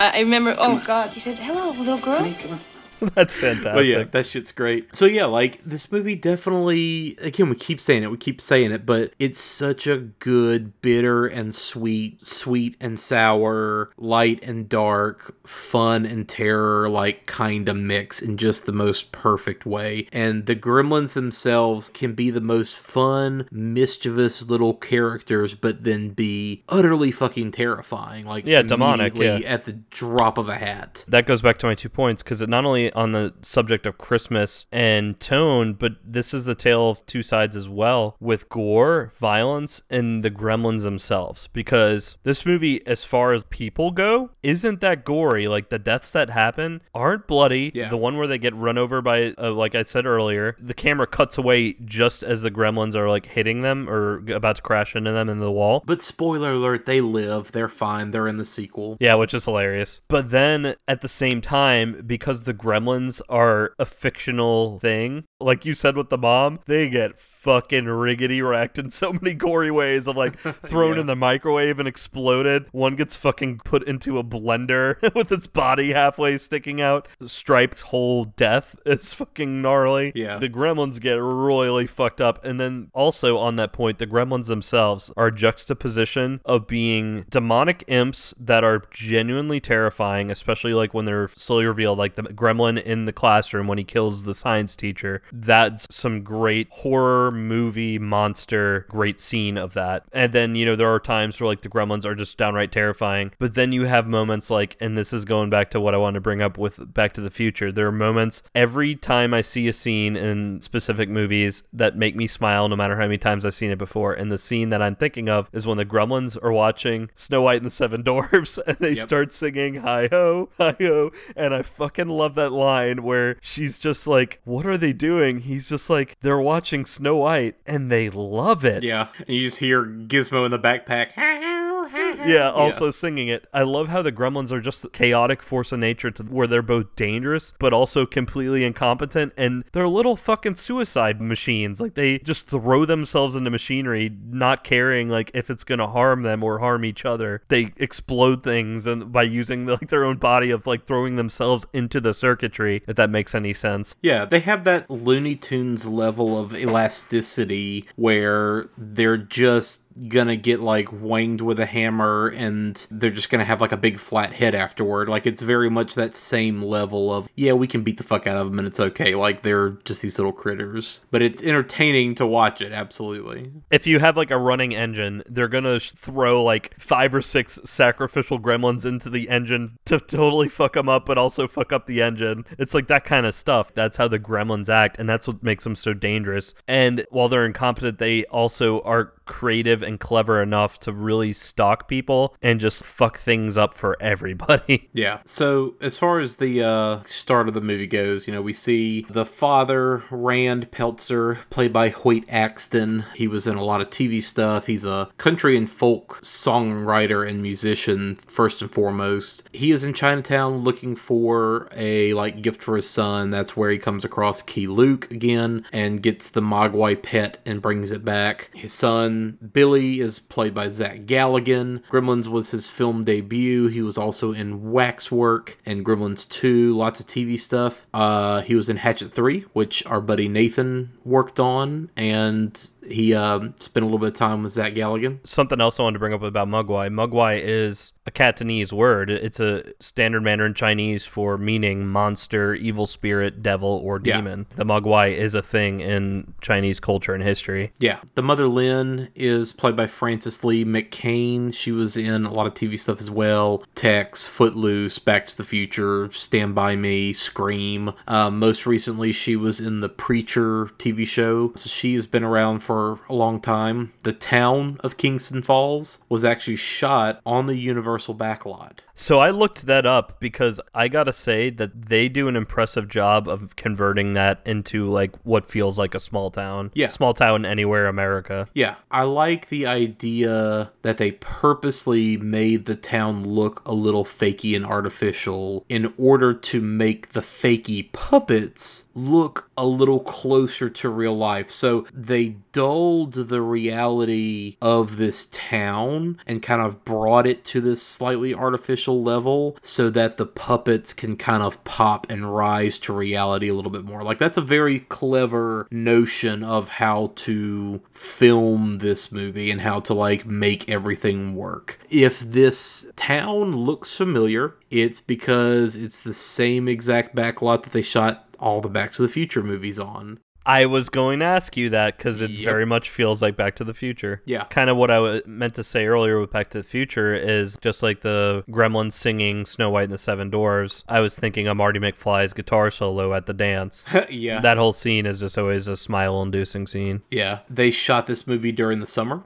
I 0.00 0.18
remember. 0.18 0.56
Oh 0.58 0.82
God! 0.84 1.10
He 1.10 1.20
said, 1.20 1.38
"Hello, 1.38 1.70
little 1.70 1.98
girl." 1.98 2.16
Honey, 2.16 2.34
come 2.34 2.52
on. 2.52 2.60
That's 3.14 3.34
fantastic. 3.34 3.74
But 3.74 3.86
yeah, 3.86 4.04
that 4.04 4.26
shit's 4.26 4.52
great. 4.52 4.94
So 4.94 5.06
yeah, 5.06 5.24
like 5.26 5.62
this 5.64 5.90
movie 5.90 6.14
definitely 6.16 7.16
again 7.20 7.48
we 7.48 7.56
keep 7.56 7.80
saying 7.80 8.02
it, 8.02 8.10
we 8.10 8.16
keep 8.16 8.40
saying 8.40 8.72
it, 8.72 8.86
but 8.86 9.12
it's 9.18 9.40
such 9.40 9.86
a 9.86 9.98
good 9.98 10.80
bitter 10.82 11.26
and 11.26 11.54
sweet, 11.54 12.26
sweet 12.26 12.76
and 12.80 12.98
sour, 12.98 13.90
light 13.96 14.42
and 14.42 14.68
dark, 14.68 15.34
fun 15.46 16.06
and 16.06 16.28
terror 16.28 16.88
like 16.88 17.26
kind 17.26 17.68
of 17.68 17.76
mix 17.76 18.20
in 18.22 18.36
just 18.36 18.66
the 18.66 18.72
most 18.72 19.12
perfect 19.12 19.66
way. 19.66 20.06
And 20.12 20.46
the 20.46 20.56
gremlins 20.56 21.14
themselves 21.14 21.90
can 21.90 22.14
be 22.14 22.30
the 22.30 22.40
most 22.40 22.76
fun, 22.76 23.48
mischievous 23.50 24.48
little 24.48 24.74
characters 24.74 25.54
but 25.54 25.84
then 25.84 26.10
be 26.10 26.62
utterly 26.68 27.10
fucking 27.10 27.50
terrifying. 27.52 28.26
Like 28.26 28.46
Yeah, 28.46 28.62
demonic, 28.62 29.14
yeah. 29.16 29.40
at 29.46 29.64
the 29.64 29.72
drop 29.90 30.38
of 30.38 30.48
a 30.48 30.56
hat. 30.56 31.04
that 31.08 31.26
goes 31.26 31.42
back 31.42 31.58
to 31.58 31.66
my 31.66 31.74
two 31.74 31.88
points 31.88 32.22
because 32.22 32.40
it 32.40 32.48
not 32.48 32.64
only 32.64 32.91
on 32.94 33.12
the 33.12 33.34
subject 33.42 33.86
of 33.86 33.98
Christmas 33.98 34.66
and 34.72 35.18
tone, 35.20 35.74
but 35.74 35.92
this 36.04 36.34
is 36.34 36.44
the 36.44 36.54
tale 36.54 36.90
of 36.90 37.04
two 37.06 37.22
sides 37.22 37.56
as 37.56 37.68
well 37.68 38.16
with 38.20 38.48
gore, 38.48 39.12
violence, 39.18 39.82
and 39.90 40.22
the 40.22 40.30
gremlins 40.30 40.82
themselves. 40.82 41.48
Because 41.52 42.16
this 42.22 42.44
movie, 42.46 42.86
as 42.86 43.04
far 43.04 43.32
as 43.32 43.44
people 43.46 43.90
go, 43.90 44.30
isn't 44.42 44.80
that 44.80 45.04
gory. 45.04 45.48
Like 45.48 45.68
the 45.68 45.78
deaths 45.78 46.12
that 46.12 46.30
happen 46.30 46.82
aren't 46.94 47.26
bloody. 47.26 47.70
Yeah. 47.74 47.88
The 47.88 47.96
one 47.96 48.16
where 48.16 48.26
they 48.26 48.38
get 48.38 48.54
run 48.54 48.78
over 48.78 49.00
by, 49.00 49.34
uh, 49.38 49.52
like 49.52 49.74
I 49.74 49.82
said 49.82 50.06
earlier, 50.06 50.56
the 50.60 50.74
camera 50.74 51.06
cuts 51.06 51.38
away 51.38 51.74
just 51.84 52.22
as 52.22 52.42
the 52.42 52.50
gremlins 52.50 52.94
are 52.94 53.08
like 53.08 53.26
hitting 53.26 53.62
them 53.62 53.88
or 53.88 54.18
about 54.30 54.56
to 54.56 54.62
crash 54.62 54.94
into 54.94 55.12
them 55.12 55.28
in 55.28 55.38
the 55.38 55.50
wall. 55.50 55.82
But 55.86 56.02
spoiler 56.02 56.52
alert, 56.52 56.86
they 56.86 57.00
live. 57.00 57.52
They're 57.52 57.68
fine. 57.68 58.10
They're 58.10 58.28
in 58.28 58.36
the 58.36 58.44
sequel. 58.44 58.96
Yeah, 59.00 59.14
which 59.14 59.34
is 59.34 59.44
hilarious. 59.44 60.00
But 60.08 60.30
then 60.30 60.76
at 60.86 61.00
the 61.00 61.08
same 61.08 61.40
time, 61.40 62.02
because 62.06 62.42
the 62.42 62.54
gremlins 62.54 62.81
gremlins 62.82 63.20
are 63.28 63.72
a 63.78 63.86
fictional 63.86 64.78
thing. 64.78 65.24
Like 65.40 65.64
you 65.64 65.74
said 65.74 65.96
with 65.96 66.08
the 66.08 66.18
mom, 66.18 66.60
they 66.66 66.88
get 66.88 67.18
fucking 67.18 67.84
riggedy 67.84 68.48
wrecked 68.48 68.78
in 68.78 68.90
so 68.90 69.12
many 69.12 69.34
gory 69.34 69.70
ways 69.70 70.06
of 70.06 70.16
like 70.16 70.38
thrown 70.66 70.98
in 70.98 71.06
the 71.06 71.16
microwave 71.16 71.78
and 71.78 71.88
exploded. 71.88 72.66
One 72.72 72.94
gets 72.94 73.16
fucking 73.16 73.60
put 73.64 73.82
into 73.84 74.18
a 74.18 74.24
blender 74.24 75.00
with 75.14 75.32
its 75.32 75.46
body 75.46 75.92
halfway 75.92 76.38
sticking 76.38 76.80
out. 76.80 77.08
Stripe's 77.26 77.82
whole 77.82 78.24
death 78.24 78.76
is 78.86 79.12
fucking 79.12 79.60
gnarly. 79.60 80.12
Yeah. 80.14 80.38
The 80.38 80.48
gremlins 80.48 81.00
get 81.00 81.14
royally 81.14 81.86
fucked 81.86 82.20
up. 82.20 82.44
And 82.44 82.60
then 82.60 82.90
also 82.94 83.38
on 83.38 83.56
that 83.56 83.72
point, 83.72 83.98
the 83.98 84.06
gremlins 84.06 84.46
themselves 84.46 85.10
are 85.16 85.30
juxtaposition 85.30 86.40
of 86.44 86.66
being 86.66 87.24
demonic 87.28 87.84
imps 87.88 88.34
that 88.38 88.62
are 88.62 88.82
genuinely 88.90 89.60
terrifying, 89.60 90.30
especially 90.30 90.74
like 90.74 90.94
when 90.94 91.04
they're 91.04 91.28
slowly 91.34 91.66
revealed, 91.66 91.98
like 91.98 92.14
the 92.14 92.22
gremlin 92.22 92.61
in 92.66 93.04
the 93.04 93.12
classroom 93.12 93.66
when 93.66 93.78
he 93.78 93.84
kills 93.84 94.24
the 94.24 94.34
science 94.34 94.74
teacher. 94.74 95.22
That's 95.32 95.86
some 95.90 96.22
great 96.22 96.68
horror 96.70 97.30
movie 97.30 97.98
monster, 97.98 98.86
great 98.88 99.20
scene 99.20 99.56
of 99.56 99.74
that. 99.74 100.04
And 100.12 100.32
then, 100.32 100.54
you 100.54 100.64
know, 100.66 100.76
there 100.76 100.92
are 100.92 101.00
times 101.00 101.40
where 101.40 101.48
like 101.48 101.62
the 101.62 101.68
gremlins 101.68 102.04
are 102.04 102.14
just 102.14 102.38
downright 102.38 102.72
terrifying. 102.72 103.32
But 103.38 103.54
then 103.54 103.72
you 103.72 103.84
have 103.84 104.06
moments 104.06 104.50
like, 104.50 104.76
and 104.80 104.96
this 104.96 105.12
is 105.12 105.24
going 105.24 105.50
back 105.50 105.70
to 105.70 105.80
what 105.80 105.94
I 105.94 105.98
wanted 105.98 106.16
to 106.16 106.20
bring 106.20 106.42
up 106.42 106.58
with 106.58 106.92
Back 106.94 107.12
to 107.14 107.20
the 107.20 107.30
Future. 107.30 107.72
There 107.72 107.86
are 107.86 107.92
moments 107.92 108.42
every 108.54 108.94
time 108.94 109.34
I 109.34 109.40
see 109.40 109.68
a 109.68 109.72
scene 109.72 110.16
in 110.16 110.60
specific 110.60 111.08
movies 111.08 111.62
that 111.72 111.96
make 111.96 112.16
me 112.16 112.26
smile, 112.26 112.68
no 112.68 112.76
matter 112.76 112.96
how 112.96 113.02
many 113.02 113.18
times 113.18 113.44
I've 113.44 113.54
seen 113.54 113.70
it 113.70 113.78
before. 113.78 114.12
And 114.12 114.30
the 114.30 114.38
scene 114.38 114.68
that 114.70 114.82
I'm 114.82 114.96
thinking 114.96 115.28
of 115.28 115.48
is 115.52 115.66
when 115.66 115.78
the 115.78 115.84
gremlins 115.84 116.42
are 116.42 116.52
watching 116.52 117.10
Snow 117.14 117.42
White 117.42 117.56
and 117.56 117.66
the 117.66 117.70
Seven 117.70 118.02
Dwarfs 118.04 118.58
and 118.66 118.76
they 118.78 118.94
start 118.94 119.32
singing 119.32 119.76
Hi 119.76 120.08
Ho, 120.10 120.50
Hi 120.58 120.76
Ho. 120.80 121.10
And 121.36 121.54
I 121.54 121.62
fucking 121.62 122.08
love 122.08 122.34
that 122.34 122.51
line 122.52 123.02
where 123.02 123.36
she's 123.40 123.78
just 123.78 124.06
like, 124.06 124.40
What 124.44 124.66
are 124.66 124.78
they 124.78 124.92
doing? 124.92 125.40
He's 125.40 125.68
just 125.68 125.88
like, 125.90 126.16
They're 126.20 126.40
watching 126.40 126.86
Snow 126.86 127.16
White 127.16 127.56
and 127.66 127.90
they 127.90 128.10
love 128.10 128.64
it. 128.64 128.82
Yeah, 128.82 129.08
and 129.18 129.28
you 129.28 129.48
just 129.48 129.60
hear 129.60 129.84
Gizmo 129.84 130.44
in 130.44 130.50
the 130.50 130.58
backpack. 130.58 131.10
yeah, 132.26 132.50
also 132.50 132.90
singing 132.90 133.28
it. 133.28 133.46
I 133.52 133.62
love 133.62 133.88
how 133.88 134.02
the 134.02 134.12
gremlins 134.12 134.50
are 134.50 134.60
just 134.60 134.92
chaotic 134.92 135.42
force 135.42 135.72
of 135.72 135.78
nature 135.78 136.10
to 136.12 136.22
where 136.24 136.46
they're 136.46 136.62
both 136.62 136.94
dangerous 136.96 137.52
but 137.58 137.72
also 137.72 138.06
completely 138.06 138.64
incompetent 138.64 139.32
and 139.36 139.64
they're 139.72 139.88
little 139.88 140.16
fucking 140.16 140.56
suicide 140.56 141.20
machines. 141.20 141.80
Like 141.80 141.94
they 141.94 142.18
just 142.18 142.46
throw 142.46 142.84
themselves 142.84 143.36
into 143.36 143.50
machinery 143.50 144.10
not 144.24 144.64
caring 144.64 145.08
like 145.08 145.30
if 145.34 145.50
it's 145.50 145.64
going 145.64 145.78
to 145.78 145.86
harm 145.88 146.22
them 146.22 146.42
or 146.42 146.58
harm 146.58 146.84
each 146.84 147.04
other. 147.04 147.42
They 147.48 147.72
explode 147.76 148.42
things 148.42 148.86
and 148.86 149.12
by 149.12 149.24
using 149.24 149.66
like 149.66 149.88
their 149.88 150.04
own 150.04 150.16
body 150.16 150.50
of 150.50 150.66
like 150.66 150.86
throwing 150.86 151.16
themselves 151.16 151.66
into 151.72 152.00
the 152.00 152.14
circuitry 152.42 152.82
if 152.86 152.96
that 152.96 153.10
makes 153.10 153.34
any 153.34 153.54
sense. 153.54 153.96
Yeah, 154.02 154.24
they 154.24 154.40
have 154.40 154.64
that 154.64 154.90
Looney 154.90 155.36
Tunes 155.36 155.86
level 155.86 156.38
of 156.38 156.54
elasticity 156.54 157.86
where 157.96 158.68
they're 158.76 159.16
just 159.16 159.82
gonna 160.08 160.36
get 160.36 160.60
like 160.60 160.88
wanged 160.92 161.40
with 161.40 161.60
a 161.60 161.66
hammer 161.66 162.28
and 162.28 162.86
they're 162.90 163.10
just 163.10 163.30
gonna 163.30 163.44
have 163.44 163.60
like 163.60 163.72
a 163.72 163.76
big 163.76 163.98
flat 163.98 164.32
head 164.32 164.54
afterward. 164.54 165.08
Like 165.08 165.26
it's 165.26 165.42
very 165.42 165.70
much 165.70 165.94
that 165.94 166.14
same 166.14 166.62
level 166.62 167.12
of, 167.12 167.28
yeah, 167.36 167.52
we 167.52 167.66
can 167.66 167.82
beat 167.82 167.98
the 167.98 168.04
fuck 168.04 168.26
out 168.26 168.36
of 168.36 168.48
them 168.48 168.58
and 168.58 168.68
it's 168.68 168.80
okay. 168.80 169.14
Like 169.14 169.42
they're 169.42 169.70
just 169.84 170.02
these 170.02 170.18
little 170.18 170.32
critters. 170.32 171.04
But 171.10 171.22
it's 171.22 171.42
entertaining 171.42 172.14
to 172.16 172.26
watch 172.26 172.60
it, 172.60 172.72
absolutely. 172.72 173.52
If 173.70 173.86
you 173.86 173.98
have 173.98 174.16
like 174.16 174.30
a 174.30 174.38
running 174.38 174.74
engine, 174.74 175.22
they're 175.26 175.48
gonna 175.48 175.80
throw 175.80 176.42
like 176.42 176.78
five 176.78 177.14
or 177.14 177.22
six 177.22 177.58
sacrificial 177.64 178.38
gremlins 178.38 178.84
into 178.84 179.10
the 179.10 179.28
engine 179.28 179.78
to 179.86 179.98
totally 179.98 180.48
fuck 180.48 180.74
them 180.74 180.88
up, 180.88 181.06
but 181.06 181.18
also 181.18 181.46
fuck 181.48 181.72
up 181.72 181.86
the 181.86 182.02
engine. 182.02 182.44
It's 182.58 182.74
like 182.74 182.86
that 182.88 183.04
kind 183.04 183.26
of 183.26 183.34
stuff. 183.34 183.72
That's 183.74 183.96
how 183.96 184.08
the 184.08 184.18
gremlins 184.18 184.68
act, 184.68 184.98
and 184.98 185.08
that's 185.08 185.26
what 185.26 185.42
makes 185.42 185.64
them 185.64 185.76
so 185.76 185.94
dangerous. 185.94 186.54
And 186.66 187.06
while 187.10 187.28
they're 187.28 187.46
incompetent, 187.46 187.98
they 187.98 188.24
also 188.26 188.80
are 188.80 189.12
creative 189.24 189.81
and 189.82 189.98
clever 190.00 190.42
enough 190.42 190.78
to 190.80 190.92
really 190.92 191.32
stalk 191.32 191.88
people 191.88 192.34
and 192.42 192.60
just 192.60 192.84
fuck 192.84 193.18
things 193.18 193.56
up 193.56 193.74
for 193.74 193.96
everybody. 194.00 194.88
Yeah. 195.02 195.20
So 195.24 195.74
as 195.80 195.98
far 195.98 196.20
as 196.20 196.36
the 196.36 196.62
uh, 196.62 197.02
start 197.04 197.48
of 197.48 197.54
the 197.54 197.60
movie 197.60 197.86
goes, 197.86 198.26
you 198.26 198.32
know, 198.32 198.42
we 198.42 198.52
see 198.52 199.06
the 199.08 199.24
father, 199.24 200.02
Rand 200.10 200.70
Peltzer, 200.70 201.38
played 201.50 201.72
by 201.72 201.88
Hoyt 201.88 202.24
Axton. 202.28 203.04
He 203.14 203.26
was 203.26 203.46
in 203.46 203.56
a 203.56 203.64
lot 203.64 203.80
of 203.80 203.90
TV 203.90 204.22
stuff. 204.22 204.66
He's 204.66 204.84
a 204.84 205.10
country 205.16 205.56
and 205.56 205.68
folk 205.68 206.20
songwriter 206.22 207.26
and 207.28 207.40
musician 207.42 208.16
first 208.16 208.60
and 208.62 208.70
foremost. 208.70 209.48
He 209.52 209.70
is 209.72 209.84
in 209.84 209.94
Chinatown 209.94 210.58
looking 210.58 210.94
for 210.94 211.68
a 211.74 212.12
like 212.14 212.42
gift 212.42 212.62
for 212.62 212.76
his 212.76 212.88
son. 212.88 213.30
That's 213.30 213.56
where 213.56 213.70
he 213.70 213.78
comes 213.78 214.04
across 214.04 214.42
Keye 214.42 214.66
Luke 214.68 215.10
again 215.10 215.64
and 215.72 216.02
gets 216.02 216.28
the 216.30 216.42
Mogwai 216.42 217.02
pet 217.02 217.38
and 217.46 217.62
brings 217.62 217.90
it 217.90 218.04
back. 218.04 218.50
His 218.54 218.72
son 218.72 219.38
Billy 219.52 219.71
is 219.76 220.18
played 220.18 220.54
by 220.54 220.68
Zach 220.70 221.00
Galligan. 221.00 221.82
Gremlins 221.90 222.28
was 222.28 222.50
his 222.50 222.68
film 222.68 223.04
debut. 223.04 223.68
He 223.68 223.82
was 223.82 223.98
also 223.98 224.32
in 224.32 224.70
Waxwork 224.70 225.58
and 225.66 225.84
Gremlins 225.84 226.28
2, 226.28 226.76
lots 226.76 227.00
of 227.00 227.06
TV 227.06 227.38
stuff. 227.38 227.86
Uh, 227.92 228.42
he 228.42 228.54
was 228.54 228.68
in 228.68 228.76
Hatchet 228.76 229.12
3, 229.12 229.46
which 229.52 229.84
our 229.86 230.00
buddy 230.00 230.28
Nathan 230.28 230.92
worked 231.04 231.40
on, 231.40 231.90
and 231.96 232.70
he 232.86 233.14
um, 233.14 233.54
spent 233.56 233.82
a 233.82 233.86
little 233.86 233.98
bit 233.98 234.08
of 234.08 234.14
time 234.14 234.42
with 234.42 234.52
Zach 234.52 234.74
Galligan. 234.74 235.18
Something 235.26 235.60
else 235.60 235.78
I 235.78 235.84
wanted 235.84 235.94
to 235.94 235.98
bring 236.00 236.14
up 236.14 236.22
about 236.22 236.48
Mogwai. 236.48 236.88
Mogwai 236.92 237.40
is 237.42 237.92
a 238.06 238.10
Cantonese 238.10 238.72
word. 238.72 239.10
It's 239.10 239.38
a 239.38 239.62
standard 239.80 240.22
Mandarin 240.22 240.54
Chinese 240.54 241.04
for 241.06 241.38
meaning 241.38 241.86
monster, 241.86 242.54
evil 242.54 242.86
spirit, 242.86 243.42
devil, 243.42 243.80
or 243.84 244.00
Yeah. 244.02 244.16
demon. 244.16 244.46
The 244.56 244.64
Mogwai 244.64 245.16
is 245.16 245.34
a 245.36 245.42
thing 245.42 245.80
in 245.80 246.34
Chinese 246.40 246.80
culture 246.80 247.14
and 247.14 247.22
history. 247.22 247.72
Yeah. 247.78 247.98
The 248.16 248.22
mother 248.22 248.48
Lynn 248.48 249.08
is 249.14 249.52
played 249.52 249.76
by 249.76 249.86
Frances 249.86 250.42
Lee 250.42 250.64
McCain. 250.64 251.54
She 251.54 251.70
was 251.70 251.96
in 251.96 252.24
a 252.26 252.32
lot 252.32 252.46
of 252.48 252.54
TV 252.54 252.76
stuff 252.76 253.00
as 253.00 253.10
well. 253.10 253.62
Tex, 253.76 254.26
Footloose, 254.26 254.98
Back 254.98 255.28
to 255.28 255.36
the 255.36 255.44
Future, 255.44 256.10
Stand 256.12 256.54
By 256.56 256.74
Me, 256.74 257.12
Scream. 257.12 257.92
Um, 258.08 258.38
most 258.40 258.66
recently, 258.66 259.12
she 259.12 259.36
was 259.36 259.60
in 259.60 259.78
the 259.80 259.88
Preacher 259.88 260.66
TV 260.78 261.06
show. 261.06 261.52
So 261.54 261.68
she 261.68 261.94
has 261.94 262.06
been 262.06 262.24
around 262.24 262.60
for 262.60 262.71
a 263.08 263.14
long 263.14 263.40
time. 263.40 263.92
The 264.02 264.12
town 264.12 264.78
of 264.80 264.96
Kingston 264.96 265.42
Falls 265.42 266.02
was 266.08 266.24
actually 266.24 266.56
shot 266.56 267.20
on 267.24 267.46
the 267.46 267.56
Universal 267.56 268.14
backlot. 268.16 268.78
So 269.02 269.18
I 269.18 269.30
looked 269.30 269.66
that 269.66 269.84
up 269.84 270.20
because 270.20 270.60
I 270.72 270.86
gotta 270.86 271.12
say 271.12 271.50
that 271.50 271.88
they 271.88 272.08
do 272.08 272.28
an 272.28 272.36
impressive 272.36 272.88
job 272.88 273.26
of 273.26 273.56
converting 273.56 274.14
that 274.14 274.40
into 274.46 274.88
like 274.88 275.16
what 275.24 275.44
feels 275.44 275.76
like 275.76 275.96
a 275.96 275.98
small 275.98 276.30
town. 276.30 276.70
Yeah. 276.72 276.86
Small 276.86 277.12
town 277.12 277.44
anywhere 277.44 277.88
America. 277.88 278.48
Yeah, 278.54 278.76
I 278.92 279.02
like 279.02 279.48
the 279.48 279.66
idea 279.66 280.70
that 280.82 280.98
they 280.98 281.10
purposely 281.10 282.16
made 282.16 282.66
the 282.66 282.76
town 282.76 283.24
look 283.24 283.60
a 283.66 283.74
little 283.74 284.04
fakey 284.04 284.54
and 284.54 284.64
artificial 284.64 285.66
in 285.68 285.92
order 285.98 286.32
to 286.32 286.60
make 286.60 287.08
the 287.08 287.22
fakey 287.22 287.90
puppets 287.90 288.88
look 288.94 289.50
a 289.56 289.66
little 289.66 290.00
closer 290.00 290.70
to 290.70 290.88
real 290.88 291.16
life. 291.16 291.50
So 291.50 291.88
they 291.92 292.36
dulled 292.52 293.14
the 293.14 293.42
reality 293.42 294.58
of 294.62 294.96
this 294.96 295.26
town 295.26 296.20
and 296.24 296.40
kind 296.40 296.62
of 296.62 296.84
brought 296.84 297.26
it 297.26 297.44
to 297.46 297.60
this 297.60 297.82
slightly 297.82 298.32
artificial 298.32 298.91
level 299.00 299.56
so 299.62 299.90
that 299.90 300.16
the 300.16 300.26
puppets 300.26 300.92
can 300.92 301.16
kind 301.16 301.42
of 301.42 301.62
pop 301.64 302.10
and 302.10 302.34
rise 302.34 302.78
to 302.80 302.92
reality 302.92 303.48
a 303.48 303.54
little 303.54 303.70
bit 303.70 303.84
more. 303.84 304.02
Like 304.02 304.18
that's 304.18 304.36
a 304.36 304.42
very 304.42 304.80
clever 304.80 305.66
notion 305.70 306.42
of 306.42 306.68
how 306.68 307.12
to 307.16 307.82
film 307.90 308.78
this 308.78 309.12
movie 309.12 309.50
and 309.50 309.60
how 309.60 309.80
to 309.80 309.94
like 309.94 310.26
make 310.26 310.68
everything 310.68 311.34
work. 311.34 311.78
If 311.90 312.20
this 312.20 312.90
town 312.96 313.56
looks 313.56 313.96
familiar, 313.96 314.54
it's 314.70 315.00
because 315.00 315.76
it's 315.76 316.00
the 316.00 316.14
same 316.14 316.68
exact 316.68 317.14
backlot 317.14 317.64
that 317.64 317.72
they 317.72 317.82
shot 317.82 318.28
all 318.38 318.60
the 318.60 318.68
Back 318.68 318.92
to 318.92 319.02
the 319.02 319.08
Future 319.08 319.42
movies 319.42 319.78
on. 319.78 320.18
I 320.44 320.66
was 320.66 320.88
going 320.88 321.20
to 321.20 321.24
ask 321.24 321.56
you 321.56 321.70
that 321.70 321.96
because 321.96 322.20
it 322.20 322.30
Yep. 322.30 322.44
very 322.44 322.66
much 322.66 322.90
feels 322.90 323.22
like 323.22 323.36
Back 323.36 323.54
to 323.56 323.64
the 323.64 323.74
Future. 323.74 324.22
Yeah. 324.24 324.44
Kind 324.44 324.70
of 324.70 324.76
what 324.76 324.90
I 324.90 324.94
w- 324.96 325.22
meant 325.26 325.54
to 325.54 325.64
say 325.64 325.86
earlier 325.86 326.20
with 326.20 326.30
Back 326.32 326.50
to 326.50 326.58
the 326.58 326.64
Future 326.68 327.14
is 327.14 327.56
just 327.62 327.82
like 327.82 328.00
the 328.00 328.44
gremlins 328.50 328.92
singing 328.94 329.44
Snow 329.46 329.70
White 329.70 329.84
and 329.84 329.92
the 329.92 329.98
Seven 329.98 330.30
Dwarfs. 330.30 330.84
I 330.88 331.00
was 331.00 331.16
thinking 331.18 331.46
of 331.46 331.56
Marty 331.56 331.78
McFly's 331.78 332.32
guitar 332.32 332.70
solo 332.70 333.14
at 333.14 333.26
the 333.26 333.32
dance. 333.34 333.84
yeah. 334.10 334.40
That 334.40 334.56
whole 334.56 334.72
scene 334.72 335.06
is 335.06 335.20
just 335.20 335.38
always 335.38 335.68
a 335.68 335.76
smile 335.76 336.20
inducing 336.22 336.66
scene. 336.66 337.02
Yeah, 337.10 337.40
they 337.48 337.70
shot 337.70 338.06
this 338.06 338.26
movie 338.26 338.52
during 338.52 338.80
the 338.80 338.86
summer. 338.86 339.22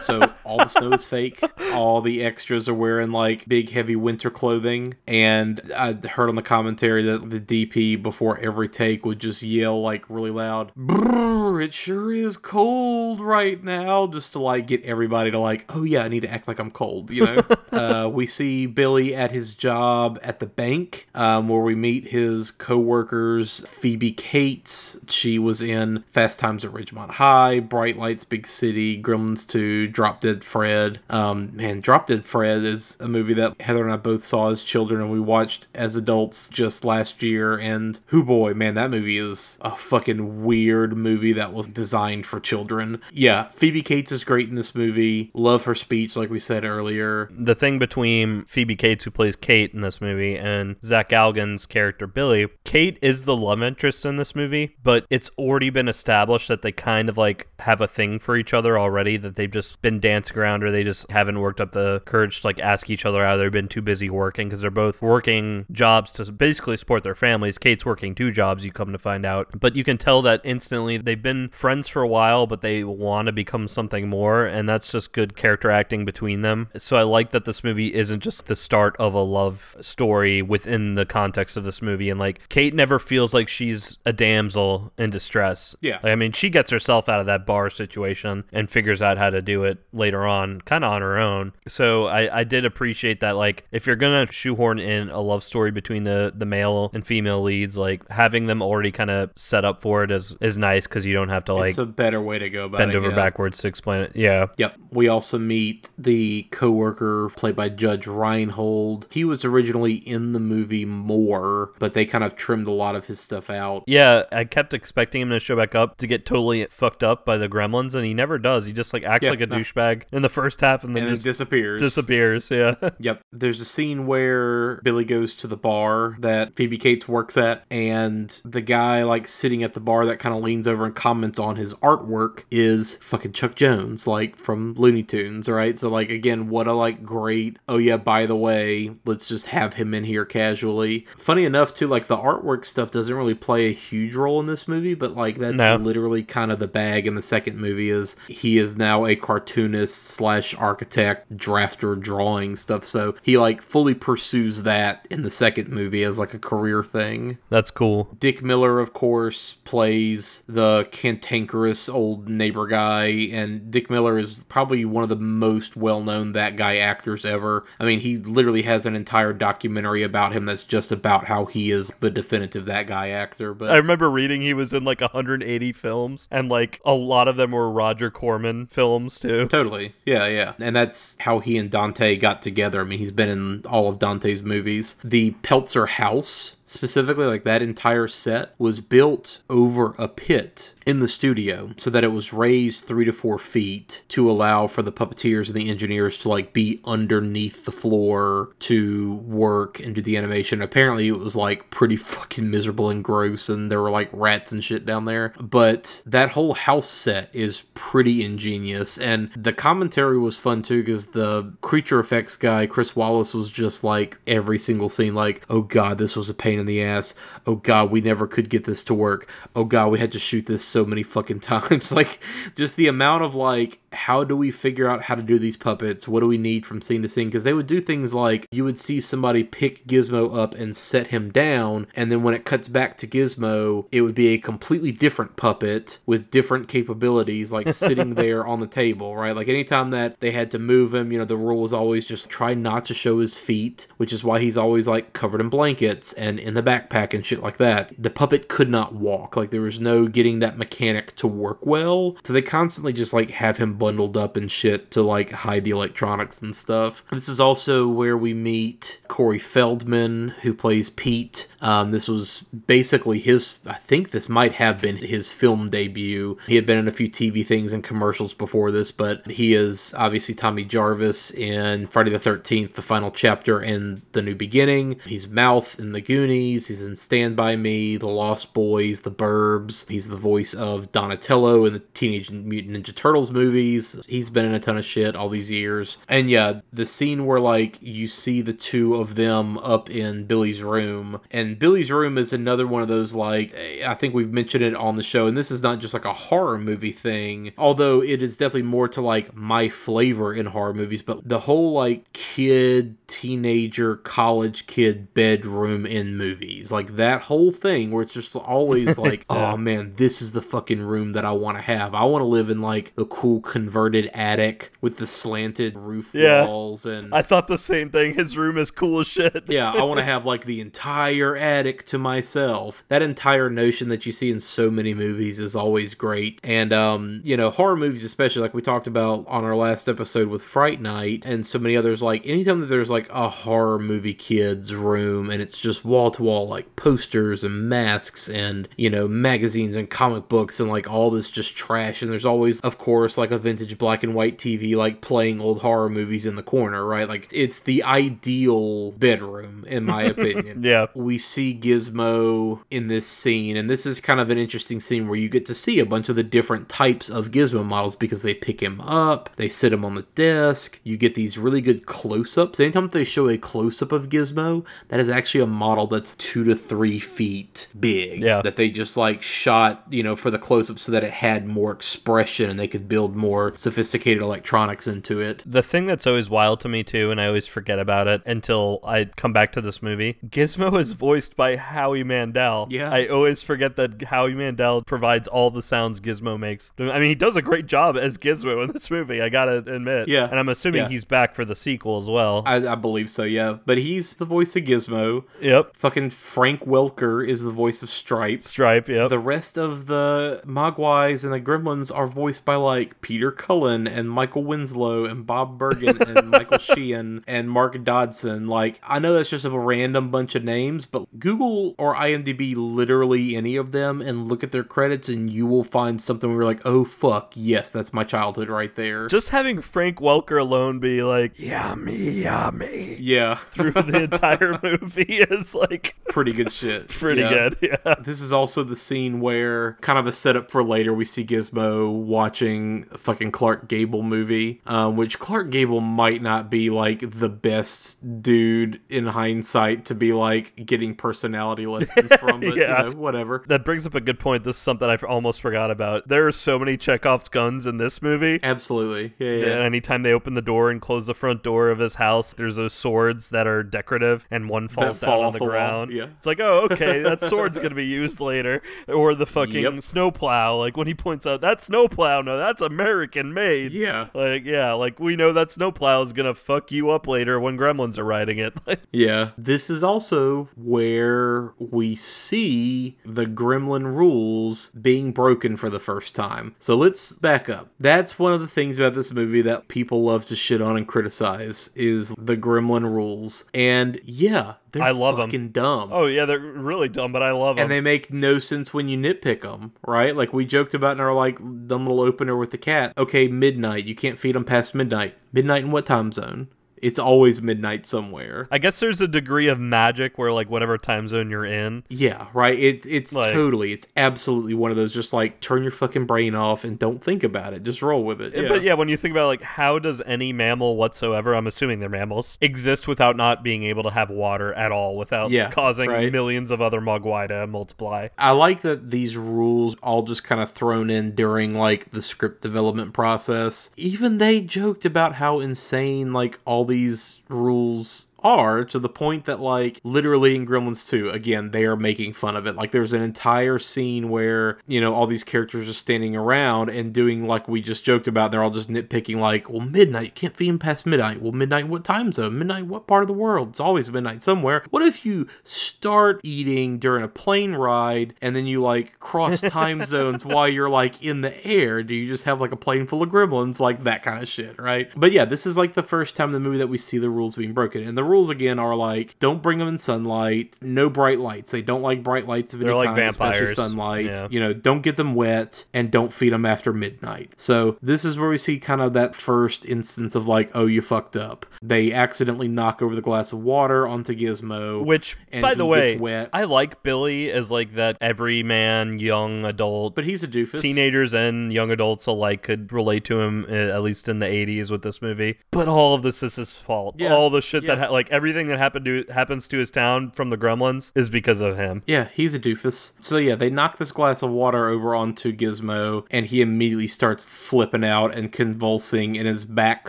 So 0.00 0.32
all 0.44 0.58
the 0.58 0.68
snow 0.68 0.92
is 0.92 1.06
fake. 1.06 1.40
All 1.72 2.00
the 2.00 2.22
extras 2.22 2.68
are 2.68 2.74
wearing 2.74 3.12
like 3.12 3.48
big, 3.48 3.70
heavy 3.70 3.96
winter 3.96 4.30
clothing. 4.30 4.94
And 5.06 5.60
I 5.76 5.92
heard 5.92 6.28
on 6.28 6.34
the 6.34 6.42
commentary 6.42 7.02
that 7.04 7.30
the 7.30 7.40
DP 7.40 8.02
before 8.02 8.38
every 8.38 8.68
take 8.68 9.04
would 9.04 9.20
just 9.20 9.42
yell 9.42 9.80
like 9.80 10.08
really 10.08 10.30
loud, 10.30 10.72
"Brrr, 10.76 11.64
it 11.64 11.74
sure 11.74 12.12
is 12.12 12.36
cold 12.36 13.20
right 13.20 13.62
now," 13.62 14.06
just 14.06 14.32
to 14.32 14.40
like 14.40 14.66
get 14.66 14.82
everybody 14.84 15.30
to 15.30 15.38
like, 15.38 15.64
oh 15.74 15.84
yeah, 15.84 16.02
I 16.02 16.08
need 16.08 16.20
to 16.20 16.30
act 16.30 16.48
like 16.48 16.58
I'm 16.58 16.70
cold. 16.70 17.10
You 17.10 17.24
know. 17.24 17.42
uh, 17.72 18.08
we 18.08 18.26
see 18.26 18.66
Billy 18.66 19.14
at 19.14 19.30
his 19.30 19.54
job 19.54 20.18
at 20.22 20.38
the 20.38 20.46
bank, 20.46 21.08
um, 21.14 21.48
where 21.48 21.62
we 21.62 21.74
meet 21.74 22.08
his 22.08 22.50
co-workers, 22.50 23.60
Phoebe 23.66 24.12
Cates. 24.12 24.98
She 25.08 25.38
was 25.38 25.62
in 25.62 26.04
Fast 26.08 26.40
Times 26.40 26.64
at 26.64 26.72
Ridgemont 26.72 27.12
High, 27.12 27.60
Bright 27.60 27.96
Lights, 27.96 28.24
Big 28.24 28.46
City, 28.46 29.00
Gremlins 29.00 29.46
2, 29.52 29.88
Drop 29.88 30.22
Dead 30.22 30.44
Fred. 30.44 31.00
Um, 31.10 31.54
man, 31.54 31.80
Drop 31.80 32.06
Dead 32.06 32.24
Fred 32.24 32.64
is 32.64 32.96
a 33.00 33.08
movie 33.08 33.34
that 33.34 33.60
Heather 33.60 33.84
and 33.84 33.92
I 33.92 33.96
both 33.96 34.24
saw 34.24 34.50
as 34.50 34.64
children 34.64 35.02
and 35.02 35.10
we 35.10 35.20
watched 35.20 35.68
as 35.74 35.94
adults 35.94 36.48
just 36.48 36.86
last 36.86 37.22
year. 37.22 37.58
And 37.58 38.00
who 38.06 38.24
boy, 38.24 38.54
man, 38.54 38.74
that 38.74 38.90
movie 38.90 39.18
is 39.18 39.58
a 39.60 39.76
fucking 39.76 40.42
weird 40.42 40.96
movie 40.96 41.34
that 41.34 41.52
was 41.52 41.66
designed 41.66 42.24
for 42.24 42.40
children. 42.40 43.00
Yeah, 43.12 43.48
Phoebe 43.50 43.82
Cates 43.82 44.10
is 44.10 44.24
great 44.24 44.48
in 44.48 44.54
this 44.54 44.74
movie. 44.74 45.30
Love 45.34 45.64
her 45.64 45.74
speech, 45.74 46.16
like 46.16 46.30
we 46.30 46.38
said 46.38 46.64
earlier. 46.64 47.28
The 47.30 47.54
thing 47.54 47.78
between 47.78 48.46
Phoebe 48.46 48.76
Cates, 48.76 49.04
who 49.04 49.10
plays 49.10 49.36
Kate 49.36 49.74
in 49.74 49.82
this 49.82 50.00
movie, 50.00 50.36
and 50.36 50.76
Zach 50.82 51.10
Galligan's 51.10 51.66
character 51.66 52.06
Billy, 52.06 52.48
Kate 52.64 52.98
is 53.02 53.26
the 53.26 53.36
love 53.36 53.62
interest 53.62 54.06
in 54.06 54.16
this 54.16 54.34
movie, 54.34 54.76
but 54.82 55.04
it's 55.10 55.30
already 55.36 55.68
been 55.68 55.88
established 55.88 56.48
that 56.48 56.62
they 56.62 56.72
kind 56.72 57.10
of 57.10 57.18
like 57.18 57.48
have 57.60 57.82
a 57.82 57.86
thing 57.86 58.18
for 58.18 58.36
each 58.36 58.54
other 58.54 58.78
already, 58.78 59.18
that 59.18 59.36
they've 59.42 59.50
just 59.50 59.82
been 59.82 59.98
dancing 59.98 60.38
around 60.38 60.62
or 60.62 60.70
they 60.70 60.84
just 60.84 61.10
haven't 61.10 61.40
worked 61.40 61.60
up 61.60 61.72
the 61.72 62.00
courage 62.04 62.40
to 62.40 62.46
like 62.46 62.60
ask 62.60 62.88
each 62.88 63.04
other 63.04 63.24
out. 63.24 63.38
They've 63.38 63.50
been 63.50 63.66
too 63.66 63.82
busy 63.82 64.08
working 64.08 64.48
because 64.48 64.60
they're 64.60 64.70
both 64.70 65.02
working 65.02 65.66
jobs 65.72 66.12
to 66.12 66.30
basically 66.30 66.76
support 66.76 67.02
their 67.02 67.16
families. 67.16 67.58
Kate's 67.58 67.84
working 67.84 68.14
two 68.14 68.30
jobs, 68.30 68.64
you 68.64 68.70
come 68.70 68.92
to 68.92 68.98
find 68.98 69.26
out. 69.26 69.48
But 69.58 69.74
you 69.74 69.82
can 69.82 69.98
tell 69.98 70.22
that 70.22 70.42
instantly 70.44 70.96
they've 70.96 71.20
been 71.20 71.48
friends 71.48 71.88
for 71.88 72.02
a 72.02 72.06
while, 72.06 72.46
but 72.46 72.60
they 72.60 72.84
want 72.84 73.26
to 73.26 73.32
become 73.32 73.66
something 73.66 74.08
more, 74.08 74.46
and 74.46 74.68
that's 74.68 74.92
just 74.92 75.12
good 75.12 75.34
character 75.36 75.70
acting 75.70 76.04
between 76.04 76.42
them. 76.42 76.68
So 76.76 76.96
I 76.96 77.02
like 77.02 77.30
that 77.30 77.44
this 77.44 77.64
movie 77.64 77.92
isn't 77.92 78.20
just 78.20 78.46
the 78.46 78.54
start 78.54 78.94
of 79.00 79.12
a 79.14 79.22
love 79.22 79.76
story 79.80 80.40
within 80.40 80.94
the 80.94 81.04
context 81.04 81.56
of 81.56 81.64
this 81.64 81.82
movie. 81.82 82.10
And 82.10 82.20
like 82.20 82.48
Kate 82.48 82.74
never 82.74 83.00
feels 83.00 83.34
like 83.34 83.48
she's 83.48 83.98
a 84.06 84.12
damsel 84.12 84.92
in 84.96 85.10
distress. 85.10 85.74
Yeah. 85.80 85.98
Like, 86.02 86.12
I 86.12 86.14
mean, 86.14 86.30
she 86.30 86.48
gets 86.48 86.70
herself 86.70 87.08
out 87.08 87.18
of 87.18 87.26
that 87.26 87.44
bar 87.44 87.70
situation 87.70 88.44
and 88.52 88.70
figures 88.70 89.02
out 89.02 89.18
how 89.18 89.30
to 89.32 89.42
do 89.42 89.64
it 89.64 89.78
later 89.92 90.26
on, 90.26 90.60
kind 90.62 90.84
of 90.84 90.92
on 90.92 91.02
her 91.02 91.18
own. 91.18 91.52
So 91.66 92.06
I, 92.06 92.40
I 92.40 92.44
did 92.44 92.64
appreciate 92.64 93.20
that. 93.20 93.32
Like, 93.32 93.64
if 93.72 93.86
you're 93.86 93.96
gonna 93.96 94.30
shoehorn 94.30 94.78
in 94.78 95.10
a 95.10 95.20
love 95.20 95.44
story 95.44 95.70
between 95.70 96.04
the 96.04 96.32
the 96.34 96.46
male 96.46 96.90
and 96.94 97.06
female 97.06 97.42
leads, 97.42 97.76
like 97.76 98.08
having 98.08 98.46
them 98.46 98.62
already 98.62 98.92
kind 98.92 99.10
of 99.10 99.30
set 99.34 99.64
up 99.64 99.82
for 99.82 100.04
it 100.04 100.10
is 100.10 100.34
is 100.40 100.58
nice 100.58 100.86
because 100.86 101.04
you 101.06 101.14
don't 101.14 101.28
have 101.28 101.44
to 101.46 101.54
like 101.54 101.70
it's 101.70 101.78
a 101.78 101.86
better 101.86 102.20
way 102.20 102.38
to 102.38 102.48
go 102.50 102.66
about 102.66 102.78
bend 102.78 102.92
it. 102.92 102.96
over 102.96 103.10
yeah. 103.10 103.16
backwards 103.16 103.58
to 103.58 103.68
explain 103.68 104.02
it. 104.02 104.12
Yeah. 104.14 104.46
Yep. 104.56 104.76
We 104.90 105.08
also 105.08 105.38
meet 105.38 105.90
the 105.96 106.46
coworker 106.50 107.30
played 107.30 107.56
by 107.56 107.68
Judge 107.68 108.06
Reinhold. 108.06 109.06
He 109.10 109.24
was 109.24 109.44
originally 109.44 109.94
in 109.94 110.32
the 110.32 110.40
movie 110.40 110.84
more, 110.84 111.72
but 111.78 111.92
they 111.92 112.04
kind 112.04 112.24
of 112.24 112.36
trimmed 112.36 112.66
a 112.66 112.72
lot 112.72 112.94
of 112.94 113.06
his 113.06 113.18
stuff 113.20 113.50
out. 113.50 113.84
Yeah, 113.86 114.24
I 114.30 114.44
kept 114.44 114.74
expecting 114.74 115.22
him 115.22 115.30
to 115.30 115.40
show 115.40 115.56
back 115.56 115.74
up 115.74 115.96
to 115.98 116.06
get 116.06 116.26
totally 116.26 116.66
fucked 116.66 117.02
up 117.02 117.24
by 117.24 117.36
the 117.36 117.48
gremlins, 117.48 117.94
and 117.94 118.04
he 118.04 118.14
never 118.14 118.38
does. 118.38 118.66
He 118.66 118.72
just 118.72 118.92
like 118.92 119.04
acts 119.04 119.21
Yeah, 119.22 119.30
like 119.30 119.40
a 119.40 119.46
no. 119.46 119.56
douchebag 119.56 120.02
in 120.12 120.22
the 120.22 120.28
first 120.28 120.60
half, 120.60 120.84
and 120.84 120.94
then 120.96 121.04
And 121.04 121.16
then 121.16 121.22
disappears. 121.22 121.80
disappears. 121.80 122.50
Yeah. 122.50 122.74
Yep. 122.98 123.20
There's 123.32 123.60
a 123.60 123.64
scene 123.64 124.06
where 124.06 124.76
Billy 124.82 125.04
goes 125.04 125.34
to 125.36 125.46
the 125.46 125.56
bar 125.56 126.16
that 126.20 126.54
Phoebe 126.54 126.78
Cates 126.78 127.08
works 127.08 127.36
at, 127.36 127.64
and 127.70 128.28
the 128.44 128.60
guy, 128.60 129.02
like, 129.02 129.26
sitting 129.26 129.62
at 129.62 129.72
the 129.74 129.80
bar 129.80 130.06
that 130.06 130.18
kind 130.18 130.34
of 130.34 130.42
leans 130.42 130.68
over 130.68 130.84
and 130.84 130.94
comments 130.94 131.38
on 131.38 131.56
his 131.56 131.74
artwork 131.74 132.44
is 132.50 132.96
fucking 133.02 133.32
Chuck 133.32 133.54
Jones, 133.56 134.06
like, 134.06 134.36
from 134.36 134.74
Looney 134.74 135.02
Tunes, 135.02 135.48
right? 135.48 135.78
So, 135.78 135.88
like, 135.88 136.10
again, 136.10 136.48
what 136.48 136.68
a, 136.68 136.72
like, 136.72 137.02
great, 137.02 137.58
oh 137.68 137.78
yeah, 137.78 137.96
by 137.96 138.26
the 138.26 138.36
way, 138.36 138.92
let's 139.04 139.26
just 139.28 139.46
have 139.46 139.74
him 139.74 139.94
in 139.94 140.04
here 140.04 140.24
casually. 140.24 141.06
Funny 141.16 141.44
enough, 141.44 141.74
too, 141.74 141.86
like, 141.88 142.06
the 142.06 142.16
artwork 142.16 142.64
stuff 142.64 142.90
doesn't 142.90 143.14
really 143.16 143.34
play 143.34 143.66
a 143.68 143.72
huge 143.72 144.14
role 144.14 144.38
in 144.38 144.46
this 144.46 144.68
movie, 144.68 144.94
but, 144.94 145.16
like, 145.16 145.38
that's 145.38 145.56
No. 145.56 145.76
literally 145.76 146.22
kind 146.22 146.52
of 146.52 146.58
the 146.58 146.68
bag 146.68 147.06
in 147.06 147.14
the 147.14 147.22
second 147.22 147.58
movie 147.58 147.90
is 147.90 148.16
he 148.28 148.58
is 148.58 148.76
now 148.76 149.06
a 149.06 149.11
cartoonist 149.16 149.94
slash 149.94 150.54
architect, 150.56 151.36
drafter, 151.36 151.98
drawing 152.00 152.56
stuff. 152.56 152.84
So 152.84 153.14
he 153.22 153.38
like 153.38 153.62
fully 153.62 153.94
pursues 153.94 154.62
that 154.62 155.06
in 155.10 155.22
the 155.22 155.30
second 155.30 155.68
movie 155.68 156.02
as 156.02 156.18
like 156.18 156.34
a 156.34 156.38
career 156.38 156.82
thing. 156.82 157.38
That's 157.48 157.70
cool. 157.70 158.16
Dick 158.18 158.42
Miller, 158.42 158.80
of 158.80 158.92
course, 158.92 159.54
plays 159.64 160.44
the 160.48 160.88
cantankerous 160.90 161.88
old 161.88 162.28
neighbor 162.28 162.66
guy, 162.66 163.06
and 163.32 163.70
Dick 163.70 163.90
Miller 163.90 164.18
is 164.18 164.44
probably 164.44 164.84
one 164.84 165.02
of 165.02 165.08
the 165.08 165.16
most 165.16 165.76
well 165.76 166.02
known 166.02 166.32
that 166.32 166.56
guy 166.56 166.76
actors 166.76 167.24
ever. 167.24 167.64
I 167.78 167.84
mean, 167.84 168.00
he 168.00 168.16
literally 168.16 168.62
has 168.62 168.86
an 168.86 168.96
entire 168.96 169.32
documentary 169.32 170.02
about 170.02 170.32
him 170.32 170.46
that's 170.46 170.64
just 170.64 170.92
about 170.92 171.26
how 171.26 171.46
he 171.46 171.70
is 171.70 171.90
the 172.00 172.10
definitive 172.10 172.66
that 172.66 172.86
guy 172.86 173.08
actor. 173.08 173.54
But 173.54 173.70
I 173.70 173.76
remember 173.76 174.10
reading 174.10 174.42
he 174.42 174.54
was 174.54 174.72
in 174.72 174.84
like 174.84 175.00
180 175.00 175.72
films, 175.72 176.28
and 176.30 176.48
like 176.48 176.80
a 176.84 176.92
lot 176.92 177.28
of 177.28 177.36
them 177.36 177.52
were 177.52 177.70
Roger 177.70 178.10
Corman 178.10 178.66
films 178.66 179.01
too. 179.08 179.46
Totally. 179.46 179.94
Yeah, 180.04 180.26
yeah. 180.26 180.54
And 180.60 180.74
that's 180.74 181.16
how 181.20 181.38
he 181.40 181.56
and 181.58 181.70
Dante 181.70 182.16
got 182.16 182.42
together. 182.42 182.80
I 182.80 182.84
mean, 182.84 182.98
he's 182.98 183.12
been 183.12 183.28
in 183.28 183.66
all 183.66 183.88
of 183.88 183.98
Dante's 183.98 184.42
movies. 184.42 184.96
The 185.04 185.32
Peltzer 185.42 185.86
house, 185.86 186.56
specifically, 186.72 187.26
like 187.26 187.44
that 187.44 187.62
entire 187.62 188.08
set, 188.08 188.54
was 188.58 188.80
built 188.80 189.42
over 189.48 189.94
a 189.98 190.08
pit 190.08 190.74
in 190.86 191.00
the 191.00 191.08
studio 191.08 191.72
so 191.76 191.90
that 191.90 192.04
it 192.04 192.12
was 192.12 192.32
raised 192.32 192.84
three 192.84 193.04
to 193.04 193.12
four 193.12 193.38
feet 193.38 194.02
to 194.08 194.30
allow 194.30 194.66
for 194.66 194.82
the 194.82 194.92
puppeteers 194.92 195.46
and 195.46 195.54
the 195.54 195.70
engineers 195.70 196.18
to 196.18 196.28
like 196.28 196.52
be 196.52 196.80
underneath 196.84 197.64
the 197.64 197.72
floor 197.72 198.50
to 198.58 199.14
work 199.14 199.80
and 199.80 199.94
do 199.94 200.02
the 200.02 200.16
animation. 200.16 200.62
Apparently, 200.62 201.08
it 201.08 201.18
was 201.18 201.36
like 201.36 201.70
pretty 201.70 201.96
fucking 201.96 202.50
miserable 202.50 202.90
and 202.90 203.04
gross, 203.04 203.48
and 203.48 203.70
there 203.70 203.80
were 203.80 203.90
like 203.90 204.10
rats 204.12 204.52
and 204.52 204.64
shit 204.64 204.84
down 204.84 205.04
there. 205.04 205.34
But 205.40 206.02
that 206.06 206.30
whole 206.30 206.54
house 206.54 206.88
set 206.88 207.30
is 207.32 207.64
pretty 207.74 208.24
ingenious, 208.24 208.98
and 208.98 209.30
the 209.36 209.52
commentary 209.52 210.18
was 210.18 210.38
fun 210.38 210.62
too 210.62 210.82
because 210.82 211.08
the 211.08 211.52
creature 211.60 212.00
effects 212.00 212.36
guy, 212.36 212.66
Chris 212.66 212.92
Walas, 212.92 213.34
was 213.34 213.50
just 213.50 213.84
like 213.84 214.18
every 214.26 214.58
single 214.58 214.88
scene, 214.88 215.14
like, 215.14 215.44
oh 215.48 215.62
god, 215.62 215.98
this 215.98 216.16
was 216.16 216.28
a 216.28 216.34
pain 216.34 216.58
in 216.62 216.66
the 216.66 216.82
ass. 216.82 217.14
Oh 217.46 217.56
god, 217.56 217.90
we 217.90 218.00
never 218.00 218.26
could 218.26 218.48
get 218.48 218.64
this 218.64 218.82
to 218.84 218.94
work. 218.94 219.30
Oh 219.54 219.64
god, 219.64 219.88
we 219.88 219.98
had 219.98 220.12
to 220.12 220.18
shoot 220.18 220.46
this 220.46 220.64
so 220.64 220.86
many 220.86 221.02
fucking 221.02 221.40
times. 221.52 221.92
like, 221.92 222.18
just 222.56 222.76
the 222.76 222.88
amount 222.88 223.24
of 223.24 223.34
like, 223.34 223.80
how 223.94 224.24
do 224.24 224.36
we 224.36 224.50
figure 224.50 224.88
out 224.88 225.02
how 225.02 225.14
to 225.14 225.22
do 225.22 225.38
these 225.38 225.56
puppets? 225.56 226.08
What 226.08 226.20
do 226.20 226.26
we 226.26 226.38
need 226.38 226.66
from 226.66 226.82
scene 226.82 227.02
to 227.02 227.08
scene? 227.08 227.28
Because 227.28 227.44
they 227.44 227.54
would 227.54 227.66
do 227.66 227.80
things 227.80 228.14
like 228.14 228.46
you 228.50 228.64
would 228.64 228.78
see 228.78 229.00
somebody 229.00 229.44
pick 229.44 229.86
Gizmo 229.86 230.36
up 230.36 230.54
and 230.54 230.76
set 230.76 231.08
him 231.08 231.30
down, 231.30 231.86
and 231.94 232.10
then 232.10 232.22
when 232.22 232.34
it 232.34 232.44
cuts 232.44 232.68
back 232.68 232.96
to 232.98 233.06
Gizmo, 233.06 233.86
it 233.92 234.02
would 234.02 234.14
be 234.14 234.28
a 234.28 234.38
completely 234.38 234.92
different 234.92 235.36
puppet 235.36 235.98
with 236.06 236.30
different 236.30 236.68
capabilities, 236.68 237.52
like 237.52 237.72
sitting 237.72 238.14
there 238.14 238.46
on 238.46 238.60
the 238.60 238.66
table, 238.66 239.16
right? 239.16 239.36
Like 239.36 239.48
anytime 239.48 239.90
that 239.90 240.20
they 240.20 240.30
had 240.30 240.50
to 240.52 240.58
move 240.58 240.94
him, 240.94 241.12
you 241.12 241.18
know, 241.18 241.24
the 241.24 241.36
rule 241.36 241.62
was 241.62 241.72
always 241.72 242.06
just 242.06 242.28
try 242.28 242.54
not 242.54 242.84
to 242.86 242.94
show 242.94 243.20
his 243.20 243.36
feet, 243.36 243.86
which 243.96 244.12
is 244.12 244.24
why 244.24 244.40
he's 244.40 244.56
always 244.56 244.88
like 244.88 245.12
covered 245.12 245.40
in 245.40 245.48
blankets 245.48 246.12
and 246.14 246.38
in 246.38 246.54
the 246.54 246.62
backpack 246.62 247.14
and 247.14 247.24
shit 247.24 247.42
like 247.42 247.58
that. 247.58 247.92
The 247.98 248.10
puppet 248.10 248.48
could 248.48 248.68
not 248.68 248.94
walk, 248.94 249.36
like 249.36 249.50
there 249.50 249.60
was 249.60 249.80
no 249.80 250.08
getting 250.08 250.38
that 250.40 250.58
mechanic 250.58 251.14
to 251.16 251.26
work 251.26 251.64
well. 251.64 252.16
So 252.24 252.32
they 252.32 252.42
constantly 252.42 252.92
just 252.92 253.12
like 253.12 253.30
have 253.30 253.58
him 253.58 253.74
bundled 253.82 254.16
up 254.16 254.36
and 254.36 254.52
shit 254.52 254.92
to 254.92 255.02
like 255.02 255.32
hide 255.32 255.64
the 255.64 255.72
electronics 255.72 256.40
and 256.40 256.54
stuff. 256.54 257.04
This 257.10 257.28
is 257.28 257.40
also 257.40 257.88
where 257.88 258.16
we 258.16 258.32
meet 258.32 259.00
Corey 259.08 259.40
Feldman, 259.40 260.28
who 260.42 260.54
plays 260.54 260.88
Pete. 260.88 261.48
Um, 261.60 261.90
this 261.90 262.06
was 262.06 262.42
basically 262.68 263.18
his, 263.18 263.58
I 263.66 263.74
think 263.74 264.10
this 264.10 264.28
might 264.28 264.52
have 264.52 264.80
been 264.80 264.98
his 264.98 265.32
film 265.32 265.68
debut. 265.68 266.38
He 266.46 266.54
had 266.54 266.64
been 266.64 266.78
in 266.78 266.86
a 266.86 266.92
few 266.92 267.10
TV 267.10 267.44
things 267.44 267.72
and 267.72 267.82
commercials 267.82 268.34
before 268.34 268.70
this, 268.70 268.92
but 268.92 269.28
he 269.28 269.52
is 269.52 269.92
obviously 269.98 270.36
Tommy 270.36 270.64
Jarvis 270.64 271.32
in 271.32 271.86
Friday 271.86 272.10
the 272.10 272.18
13th, 272.18 272.74
the 272.74 272.82
final 272.82 273.10
chapter, 273.10 273.58
and 273.58 274.02
The 274.12 274.22
New 274.22 274.36
Beginning. 274.36 275.00
He's 275.06 275.26
Mouth 275.26 275.76
in 275.80 275.90
The 275.90 276.00
Goonies. 276.00 276.68
He's 276.68 276.84
in 276.84 276.94
Stand 276.94 277.34
By 277.34 277.56
Me, 277.56 277.96
The 277.96 278.06
Lost 278.06 278.54
Boys, 278.54 279.00
The 279.00 279.10
Burbs. 279.10 279.88
He's 279.88 280.08
the 280.08 280.16
voice 280.16 280.54
of 280.54 280.92
Donatello 280.92 281.64
in 281.64 281.72
the 281.72 281.80
Teenage 281.80 282.30
Mutant 282.30 282.76
Ninja 282.76 282.94
Turtles 282.94 283.32
movies. 283.32 283.71
Movies. 283.72 284.06
He's 284.06 284.30
been 284.30 284.44
in 284.44 284.54
a 284.54 284.60
ton 284.60 284.76
of 284.76 284.84
shit 284.84 285.16
all 285.16 285.28
these 285.28 285.50
years. 285.50 285.98
And 286.08 286.28
yeah, 286.30 286.60
the 286.72 286.86
scene 286.86 287.26
where 287.26 287.40
like 287.40 287.78
you 287.80 288.08
see 288.08 288.42
the 288.42 288.52
two 288.52 288.96
of 288.96 289.14
them 289.14 289.58
up 289.58 289.90
in 289.90 290.24
Billy's 290.26 290.62
room, 290.62 291.20
and 291.30 291.58
Billy's 291.58 291.90
room 291.90 292.18
is 292.18 292.32
another 292.32 292.66
one 292.66 292.82
of 292.82 292.88
those 292.88 293.14
like 293.14 293.54
I 293.84 293.94
think 293.94 294.14
we've 294.14 294.32
mentioned 294.32 294.64
it 294.64 294.74
on 294.74 294.96
the 294.96 295.02
show, 295.02 295.26
and 295.26 295.36
this 295.36 295.50
is 295.50 295.62
not 295.62 295.80
just 295.80 295.94
like 295.94 296.04
a 296.04 296.12
horror 296.12 296.58
movie 296.58 296.92
thing, 296.92 297.52
although 297.58 298.02
it 298.02 298.22
is 298.22 298.36
definitely 298.36 298.62
more 298.62 298.88
to 298.88 299.00
like 299.00 299.34
my 299.34 299.68
flavor 299.68 300.32
in 300.32 300.46
horror 300.46 300.74
movies, 300.74 301.02
but 301.02 301.28
the 301.28 301.40
whole 301.40 301.72
like 301.72 302.12
kid, 302.12 302.96
teenager, 303.12 303.96
college 303.96 304.66
kid 304.66 305.12
bedroom 305.14 305.84
in 305.86 306.16
movies, 306.16 306.72
like 306.72 306.96
that 306.96 307.22
whole 307.22 307.52
thing 307.52 307.90
where 307.90 308.02
it's 308.02 308.14
just 308.14 308.34
always 308.34 308.96
like, 309.06 309.26
oh 309.28 309.56
man, 309.56 309.92
this 309.96 310.22
is 310.22 310.32
the 310.32 310.40
fucking 310.42 310.80
room 310.80 311.12
that 311.12 311.24
I 311.24 311.32
want 311.32 311.58
to 311.58 311.62
have. 311.62 311.94
I 311.94 312.04
want 312.04 312.22
to 312.22 312.26
live 312.26 312.48
in 312.50 312.60
like 312.62 312.94
the 312.96 313.04
cool 313.04 313.40
converted 313.40 314.10
attic 314.14 314.72
with 314.80 314.96
the 314.96 315.06
slanted 315.06 315.76
roof 315.76 316.10
Yeah. 316.14 316.46
walls 316.46 316.86
and 316.86 317.14
I 317.14 317.22
thought 317.22 317.48
the 317.48 317.58
same 317.58 317.90
thing. 317.90 318.14
His 318.14 318.36
room 318.36 318.56
is 318.58 318.70
cool 318.70 319.00
as 319.00 319.06
shit. 319.06 319.44
yeah, 319.48 319.70
I 319.72 319.82
want 319.84 319.98
to 319.98 320.04
have 320.12 320.24
like 320.24 320.44
the 320.44 320.60
entire 320.60 321.36
attic 321.36 321.84
to 321.86 321.98
myself. 321.98 322.82
That 322.88 323.02
entire 323.02 323.50
notion 323.50 323.88
that 323.90 324.06
you 324.06 324.12
see 324.12 324.30
in 324.30 324.40
so 324.40 324.70
many 324.70 324.94
movies 324.94 325.38
is 325.38 325.54
always 325.54 325.94
great. 325.94 326.40
And 326.42 326.72
um, 326.72 327.20
you 327.24 327.36
know, 327.36 327.50
horror 327.50 327.76
movies 327.76 328.04
especially 328.04 328.42
like 328.42 328.54
we 328.54 328.62
talked 328.62 328.86
about 328.86 329.26
on 329.28 329.44
our 329.44 329.54
last 329.54 329.88
episode 329.88 330.28
with 330.28 330.42
Fright 330.42 330.80
Night 330.80 331.24
and 331.26 331.44
so 331.44 331.58
many 331.58 331.76
others 331.76 332.02
like 332.02 332.26
anytime 332.26 332.60
that 332.60 332.66
there's 332.66 332.90
like 332.90 333.01
a 333.10 333.28
horror 333.28 333.78
movie 333.78 334.14
kids 334.14 334.74
room 334.74 335.30
and 335.30 335.42
it's 335.42 335.60
just 335.60 335.84
wall 335.84 336.10
to 336.10 336.22
wall 336.22 336.48
like 336.48 336.76
posters 336.76 337.44
and 337.44 337.68
masks 337.68 338.28
and 338.28 338.68
you 338.76 338.90
know, 338.90 339.08
magazines 339.08 339.76
and 339.76 339.90
comic 339.90 340.28
books 340.28 340.60
and 340.60 340.68
like 340.68 340.90
all 340.90 341.10
this 341.10 341.30
just 341.30 341.56
trash 341.56 342.02
and 342.02 342.10
there's 342.10 342.26
always 342.26 342.60
of 342.60 342.78
course 342.78 343.18
like 343.18 343.30
a 343.30 343.38
vintage 343.38 343.78
black 343.78 344.02
and 344.02 344.14
white 344.14 344.38
TV 344.38 344.74
like 344.76 345.00
playing 345.00 345.40
old 345.40 345.60
horror 345.60 345.88
movies 345.88 346.26
in 346.26 346.36
the 346.36 346.42
corner, 346.42 346.84
right? 346.84 347.08
Like 347.08 347.28
it's 347.32 347.60
the 347.60 347.82
ideal 347.84 348.92
bedroom 348.92 349.64
in 349.66 349.84
my 349.84 350.02
opinion. 350.12 350.62
Yeah. 350.62 350.86
We 350.94 351.18
see 351.18 351.58
Gizmo 351.58 352.60
in 352.70 352.86
this 352.86 353.06
scene, 353.06 353.56
and 353.56 353.68
this 353.68 353.86
is 353.86 354.00
kind 354.00 354.20
of 354.20 354.30
an 354.30 354.38
interesting 354.38 354.80
scene 354.80 355.08
where 355.08 355.18
you 355.18 355.28
get 355.28 355.46
to 355.46 355.54
see 355.54 355.78
a 355.78 355.86
bunch 355.86 356.08
of 356.08 356.16
the 356.16 356.22
different 356.22 356.68
types 356.68 357.08
of 357.08 357.30
Gizmo 357.30 357.64
models 357.64 357.96
because 357.96 358.22
they 358.22 358.34
pick 358.34 358.62
him 358.62 358.80
up, 358.80 359.30
they 359.36 359.48
sit 359.48 359.72
him 359.72 359.84
on 359.84 359.94
the 359.94 360.06
desk. 360.14 360.80
You 360.84 360.96
get 360.96 361.14
these 361.14 361.38
really 361.38 361.60
good 361.60 361.86
close 361.86 362.36
ups. 362.36 362.60
Anytime 362.60 362.88
they 362.92 363.04
show 363.04 363.28
a 363.28 363.36
close 363.38 363.82
up 363.82 363.92
of 363.92 364.08
Gizmo, 364.08 364.64
that 364.88 365.00
is 365.00 365.08
actually 365.08 365.40
a 365.42 365.46
model 365.46 365.86
that's 365.86 366.14
two 366.14 366.44
to 366.44 366.54
three 366.54 366.98
feet 366.98 367.68
big. 367.78 368.20
Yeah. 368.22 368.42
That 368.42 368.56
they 368.56 368.70
just 368.70 368.96
like 368.96 369.22
shot, 369.22 369.84
you 369.90 370.02
know, 370.02 370.16
for 370.16 370.30
the 370.30 370.38
close 370.38 370.70
up 370.70 370.78
so 370.78 370.92
that 370.92 371.04
it 371.04 371.10
had 371.12 371.46
more 371.46 371.72
expression 371.72 372.50
and 372.50 372.58
they 372.58 372.68
could 372.68 372.88
build 372.88 373.16
more 373.16 373.52
sophisticated 373.56 374.22
electronics 374.22 374.86
into 374.86 375.20
it. 375.20 375.42
The 375.46 375.62
thing 375.62 375.86
that's 375.86 376.06
always 376.06 376.30
wild 376.30 376.60
to 376.60 376.68
me 376.68 376.82
too, 376.82 377.10
and 377.10 377.20
I 377.20 377.26
always 377.26 377.46
forget 377.46 377.78
about 377.78 378.06
it 378.08 378.22
until 378.26 378.80
I 378.84 379.06
come 379.16 379.32
back 379.32 379.52
to 379.52 379.60
this 379.60 379.82
movie. 379.82 380.18
Gizmo 380.26 380.78
is 380.78 380.92
voiced 380.92 381.36
by 381.36 381.56
Howie 381.56 382.04
Mandel. 382.04 382.66
Yeah. 382.70 382.90
I 382.92 383.06
always 383.08 383.42
forget 383.42 383.76
that 383.76 384.02
Howie 384.02 384.34
Mandel 384.34 384.82
provides 384.82 385.26
all 385.28 385.50
the 385.50 385.62
sounds 385.62 386.00
Gizmo 386.00 386.38
makes. 386.38 386.70
I 386.78 386.98
mean, 386.98 387.08
he 387.08 387.14
does 387.14 387.36
a 387.36 387.42
great 387.42 387.66
job 387.66 387.96
as 387.96 388.18
Gizmo 388.18 388.64
in 388.64 388.72
this 388.72 388.90
movie. 388.90 389.20
I 389.22 389.28
gotta 389.28 389.58
admit. 389.58 390.08
Yeah. 390.08 390.28
And 390.28 390.38
I'm 390.38 390.48
assuming 390.48 390.82
Yeah. 390.82 390.88
he's 390.88 391.04
back 391.04 391.34
for 391.34 391.44
the 391.44 391.54
sequel 391.54 391.96
as 391.96 392.08
well. 392.08 392.42
I, 392.46 392.71
I 392.72 392.74
believe 392.74 393.10
so, 393.10 393.24
yeah. 393.24 393.58
But 393.66 393.76
he's 393.76 394.14
the 394.14 394.24
voice 394.24 394.56
of 394.56 394.64
Gizmo. 394.64 395.24
yep. 395.42 395.76
Fucking 395.76 396.08
Frank 396.08 396.60
Welker 396.60 397.26
is 397.26 397.42
the 397.42 397.50
voice 397.50 397.82
of 397.82 397.90
Stripe. 397.90 398.42
Stripe. 398.42 398.88
Yep. 398.88 399.10
The 399.10 399.18
rest 399.18 399.58
of 399.58 399.86
the 399.86 400.40
Mogwais 400.46 401.22
and 401.22 401.34
the 401.34 401.40
Gremlins 401.40 401.94
are 401.94 402.06
voiced 402.06 402.46
by 402.46 402.54
like 402.54 403.02
Peter 403.02 403.30
Cullen 403.30 403.86
and 403.86 404.10
Michael 404.10 404.44
Winslow 404.44 405.04
and 405.04 405.26
Bob 405.26 405.58
Bergen 405.58 406.00
and 406.02 406.30
Michael 406.30 406.56
Sheehan 406.56 407.24
and 407.26 407.50
Mark 407.50 407.84
Dodson. 407.84 408.46
Like, 408.46 408.80
I 408.82 408.98
know 408.98 409.12
that's 409.12 409.28
just 409.28 409.44
a 409.44 409.50
random 409.50 410.10
bunch 410.10 410.34
of 410.34 410.42
names, 410.42 410.86
but 410.86 411.04
Google 411.18 411.74
or 411.76 411.94
IMDb 411.94 412.54
literally 412.56 413.36
any 413.36 413.56
of 413.56 413.72
them 413.72 414.00
and 414.00 414.28
look 414.28 414.42
at 414.42 414.50
their 414.50 414.64
credits 414.64 415.10
and 415.10 415.28
you 415.28 415.46
will 415.46 415.64
find 415.64 416.00
something 416.00 416.30
where 416.30 416.38
you're 416.38 416.46
like, 416.46 416.64
oh 416.64 416.86
fuck, 416.86 417.32
yes, 417.34 417.70
that's 417.70 417.92
my 417.92 418.04
childhood 418.04 418.48
right 418.48 418.72
there. 418.72 419.08
Just 419.08 419.28
having 419.28 419.60
Frank 419.60 419.98
Welker 419.98 420.40
alone 420.40 420.78
be 420.78 421.02
like, 421.02 421.38
yummy, 421.38 422.22
yummy, 422.22 422.61
yeah, 422.61 422.61
through 423.50 423.72
the 423.72 424.02
entire 424.04 424.58
movie 424.62 425.02
is 425.30 425.54
like 425.54 425.94
pretty 426.08 426.32
good 426.32 426.52
shit. 426.52 426.88
pretty 426.88 427.20
Yeah. 427.22 427.30
good. 427.30 427.58
Yeah. 427.62 427.94
This 428.00 428.20
is 428.22 428.32
also 428.32 428.62
the 428.62 428.76
scene 428.76 429.20
where, 429.20 429.74
kind 429.80 429.98
of 429.98 430.06
a 430.06 430.12
setup 430.12 430.50
for 430.50 430.62
later, 430.62 430.92
we 430.92 431.04
see 431.04 431.24
Gizmo 431.24 431.90
watching 431.92 432.86
a 432.90 432.98
fucking 432.98 433.32
Clark 433.32 433.68
Gable 433.68 434.02
movie, 434.02 434.60
um, 434.66 434.96
which 434.96 435.18
Clark 435.18 435.50
Gable 435.50 435.80
might 435.80 436.22
not 436.22 436.50
be 436.50 436.70
like 436.70 437.00
the 437.10 437.28
best 437.28 438.22
dude 438.22 438.80
in 438.88 439.06
hindsight 439.06 439.84
to 439.86 439.94
be 439.94 440.12
like 440.12 440.66
getting 440.66 440.94
personality 440.94 441.66
lessons 441.72 442.12
from, 442.16 442.40
but 442.40 442.56
Yeah. 442.56 442.84
you 442.84 442.90
know, 442.90 442.96
whatever. 442.96 443.44
That 443.48 443.64
brings 443.64 443.86
up 443.86 443.94
a 443.94 444.00
good 444.00 444.18
point. 444.18 444.44
This 444.44 444.56
is 444.56 444.62
something 444.62 444.88
I 444.88 444.96
almost 444.96 445.40
forgot 445.40 445.70
about. 445.70 446.08
There 446.08 446.26
are 446.26 446.32
so 446.32 446.58
many 446.58 446.76
Chekhov's 446.76 447.28
guns 447.28 447.66
in 447.66 447.78
this 447.78 448.02
movie. 448.02 448.40
Absolutely. 448.42 449.14
Yeah, 449.18 449.30
yeah. 449.30 449.46
Yeah, 449.46 449.52
anytime 449.64 450.02
they 450.02 450.12
open 450.12 450.34
the 450.34 450.42
door 450.42 450.70
and 450.70 450.80
close 450.80 451.06
the 451.06 451.14
front 451.14 451.42
door 451.42 451.70
of 451.70 451.78
his 451.78 451.96
house, 451.96 452.32
there's 452.32 452.51
those 452.56 452.74
swords 452.74 453.30
that 453.30 453.46
are 453.46 453.62
decorative, 453.62 454.26
and 454.30 454.48
one 454.48 454.68
falls 454.68 455.00
down 455.00 455.10
fall 455.10 455.24
on 455.24 455.32
the 455.32 455.38
the 455.38 455.44
wall, 455.44 455.50
ground. 455.50 455.92
yeah. 455.92 456.06
It's 456.16 456.26
like, 456.26 456.40
oh, 456.40 456.68
okay, 456.70 457.02
that 457.02 457.20
sword's 457.22 457.58
gonna 457.58 457.74
be 457.74 457.86
used 457.86 458.20
later. 458.20 458.62
Or 458.88 459.14
the 459.14 459.26
fucking 459.26 459.62
Yep. 459.64 459.82
snowplow, 459.82 460.56
like 460.58 460.76
when 460.76 460.86
he 460.86 460.94
points 460.94 461.26
out 461.26 461.40
that 461.42 461.62
snowplow, 461.62 462.22
no, 462.22 462.36
that's 462.38 462.60
American 462.60 463.32
made. 463.34 463.72
Yeah. 463.72 464.08
like 464.14 464.44
yeah, 464.44 464.72
like 464.72 464.98
we 465.00 465.16
know 465.16 465.32
that 465.32 465.50
snowplow 465.50 466.02
is 466.02 466.12
gonna 466.12 466.34
fuck 466.34 466.70
you 466.72 466.90
up 466.90 467.06
later 467.08 467.38
when 467.40 467.56
gremlins 467.56 467.98
are 467.98 468.04
riding 468.04 468.38
it. 468.38 468.54
Yeah. 468.92 469.30
This 469.38 469.70
is 469.70 469.82
also 469.82 470.48
where 470.56 471.52
we 471.58 471.94
see 471.96 472.98
the 473.04 473.24
gremlin 473.26 473.84
rules 473.96 474.68
being 474.70 475.12
broken 475.12 475.56
for 475.56 475.70
the 475.70 475.78
first 475.80 476.14
time. 476.14 476.54
So 476.58 476.76
let's 476.76 477.18
back 477.18 477.48
up. 477.48 477.68
That's 477.80 478.18
one 478.18 478.32
of 478.32 478.40
the 478.40 478.46
things 478.48 478.78
about 478.78 478.94
this 478.94 479.12
movie 479.12 479.42
that 479.42 479.68
people 479.68 480.02
love 480.04 480.26
to 480.26 480.36
shit 480.36 480.60
on 480.60 480.76
and 480.76 480.86
criticize 480.86 481.70
is 481.74 482.14
the 482.18 482.36
gremlin 482.42 482.84
rules. 482.84 483.46
And 483.54 484.00
yeah, 484.04 484.54
they're 484.72 484.82
I 484.82 484.90
love 484.90 485.16
fucking 485.16 485.50
dumb. 485.50 485.90
oh 485.92 486.06
yeah, 486.06 486.26
they're 486.26 486.38
really 486.38 486.88
dumb, 486.88 487.12
but 487.12 487.22
I 487.22 487.30
love 487.32 487.56
them. 487.56 487.62
And 487.62 487.70
they 487.70 487.80
make 487.80 488.12
no 488.12 488.38
sense 488.38 488.74
when 488.74 488.88
you 488.88 488.98
nitpick 488.98 489.42
them, 489.42 489.72
right? 489.86 490.14
Like 490.14 490.32
we 490.32 490.44
joked 490.44 490.74
about 490.74 490.96
in 490.96 491.00
our 491.00 491.14
like 491.14 491.38
dumb 491.38 491.86
little 491.86 492.00
opener 492.00 492.36
with 492.36 492.50
the 492.50 492.58
cat. 492.58 492.92
Okay, 492.98 493.28
midnight. 493.28 493.84
You 493.84 493.94
can't 493.94 494.18
feed 494.18 494.34
them 494.34 494.44
past 494.44 494.74
midnight. 494.74 495.16
Midnight 495.32 495.64
in 495.64 495.70
what 495.70 495.86
time 495.86 496.12
zone? 496.12 496.48
It's 496.82 496.98
always 496.98 497.40
midnight 497.40 497.86
somewhere. 497.86 498.48
I 498.50 498.58
guess 498.58 498.80
there's 498.80 499.00
a 499.00 499.06
degree 499.08 499.46
of 499.48 499.58
magic 499.60 500.18
where 500.18 500.32
like 500.32 500.50
whatever 500.50 500.76
time 500.78 501.06
zone 501.08 501.30
you're 501.30 501.44
in, 501.46 501.84
Yeah, 501.88 502.26
right. 502.34 502.58
It, 502.58 502.84
it's 502.86 503.14
Like- 503.14 503.32
totally, 503.32 503.72
it's 503.72 503.86
absolutely 503.96 504.54
one 504.54 504.70
of 504.72 504.76
those 504.76 504.92
just 504.92 505.12
like 505.12 505.40
turn 505.40 505.62
your 505.62 505.70
fucking 505.70 506.06
brain 506.06 506.34
off 506.34 506.64
and 506.64 506.78
don't 506.78 507.02
think 507.02 507.22
about 507.22 507.52
it. 507.54 507.62
Just 507.62 507.82
roll 507.82 508.02
with 508.04 508.20
it. 508.20 508.34
Yeah. 508.34 508.48
But 508.48 508.62
yeah, 508.62 508.74
when 508.74 508.88
you 508.88 508.96
think 508.96 509.12
about 509.12 509.28
like 509.28 509.42
how 509.42 509.78
does 509.78 510.02
any 510.06 510.32
mammal 510.32 510.76
whatsoever, 510.76 511.34
I'm 511.34 511.46
assuming 511.46 511.78
they're 511.80 511.88
mammals, 511.88 512.36
exist 512.40 512.88
without 512.88 513.16
not 513.16 513.44
being 513.44 513.62
able 513.64 513.84
to 513.84 513.90
have 513.90 514.10
water 514.10 514.52
at 514.54 514.72
all, 514.72 514.96
without 514.96 515.30
Yeah, 515.30 515.50
causing 515.50 515.88
right. 515.88 516.10
millions 516.10 516.50
of 516.50 516.60
other 516.60 516.80
mogwai 516.80 517.28
to 517.28 517.46
multiply. 517.46 518.08
I 518.18 518.32
like 518.32 518.62
that 518.62 518.90
these 518.90 519.16
rules 519.16 519.76
all 519.82 520.02
just 520.02 520.24
kind 520.24 520.40
of 520.40 520.50
thrown 520.50 520.90
in 520.90 521.14
during 521.14 521.56
like 521.56 521.90
the 521.90 522.02
script 522.02 522.42
development 522.42 522.92
process. 522.92 523.70
Even 523.76 524.18
they 524.18 524.40
joked 524.40 524.84
about 524.84 525.14
how 525.14 525.38
insane 525.40 526.12
like 526.12 526.40
all 526.44 526.64
these 526.72 527.20
rules 527.28 528.06
are 528.22 528.64
to 528.64 528.78
the 528.78 528.88
point 528.88 529.24
that 529.24 529.40
like 529.40 529.80
literally 529.84 530.34
in 530.34 530.46
Gremlins 530.46 530.88
2 530.88 531.10
again 531.10 531.50
they 531.50 531.64
are 531.64 531.76
making 531.76 532.12
fun 532.12 532.36
of 532.36 532.46
it. 532.46 532.56
Like 532.56 532.70
there's 532.70 532.92
an 532.92 533.02
entire 533.02 533.58
scene 533.58 534.10
where 534.10 534.58
you 534.66 534.80
know 534.80 534.94
all 534.94 535.06
these 535.06 535.24
characters 535.24 535.68
are 535.68 535.74
standing 535.74 536.16
around 536.16 536.70
and 536.70 536.92
doing 536.92 537.26
like 537.26 537.48
we 537.48 537.60
just 537.60 537.84
joked 537.84 538.08
about. 538.08 538.30
They're 538.30 538.42
all 538.42 538.50
just 538.50 538.70
nitpicking 538.70 539.18
like 539.18 539.50
well 539.50 539.60
midnight 539.60 540.04
you 540.04 540.10
can't 540.10 540.36
feed 540.36 540.48
them 540.48 540.58
past 540.58 540.86
midnight. 540.86 541.20
Well 541.22 541.32
midnight 541.32 541.68
what 541.68 541.84
time 541.84 542.12
zone? 542.12 542.38
Midnight 542.38 542.66
what 542.66 542.86
part 542.86 543.02
of 543.02 543.08
the 543.08 543.14
world? 543.14 543.50
It's 543.50 543.60
always 543.60 543.90
midnight 543.90 544.22
somewhere. 544.22 544.64
What 544.70 544.82
if 544.82 545.04
you 545.04 545.28
start 545.44 546.20
eating 546.22 546.78
during 546.78 547.04
a 547.04 547.08
plane 547.08 547.54
ride 547.54 548.14
and 548.20 548.34
then 548.34 548.46
you 548.46 548.62
like 548.62 548.98
cross 548.98 549.40
time 549.40 549.84
zones 549.84 550.24
while 550.24 550.48
you're 550.48 550.70
like 550.70 551.02
in 551.04 551.20
the 551.20 551.44
air? 551.46 551.82
Do 551.82 551.94
you 551.94 552.08
just 552.08 552.24
have 552.24 552.40
like 552.40 552.52
a 552.52 552.56
plane 552.56 552.86
full 552.86 553.02
of 553.02 553.10
gremlins? 553.10 553.60
Like 553.60 553.84
that 553.84 554.02
kind 554.02 554.22
of 554.22 554.28
shit 554.28 554.58
right? 554.58 554.90
But 554.96 555.12
yeah 555.12 555.24
this 555.24 555.46
is 555.46 555.58
like 555.58 555.74
the 555.74 555.82
first 555.82 556.16
time 556.16 556.28
in 556.28 556.32
the 556.32 556.40
movie 556.40 556.58
that 556.58 556.68
we 556.68 556.78
see 556.78 556.98
the 556.98 557.10
rules 557.10 557.36
being 557.36 557.52
broken. 557.52 557.82
And 557.82 557.96
the 557.96 558.04
rules 558.12 558.30
again 558.30 558.58
are 558.58 558.76
like 558.76 559.18
don't 559.18 559.42
bring 559.42 559.58
them 559.58 559.68
in 559.68 559.78
sunlight, 559.78 560.58
no 560.62 560.88
bright 560.88 561.18
lights. 561.18 561.50
They 561.50 561.62
don't 561.62 561.82
like 561.82 562.02
bright 562.02 562.28
lights 562.28 562.54
of 562.54 562.60
any 562.60 562.66
They're 562.68 562.76
like 562.76 562.94
kind, 562.94 563.00
especially 563.08 563.54
sunlight. 563.54 564.06
Yeah. 564.06 564.28
You 564.30 564.40
know, 564.40 564.52
don't 564.52 564.82
get 564.82 564.96
them 564.96 565.14
wet 565.14 565.64
and 565.74 565.90
don't 565.90 566.12
feed 566.12 566.32
them 566.32 566.44
after 566.46 566.72
midnight. 566.72 567.32
So 567.36 567.76
this 567.82 568.04
is 568.04 568.18
where 568.18 568.28
we 568.28 568.38
see 568.38 568.58
kind 568.58 568.80
of 568.80 568.92
that 568.92 569.16
first 569.16 569.64
instance 569.66 570.14
of 570.14 570.28
like, 570.28 570.50
oh, 570.54 570.66
you 570.66 570.82
fucked 570.82 571.16
up. 571.16 571.46
They 571.62 571.92
accidentally 571.92 572.48
knock 572.48 572.82
over 572.82 572.94
the 572.94 573.02
glass 573.02 573.32
of 573.32 573.40
water 573.42 573.86
onto 573.86 574.14
Gizmo, 574.14 574.84
Which, 574.84 575.16
and 575.30 575.42
by 575.42 575.54
the 575.54 575.66
way. 575.66 575.98
I 576.32 576.44
like 576.44 576.82
Billy 576.82 577.30
as 577.30 577.50
like 577.50 577.74
that 577.74 577.96
everyman 578.00 578.98
young 578.98 579.44
adult. 579.44 579.94
but 579.94 580.04
he's 580.04 580.22
a 580.22 580.28
doofus. 580.28 580.60
Teenagers 580.60 581.14
and 581.14 581.52
young 581.52 581.70
adults 581.70 582.06
alike 582.06 582.42
could 582.42 582.72
relate 582.72 583.04
to 583.06 583.20
him, 583.20 583.46
uh, 583.48 583.52
at 583.52 583.82
least 583.82 584.08
in 584.08 584.18
the 584.18 584.26
'80s 584.26 584.70
with 584.70 584.82
this 584.82 585.00
movie. 585.00 585.38
But 585.50 585.68
all 585.68 585.94
of 585.94 586.02
this 586.02 586.22
is 586.22 586.36
his 586.36 586.52
fault. 586.52 586.96
Yeah, 586.98 587.14
All 587.14 587.30
the 587.30 587.40
shit 587.40 587.66
that 587.66 587.78
yeah. 587.78 587.86
ha- 587.86 587.92
like 587.92 588.01
everything 588.10 588.48
that 588.48 588.58
happened 588.58 588.84
to 588.86 589.04
happens 589.12 589.48
to 589.48 589.58
his 589.58 589.70
town 589.70 590.10
from 590.10 590.30
the 590.30 590.38
Gremlins 590.38 590.92
is 590.94 591.10
because 591.10 591.40
of 591.40 591.56
him. 591.56 591.82
Yeah, 591.86 592.08
he's 592.12 592.34
a 592.34 592.40
doofus. 592.40 592.94
So 593.02 593.16
yeah, 593.16 593.34
they 593.34 593.50
knock 593.50 593.78
this 593.78 593.92
glass 593.92 594.22
of 594.22 594.30
water 594.30 594.68
over 594.68 594.94
onto 594.94 595.32
Gizmo, 595.32 596.06
and 596.10 596.26
he 596.26 596.40
immediately 596.40 596.88
starts 596.88 597.28
flipping 597.28 597.84
out 597.84 598.14
and 598.14 598.32
convulsing, 598.32 599.16
and 599.16 599.26
his 599.26 599.44
back 599.44 599.88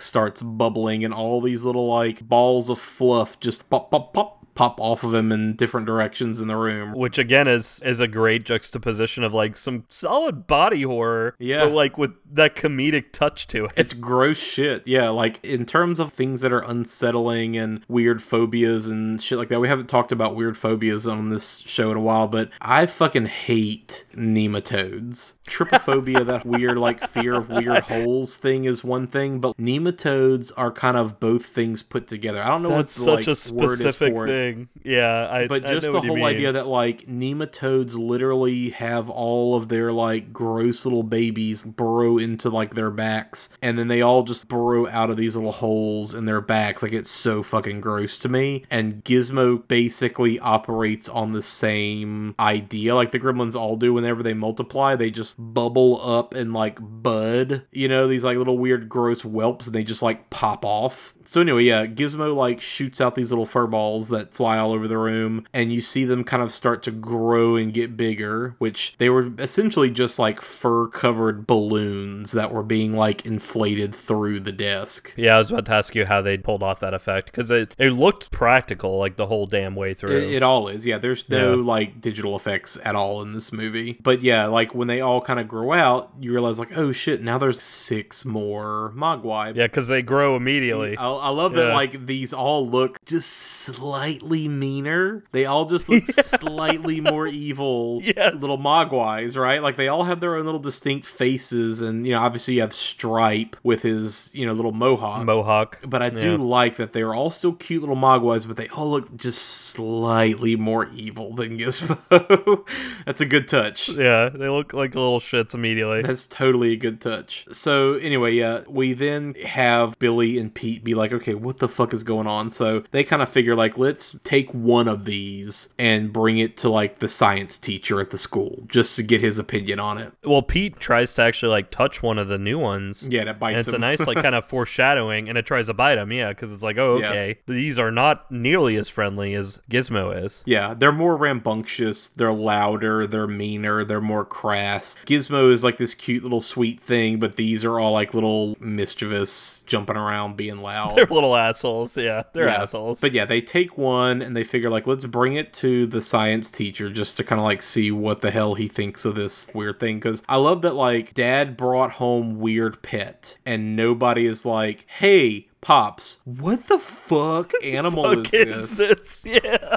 starts 0.00 0.42
bubbling, 0.42 1.04
and 1.04 1.14
all 1.14 1.40
these 1.40 1.64
little 1.64 1.88
like 1.88 2.26
balls 2.28 2.70
of 2.70 2.78
fluff 2.78 3.40
just 3.40 3.68
pop, 3.70 3.90
pop, 3.90 4.12
pop, 4.12 4.43
pop 4.54 4.80
off 4.80 5.02
of 5.04 5.12
him 5.14 5.32
in 5.32 5.54
different 5.56 5.86
directions 5.86 6.40
in 6.40 6.48
the 6.48 6.56
room. 6.56 6.92
Which 6.92 7.18
again 7.18 7.48
is 7.48 7.80
is 7.84 8.00
a 8.00 8.06
great 8.08 8.44
juxtaposition 8.44 9.24
of 9.24 9.34
like 9.34 9.56
some 9.56 9.84
solid 9.88 10.46
body 10.46 10.82
horror, 10.82 11.34
Yeah. 11.38 11.64
but 11.64 11.72
like 11.72 11.98
with 11.98 12.12
that 12.32 12.54
comedic 12.56 13.12
touch 13.12 13.46
to 13.48 13.66
it. 13.66 13.72
It's 13.76 13.92
gross 13.92 14.38
shit. 14.42 14.82
Yeah, 14.86 15.08
like 15.10 15.44
in 15.44 15.66
terms 15.66 16.00
of 16.00 16.12
things 16.12 16.40
that 16.40 16.52
are 16.52 16.60
unsettling 16.62 17.56
and 17.56 17.84
weird 17.88 18.22
phobias 18.22 18.86
and 18.88 19.20
shit 19.22 19.38
like 19.38 19.48
that. 19.48 19.60
We 19.60 19.68
haven't 19.68 19.88
talked 19.88 20.12
about 20.12 20.34
weird 20.36 20.56
phobias 20.56 21.06
on 21.06 21.28
this 21.30 21.58
show 21.58 21.90
in 21.90 21.96
a 21.96 22.00
while, 22.00 22.26
but 22.28 22.50
I 22.60 22.86
fucking 22.86 23.26
hate 23.26 24.04
nematodes. 24.14 25.34
Trypophobia, 25.46 26.24
that 26.26 26.46
weird 26.46 26.78
like 26.78 27.06
fear 27.06 27.34
of 27.34 27.48
weird 27.48 27.82
holes 27.84 28.36
thing 28.36 28.64
is 28.64 28.82
one 28.82 29.06
thing, 29.06 29.40
but 29.40 29.56
nematodes 29.56 30.52
are 30.56 30.70
kind 30.70 30.96
of 30.96 31.20
both 31.20 31.44
things 31.44 31.82
put 31.82 32.06
together. 32.06 32.42
I 32.42 32.48
don't 32.48 32.62
know 32.62 32.70
That's 32.70 32.98
what 32.98 33.24
the 33.24 33.34
such 33.34 33.50
like, 33.50 33.62
a 33.62 33.66
word 33.66 33.72
is 33.74 33.78
specific 33.80 34.14
thing. 34.14 34.28
it. 34.28 34.43
Thing. 34.52 34.68
Yeah, 34.82 35.28
I. 35.30 35.46
But 35.46 35.64
I 35.66 35.74
just 35.74 35.86
know 35.86 36.00
the 36.00 36.06
whole 36.06 36.24
idea 36.24 36.52
that 36.52 36.66
like 36.66 37.06
nematodes 37.06 37.96
literally 37.96 38.70
have 38.70 39.08
all 39.08 39.56
of 39.56 39.68
their 39.68 39.92
like 39.92 40.32
gross 40.32 40.84
little 40.84 41.02
babies 41.02 41.64
burrow 41.64 42.18
into 42.18 42.50
like 42.50 42.74
their 42.74 42.90
backs, 42.90 43.50
and 43.62 43.78
then 43.78 43.88
they 43.88 44.02
all 44.02 44.22
just 44.22 44.48
burrow 44.48 44.88
out 44.88 45.10
of 45.10 45.16
these 45.16 45.36
little 45.36 45.52
holes 45.52 46.14
in 46.14 46.24
their 46.24 46.40
backs. 46.40 46.82
Like 46.82 46.92
it's 46.92 47.10
so 47.10 47.42
fucking 47.42 47.80
gross 47.80 48.18
to 48.20 48.28
me. 48.28 48.64
And 48.70 49.04
Gizmo 49.04 49.66
basically 49.66 50.38
operates 50.38 51.08
on 51.08 51.32
the 51.32 51.42
same 51.42 52.34
idea, 52.38 52.94
like 52.94 53.10
the 53.10 53.20
Gremlins 53.20 53.54
all 53.54 53.76
do. 53.76 53.94
Whenever 53.94 54.22
they 54.22 54.34
multiply, 54.34 54.96
they 54.96 55.10
just 55.10 55.36
bubble 55.38 56.00
up 56.02 56.34
and 56.34 56.52
like 56.52 56.78
bud. 56.80 57.64
You 57.72 57.88
know, 57.88 58.08
these 58.08 58.24
like 58.24 58.38
little 58.38 58.58
weird 58.58 58.88
gross 58.88 59.22
whelps, 59.22 59.66
and 59.66 59.74
they 59.74 59.84
just 59.84 60.02
like 60.02 60.30
pop 60.30 60.64
off. 60.64 61.14
So 61.26 61.40
anyway, 61.40 61.64
yeah, 61.64 61.86
Gizmo 61.86 62.34
like 62.34 62.60
shoots 62.60 63.00
out 63.00 63.14
these 63.14 63.30
little 63.30 63.46
fur 63.46 63.66
balls 63.66 64.08
that 64.08 64.32
fly 64.34 64.58
all 64.58 64.72
over 64.72 64.86
the 64.88 64.98
room, 64.98 65.46
and 65.52 65.72
you 65.72 65.80
see 65.80 66.04
them 66.04 66.24
kind 66.24 66.42
of 66.42 66.50
start 66.50 66.82
to 66.84 66.90
grow 66.90 67.56
and 67.56 67.72
get 67.72 67.96
bigger, 67.96 68.54
which 68.58 68.94
they 68.98 69.08
were 69.10 69.30
essentially 69.38 69.90
just 69.90 70.18
like 70.18 70.40
fur 70.40 70.88
covered 70.88 71.46
balloons 71.46 72.32
that 72.32 72.52
were 72.52 72.62
being 72.62 72.94
like 72.94 73.24
inflated 73.24 73.94
through 73.94 74.40
the 74.40 74.52
desk. 74.52 75.12
Yeah, 75.16 75.34
I 75.36 75.38
was 75.38 75.50
about 75.50 75.66
to 75.66 75.72
ask 75.72 75.94
you 75.94 76.06
how 76.06 76.22
they 76.22 76.36
pulled 76.36 76.62
off 76.62 76.80
that 76.80 76.94
effect 76.94 77.26
because 77.30 77.50
it, 77.50 77.74
it 77.78 77.90
looked 77.90 78.30
practical 78.30 78.98
like 78.98 79.16
the 79.16 79.26
whole 79.26 79.46
damn 79.46 79.74
way 79.74 79.94
through. 79.94 80.16
It, 80.16 80.34
it 80.34 80.42
all 80.42 80.68
is, 80.68 80.84
yeah. 80.86 80.98
There's 80.98 81.28
no 81.28 81.56
Yeah. 81.56 81.64
like 81.64 82.00
digital 82.00 82.36
effects 82.36 82.78
at 82.84 82.94
all 82.94 83.22
in 83.22 83.32
this 83.32 83.52
movie, 83.52 83.98
but 84.02 84.22
yeah, 84.22 84.46
like 84.46 84.74
when 84.74 84.88
they 84.88 85.00
all 85.00 85.20
kind 85.20 85.40
of 85.40 85.48
grow 85.48 85.72
out, 85.72 86.12
you 86.20 86.32
realize 86.32 86.58
like, 86.58 86.76
oh 86.76 86.92
shit, 86.92 87.22
now 87.22 87.38
there's 87.38 87.60
six 87.62 88.24
more 88.24 88.92
Mogwai. 88.96 89.54
yeah, 89.56 89.66
because 89.66 89.88
they 89.88 90.02
grow 90.02 90.36
immediately. 90.36 90.96
I, 90.96 91.13
I 91.18 91.30
love 91.30 91.54
that 91.54 91.68
Yeah. 91.68 91.74
like 91.74 92.06
these 92.06 92.32
all 92.32 92.68
look 92.68 93.04
just 93.06 93.28
slightly 93.30 94.48
meaner. 94.48 95.24
They 95.32 95.46
all 95.46 95.66
just 95.66 95.88
look 95.88 96.04
slightly 96.08 97.00
more 97.00 97.26
evil 97.26 98.00
Yes. 98.04 98.34
little 98.40 98.58
mogwais, 98.58 99.36
right? 99.36 99.62
Like 99.62 99.76
they 99.76 99.88
all 99.88 100.04
have 100.04 100.20
their 100.20 100.36
own 100.36 100.44
little 100.44 100.60
distinct 100.60 101.06
faces 101.06 101.80
and 101.80 102.06
you 102.06 102.12
know, 102.12 102.20
obviously 102.20 102.54
you 102.54 102.60
have 102.60 102.72
Stripe 102.72 103.56
with 103.62 103.82
his, 103.82 104.30
you 104.34 104.46
know, 104.46 104.52
little 104.52 104.72
mohawk. 104.72 105.24
Mohawk. 105.24 105.80
but 105.86 106.02
I 106.02 106.10
do 106.10 106.32
Yeah. 106.32 106.36
like 106.38 106.76
that 106.76 106.92
they're 106.92 107.14
all 107.14 107.30
still 107.30 107.52
cute 107.52 107.82
little 107.82 107.96
mogwais, 107.96 108.46
but 108.46 108.56
they 108.56 108.68
all 108.68 108.90
look 108.90 109.14
just 109.16 109.40
slightly 109.42 110.56
more 110.56 110.88
evil 110.94 111.34
than 111.34 111.58
Gizmo. 111.58 112.64
That's 113.06 113.20
a 113.20 113.26
good 113.26 113.48
touch. 113.48 113.88
Yeah, 113.88 114.28
they 114.28 114.48
look 114.48 114.72
like 114.72 114.94
little 114.94 115.20
shits 115.20 115.54
immediately. 115.54 116.02
That's 116.02 116.26
totally 116.26 116.72
a 116.72 116.76
good 116.76 117.00
touch. 117.00 117.46
So 117.52 117.94
anyway, 117.94 118.32
yeah, 118.34 118.62
we 118.68 118.92
then 118.92 119.34
have 119.44 119.98
Billy 119.98 120.38
and 120.38 120.52
Pete 120.54 120.82
be 120.84 120.94
like, 120.94 121.03
okay, 121.12 121.34
what 121.34 121.58
the 121.58 121.68
fuck 121.68 121.92
is 121.92 122.02
going 122.02 122.26
on? 122.26 122.50
So 122.50 122.84
they 122.90 123.04
kind 123.04 123.22
of 123.22 123.28
figure 123.28 123.54
like, 123.54 123.76
let's 123.78 124.16
take 124.24 124.50
one 124.52 124.88
of 124.88 125.04
these 125.04 125.72
and 125.78 126.12
bring 126.12 126.38
it 126.38 126.56
to 126.58 126.68
like 126.68 126.98
the 126.98 127.08
science 127.08 127.58
teacher 127.58 128.00
at 128.00 128.10
the 128.10 128.18
school 128.18 128.64
just 128.68 128.96
to 128.96 129.02
get 129.02 129.20
his 129.20 129.38
opinion 129.38 129.80
on 129.80 129.98
it. 129.98 130.12
Well, 130.24 130.42
Pete 130.42 130.78
tries 130.78 131.14
to 131.14 131.22
actually 131.22 131.50
like 131.50 131.70
touch 131.70 132.02
one 132.02 132.18
of 132.18 132.28
the 132.28 132.38
new 132.38 132.58
ones. 132.58 133.06
Yeah, 133.08 133.24
that 133.24 133.38
bites 133.38 133.52
And 133.54 133.60
it's 133.60 133.74
a 133.74 133.78
nice 133.78 134.06
like 134.06 134.16
kind 134.22 134.34
of 134.34 134.44
foreshadowing, 134.44 135.28
and 135.28 135.36
it 135.38 135.46
tries 135.46 135.66
to 135.66 135.74
bite 135.74 135.98
him. 135.98 136.12
Yeah, 136.12 136.28
because 136.30 136.52
it's 136.52 136.62
like, 136.62 136.78
oh, 136.78 136.98
Yeah. 136.98 137.08
okay, 137.08 137.38
these 137.46 137.78
are 137.78 137.90
not 137.90 138.30
nearly 138.30 138.76
as 138.76 138.88
friendly 138.88 139.34
as 139.34 139.60
Gizmo 139.70 140.24
is. 140.24 140.42
Yeah, 140.46 140.74
they're 140.74 140.92
more 140.92 141.16
rambunctious, 141.16 142.08
they're 142.08 142.32
louder, 142.32 143.06
they're 143.06 143.26
meaner, 143.26 143.84
they're 143.84 144.00
more 144.00 144.24
crass. 144.24 144.96
Gizmo 145.06 145.50
is 145.50 145.62
like 145.64 145.76
this 145.76 145.94
cute 145.94 146.22
little 146.22 146.40
sweet 146.40 146.80
thing, 146.80 147.18
but 147.18 147.36
these 147.36 147.64
are 147.64 147.78
all 147.78 147.92
like 147.92 148.14
little 148.14 148.56
mischievous, 148.60 149.62
jumping 149.66 149.96
around, 149.96 150.36
being 150.36 150.58
loud. 150.60 150.93
They're 150.96 151.06
little 151.06 151.34
assholes. 151.36 151.96
Yeah, 151.96 152.24
they're 152.32 152.46
Yeah. 152.48 152.62
assholes. 152.62 153.00
But 153.00 153.12
yeah, 153.12 153.24
they 153.24 153.40
take 153.40 153.76
one 153.78 154.22
and 154.22 154.36
they 154.36 154.44
figure 154.44 154.70
like 154.70 154.86
let's 154.86 155.06
bring 155.06 155.34
it 155.34 155.52
to 155.54 155.86
the 155.86 156.00
science 156.02 156.50
teacher 156.50 156.90
just 156.90 157.16
to 157.16 157.24
kind 157.24 157.40
of 157.40 157.44
like 157.44 157.62
see 157.62 157.90
what 157.90 158.20
the 158.20 158.30
hell 158.30 158.54
he 158.54 158.68
thinks 158.68 159.04
of 159.04 159.14
this 159.14 159.50
weird 159.54 159.80
thing 159.80 160.00
cuz 160.00 160.22
I 160.28 160.36
love 160.36 160.62
that 160.62 160.74
like 160.74 161.14
dad 161.14 161.56
brought 161.56 161.92
home 161.92 162.38
weird 162.38 162.82
pet 162.82 163.38
and 163.46 163.76
nobody 163.76 164.26
is 164.26 164.44
like, 164.46 164.86
"Hey, 164.88 165.48
pops, 165.60 166.20
what 166.24 166.66
the 166.66 166.78
fuck 166.78 167.52
animal 167.64 168.10
is 168.10 168.22
Fuck 168.22 168.30
this?" 168.30 168.70
is 168.70 168.76
this? 168.76 169.24
Yeah. 169.44 169.76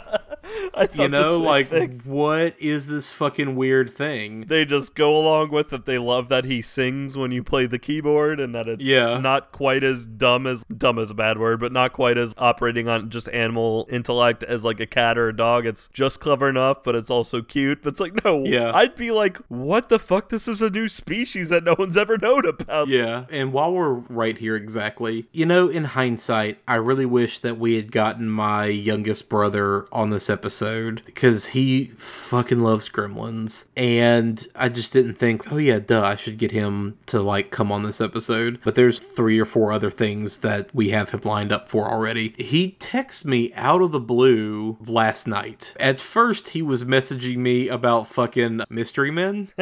You 0.94 1.08
know, 1.08 1.38
like 1.40 1.70
thing. 1.70 2.02
what 2.06 2.56
is 2.60 2.88
this 2.88 3.12
fucking 3.12 3.56
weird 3.56 3.90
thing? 3.90 4.46
they 4.48 4.66
just 4.66 4.96
go 4.96 5.18
along 5.18 5.52
with 5.52 5.74
it. 5.74 5.86
They 5.86 5.98
love 5.98 6.30
that 6.30 6.46
he 6.46 6.62
sings 6.62 7.18
when 7.18 7.32
you 7.32 7.44
play 7.44 7.66
the 7.66 7.80
keyboard, 7.80 8.40
and 8.40 8.54
that 8.56 8.68
it's 8.68 8.84
Yeah. 8.84 9.18
not 9.20 9.52
quite 9.52 9.84
as 9.84 10.06
dumb 10.06 10.46
as 10.48 10.64
dumb 10.66 10.98
is 11.00 11.12
a 11.12 11.14
bad 11.14 11.38
word, 11.38 11.60
but 11.60 11.72
not 11.72 11.94
quite 11.94 12.18
as 12.18 12.34
operating 12.38 12.88
on 12.90 13.10
just 13.10 13.30
animal 13.30 13.88
intellect 13.92 14.44
as 14.44 14.64
like 14.66 14.80
a 14.80 14.86
cat 14.86 15.18
or 15.18 15.30
a 15.30 15.36
dog. 15.36 15.66
It's 15.66 15.88
just 15.94 16.20
clever 16.20 16.50
enough, 16.50 16.84
but 16.84 16.96
it's 16.96 17.10
also 17.10 17.42
cute. 17.42 17.82
But 17.84 17.94
it's 17.94 18.00
like 18.00 18.24
no, 18.24 18.44
Yeah. 18.46 18.72
I'd 18.74 18.96
be 18.96 19.12
like, 19.12 19.38
what 19.48 19.90
the 19.90 20.00
fuck? 20.00 20.30
This 20.30 20.48
is 20.48 20.62
a 20.62 20.70
new 20.70 20.88
species 20.88 21.50
that 21.50 21.64
no 21.64 21.76
one's 21.78 21.98
ever 21.98 22.18
known 22.18 22.46
about. 22.46 22.88
Yeah, 22.88 23.26
and 23.30 23.54
while 23.54 23.72
we're 23.74 23.94
right 23.94 24.38
here 24.38 24.56
exactly, 24.56 25.28
you 25.32 25.46
know, 25.46 25.68
in 25.70 25.84
hindsight, 25.86 26.60
I 26.68 26.76
really 26.76 27.06
wish 27.06 27.40
that 27.40 27.58
we 27.58 27.76
had 27.76 27.92
gotten 27.92 28.30
my 28.30 28.66
youngest 28.68 29.30
brother 29.30 29.86
on 29.92 30.10
this 30.10 30.30
episode 30.30 30.67
because 31.06 31.50
he 31.50 31.92
fucking 31.98 32.62
loves 32.62 32.90
gremlins. 32.90 33.68
And 33.76 34.46
I 34.56 34.70
just 34.70 34.94
didn't 34.94 35.16
think, 35.16 35.52
oh 35.52 35.58
yeah, 35.58 35.80
duh, 35.80 36.04
I 36.04 36.16
should 36.16 36.38
get 36.38 36.52
him 36.52 36.98
to 37.08 37.22
like 37.22 37.52
come 37.52 37.72
on 37.72 37.84
this 37.84 38.02
episode. 38.02 38.60
But 38.64 38.76
there's 38.76 39.00
three 39.00 39.40
or 39.40 39.46
four 39.46 39.72
other 39.72 39.90
things 39.92 40.40
that 40.40 40.74
we 40.74 40.90
have 40.90 41.10
him 41.12 41.22
lined 41.24 41.52
up 41.52 41.70
for 41.70 41.92
already. 41.92 42.34
He 42.38 42.78
texted 42.80 43.26
me 43.26 43.54
out 43.54 43.82
of 43.82 43.92
the 43.92 44.00
blue 44.00 44.78
last 44.86 45.28
night. 45.28 45.76
At 45.80 46.00
first, 46.00 46.50
he 46.50 46.62
was 46.62 46.84
messaging 46.84 47.38
me 47.38 47.68
about 47.68 48.08
fucking 48.08 48.62
Mystery 48.70 49.12
Men. 49.12 49.50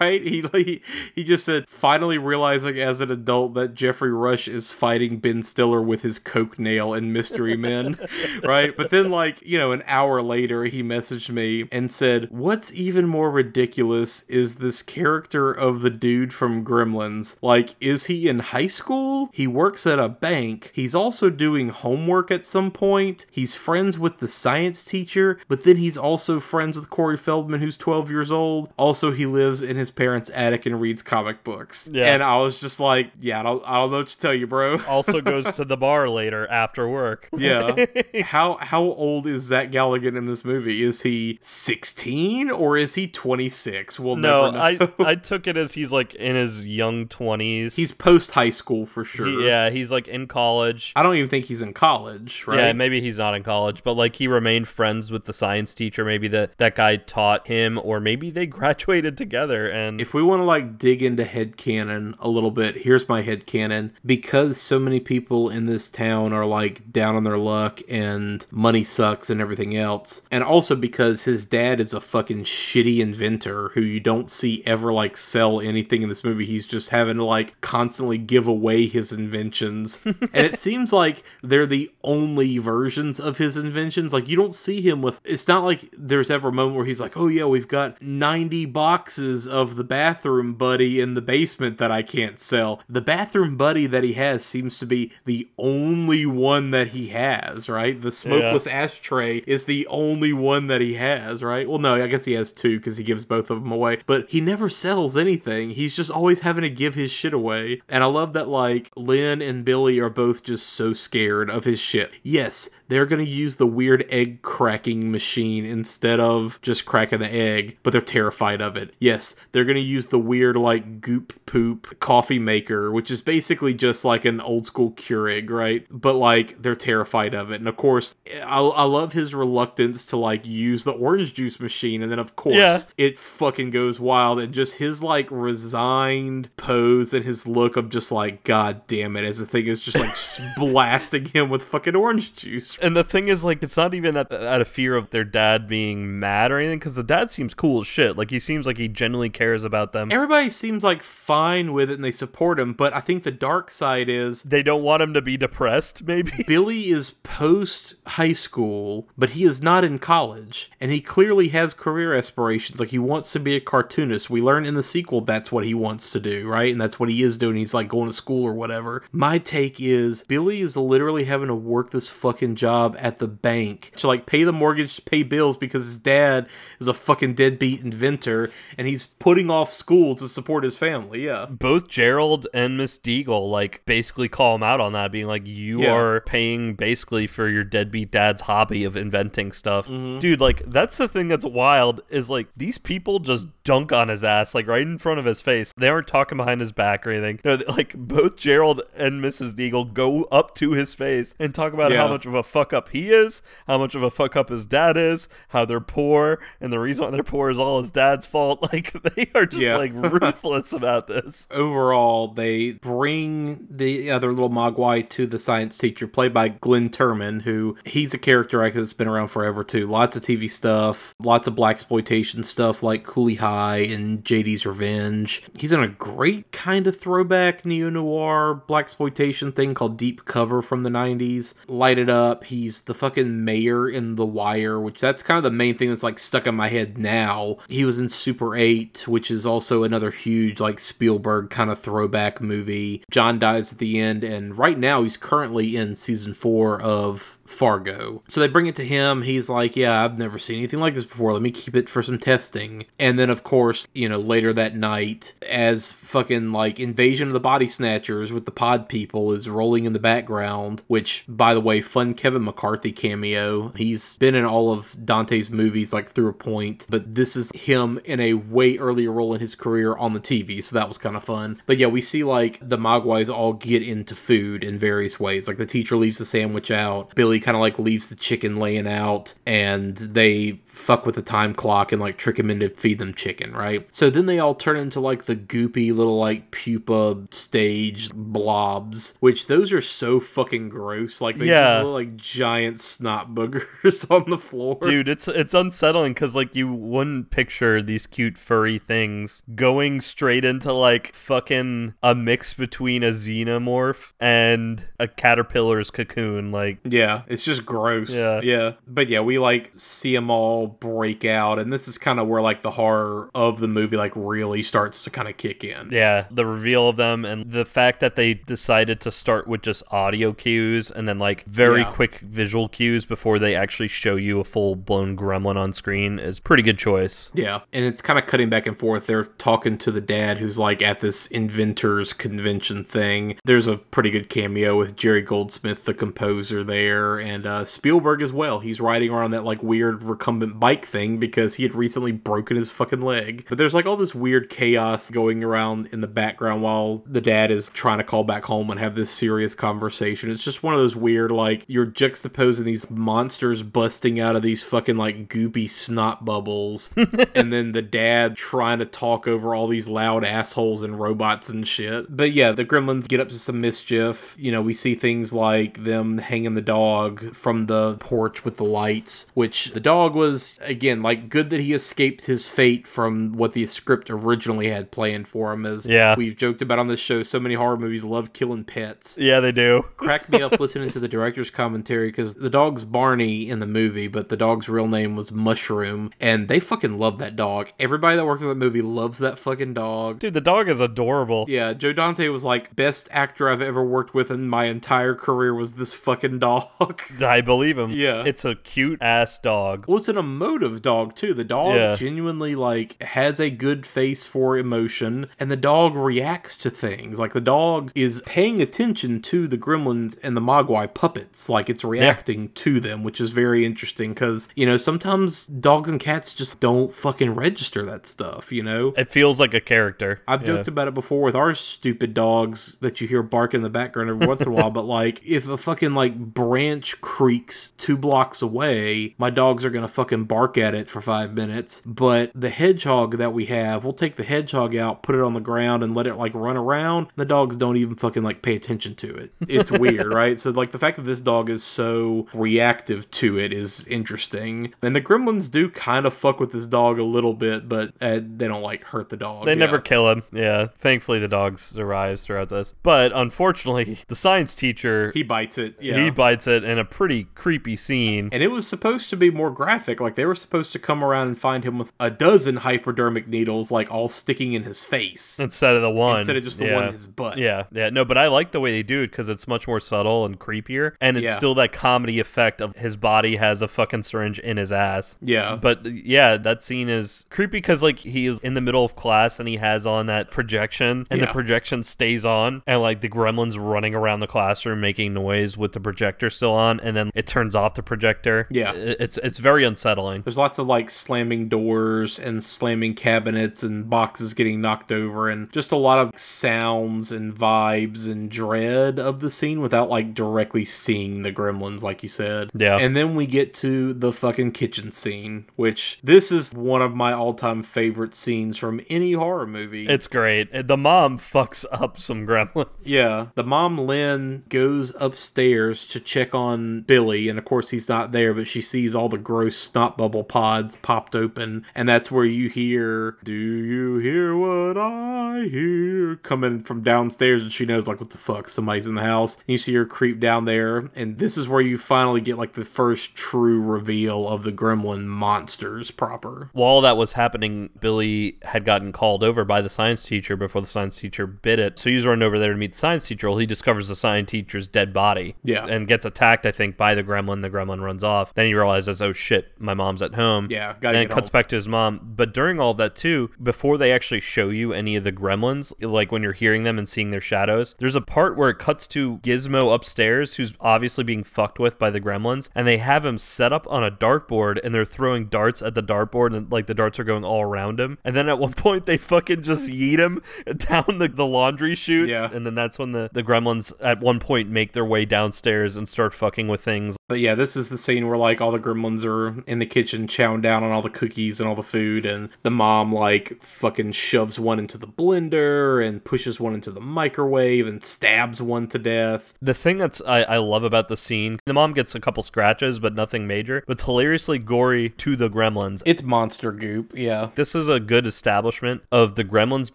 right? 0.00 0.22
He, 0.22 0.44
he 0.52 0.82
he 1.14 1.24
just 1.24 1.44
said 1.44 1.68
finally 1.68 2.18
realizing 2.18 2.78
as 2.78 3.00
an 3.00 3.10
adult 3.10 3.54
that 3.54 3.74
Geoffrey 3.74 4.12
Rush 4.12 4.48
is 4.48 4.70
fighting 4.70 5.18
Ben 5.18 5.42
Stiller 5.42 5.82
with 5.82 6.02
his 6.02 6.18
coke 6.18 6.58
nail 6.58 6.94
in 6.94 7.12
Mystery 7.12 7.56
Men. 7.56 7.98
right? 8.42 8.76
But 8.76 8.90
then, 8.90 9.10
like, 9.10 9.42
you 9.42 9.58
know, 9.58 9.72
an 9.72 9.82
hour 9.86 10.22
later, 10.22 10.64
he 10.64 10.82
messaged 10.82 11.30
me 11.30 11.68
and 11.70 11.90
said, 11.90 12.28
What's 12.30 12.72
even 12.72 13.06
more 13.06 13.30
ridiculous 13.30 14.22
is 14.28 14.56
this 14.56 14.82
character 14.82 15.50
of 15.52 15.82
the 15.82 15.90
dude 15.90 16.32
from 16.32 16.64
Gremlins. 16.64 17.36
Like, 17.42 17.74
is 17.80 18.06
he 18.06 18.28
in 18.28 18.38
high 18.40 18.66
school? 18.66 19.30
He 19.32 19.46
works 19.46 19.86
at 19.86 19.98
a 19.98 20.08
bank. 20.08 20.70
He's 20.74 20.94
also 20.94 21.30
doing 21.30 21.68
homework 21.70 22.30
at 22.30 22.46
some 22.46 22.70
point. 22.70 23.26
He's 23.30 23.54
friends 23.54 23.98
with 23.98 24.18
the 24.18 24.28
science 24.28 24.84
teacher, 24.84 25.38
but 25.48 25.64
then 25.64 25.76
he's 25.76 25.96
also 25.96 26.40
friends 26.40 26.76
with 26.76 26.90
Corey 26.90 27.16
Feldman, 27.16 27.60
who's 27.60 27.76
12 27.76 28.10
years 28.10 28.32
old. 28.32 28.72
Also, 28.76 29.10
he 29.12 29.26
lives 29.26 29.62
in 29.62 29.76
his 29.76 29.90
parents' 29.90 30.30
attic 30.34 30.66
and 30.66 30.80
reads 30.80 31.02
comic 31.02 31.44
books. 31.44 31.88
Yeah. 31.92 32.12
And 32.12 32.22
I 32.22 32.38
was 32.38 32.60
just 32.60 32.80
like, 32.80 33.10
Yeah, 33.20 33.40
I 33.40 33.42
don't, 33.42 33.62
I 33.66 33.74
don't 33.80 33.90
know 33.90 33.98
what 33.98 34.08
to 34.08 34.18
tell 34.18 34.34
you, 34.34 34.46
bro. 34.46 34.82
also 34.84 35.20
goes 35.20 35.50
to 35.52 35.64
the 35.64 35.76
bar 35.76 36.08
later 36.08 36.46
after 36.50 36.88
work. 36.88 37.28
Yeah. 37.36 37.86
how 38.22 38.56
how 38.60 38.82
old 38.82 39.26
is 39.26 39.44
Zach 39.44 39.70
Galligan 39.70 40.16
in 40.16 40.26
this 40.26 40.44
movie? 40.44 40.82
Is 40.82 41.02
he 41.02 41.38
16 41.42 42.50
or 42.50 42.76
is 42.76 42.94
he 42.94 43.06
26? 43.06 44.00
We'll 44.00 44.16
no, 44.16 44.50
never 44.50 44.78
know. 44.78 44.90
I 44.98 45.10
I 45.10 45.14
took 45.16 45.46
it 45.46 45.56
as 45.56 45.72
he's 45.72 45.92
like 45.92 46.14
in 46.14 46.36
his 46.36 46.66
young 46.66 47.08
twenties. 47.08 47.76
he's 47.76 47.92
post 47.92 48.32
high 48.32 48.50
school 48.50 48.86
for 48.86 49.04
sure. 49.04 49.42
yeah, 49.42 49.70
he's 49.70 49.92
like 49.92 50.08
in 50.08 50.26
college. 50.26 50.92
I 50.96 51.02
don't 51.02 51.16
even 51.16 51.28
think 51.28 51.46
he's 51.46 51.60
in 51.60 51.72
college, 51.74 52.44
right? 52.46 52.58
Yeah, 52.58 52.72
maybe 52.72 53.00
he's 53.00 53.18
not 53.18 53.34
in 53.34 53.42
college, 53.42 53.82
but 53.84 53.94
like 53.94 54.16
he 54.16 54.26
remained 54.26 54.68
friends 54.68 55.10
with 55.10 55.26
the 55.26 55.32
science 55.32 55.74
teacher. 55.74 56.04
Maybe 56.04 56.28
that 56.28 56.56
that 56.58 56.74
guy 56.74 56.96
taught 56.96 57.46
him, 57.46 57.78
or 57.82 58.00
maybe 58.00 58.30
they 58.30 58.46
graduated 58.52 59.18
together. 59.18 59.68
And 59.68 60.00
If 60.00 60.14
we 60.14 60.22
want 60.22 60.40
to 60.40 60.44
like 60.44 60.78
dig 60.78 61.02
into 61.02 61.24
head 61.24 61.42
headcanon 61.56 62.14
a 62.18 62.28
little 62.28 62.50
bit, 62.50 62.78
here's 62.78 63.08
my 63.08 63.22
head 63.22 63.32
headcanon. 63.32 63.90
Because 64.04 64.60
so 64.60 64.78
many 64.78 65.00
people 65.00 65.48
in 65.48 65.66
this 65.66 65.90
town 65.90 66.32
are 66.32 66.46
like 66.46 66.92
down 66.92 67.16
on 67.16 67.24
their 67.24 67.38
luck 67.38 67.80
and 67.88 68.11
money 68.50 68.84
sucks 68.84 69.30
and 69.30 69.40
everything 69.40 69.76
else, 69.76 70.22
and 70.30 70.42
also 70.44 70.76
because 70.76 71.24
his 71.24 71.46
dad 71.46 71.80
is 71.80 71.94
a 71.94 72.00
fucking 72.00 72.44
shitty 72.44 72.98
inventor 72.98 73.70
who 73.70 73.80
you 73.80 74.00
don't 74.00 74.30
see 74.30 74.62
ever 74.66 74.92
like 74.92 75.16
sell 75.16 75.60
anything 75.60 76.02
in 76.02 76.08
this 76.08 76.24
movie. 76.24 76.46
He's 76.46 76.66
just 76.66 76.90
having 76.90 77.16
to 77.16 77.24
like 77.24 77.60
constantly 77.60 78.18
give 78.18 78.46
away 78.46 78.86
his 78.86 79.12
inventions. 79.12 80.00
and 80.04 80.30
it 80.32 80.58
seems 80.58 80.92
like 80.92 81.22
they're 81.42 81.66
the 81.66 81.90
only 82.02 82.58
versions 82.58 83.18
of 83.20 83.38
his 83.38 83.56
inventions. 83.56 84.12
Like 84.12 84.28
you 84.28 84.36
don't 84.36 84.54
see 84.54 84.80
him 84.80 85.02
with 85.02 85.20
it's 85.24 85.48
not 85.48 85.64
like 85.64 85.92
there's 85.96 86.30
ever 86.30 86.48
a 86.48 86.52
moment 86.52 86.76
where 86.76 86.86
he's 86.86 87.00
like, 87.00 87.16
"Oh 87.16 87.28
yeah, 87.28 87.46
we've 87.46 87.68
got 87.68 88.00
90 88.02 88.66
boxes 88.66 89.48
of 89.48 89.76
the 89.76 89.84
bathroom 89.84 90.54
buddy 90.54 91.00
in 91.00 91.14
the 91.14 91.22
basement 91.22 91.78
that 91.78 91.90
I 91.90 92.02
can't 92.02 92.38
sell." 92.38 92.80
The 92.88 93.00
bathroom 93.00 93.56
buddy 93.56 93.86
that 93.86 94.04
he 94.04 94.14
has 94.14 94.44
seems 94.44 94.78
to 94.78 94.86
be 94.86 95.12
the 95.24 95.48
only 95.58 96.26
one 96.26 96.70
that 96.70 96.88
he 96.88 97.08
has, 97.08 97.68
right? 97.68 98.00
The 98.02 98.12
smokeless 98.12 98.66
ashtray 98.66 99.38
is 99.46 99.64
the 99.64 99.86
only 99.86 100.32
one 100.32 100.66
that 100.66 100.80
he 100.80 100.94
has, 100.94 101.42
right? 101.42 101.68
Well, 101.68 101.78
no, 101.78 101.94
I 102.02 102.06
guess 102.06 102.24
he 102.24 102.32
has 102.32 102.52
two 102.52 102.80
cuz 102.80 102.96
he 102.96 103.04
gives 103.04 103.24
both 103.24 103.50
of 103.50 103.62
them 103.62 103.72
away, 103.72 103.98
but 104.06 104.28
he 104.28 104.40
never 104.40 104.68
sells 104.68 105.16
anything. 105.16 105.70
He's 105.70 105.96
just 105.96 106.10
always 106.10 106.40
having 106.40 106.62
to 106.62 106.70
give 106.70 106.94
his 106.94 107.10
shit 107.10 107.32
away. 107.32 107.80
And 107.88 108.02
I 108.02 108.06
love 108.06 108.32
that 108.34 108.48
like 108.48 108.90
Lynn 108.96 109.40
and 109.40 109.64
Billy 109.64 109.98
are 110.00 110.10
both 110.10 110.42
just 110.42 110.66
so 110.68 110.92
scared 110.92 111.48
of 111.50 111.64
his 111.64 111.78
shit. 111.80 112.12
Yes, 112.22 112.68
they're 112.92 113.06
going 113.06 113.24
to 113.24 113.30
use 113.30 113.56
the 113.56 113.66
weird 113.66 114.04
egg 114.10 114.42
cracking 114.42 115.10
machine 115.10 115.64
instead 115.64 116.20
of 116.20 116.60
just 116.60 116.84
cracking 116.84 117.20
the 117.20 117.32
egg, 117.32 117.78
but 117.82 117.90
they're 117.92 118.02
terrified 118.02 118.60
of 118.60 118.76
it. 118.76 118.94
Yes, 118.98 119.34
they're 119.52 119.64
going 119.64 119.76
to 119.76 119.80
use 119.80 120.06
the 120.06 120.18
weird, 120.18 120.56
like, 120.56 121.00
goop 121.00 121.32
poop 121.46 121.98
coffee 122.00 122.38
maker, 122.38 122.90
which 122.92 123.10
is 123.10 123.22
basically 123.22 123.72
just 123.72 124.04
like 124.04 124.26
an 124.26 124.42
old 124.42 124.66
school 124.66 124.92
Keurig, 124.92 125.48
right? 125.48 125.86
But, 125.90 126.16
like, 126.16 126.60
they're 126.60 126.76
terrified 126.76 127.32
of 127.34 127.50
it. 127.50 127.60
And 127.60 127.68
of 127.68 127.78
course, 127.82 128.14
I, 128.46 128.60
I 128.60 128.84
love 128.84 129.12
his 129.12 129.34
reluctance 129.34 130.06
to, 130.06 130.16
like, 130.16 130.46
use 130.46 130.84
the 130.84 130.92
orange 130.92 131.34
juice 131.34 131.58
machine. 131.58 132.00
And 132.02 132.10
then, 132.12 132.18
of 132.20 132.36
course, 132.36 132.54
Yeah. 132.56 132.78
it 132.96 133.18
fucking 133.18 133.70
goes 133.70 133.98
wild. 133.98 134.38
And 134.38 134.54
just 134.54 134.76
his, 134.76 135.02
like, 135.02 135.26
resigned 135.30 136.54
pose 136.56 137.12
and 137.12 137.24
his 137.24 137.46
look 137.46 137.76
of 137.76 137.88
just, 137.88 138.12
like, 138.12 138.44
God 138.44 138.82
damn 138.86 139.16
it, 139.16 139.24
as 139.24 139.38
the 139.38 139.46
thing 139.46 139.66
is 139.66 139.82
just, 139.82 139.98
like, 139.98 140.14
blasting 140.56 141.26
him 141.26 141.50
with 141.50 141.62
fucking 141.62 141.96
orange 141.96 142.34
juice. 142.34 142.78
and 142.80 142.96
the 142.96 143.04
thing 143.04 143.28
is, 143.28 143.42
like, 143.44 143.62
it's 143.62 143.76
not 143.76 143.94
even 143.94 144.16
out 144.16 144.30
of 144.32 144.68
fear 144.68 144.94
of 144.96 145.10
their 145.10 145.24
dad 145.24 145.66
being 145.66 146.18
mad 146.20 146.52
or 146.52 146.58
anything, 146.58 146.78
because 146.78 146.94
the 146.94 147.02
dad 147.02 147.30
seems 147.30 147.54
cool 147.54 147.80
as 147.80 147.86
shit. 147.86 148.16
Like 148.16 148.30
he 148.30 148.38
seems 148.38 148.66
like 148.66 148.76
he 148.78 148.88
genuinely 148.88 149.30
cares 149.30 149.64
about 149.64 149.92
them. 149.92 150.10
Everybody 150.12 150.50
seems 150.50 150.84
like 150.84 151.02
fine 151.02 151.72
with 151.72 151.90
it 151.90 151.94
and 151.94 152.04
they 152.04 152.10
support 152.10 152.60
him, 152.60 152.72
but 152.74 152.94
I 152.94 153.00
think 153.00 153.22
the 153.22 153.30
dark 153.30 153.70
side 153.70 154.08
is 154.08 154.42
They 154.42 154.62
don't 154.62 154.82
want 154.82 155.02
him 155.02 155.14
to 155.14 155.22
be 155.22 155.36
depressed. 155.36 156.04
Maybe. 156.06 156.44
Billy 156.46 156.88
is 156.88 157.10
post 157.10 157.71
high 158.06 158.32
school, 158.32 159.08
but 159.16 159.30
he 159.30 159.44
is 159.44 159.62
not 159.62 159.84
in 159.84 159.98
college, 159.98 160.70
and 160.80 160.90
he 160.90 161.00
clearly 161.00 161.48
has 161.48 161.74
career 161.74 162.14
aspirations. 162.14 162.80
Like 162.80 162.90
he 162.90 162.98
wants 162.98 163.32
to 163.32 163.40
be 163.40 163.56
a 163.56 163.60
cartoonist. 163.60 164.28
We 164.30 164.40
learn 164.42 164.64
in 164.66 164.74
the 164.74 164.82
sequel 164.82 165.20
that's 165.22 165.50
what 165.52 165.64
he 165.64 165.74
wants 165.74 166.10
to 166.10 166.20
do, 166.20 166.46
right? 166.48 166.70
And 166.72 166.80
that's 166.80 166.98
what 167.00 167.08
he 167.08 167.22
is 167.22 167.38
doing. 167.38 167.56
He's 167.56 167.74
like 167.74 167.88
going 167.88 168.08
to 168.08 168.12
school 168.12 168.44
or 168.44 168.54
whatever. 168.54 169.04
My 169.12 169.38
take 169.38 169.80
is 169.80 170.24
Billy 170.24 170.60
is 170.60 170.76
literally 170.76 171.24
having 171.24 171.48
to 171.48 171.54
work 171.54 171.90
this 171.90 172.08
fucking 172.08 172.56
job 172.56 172.96
at 172.98 173.18
the 173.18 173.28
bank 173.28 173.92
to 173.96 174.06
like 174.06 174.26
pay 174.26 174.44
the 174.44 174.52
mortgage, 174.52 174.96
to 174.96 175.02
pay 175.02 175.22
bills 175.22 175.56
because 175.56 175.84
his 175.86 175.98
dad 175.98 176.46
is 176.80 176.86
a 176.88 176.94
fucking 176.94 177.34
deadbeat 177.34 177.80
inventor, 177.80 178.50
and 178.76 178.86
he's 178.86 179.06
putting 179.06 179.50
off 179.50 179.72
school 179.72 180.14
to 180.16 180.28
support 180.28 180.64
his 180.64 180.76
family. 180.76 181.24
Yeah. 181.24 181.46
both 181.46 181.88
Gerald 181.88 182.46
and 182.54 182.76
Miss 182.76 182.98
Deagle 182.98 183.50
like 183.50 183.82
basically 183.86 184.28
call 184.28 184.54
him 184.56 184.62
out 184.62 184.80
on 184.80 184.92
that, 184.92 185.12
being 185.12 185.26
like, 185.26 185.46
"You 185.46 185.82
Yeah. 185.82 185.94
are 185.94 186.20
paying 186.20 186.74
basically 186.74 187.26
for 187.26 187.48
your 187.48 187.61
deadbeat 187.64 188.10
dad's 188.10 188.42
hobby 188.42 188.84
of 188.84 188.96
inventing 188.96 189.52
stuff, 189.52 189.86
Mm-hmm. 189.86 190.18
dude." 190.18 190.40
Like 190.40 190.62
that's 190.66 190.96
the 190.98 191.08
thing 191.08 191.28
that's 191.28 191.44
wild 191.44 192.00
is 192.08 192.28
like 192.30 192.48
these 192.56 192.78
people 192.78 193.18
just 193.18 193.46
dunk 193.64 193.92
on 193.92 194.08
his 194.08 194.24
ass 194.24 194.54
like 194.54 194.66
right 194.66 194.82
in 194.82 194.98
front 194.98 195.18
of 195.20 195.24
his 195.24 195.40
face. 195.42 195.72
They 195.76 195.88
aren't 195.88 196.06
talking 196.08 196.36
behind 196.38 196.60
his 196.60 196.72
back 196.72 197.06
or 197.06 197.10
anything. 197.10 197.40
No, 197.44 197.56
they- 197.56 197.64
like 197.66 197.94
both 197.96 198.36
Gerald 198.36 198.80
and 198.96 199.22
Mrs. 199.22 199.54
Deagle 199.54 199.92
go 199.92 200.24
up 200.24 200.54
to 200.56 200.72
his 200.72 200.94
face 200.94 201.34
and 201.38 201.54
talk 201.54 201.72
about 201.72 201.92
how 201.92 202.08
much 202.08 202.26
of 202.26 202.34
a 202.34 202.42
fuck 202.42 202.72
up 202.72 202.88
he 202.90 203.10
is, 203.10 203.42
how 203.66 203.78
much 203.78 203.94
of 203.94 204.02
a 204.02 204.10
fuck 204.10 204.36
up 204.36 204.48
his 204.50 204.66
dad 204.66 204.96
is, 204.96 205.28
how 205.48 205.64
they're 205.64 205.80
poor, 205.80 206.38
and 206.60 206.72
the 206.72 206.78
reason 206.80 207.04
why 207.04 207.10
they're 207.10 207.22
poor 207.22 207.50
is 207.50 207.58
all 207.58 207.80
his 207.80 207.90
dad's 207.90 208.26
fault. 208.26 208.60
Like 208.72 208.92
they 209.14 209.30
are 209.34 209.44
just 209.46 209.62
Yeah. 209.62 209.76
like 209.76 209.92
ruthless 209.94 210.72
about 210.82 211.06
this. 211.06 211.46
overall, 211.50 212.28
they 212.28 212.72
bring 212.72 213.66
the 213.70 214.10
other 214.10 214.32
little 214.32 214.50
Mogwai 214.50 215.08
to 215.10 215.26
the 215.26 215.38
science 215.38 215.76
teacher, 215.78 216.06
played 216.06 216.32
by 216.32 216.48
Glenn 216.48 216.88
Turman, 216.90 217.42
who 217.42 217.51
he's 217.84 218.14
a 218.14 218.18
character 218.18 218.62
actor 218.62 218.80
that's 218.80 218.92
been 218.92 219.08
around 219.08 219.28
forever 219.28 219.64
too. 219.64 219.86
Lots 219.86 220.16
of 220.16 220.22
TV 220.22 220.50
stuff, 220.50 221.14
lots 221.20 221.46
of 221.46 221.54
black 221.54 221.76
exploitation 221.76 222.42
stuff 222.42 222.82
like 222.82 223.04
Cooley 223.04 223.36
High 223.36 223.78
and 223.78 224.24
JD's 224.24 224.66
Revenge. 224.66 225.42
He's 225.58 225.72
in 225.72 225.82
a 225.82 225.88
great 225.88 226.52
kind 226.52 226.86
of 226.86 226.98
throwback 226.98 227.64
neo 227.64 227.90
noir 227.90 228.62
black 228.66 228.84
exploitation 228.84 229.52
thing 229.52 229.74
called 229.74 229.96
Deep 229.96 230.24
Cover 230.24 230.62
from 230.62 230.82
the 230.82 230.90
'90s. 230.90 231.54
Light 231.68 231.98
it 231.98 232.10
up. 232.10 232.44
He's 232.44 232.82
the 232.82 232.94
fucking 232.94 233.44
mayor 233.44 233.88
in 233.88 234.16
The 234.16 234.26
Wire, 234.26 234.80
which 234.80 235.00
that's 235.00 235.22
kind 235.22 235.38
of 235.38 235.44
the 235.44 235.50
main 235.50 235.76
thing 235.76 235.88
that's 235.90 236.02
like 236.02 236.18
stuck 236.18 236.46
in 236.46 236.54
my 236.54 236.68
head 236.68 236.98
now. 236.98 237.56
He 237.68 237.84
was 237.84 237.98
in 237.98 238.08
Super 238.08 238.54
8, 238.54 239.06
which 239.08 239.30
is 239.30 239.46
also 239.46 239.82
another 239.82 240.10
huge 240.10 240.60
like 240.60 240.78
Spielberg 240.78 241.50
kind 241.50 241.70
of 241.70 241.78
throwback 241.78 242.40
movie. 242.40 243.04
John 243.10 243.38
dies 243.38 243.72
at 243.72 243.78
the 243.78 243.98
end, 243.98 244.24
and 244.24 244.56
right 244.56 244.78
now 244.78 245.02
he's 245.02 245.16
currently 245.16 245.76
in 245.76 245.96
season 245.96 246.34
four 246.34 246.80
of 246.80 247.38
Fargo. 247.46 248.22
So 248.28 248.40
they 248.40 248.48
bring 248.48 248.66
it 248.66 248.76
to 248.76 248.84
him. 248.84 249.22
He's 249.22 249.48
like, 249.48 249.76
Yeah, 249.76 250.04
I've 250.04 250.18
never 250.18 250.38
seen 250.38 250.58
anything 250.58 250.80
like 250.80 250.94
this 250.94 251.04
before. 251.04 251.32
Let 251.32 251.42
me 251.42 251.50
keep 251.50 251.76
it 251.76 251.88
for 251.88 252.02
some 252.02 252.18
testing. 252.18 252.86
And 252.98 253.18
then, 253.18 253.30
of 253.30 253.42
course, 253.44 253.86
you 253.94 254.08
know, 254.08 254.18
later 254.18 254.52
that 254.52 254.76
night, 254.76 255.34
as 255.48 255.92
fucking 255.92 256.52
like 256.52 256.80
Invasion 256.80 257.28
of 257.28 257.34
the 257.34 257.40
Body 257.40 257.68
Snatchers 257.68 258.32
with 258.32 258.44
the 258.44 258.50
pod 258.50 258.88
people 258.88 259.32
is 259.32 259.48
rolling 259.48 259.84
in 259.84 259.92
the 259.92 259.98
background, 259.98 260.82
which, 260.86 261.24
by 261.28 261.54
the 261.54 261.60
way, 261.60 261.80
fun 261.80 262.14
Kevin 262.14 262.44
McCarthy 262.44 262.92
cameo. 262.92 263.72
He's 263.76 264.16
been 264.16 264.34
in 264.34 264.44
all 264.44 264.72
of 264.72 264.96
Dante's 265.04 265.50
movies 265.50 265.92
like 265.92 266.10
through 266.10 266.28
a 266.28 266.32
point, 266.32 266.86
but 266.88 267.14
this 267.14 267.36
is 267.36 267.50
him 267.54 268.00
in 268.04 268.20
a 268.20 268.34
way 268.34 268.78
earlier 268.78 269.12
role 269.12 269.34
in 269.34 269.40
his 269.40 269.54
career 269.54 269.96
on 269.96 270.12
the 270.12 270.20
TV, 270.20 270.62
so 270.62 270.74
that 270.74 270.88
was 270.88 270.98
kind 270.98 271.16
of 271.16 271.24
fun. 271.24 271.60
But 271.66 271.78
yeah, 271.78 271.86
we 271.88 272.02
see 272.02 272.24
like 272.24 272.58
the 272.60 272.78
Mogwais 272.78 273.32
all 273.32 273.52
get 273.52 273.82
into 273.82 274.14
food 274.14 274.64
in 274.64 274.78
various 274.78 275.18
ways. 275.18 275.48
Like 275.48 275.56
the 275.56 275.66
teacher 275.66 275.96
leaves 275.96 276.18
the 276.18 276.24
sandwich 276.24 276.70
out, 276.70 277.14
Billy 277.14 277.31
kind 277.40 277.56
of 277.56 277.60
like 277.60 277.78
leaves 277.78 278.08
the 278.08 278.16
chicken 278.16 278.56
laying 278.56 278.86
out, 278.86 279.34
and 279.46 279.96
they 279.96 280.60
fuck 280.64 281.04
with 281.06 281.14
the 281.16 281.22
time 281.22 281.54
clock 281.54 281.92
and 281.92 282.00
like 282.00 282.16
trick 282.18 282.38
him 282.38 282.50
into 282.50 282.68
feed 282.68 282.98
them 282.98 283.14
chicken, 283.14 283.52
right? 283.52 283.86
So 283.94 284.10
then 284.10 284.26
they 284.26 284.38
all 284.38 284.54
turn 284.54 284.76
into 284.76 285.00
like 285.00 285.24
the 285.24 285.36
goopy 285.36 285.94
little 285.94 286.18
like 286.18 286.50
pupa 286.50 287.24
stage 287.30 288.10
blobs, 288.14 289.14
which 289.20 289.46
those 289.46 289.72
are 289.72 289.80
so 289.80 290.20
fucking 290.20 290.68
gross. 290.68 291.20
Like 291.20 291.36
they 291.36 291.46
Yeah. 291.46 291.74
just 291.76 291.84
look 291.84 291.94
like 291.94 292.16
giant 292.16 292.80
snot 292.80 293.34
boogers 293.34 294.10
on 294.10 294.28
the 294.30 294.38
floor. 294.38 294.78
Dude, 294.80 295.08
it's 295.08 295.28
it's 295.28 295.54
unsettling 295.54 296.14
because 296.14 296.34
like 296.34 296.54
you 296.54 296.72
wouldn't 296.72 297.30
picture 297.30 297.82
these 297.82 298.06
cute 298.06 298.38
furry 298.38 298.78
things 298.78 299.42
going 299.54 300.00
straight 300.00 300.44
into 300.44 300.72
like 300.72 301.14
fucking 301.14 301.94
a 302.02 302.14
mix 302.14 302.54
between 302.54 303.02
a 303.02 303.10
xenomorph 303.10 304.12
and 304.20 304.86
a 304.98 305.06
caterpillar's 305.08 305.90
cocoon. 305.90 306.50
Like 306.52 306.78
Yeah. 306.84 307.21
Yeah, 307.26 307.32
it's 307.34 307.44
just 307.44 307.64
gross. 307.66 308.10
Yeah. 308.10 308.40
yeah. 308.42 308.72
But 308.86 309.08
yeah, 309.08 309.20
we 309.20 309.38
like 309.38 309.70
see 309.74 310.14
them 310.14 310.30
all 310.30 310.66
break 310.66 311.24
out, 311.24 311.58
and 311.58 311.72
this 311.72 311.88
is 311.88 311.98
kind 311.98 312.18
of 312.20 312.28
where 312.28 312.42
like 312.42 312.62
the 312.62 312.72
horror 312.72 313.30
of 313.34 313.60
the 313.60 313.68
movie 313.68 313.96
like 313.96 314.12
really 314.14 314.62
starts 314.62 315.04
to 315.04 315.10
kind 315.10 315.28
of 315.28 315.36
kick 315.36 315.64
in. 315.64 315.90
Yeah, 315.90 316.26
the 316.30 316.46
reveal 316.46 316.88
of 316.88 316.96
them 316.96 317.24
and 317.24 317.50
the 317.52 317.64
fact 317.64 318.00
that 318.00 318.16
they 318.16 318.34
decided 318.34 319.00
to 319.02 319.10
start 319.10 319.46
with 319.46 319.62
just 319.62 319.82
audio 319.90 320.32
cues 320.32 320.90
and 320.90 321.08
then 321.08 321.18
like 321.18 321.44
very 321.44 321.80
Yeah. 321.80 321.90
quick 321.90 322.18
visual 322.20 322.68
cues 322.68 323.04
before 323.06 323.38
they 323.38 323.54
actually 323.54 323.88
show 323.88 324.16
you 324.16 324.40
a 324.40 324.44
full 324.44 324.76
blown 324.76 325.16
gremlin 325.16 325.56
on 325.56 325.72
screen 325.72 326.18
is 326.18 326.40
pretty 326.40 326.62
good 326.62 326.78
choice. 326.78 327.30
Yeah, 327.34 327.60
and 327.72 327.84
it's 327.84 328.02
kind 328.02 328.18
of 328.18 328.26
cutting 328.26 328.48
back 328.48 328.66
and 328.66 328.78
forth. 328.78 329.06
They're 329.06 329.24
talking 329.24 329.78
to 329.78 329.90
the 329.90 330.00
dad 330.00 330.38
who's 330.38 330.58
like 330.58 330.82
at 330.82 331.00
this 331.00 331.26
inventors 331.28 332.12
convention 332.12 332.84
thing. 332.84 333.36
There's 333.44 333.66
a 333.66 333.76
pretty 333.76 334.10
good 334.10 334.28
cameo 334.28 334.76
with 334.76 334.96
Jerry 334.96 335.22
Goldsmith, 335.22 335.84
the 335.84 335.94
composer, 335.94 336.62
there, 336.64 337.11
and 337.18 337.46
uh, 337.46 337.64
Spielberg 337.64 338.22
as 338.22 338.32
well. 338.32 338.60
He's 338.60 338.80
riding 338.80 339.10
around 339.10 339.32
that 339.32 339.44
like 339.44 339.62
weird 339.62 340.02
recumbent 340.02 340.58
bike 340.60 340.84
thing 340.84 341.18
because 341.18 341.54
he 341.54 341.62
had 341.62 341.74
recently 341.74 342.12
broken 342.12 342.56
his 342.56 342.70
fucking 342.70 343.00
leg. 343.00 343.46
But 343.48 343.58
there's 343.58 343.74
like 343.74 343.86
all 343.86 343.96
this 343.96 344.14
weird 344.14 344.50
chaos 344.50 345.10
going 345.10 345.44
around 345.44 345.88
in 345.92 346.00
the 346.00 346.06
background 346.06 346.62
while 346.62 347.02
the 347.06 347.20
dad 347.20 347.50
is 347.50 347.70
trying 347.70 347.98
to 347.98 348.04
call 348.04 348.24
back 348.24 348.44
home 348.44 348.70
and 348.70 348.80
have 348.80 348.94
this 348.94 349.10
serious 349.10 349.54
conversation. 349.54 350.30
It's 350.30 350.44
just 350.44 350.62
one 350.62 350.74
of 350.74 350.80
those 350.80 350.96
weird 350.96 351.32
like 351.32 351.64
you're 351.68 351.86
juxtaposing 351.86 352.64
these 352.64 352.88
monsters 352.90 353.62
busting 353.62 354.20
out 354.20 354.36
of 354.36 354.42
these 354.42 354.62
fucking 354.62 354.96
like 354.96 355.28
goopy 355.28 355.68
snot 355.68 356.24
bubbles 356.24 356.92
and 357.34 357.52
then 357.52 357.72
the 357.72 357.82
dad 357.82 358.36
trying 358.36 358.78
to 358.78 358.86
talk 358.86 359.26
over 359.26 359.54
all 359.54 359.66
these 359.66 359.88
loud 359.88 360.24
assholes 360.24 360.82
and 360.82 360.98
robots 360.98 361.48
and 361.48 361.66
shit. 361.66 362.14
But 362.14 362.32
yeah, 362.32 362.52
the 362.52 362.64
gremlins 362.64 363.08
get 363.08 363.20
up 363.20 363.28
to 363.28 363.38
some 363.38 363.60
mischief. 363.60 364.36
You 364.38 364.52
know, 364.52 364.62
we 364.62 364.74
see 364.74 364.94
things 364.94 365.32
like 365.32 365.84
them 365.84 366.18
hanging 366.18 366.54
the 366.54 366.62
dog 366.62 367.01
from 367.10 367.66
the 367.66 367.96
porch 367.98 368.44
with 368.44 368.56
the 368.56 368.64
lights, 368.64 369.26
which 369.34 369.72
the 369.72 369.80
dog 369.80 370.14
was, 370.14 370.58
again, 370.62 371.00
like 371.00 371.28
good 371.28 371.50
that 371.50 371.60
he 371.60 371.72
escaped 371.72 372.26
his 372.26 372.46
fate 372.46 372.86
from 372.86 373.32
what 373.32 373.52
the 373.52 373.66
script 373.66 374.10
originally 374.10 374.68
had 374.70 374.90
planned 374.90 375.28
for 375.28 375.52
him. 375.52 375.64
As 375.66 375.86
Yeah. 375.88 376.14
we've 376.16 376.36
joked 376.36 376.62
about 376.62 376.78
on 376.78 376.88
this 376.88 377.00
show, 377.00 377.22
so 377.22 377.38
many 377.40 377.54
horror 377.54 377.76
movies 377.76 378.04
love 378.04 378.32
killing 378.32 378.64
pets 378.64 379.16
Yeah, 379.18 379.40
they 379.40 379.52
do. 379.52 379.84
cracked 379.96 380.30
me 380.30 380.42
up 380.42 380.58
listening 380.60 380.90
to 380.90 381.00
the 381.00 381.08
director's 381.08 381.50
commentary 381.50 382.08
because 382.08 382.34
the 382.34 382.50
dog's 382.50 382.84
Barney 382.84 383.48
in 383.48 383.58
the 383.60 383.66
movie, 383.66 384.08
but 384.08 384.28
the 384.28 384.36
dog's 384.36 384.68
real 384.68 384.88
name 384.88 385.16
was 385.16 385.32
Mushroom, 385.32 386.10
and 386.20 386.48
they 386.48 386.60
fucking 386.60 386.98
love 386.98 387.18
that 387.18 387.36
dog. 387.36 387.70
Everybody 387.78 388.16
that 388.16 388.24
worked 388.26 388.42
on 388.42 388.48
that 388.48 388.54
movie 388.56 388.82
loves 388.82 389.18
that 389.20 389.38
fucking 389.38 389.74
dog. 389.74 390.18
Dude, 390.18 390.34
the 390.34 390.40
dog 390.40 390.68
is 390.68 390.80
adorable. 390.80 391.44
Yeah, 391.48 391.72
Joe 391.72 391.92
Dante 391.92 392.28
was 392.28 392.44
like, 392.44 392.74
best 392.76 393.08
actor 393.10 393.48
I've 393.48 393.62
ever 393.62 393.82
worked 393.84 394.14
with 394.14 394.30
in 394.30 394.48
my 394.48 394.64
entire 394.66 395.14
career 395.14 395.54
was 395.54 395.74
this 395.74 395.92
fucking 395.94 396.38
dog. 396.38 396.91
I 397.20 397.40
believe 397.40 397.78
him. 397.78 397.90
Yeah. 397.90 398.24
It's 398.24 398.44
a 398.44 398.54
cute 398.54 399.00
ass 399.02 399.38
dog. 399.38 399.84
Well, 399.88 399.98
it's 399.98 400.08
an 400.08 400.16
emotive 400.18 400.82
dog 400.82 401.14
too. 401.14 401.34
The 401.34 401.44
dog 401.44 401.74
Yeah. 401.76 401.94
genuinely 401.94 402.54
like 402.54 403.00
has 403.02 403.40
a 403.40 403.50
good 403.50 403.86
face 403.86 404.24
for 404.24 404.56
emotion, 404.58 405.26
and 405.38 405.50
the 405.50 405.56
dog 405.56 405.94
reacts 405.94 406.56
to 406.58 406.70
things. 406.70 407.18
Like 407.18 407.32
the 407.32 407.40
dog 407.40 407.92
is 407.94 408.22
paying 408.26 408.60
attention 408.62 409.20
to 409.22 409.46
the 409.48 409.58
gremlins 409.58 410.16
and 410.22 410.36
the 410.36 410.40
Mogwai 410.40 410.92
puppets. 410.92 411.48
Like 411.48 411.68
it's 411.70 411.84
reacting 411.84 412.48
to 412.50 412.80
them, 412.80 413.02
which 413.04 413.20
is 413.20 413.30
very 413.30 413.64
interesting 413.64 414.10
because 414.14 414.48
you 414.56 414.66
know 414.66 414.76
sometimes 414.76 415.46
dogs 415.46 415.88
and 415.88 416.00
cats 416.00 416.34
just 416.34 416.60
don't 416.60 416.92
fucking 416.92 417.34
register 417.34 417.84
that 417.86 418.06
stuff. 418.06 418.52
You 418.52 418.62
know. 418.62 418.92
It 418.96 419.10
feels 419.10 419.40
like 419.40 419.54
a 419.54 419.60
character. 419.60 420.20
I've 420.28 420.40
Yeah. 420.42 420.46
joked 420.56 420.68
about 420.68 420.88
it 420.88 420.94
before 420.94 421.22
with 421.22 421.36
our 421.36 421.54
stupid 421.54 422.14
dogs 422.14 422.78
that 422.80 423.00
you 423.00 423.08
hear 423.08 423.22
bark 423.22 423.54
in 423.54 423.62
the 423.62 423.70
background 423.70 424.10
every 424.10 424.26
once 424.26 424.42
in 424.42 424.48
a 424.48 424.50
while, 424.50 424.70
but 424.78 424.84
like 424.84 425.20
if 425.26 425.48
a 425.48 425.56
fucking 425.56 425.94
like 425.94 426.16
branch 426.16 426.81
creaks 427.00 427.72
two 427.78 427.96
blocks 427.96 428.42
away, 428.42 429.14
my 429.18 429.30
dogs 429.30 429.64
are 429.64 429.70
gonna 429.70 429.88
fucking 429.88 430.24
bark 430.24 430.56
at 430.58 430.74
it 430.74 430.88
for 430.90 431.00
five 431.00 431.34
minutes. 431.34 431.82
But 431.86 432.32
the 432.34 432.50
hedgehog 432.50 433.18
that 433.18 433.32
we 433.32 433.46
have, 433.46 433.84
we'll 433.84 433.92
take 433.92 434.16
the 434.16 434.24
hedgehog 434.24 434.74
out, 434.76 435.02
put 435.02 435.14
it 435.14 435.20
on 435.20 435.34
the 435.34 435.40
ground, 435.40 435.82
and 435.82 435.94
let 435.94 436.06
it 436.06 436.14
like 436.16 436.34
run 436.34 436.56
around. 436.56 437.04
And 437.04 437.16
the 437.16 437.24
dogs 437.24 437.56
don't 437.56 437.76
even 437.76 437.94
fucking 437.96 438.22
like 438.22 438.42
pay 438.42 438.56
attention 438.56 438.94
to 438.96 439.14
it. 439.14 439.32
It's 439.48 439.70
weird, 439.84 440.12
right? 440.12 440.38
So 440.38 440.50
like 440.50 440.70
the 440.72 440.78
fact 440.78 440.96
that 440.96 441.02
this 441.02 441.20
dog 441.20 441.48
is 441.50 441.62
so 441.62 442.26
reactive 442.34 443.10
to 443.12 443.38
it 443.38 443.52
is 443.52 443.86
interesting. 443.88 444.74
And 444.82 444.94
the 444.96 445.00
gremlins 445.00 445.50
do 445.50 445.68
kind 445.70 446.06
of 446.06 446.14
fuck 446.14 446.40
with 446.40 446.52
this 446.52 446.66
dog 446.66 446.98
a 446.98 447.04
little 447.04 447.34
bit, 447.34 447.68
but 447.68 447.92
uh, 448.00 448.20
they 448.22 448.48
don't 448.48 448.62
like 448.62 448.82
hurt 448.84 449.08
the 449.08 449.16
dog. 449.16 449.46
They 449.46 449.52
Yeah. 449.52 449.56
never 449.58 449.78
kill 449.78 450.10
him. 450.10 450.22
Yeah. 450.32 450.68
Thankfully, 450.78 451.18
the 451.18 451.28
dogs 451.28 451.62
survives 451.62 452.24
throughout 452.26 452.48
this. 452.48 452.74
But 452.82 453.12
unfortunately, 453.14 453.98
the 454.08 454.14
science 454.16 454.54
teacher 454.54 455.10
He 455.14 455.22
bites 455.22 455.58
it. 455.58 455.76
Yeah. 455.80 456.02
he 456.04 456.10
bites 456.10 456.46
it 456.46 456.64
in 456.72 456.78
a 456.78 456.84
pretty 456.84 457.24
creepy 457.34 457.76
scene. 457.76 458.28
and 458.32 458.42
it 458.42 458.48
was 458.50 458.66
supposed 458.66 459.10
to 459.10 459.16
be 459.16 459.30
more 459.30 459.50
graphic. 459.50 460.00
Like 460.00 460.14
they 460.14 460.24
were 460.26 460.34
supposed 460.34 460.72
to 460.72 460.78
come 460.78 461.04
around 461.04 461.28
and 461.28 461.38
find 461.38 461.64
him 461.64 461.78
with 461.78 461.92
a 462.00 462.10
dozen 462.10 462.56
hypodermic 462.56 463.28
needles, 463.28 463.70
like 463.70 463.90
all 463.90 464.08
sticking 464.08 464.52
in 464.54 464.62
his 464.64 464.82
face. 464.82 465.38
Instead 465.38 465.76
of 465.76 465.82
the 465.82 465.90
one, 465.90 466.18
Instead 466.18 466.36
of 466.36 466.44
just 466.44 466.58
the 466.58 466.66
yeah. 466.66 466.74
one 466.76 466.86
in 466.88 466.92
his 466.94 467.06
butt. 467.06 467.38
Yeah, 467.38 467.64
yeah, 467.72 467.90
no, 467.90 468.04
but 468.04 468.18
I 468.18 468.28
like 468.28 468.52
the 468.52 468.60
way 468.60 468.72
they 468.72 468.82
do 468.82 469.02
it 469.02 469.10
because 469.10 469.28
it's 469.28 469.46
much 469.46 469.68
more 469.68 469.80
subtle 469.80 470.24
and 470.24 470.38
creepier, 470.38 470.92
and 471.00 471.16
it's 471.16 471.24
Yeah. 471.24 471.34
still 471.34 471.54
that 471.56 471.72
comedy 471.72 472.18
effect 472.18 472.60
of 472.60 472.74
his 472.76 472.96
body 472.96 473.36
has 473.36 473.62
a 473.62 473.68
fucking 473.68 474.02
syringe 474.04 474.38
in 474.38 474.56
his 474.56 474.72
ass. 474.72 475.18
Yeah. 475.20 475.56
But 475.56 475.84
yeah, 475.86 476.36
that 476.38 476.62
scene 476.62 476.88
is 476.88 477.26
creepy 477.30 477.58
because 477.58 477.82
like 477.82 477.98
he 478.00 478.26
is 478.26 478.38
in 478.40 478.54
the 478.54 478.60
middle 478.60 478.84
of 478.84 478.96
class 478.96 479.38
and 479.38 479.48
he 479.48 479.56
has 479.56 479.86
on 479.86 480.06
that 480.06 480.30
projection, 480.30 481.06
and 481.10 481.20
the 481.20 481.26
projection 481.26 481.82
stays 481.84 482.24
on, 482.24 482.62
and 482.66 482.80
like 482.80 483.00
the 483.00 483.08
gremlins 483.08 483.56
running 483.58 483.94
around 483.94 484.20
the 484.20 484.26
classroom 484.26 484.80
making 484.80 485.12
noise 485.14 485.56
with 485.56 485.72
the 485.72 485.80
projector 485.80 486.30
still 486.30 486.52
on, 486.52 486.61
and 486.70 486.96
then 486.96 487.10
it 487.14 487.26
turns 487.26 487.54
off 487.54 487.74
the 487.74 487.82
projector. 487.82 488.46
Yeah. 488.50 488.72
It's 488.72 489.18
it's 489.18 489.38
very 489.38 489.64
unsettling. 489.64 490.22
There's 490.22 490.38
lots 490.38 490.58
of 490.58 490.66
like 490.66 490.90
slamming 490.90 491.48
doors 491.48 492.18
and 492.18 492.42
slamming 492.42 492.94
cabinets 492.94 493.62
and 493.62 493.88
boxes 493.88 494.34
getting 494.34 494.60
knocked 494.60 494.92
over 494.92 495.28
and 495.28 495.52
just 495.52 495.72
a 495.72 495.76
lot 495.76 495.98
of 495.98 496.18
sounds 496.18 497.12
and 497.12 497.34
vibes 497.34 498.10
and 498.10 498.30
dread 498.30 498.98
of 498.98 499.20
the 499.20 499.30
scene 499.30 499.60
without 499.60 499.88
like 499.88 500.14
directly 500.14 500.64
seeing 500.64 501.22
the 501.22 501.32
gremlins 501.32 501.82
like 501.82 502.02
you 502.02 502.08
said. 502.08 502.50
Yeah. 502.54 502.76
And 502.78 502.96
then 502.96 503.14
we 503.14 503.26
get 503.26 503.54
to 503.54 503.92
the 503.94 504.12
fucking 504.12 504.52
kitchen 504.52 504.90
scene, 504.92 505.46
which 505.56 505.98
this 506.02 506.32
is 506.32 506.52
one 506.52 506.82
of 506.82 506.94
my 506.94 507.12
all-time 507.12 507.62
favorite 507.62 508.14
scenes 508.14 508.58
from 508.58 508.80
any 508.88 509.12
horror 509.12 509.46
movie. 509.46 509.88
It's 509.88 510.06
great. 510.06 510.66
The 510.66 510.76
mom 510.76 511.18
fucks 511.18 511.64
up 511.70 511.98
some 511.98 512.26
gremlins. 512.26 512.68
Yeah, 512.80 513.28
the 513.34 513.44
mom 513.44 513.78
Lynn 513.78 514.44
goes 514.48 514.94
upstairs 514.98 515.86
to 515.86 516.00
check 516.00 516.34
on 516.34 516.41
Billy, 516.86 517.28
and 517.28 517.38
of 517.38 517.44
course 517.44 517.70
he's 517.70 517.88
not 517.88 518.12
there, 518.12 518.34
but 518.34 518.48
she 518.48 518.60
sees 518.60 518.94
all 518.94 519.08
the 519.08 519.18
gross 519.18 519.56
snot 519.56 519.96
bubble 519.96 520.24
pods 520.24 520.76
popped 520.82 521.14
open, 521.14 521.64
and 521.74 521.88
that's 521.88 522.10
where 522.10 522.24
you 522.24 522.48
hear, 522.48 523.16
"Do 523.24 523.32
you 523.32 523.96
hear 523.96 524.36
what 524.36 524.76
I 524.76 525.48
hear?" 525.50 526.16
coming 526.16 526.60
from 526.60 526.82
downstairs, 526.82 527.42
and 527.42 527.52
she 527.52 527.66
knows 527.66 527.86
like, 527.86 528.00
"What 528.00 528.10
the 528.10 528.18
fuck? 528.18 528.48
Somebody's 528.48 528.86
in 528.86 528.94
the 528.94 529.02
house." 529.02 529.36
And 529.36 529.44
you 529.48 529.58
see 529.58 529.74
her 529.74 529.84
creep 529.84 530.20
down 530.20 530.44
there, 530.44 530.90
and 530.94 531.18
this 531.18 531.36
is 531.36 531.48
where 531.48 531.60
you 531.60 531.78
finally 531.78 532.20
get 532.20 532.38
like 532.38 532.52
the 532.52 532.64
first 532.64 533.14
true 533.14 533.60
reveal 533.60 534.28
of 534.28 534.42
the 534.42 534.52
Gremlin 534.52 535.06
monsters 535.06 535.90
proper. 535.90 536.50
While 536.52 536.80
that 536.82 536.96
was 536.96 537.14
happening, 537.14 537.70
Billy 537.80 538.38
had 538.42 538.64
gotten 538.64 538.92
called 538.92 539.22
over 539.22 539.44
by 539.44 539.60
the 539.60 539.68
science 539.68 540.02
teacher 540.02 540.36
before 540.36 540.60
the 540.62 540.66
science 540.66 540.96
teacher 540.98 541.26
bit 541.26 541.58
it. 541.58 541.78
So 541.78 541.90
he's 541.90 542.06
running 542.06 542.22
over 542.22 542.38
there 542.38 542.52
to 542.52 542.58
meet 542.58 542.72
the 542.72 542.78
science 542.78 543.08
teacher. 543.08 543.28
Well, 543.28 543.38
he 543.38 543.46
discovers 543.46 543.88
the 543.88 543.96
science 543.96 544.30
teacher's 544.30 544.68
dead 544.68 544.92
body. 544.92 545.34
Yeah. 545.44 545.66
And 545.66 545.86
gets 545.86 546.04
attacked, 546.04 546.31
I 546.44 546.50
think, 546.50 546.76
by 546.76 546.94
the 546.94 547.02
gremlin. 547.04 547.42
The 547.42 547.50
gremlin 547.50 547.80
runs 547.82 548.02
off. 548.02 548.34
Then 548.34 548.46
he 548.46 548.54
realizes, 548.54 549.00
oh 549.02 549.12
shit, 549.12 549.52
my 549.60 549.74
mom's 549.74 550.02
at 550.02 550.14
home. 550.14 550.46
Yeah, 550.50 550.74
Then 550.80 550.94
it 550.96 551.10
cuts 551.10 551.28
home. 551.28 551.32
back 551.32 551.48
to 551.48 551.56
his 551.56 551.68
mom. 551.68 552.00
But 552.16 552.32
during 552.32 552.58
all 552.60 552.72
of 552.72 552.76
that, 552.78 552.96
too, 552.96 553.30
before 553.42 553.78
they 553.78 553.92
actually 553.92 554.20
show 554.20 554.48
you 554.48 554.72
any 554.72 554.96
of 554.96 555.04
the 555.04 555.12
gremlins, 555.12 555.72
like 555.80 556.10
when 556.10 556.22
you're 556.22 556.32
hearing 556.32 556.64
them 556.64 556.78
and 556.78 556.88
seeing 556.88 557.10
their 557.10 557.20
shadows, 557.20 557.74
there's 557.78 557.96
a 557.96 558.00
part 558.00 558.36
where 558.36 558.50
it 558.50 558.58
cuts 558.58 558.86
to 558.88 559.18
Gizmo 559.18 559.74
upstairs, 559.74 560.34
who's 560.36 560.54
obviously 560.60 561.04
being 561.04 561.24
fucked 561.24 561.58
with 561.58 561.78
by 561.78 561.90
the 561.90 562.00
gremlins, 562.00 562.48
and 562.54 562.66
they 562.66 562.78
have 562.78 563.04
him 563.04 563.18
set 563.18 563.52
up 563.52 563.66
on 563.68 563.84
a 563.84 563.90
dartboard 563.90 564.58
and 564.64 564.74
they're 564.74 564.84
throwing 564.84 565.26
darts 565.26 565.62
at 565.62 565.74
the 565.74 565.82
dartboard 565.82 566.34
and 566.36 566.50
like 566.50 566.66
the 566.66 566.74
darts 566.74 566.98
are 566.98 567.04
going 567.04 567.24
all 567.24 567.42
around 567.42 567.78
him. 567.80 567.98
And 568.04 568.14
then 568.16 568.28
at 568.28 568.38
one 568.38 568.52
point 568.54 568.86
they 568.86 568.96
fucking 568.96 569.42
just 569.42 569.68
yeet 569.68 569.98
him 569.98 570.22
down 570.56 570.98
the, 570.98 571.08
the 571.08 571.26
laundry 571.26 571.74
chute. 571.74 572.08
Yeah. 572.08 572.30
And 572.32 572.46
then 572.46 572.54
that's 572.54 572.78
when 572.78 572.92
the, 572.92 573.10
the 573.12 573.22
gremlins 573.22 573.72
at 573.80 574.00
one 574.00 574.20
point 574.20 574.48
make 574.48 574.72
their 574.72 574.84
way 574.84 575.04
downstairs 575.04 575.76
and 575.76 575.88
start 575.88 576.14
fucking 576.22 576.46
with 576.46 576.60
things. 576.60 576.96
But 577.08 577.18
yeah, 577.18 577.34
this 577.34 577.56
is 577.56 577.68
the 577.68 577.76
scene 577.76 578.06
where 578.06 578.16
like 578.16 578.40
all 578.40 578.52
the 578.52 578.60
gremlins 578.60 579.04
are 579.04 579.42
in 579.48 579.58
the 579.58 579.66
kitchen 579.66 580.06
chowing 580.06 580.40
down 580.40 580.62
on 580.62 580.70
all 580.70 580.80
the 580.80 580.88
cookies 580.88 581.40
and 581.40 581.48
all 581.48 581.56
the 581.56 581.64
food, 581.64 582.06
and 582.06 582.28
the 582.44 582.50
mom 582.50 582.94
like 582.94 583.42
fucking 583.42 583.90
shoves 583.90 584.38
one 584.38 584.60
into 584.60 584.78
the 584.78 584.86
blender 584.86 585.84
and 585.84 586.04
pushes 586.04 586.38
one 586.38 586.54
into 586.54 586.70
the 586.70 586.80
microwave 586.80 587.66
and 587.66 587.82
stabs 587.82 588.40
one 588.40 588.68
to 588.68 588.78
death. 588.78 589.34
The 589.42 589.52
thing 589.52 589.78
that's 589.78 590.00
I, 590.06 590.22
I 590.22 590.36
love 590.36 590.62
about 590.62 590.86
the 590.86 590.96
scene, 590.96 591.40
the 591.44 591.52
mom 591.52 591.72
gets 591.72 591.94
a 591.96 592.00
couple 592.00 592.22
scratches, 592.22 592.78
but 592.78 592.94
nothing 592.94 593.26
major. 593.26 593.64
But 593.66 593.72
it's 593.72 593.82
hilariously 593.82 594.38
gory 594.38 594.90
to 594.90 595.16
the 595.16 595.28
gremlins. 595.28 595.82
It's 595.84 596.04
monster 596.04 596.52
goop, 596.52 596.92
yeah. 596.94 597.30
This 597.34 597.56
is 597.56 597.68
a 597.68 597.80
good 597.80 598.06
establishment 598.06 598.84
of 598.92 599.16
the 599.16 599.24
gremlins 599.24 599.74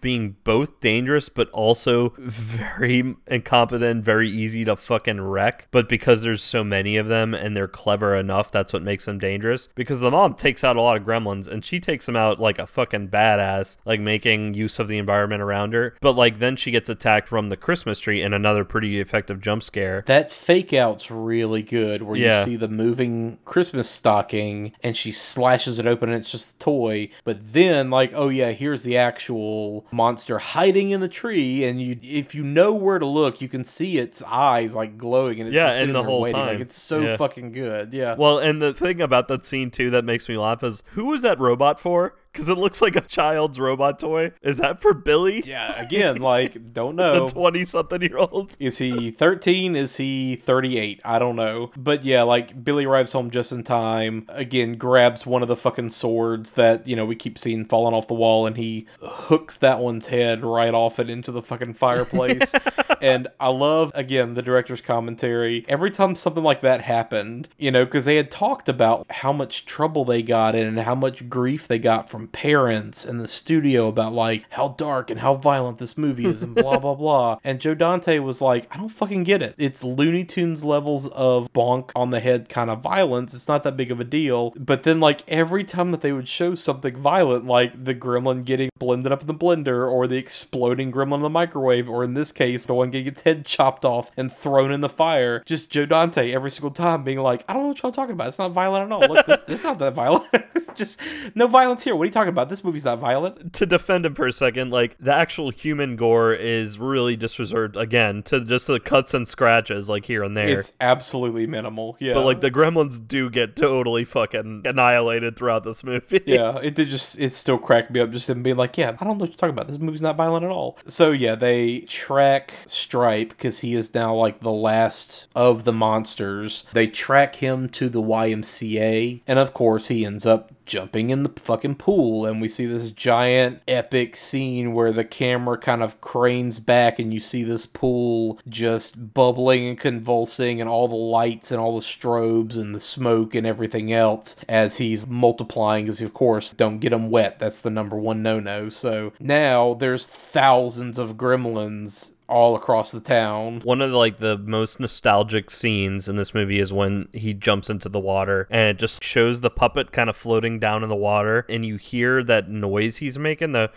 being 0.00 0.36
both 0.44 0.80
dangerous 0.80 1.28
but 1.28 1.50
also 1.50 2.14
very 2.18 3.16
incompetent, 3.26 4.02
very 4.02 4.30
easy 4.30 4.64
to 4.64 4.76
fucking 4.76 5.20
wreck. 5.20 5.68
But 5.70 5.90
because 5.90 6.22
there's 6.22 6.37
there's 6.38 6.44
so 6.44 6.62
many 6.62 6.96
of 6.96 7.08
them 7.08 7.34
and 7.34 7.56
they're 7.56 7.66
clever 7.66 8.14
enough 8.14 8.52
that's 8.52 8.72
what 8.72 8.80
makes 8.82 9.06
them 9.06 9.18
dangerous 9.18 9.68
because 9.74 9.98
the 9.98 10.10
mom 10.10 10.34
takes 10.34 10.62
out 10.62 10.76
a 10.76 10.80
lot 10.80 10.96
of 10.96 11.02
gremlins 11.04 11.48
and 11.48 11.64
she 11.64 11.80
takes 11.80 12.06
them 12.06 12.14
out 12.14 12.38
like 12.38 12.60
a 12.60 12.66
fucking 12.66 13.08
badass 13.08 13.76
like 13.84 13.98
making 13.98 14.54
use 14.54 14.78
of 14.78 14.86
the 14.86 14.98
environment 14.98 15.42
around 15.42 15.72
her 15.72 15.96
but 16.00 16.12
like 16.14 16.38
then 16.38 16.54
she 16.54 16.70
gets 16.70 16.88
attacked 16.88 17.26
from 17.26 17.48
the 17.48 17.56
christmas 17.56 17.98
tree 17.98 18.22
and 18.22 18.32
another 18.34 18.64
pretty 18.64 19.00
effective 19.00 19.40
jump 19.40 19.62
scare 19.64 20.04
That 20.06 20.30
fake 20.30 20.72
out's 20.72 21.10
really 21.10 21.62
good 21.62 22.02
where 22.02 22.16
Yeah. 22.16 22.38
you 22.40 22.44
see 22.44 22.56
the 22.56 22.68
moving 22.68 23.38
Christmas 23.44 23.90
stocking 23.90 24.72
and 24.82 24.96
she 24.96 25.10
slashes 25.10 25.78
it 25.80 25.86
open 25.86 26.08
and 26.10 26.18
it's 26.18 26.30
just 26.30 26.54
a 26.54 26.58
toy. 26.58 27.08
But 27.24 27.52
then 27.52 27.90
like, 27.90 28.12
oh 28.14 28.28
yeah, 28.28 28.50
here's 28.52 28.82
the 28.84 28.96
actual 28.96 29.86
monster 29.90 30.38
hiding 30.38 30.90
in 30.90 31.00
the 31.00 31.08
tree 31.08 31.64
and 31.64 31.80
you 31.80 31.96
if 32.02 32.34
you 32.34 32.44
know 32.44 32.74
where 32.74 32.98
to 32.98 33.06
look, 33.06 33.40
you 33.40 33.48
can 33.48 33.64
see 33.64 33.98
its 33.98 34.22
eyes 34.22 34.74
like 34.74 34.96
glowing 34.98 35.40
and 35.40 35.48
it's 35.48 35.54
Yeah, 35.54 35.68
just 35.70 35.82
and 35.82 35.94
the 35.94 36.02
whole 36.02 36.22
waiting. 36.34 36.46
Like 36.48 36.60
it's 36.60 36.76
so 36.80 37.00
Yeah. 37.00 37.16
fucking 37.16 37.52
good. 37.52 37.92
Yeah. 37.92 38.14
well 38.18 38.38
and 38.38 38.60
the 38.62 38.72
thing 38.74 39.00
about 39.00 39.28
that 39.28 39.44
scene 39.44 39.70
too 39.70 39.90
that 39.90 40.04
makes 40.04 40.28
me 40.28 40.36
laugh 40.38 40.62
is 40.62 40.82
who 40.92 41.06
was 41.06 41.22
that 41.22 41.38
robot 41.38 41.78
for 41.80 42.14
because 42.32 42.48
it 42.48 42.58
looks 42.58 42.80
like 42.80 42.96
a 42.96 43.00
child's 43.00 43.58
robot 43.58 43.98
toy 43.98 44.32
is 44.42 44.58
that 44.58 44.80
for 44.80 44.94
billy 44.94 45.42
yeah, 45.44 45.80
again, 45.80 46.16
like 46.16 46.72
don't 46.72 46.96
know. 46.96 47.26
the 47.26 47.32
20 47.32 47.64
something 47.64 48.02
year 48.02 48.18
old 48.18 48.56
Is 48.58 48.78
he 48.78 49.10
13? 49.10 49.76
Is 49.76 49.96
he 49.96 50.36
38? 50.36 51.00
I 51.04 51.18
don't 51.18 51.36
know. 51.36 51.70
But 51.76 52.04
yeah, 52.04 52.22
like 52.22 52.64
Billy 52.64 52.84
arrives 52.84 53.12
home 53.12 53.30
just 53.30 53.52
in 53.52 53.62
time. 53.64 54.26
Again, 54.28 54.74
grabs 54.76 55.26
one 55.26 55.42
of 55.42 55.48
the 55.48 55.56
fucking 55.56 55.90
swords 55.90 56.52
that, 56.52 56.86
you 56.86 56.96
know, 56.96 57.06
we 57.06 57.16
keep 57.16 57.38
seeing 57.38 57.64
falling 57.64 57.94
off 57.94 58.08
the 58.08 58.14
wall 58.14 58.46
and 58.46 58.56
he 58.56 58.86
hooks 59.00 59.56
that 59.58 59.78
one's 59.78 60.08
head 60.08 60.42
right 60.44 60.74
off 60.74 60.98
it 60.98 61.08
into 61.10 61.32
the 61.32 61.42
fucking 61.42 61.74
fireplace. 61.74 62.54
and 63.00 63.28
I 63.40 63.48
love, 63.48 63.92
again, 63.94 64.34
the 64.34 64.42
director's 64.42 64.80
commentary. 64.80 65.64
Every 65.68 65.90
time 65.90 66.14
something 66.14 66.44
like 66.44 66.60
that 66.62 66.82
happened, 66.82 67.48
you 67.58 67.70
know, 67.70 67.84
because 67.84 68.04
they 68.04 68.16
had 68.16 68.30
talked 68.30 68.68
about 68.68 69.06
how 69.10 69.32
much 69.32 69.64
trouble 69.64 70.04
they 70.04 70.22
got 70.22 70.54
in 70.54 70.66
and 70.66 70.80
how 70.80 70.94
much 70.94 71.28
grief 71.28 71.66
they 71.68 71.78
got 71.78 72.10
from 72.10 72.17
parents 72.26 73.04
and 73.04 73.20
the 73.20 73.28
studio 73.28 73.88
about 73.88 74.12
like 74.12 74.44
how 74.50 74.68
dark 74.68 75.10
and 75.10 75.20
how 75.20 75.34
violent 75.34 75.78
this 75.78 75.96
movie 75.96 76.26
is 76.26 76.42
and 76.42 76.54
blah 76.54 76.78
blah 76.78 76.94
blah. 76.94 77.38
And 77.48 77.60
Joe 77.60 77.74
Dante 77.74 78.18
was 78.18 78.42
like, 78.42 78.66
I 78.70 78.76
don't 78.76 78.88
fucking 78.88 79.24
get 79.24 79.42
it. 79.42 79.54
It's 79.58 79.82
Looney 79.82 80.24
Tunes 80.24 80.64
levels 80.64 81.08
of 81.08 81.52
bonk 81.52 81.90
on 81.96 82.10
the 82.10 82.20
head 82.20 82.48
kind 82.48 82.68
of 82.68 82.82
violence. 82.82 83.32
It's 83.32 83.48
not 83.48 83.62
that 83.62 83.76
big 83.76 83.90
of 83.90 84.00
a 84.00 84.04
deal. 84.04 84.52
But 84.56 84.82
then 84.82 85.00
like 85.00 85.22
every 85.28 85.64
time 85.64 85.90
that 85.92 86.00
they 86.00 86.12
would 86.12 86.28
show 86.28 86.54
something 86.54 86.96
violent, 86.96 87.46
like 87.46 87.84
the 87.84 87.94
gremlin 87.94 88.44
getting 88.44 88.70
blended 88.78 89.12
up 89.12 89.22
in 89.22 89.26
the 89.26 89.34
blender 89.34 89.90
or 89.90 90.06
the 90.06 90.16
exploding 90.16 90.92
gremlin 90.92 91.16
in 91.16 91.22
the 91.22 91.30
microwave, 91.30 91.88
or 91.88 92.04
in 92.04 92.14
this 92.14 92.32
case, 92.32 92.66
the 92.66 92.74
one 92.74 92.90
getting 92.90 93.06
its 93.06 93.22
head 93.22 93.46
chopped 93.46 93.84
off 93.84 94.10
and 94.16 94.32
thrown 94.32 94.72
in 94.72 94.80
the 94.80 94.88
fire, 94.88 95.42
just 95.46 95.70
Joe 95.70 95.86
Dante 95.86 96.32
every 96.32 96.50
single 96.50 96.70
time 96.70 97.04
being 97.04 97.18
like, 97.18 97.44
I 97.48 97.52
don't 97.52 97.62
know 97.62 97.68
what 97.68 97.82
y'all 97.82 97.92
talking 97.92 98.12
about. 98.12 98.28
It's 98.28 98.38
not 98.38 98.52
violent 98.52 98.86
at 98.86 98.92
all. 98.92 99.08
Look, 99.08 99.26
this, 99.26 99.40
is 99.48 99.64
not 99.64 99.78
that 99.78 99.94
violent. 99.94 100.26
just 100.74 101.00
no 101.34 101.46
violence 101.46 101.82
here. 101.82 101.96
What 101.96 102.07
you 102.08 102.12
talking 102.12 102.30
about? 102.30 102.48
This 102.48 102.64
movie's 102.64 102.84
not 102.84 102.98
violent. 102.98 103.52
to 103.54 103.66
defend 103.66 104.06
him 104.06 104.14
for 104.14 104.26
a 104.26 104.32
second, 104.32 104.70
like 104.70 104.96
the 104.98 105.12
actual 105.12 105.50
human 105.50 105.96
gore 105.96 106.32
is 106.32 106.78
really 106.78 107.16
just 107.16 107.38
reserved 107.38 107.76
again 107.76 108.22
to 108.24 108.44
just 108.44 108.66
the 108.66 108.80
cuts 108.80 109.14
and 109.14 109.26
scratches, 109.26 109.88
like 109.88 110.06
here 110.06 110.22
and 110.22 110.36
there. 110.36 110.58
It's 110.58 110.72
absolutely 110.80 111.46
minimal. 111.46 111.96
Yeah. 112.00 112.14
but 112.14 112.24
like 112.24 112.40
the 112.40 112.50
gremlins 112.50 113.06
do 113.06 113.30
get 113.30 113.56
totally 113.56 114.04
fucking 114.04 114.62
annihilated 114.64 115.36
throughout 115.36 115.64
this 115.64 115.84
movie. 115.84 116.22
yeah, 116.26 116.58
it 116.58 116.74
did 116.74 116.88
just 116.88 117.18
it 117.18 117.32
still 117.32 117.58
cracked 117.58 117.90
me 117.90 118.00
up 118.00 118.10
just 118.10 118.28
him 118.28 118.42
being 118.42 118.56
like, 118.56 118.76
yeah, 118.76 118.96
I 119.00 119.04
don't 119.04 119.18
know 119.18 119.22
what 119.22 119.30
you're 119.30 119.36
talking 119.36 119.54
about. 119.54 119.68
This 119.68 119.78
movie's 119.78 120.02
not 120.02 120.16
violent 120.16 120.44
at 120.44 120.50
all. 120.50 120.78
So 120.86 121.12
yeah, 121.12 121.34
they 121.34 121.80
track 121.82 122.52
Stripe 122.66 123.30
because 123.30 123.60
he 123.60 123.74
is 123.74 123.94
now 123.94 124.14
like 124.14 124.40
the 124.40 124.52
last 124.52 125.28
of 125.34 125.64
the 125.64 125.72
monsters. 125.72 126.64
They 126.72 126.86
track 126.86 127.36
him 127.36 127.68
to 127.70 127.88
the 127.88 128.02
YMCA, 128.02 129.22
and 129.26 129.38
of 129.38 129.54
course 129.54 129.88
he 129.88 130.04
ends 130.04 130.26
up 130.26 130.52
jumping 130.68 131.10
in 131.10 131.24
the 131.24 131.32
fucking 131.40 131.74
pool 131.74 132.26
and 132.26 132.40
we 132.40 132.48
see 132.48 132.66
this 132.66 132.90
giant 132.90 133.60
epic 133.66 134.14
scene 134.14 134.74
where 134.74 134.92
the 134.92 135.04
camera 135.04 135.58
kind 135.58 135.82
of 135.82 136.00
cranes 136.00 136.60
back 136.60 136.98
and 136.98 137.12
you 137.12 137.18
see 137.18 137.42
this 137.42 137.66
pool 137.66 138.38
just 138.46 139.14
bubbling 139.14 139.66
and 139.66 139.80
convulsing 139.80 140.60
and 140.60 140.68
all 140.68 140.86
the 140.86 140.94
lights 140.94 141.50
and 141.50 141.58
all 141.60 141.74
the 141.74 141.80
strobes 141.80 142.56
and 142.56 142.74
the 142.74 142.80
smoke 142.80 143.34
and 143.34 143.46
everything 143.46 143.92
else 143.92 144.36
as 144.48 144.76
he's 144.76 145.06
multiplying 145.06 145.86
because 145.86 146.02
of 146.02 146.12
course 146.12 146.52
don't 146.52 146.78
get 146.78 146.92
him 146.92 147.10
wet. 147.10 147.38
That's 147.38 147.62
the 147.62 147.70
number 147.70 147.96
one 147.96 148.22
no-no. 148.22 148.68
So 148.68 149.12
now 149.18 149.74
there's 149.74 150.06
thousands 150.06 150.98
of 150.98 151.16
gremlins 151.16 152.12
all 152.28 152.54
across 152.54 152.92
the 152.92 153.00
town. 153.00 153.60
One 153.64 153.80
of 153.80 153.90
the, 153.90 153.96
like 153.96 154.18
the 154.18 154.36
most 154.36 154.78
nostalgic 154.78 155.50
scenes 155.50 156.08
in 156.08 156.16
this 156.16 156.34
movie 156.34 156.60
is 156.60 156.72
when 156.72 157.08
he 157.12 157.34
jumps 157.34 157.70
into 157.70 157.88
the 157.88 157.98
water 157.98 158.46
and 158.50 158.70
it 158.70 158.78
just 158.78 159.02
shows 159.02 159.40
the 159.40 159.50
puppet 159.50 159.92
kind 159.92 160.10
of 160.10 160.16
floating 160.16 160.58
down 160.58 160.82
in 160.82 160.88
the 160.88 160.96
water 160.96 161.46
and 161.48 161.64
you 161.64 161.76
hear 161.76 162.22
that 162.22 162.48
noise 162.48 162.98
he's 162.98 163.18
making 163.18 163.52
the 163.52 163.70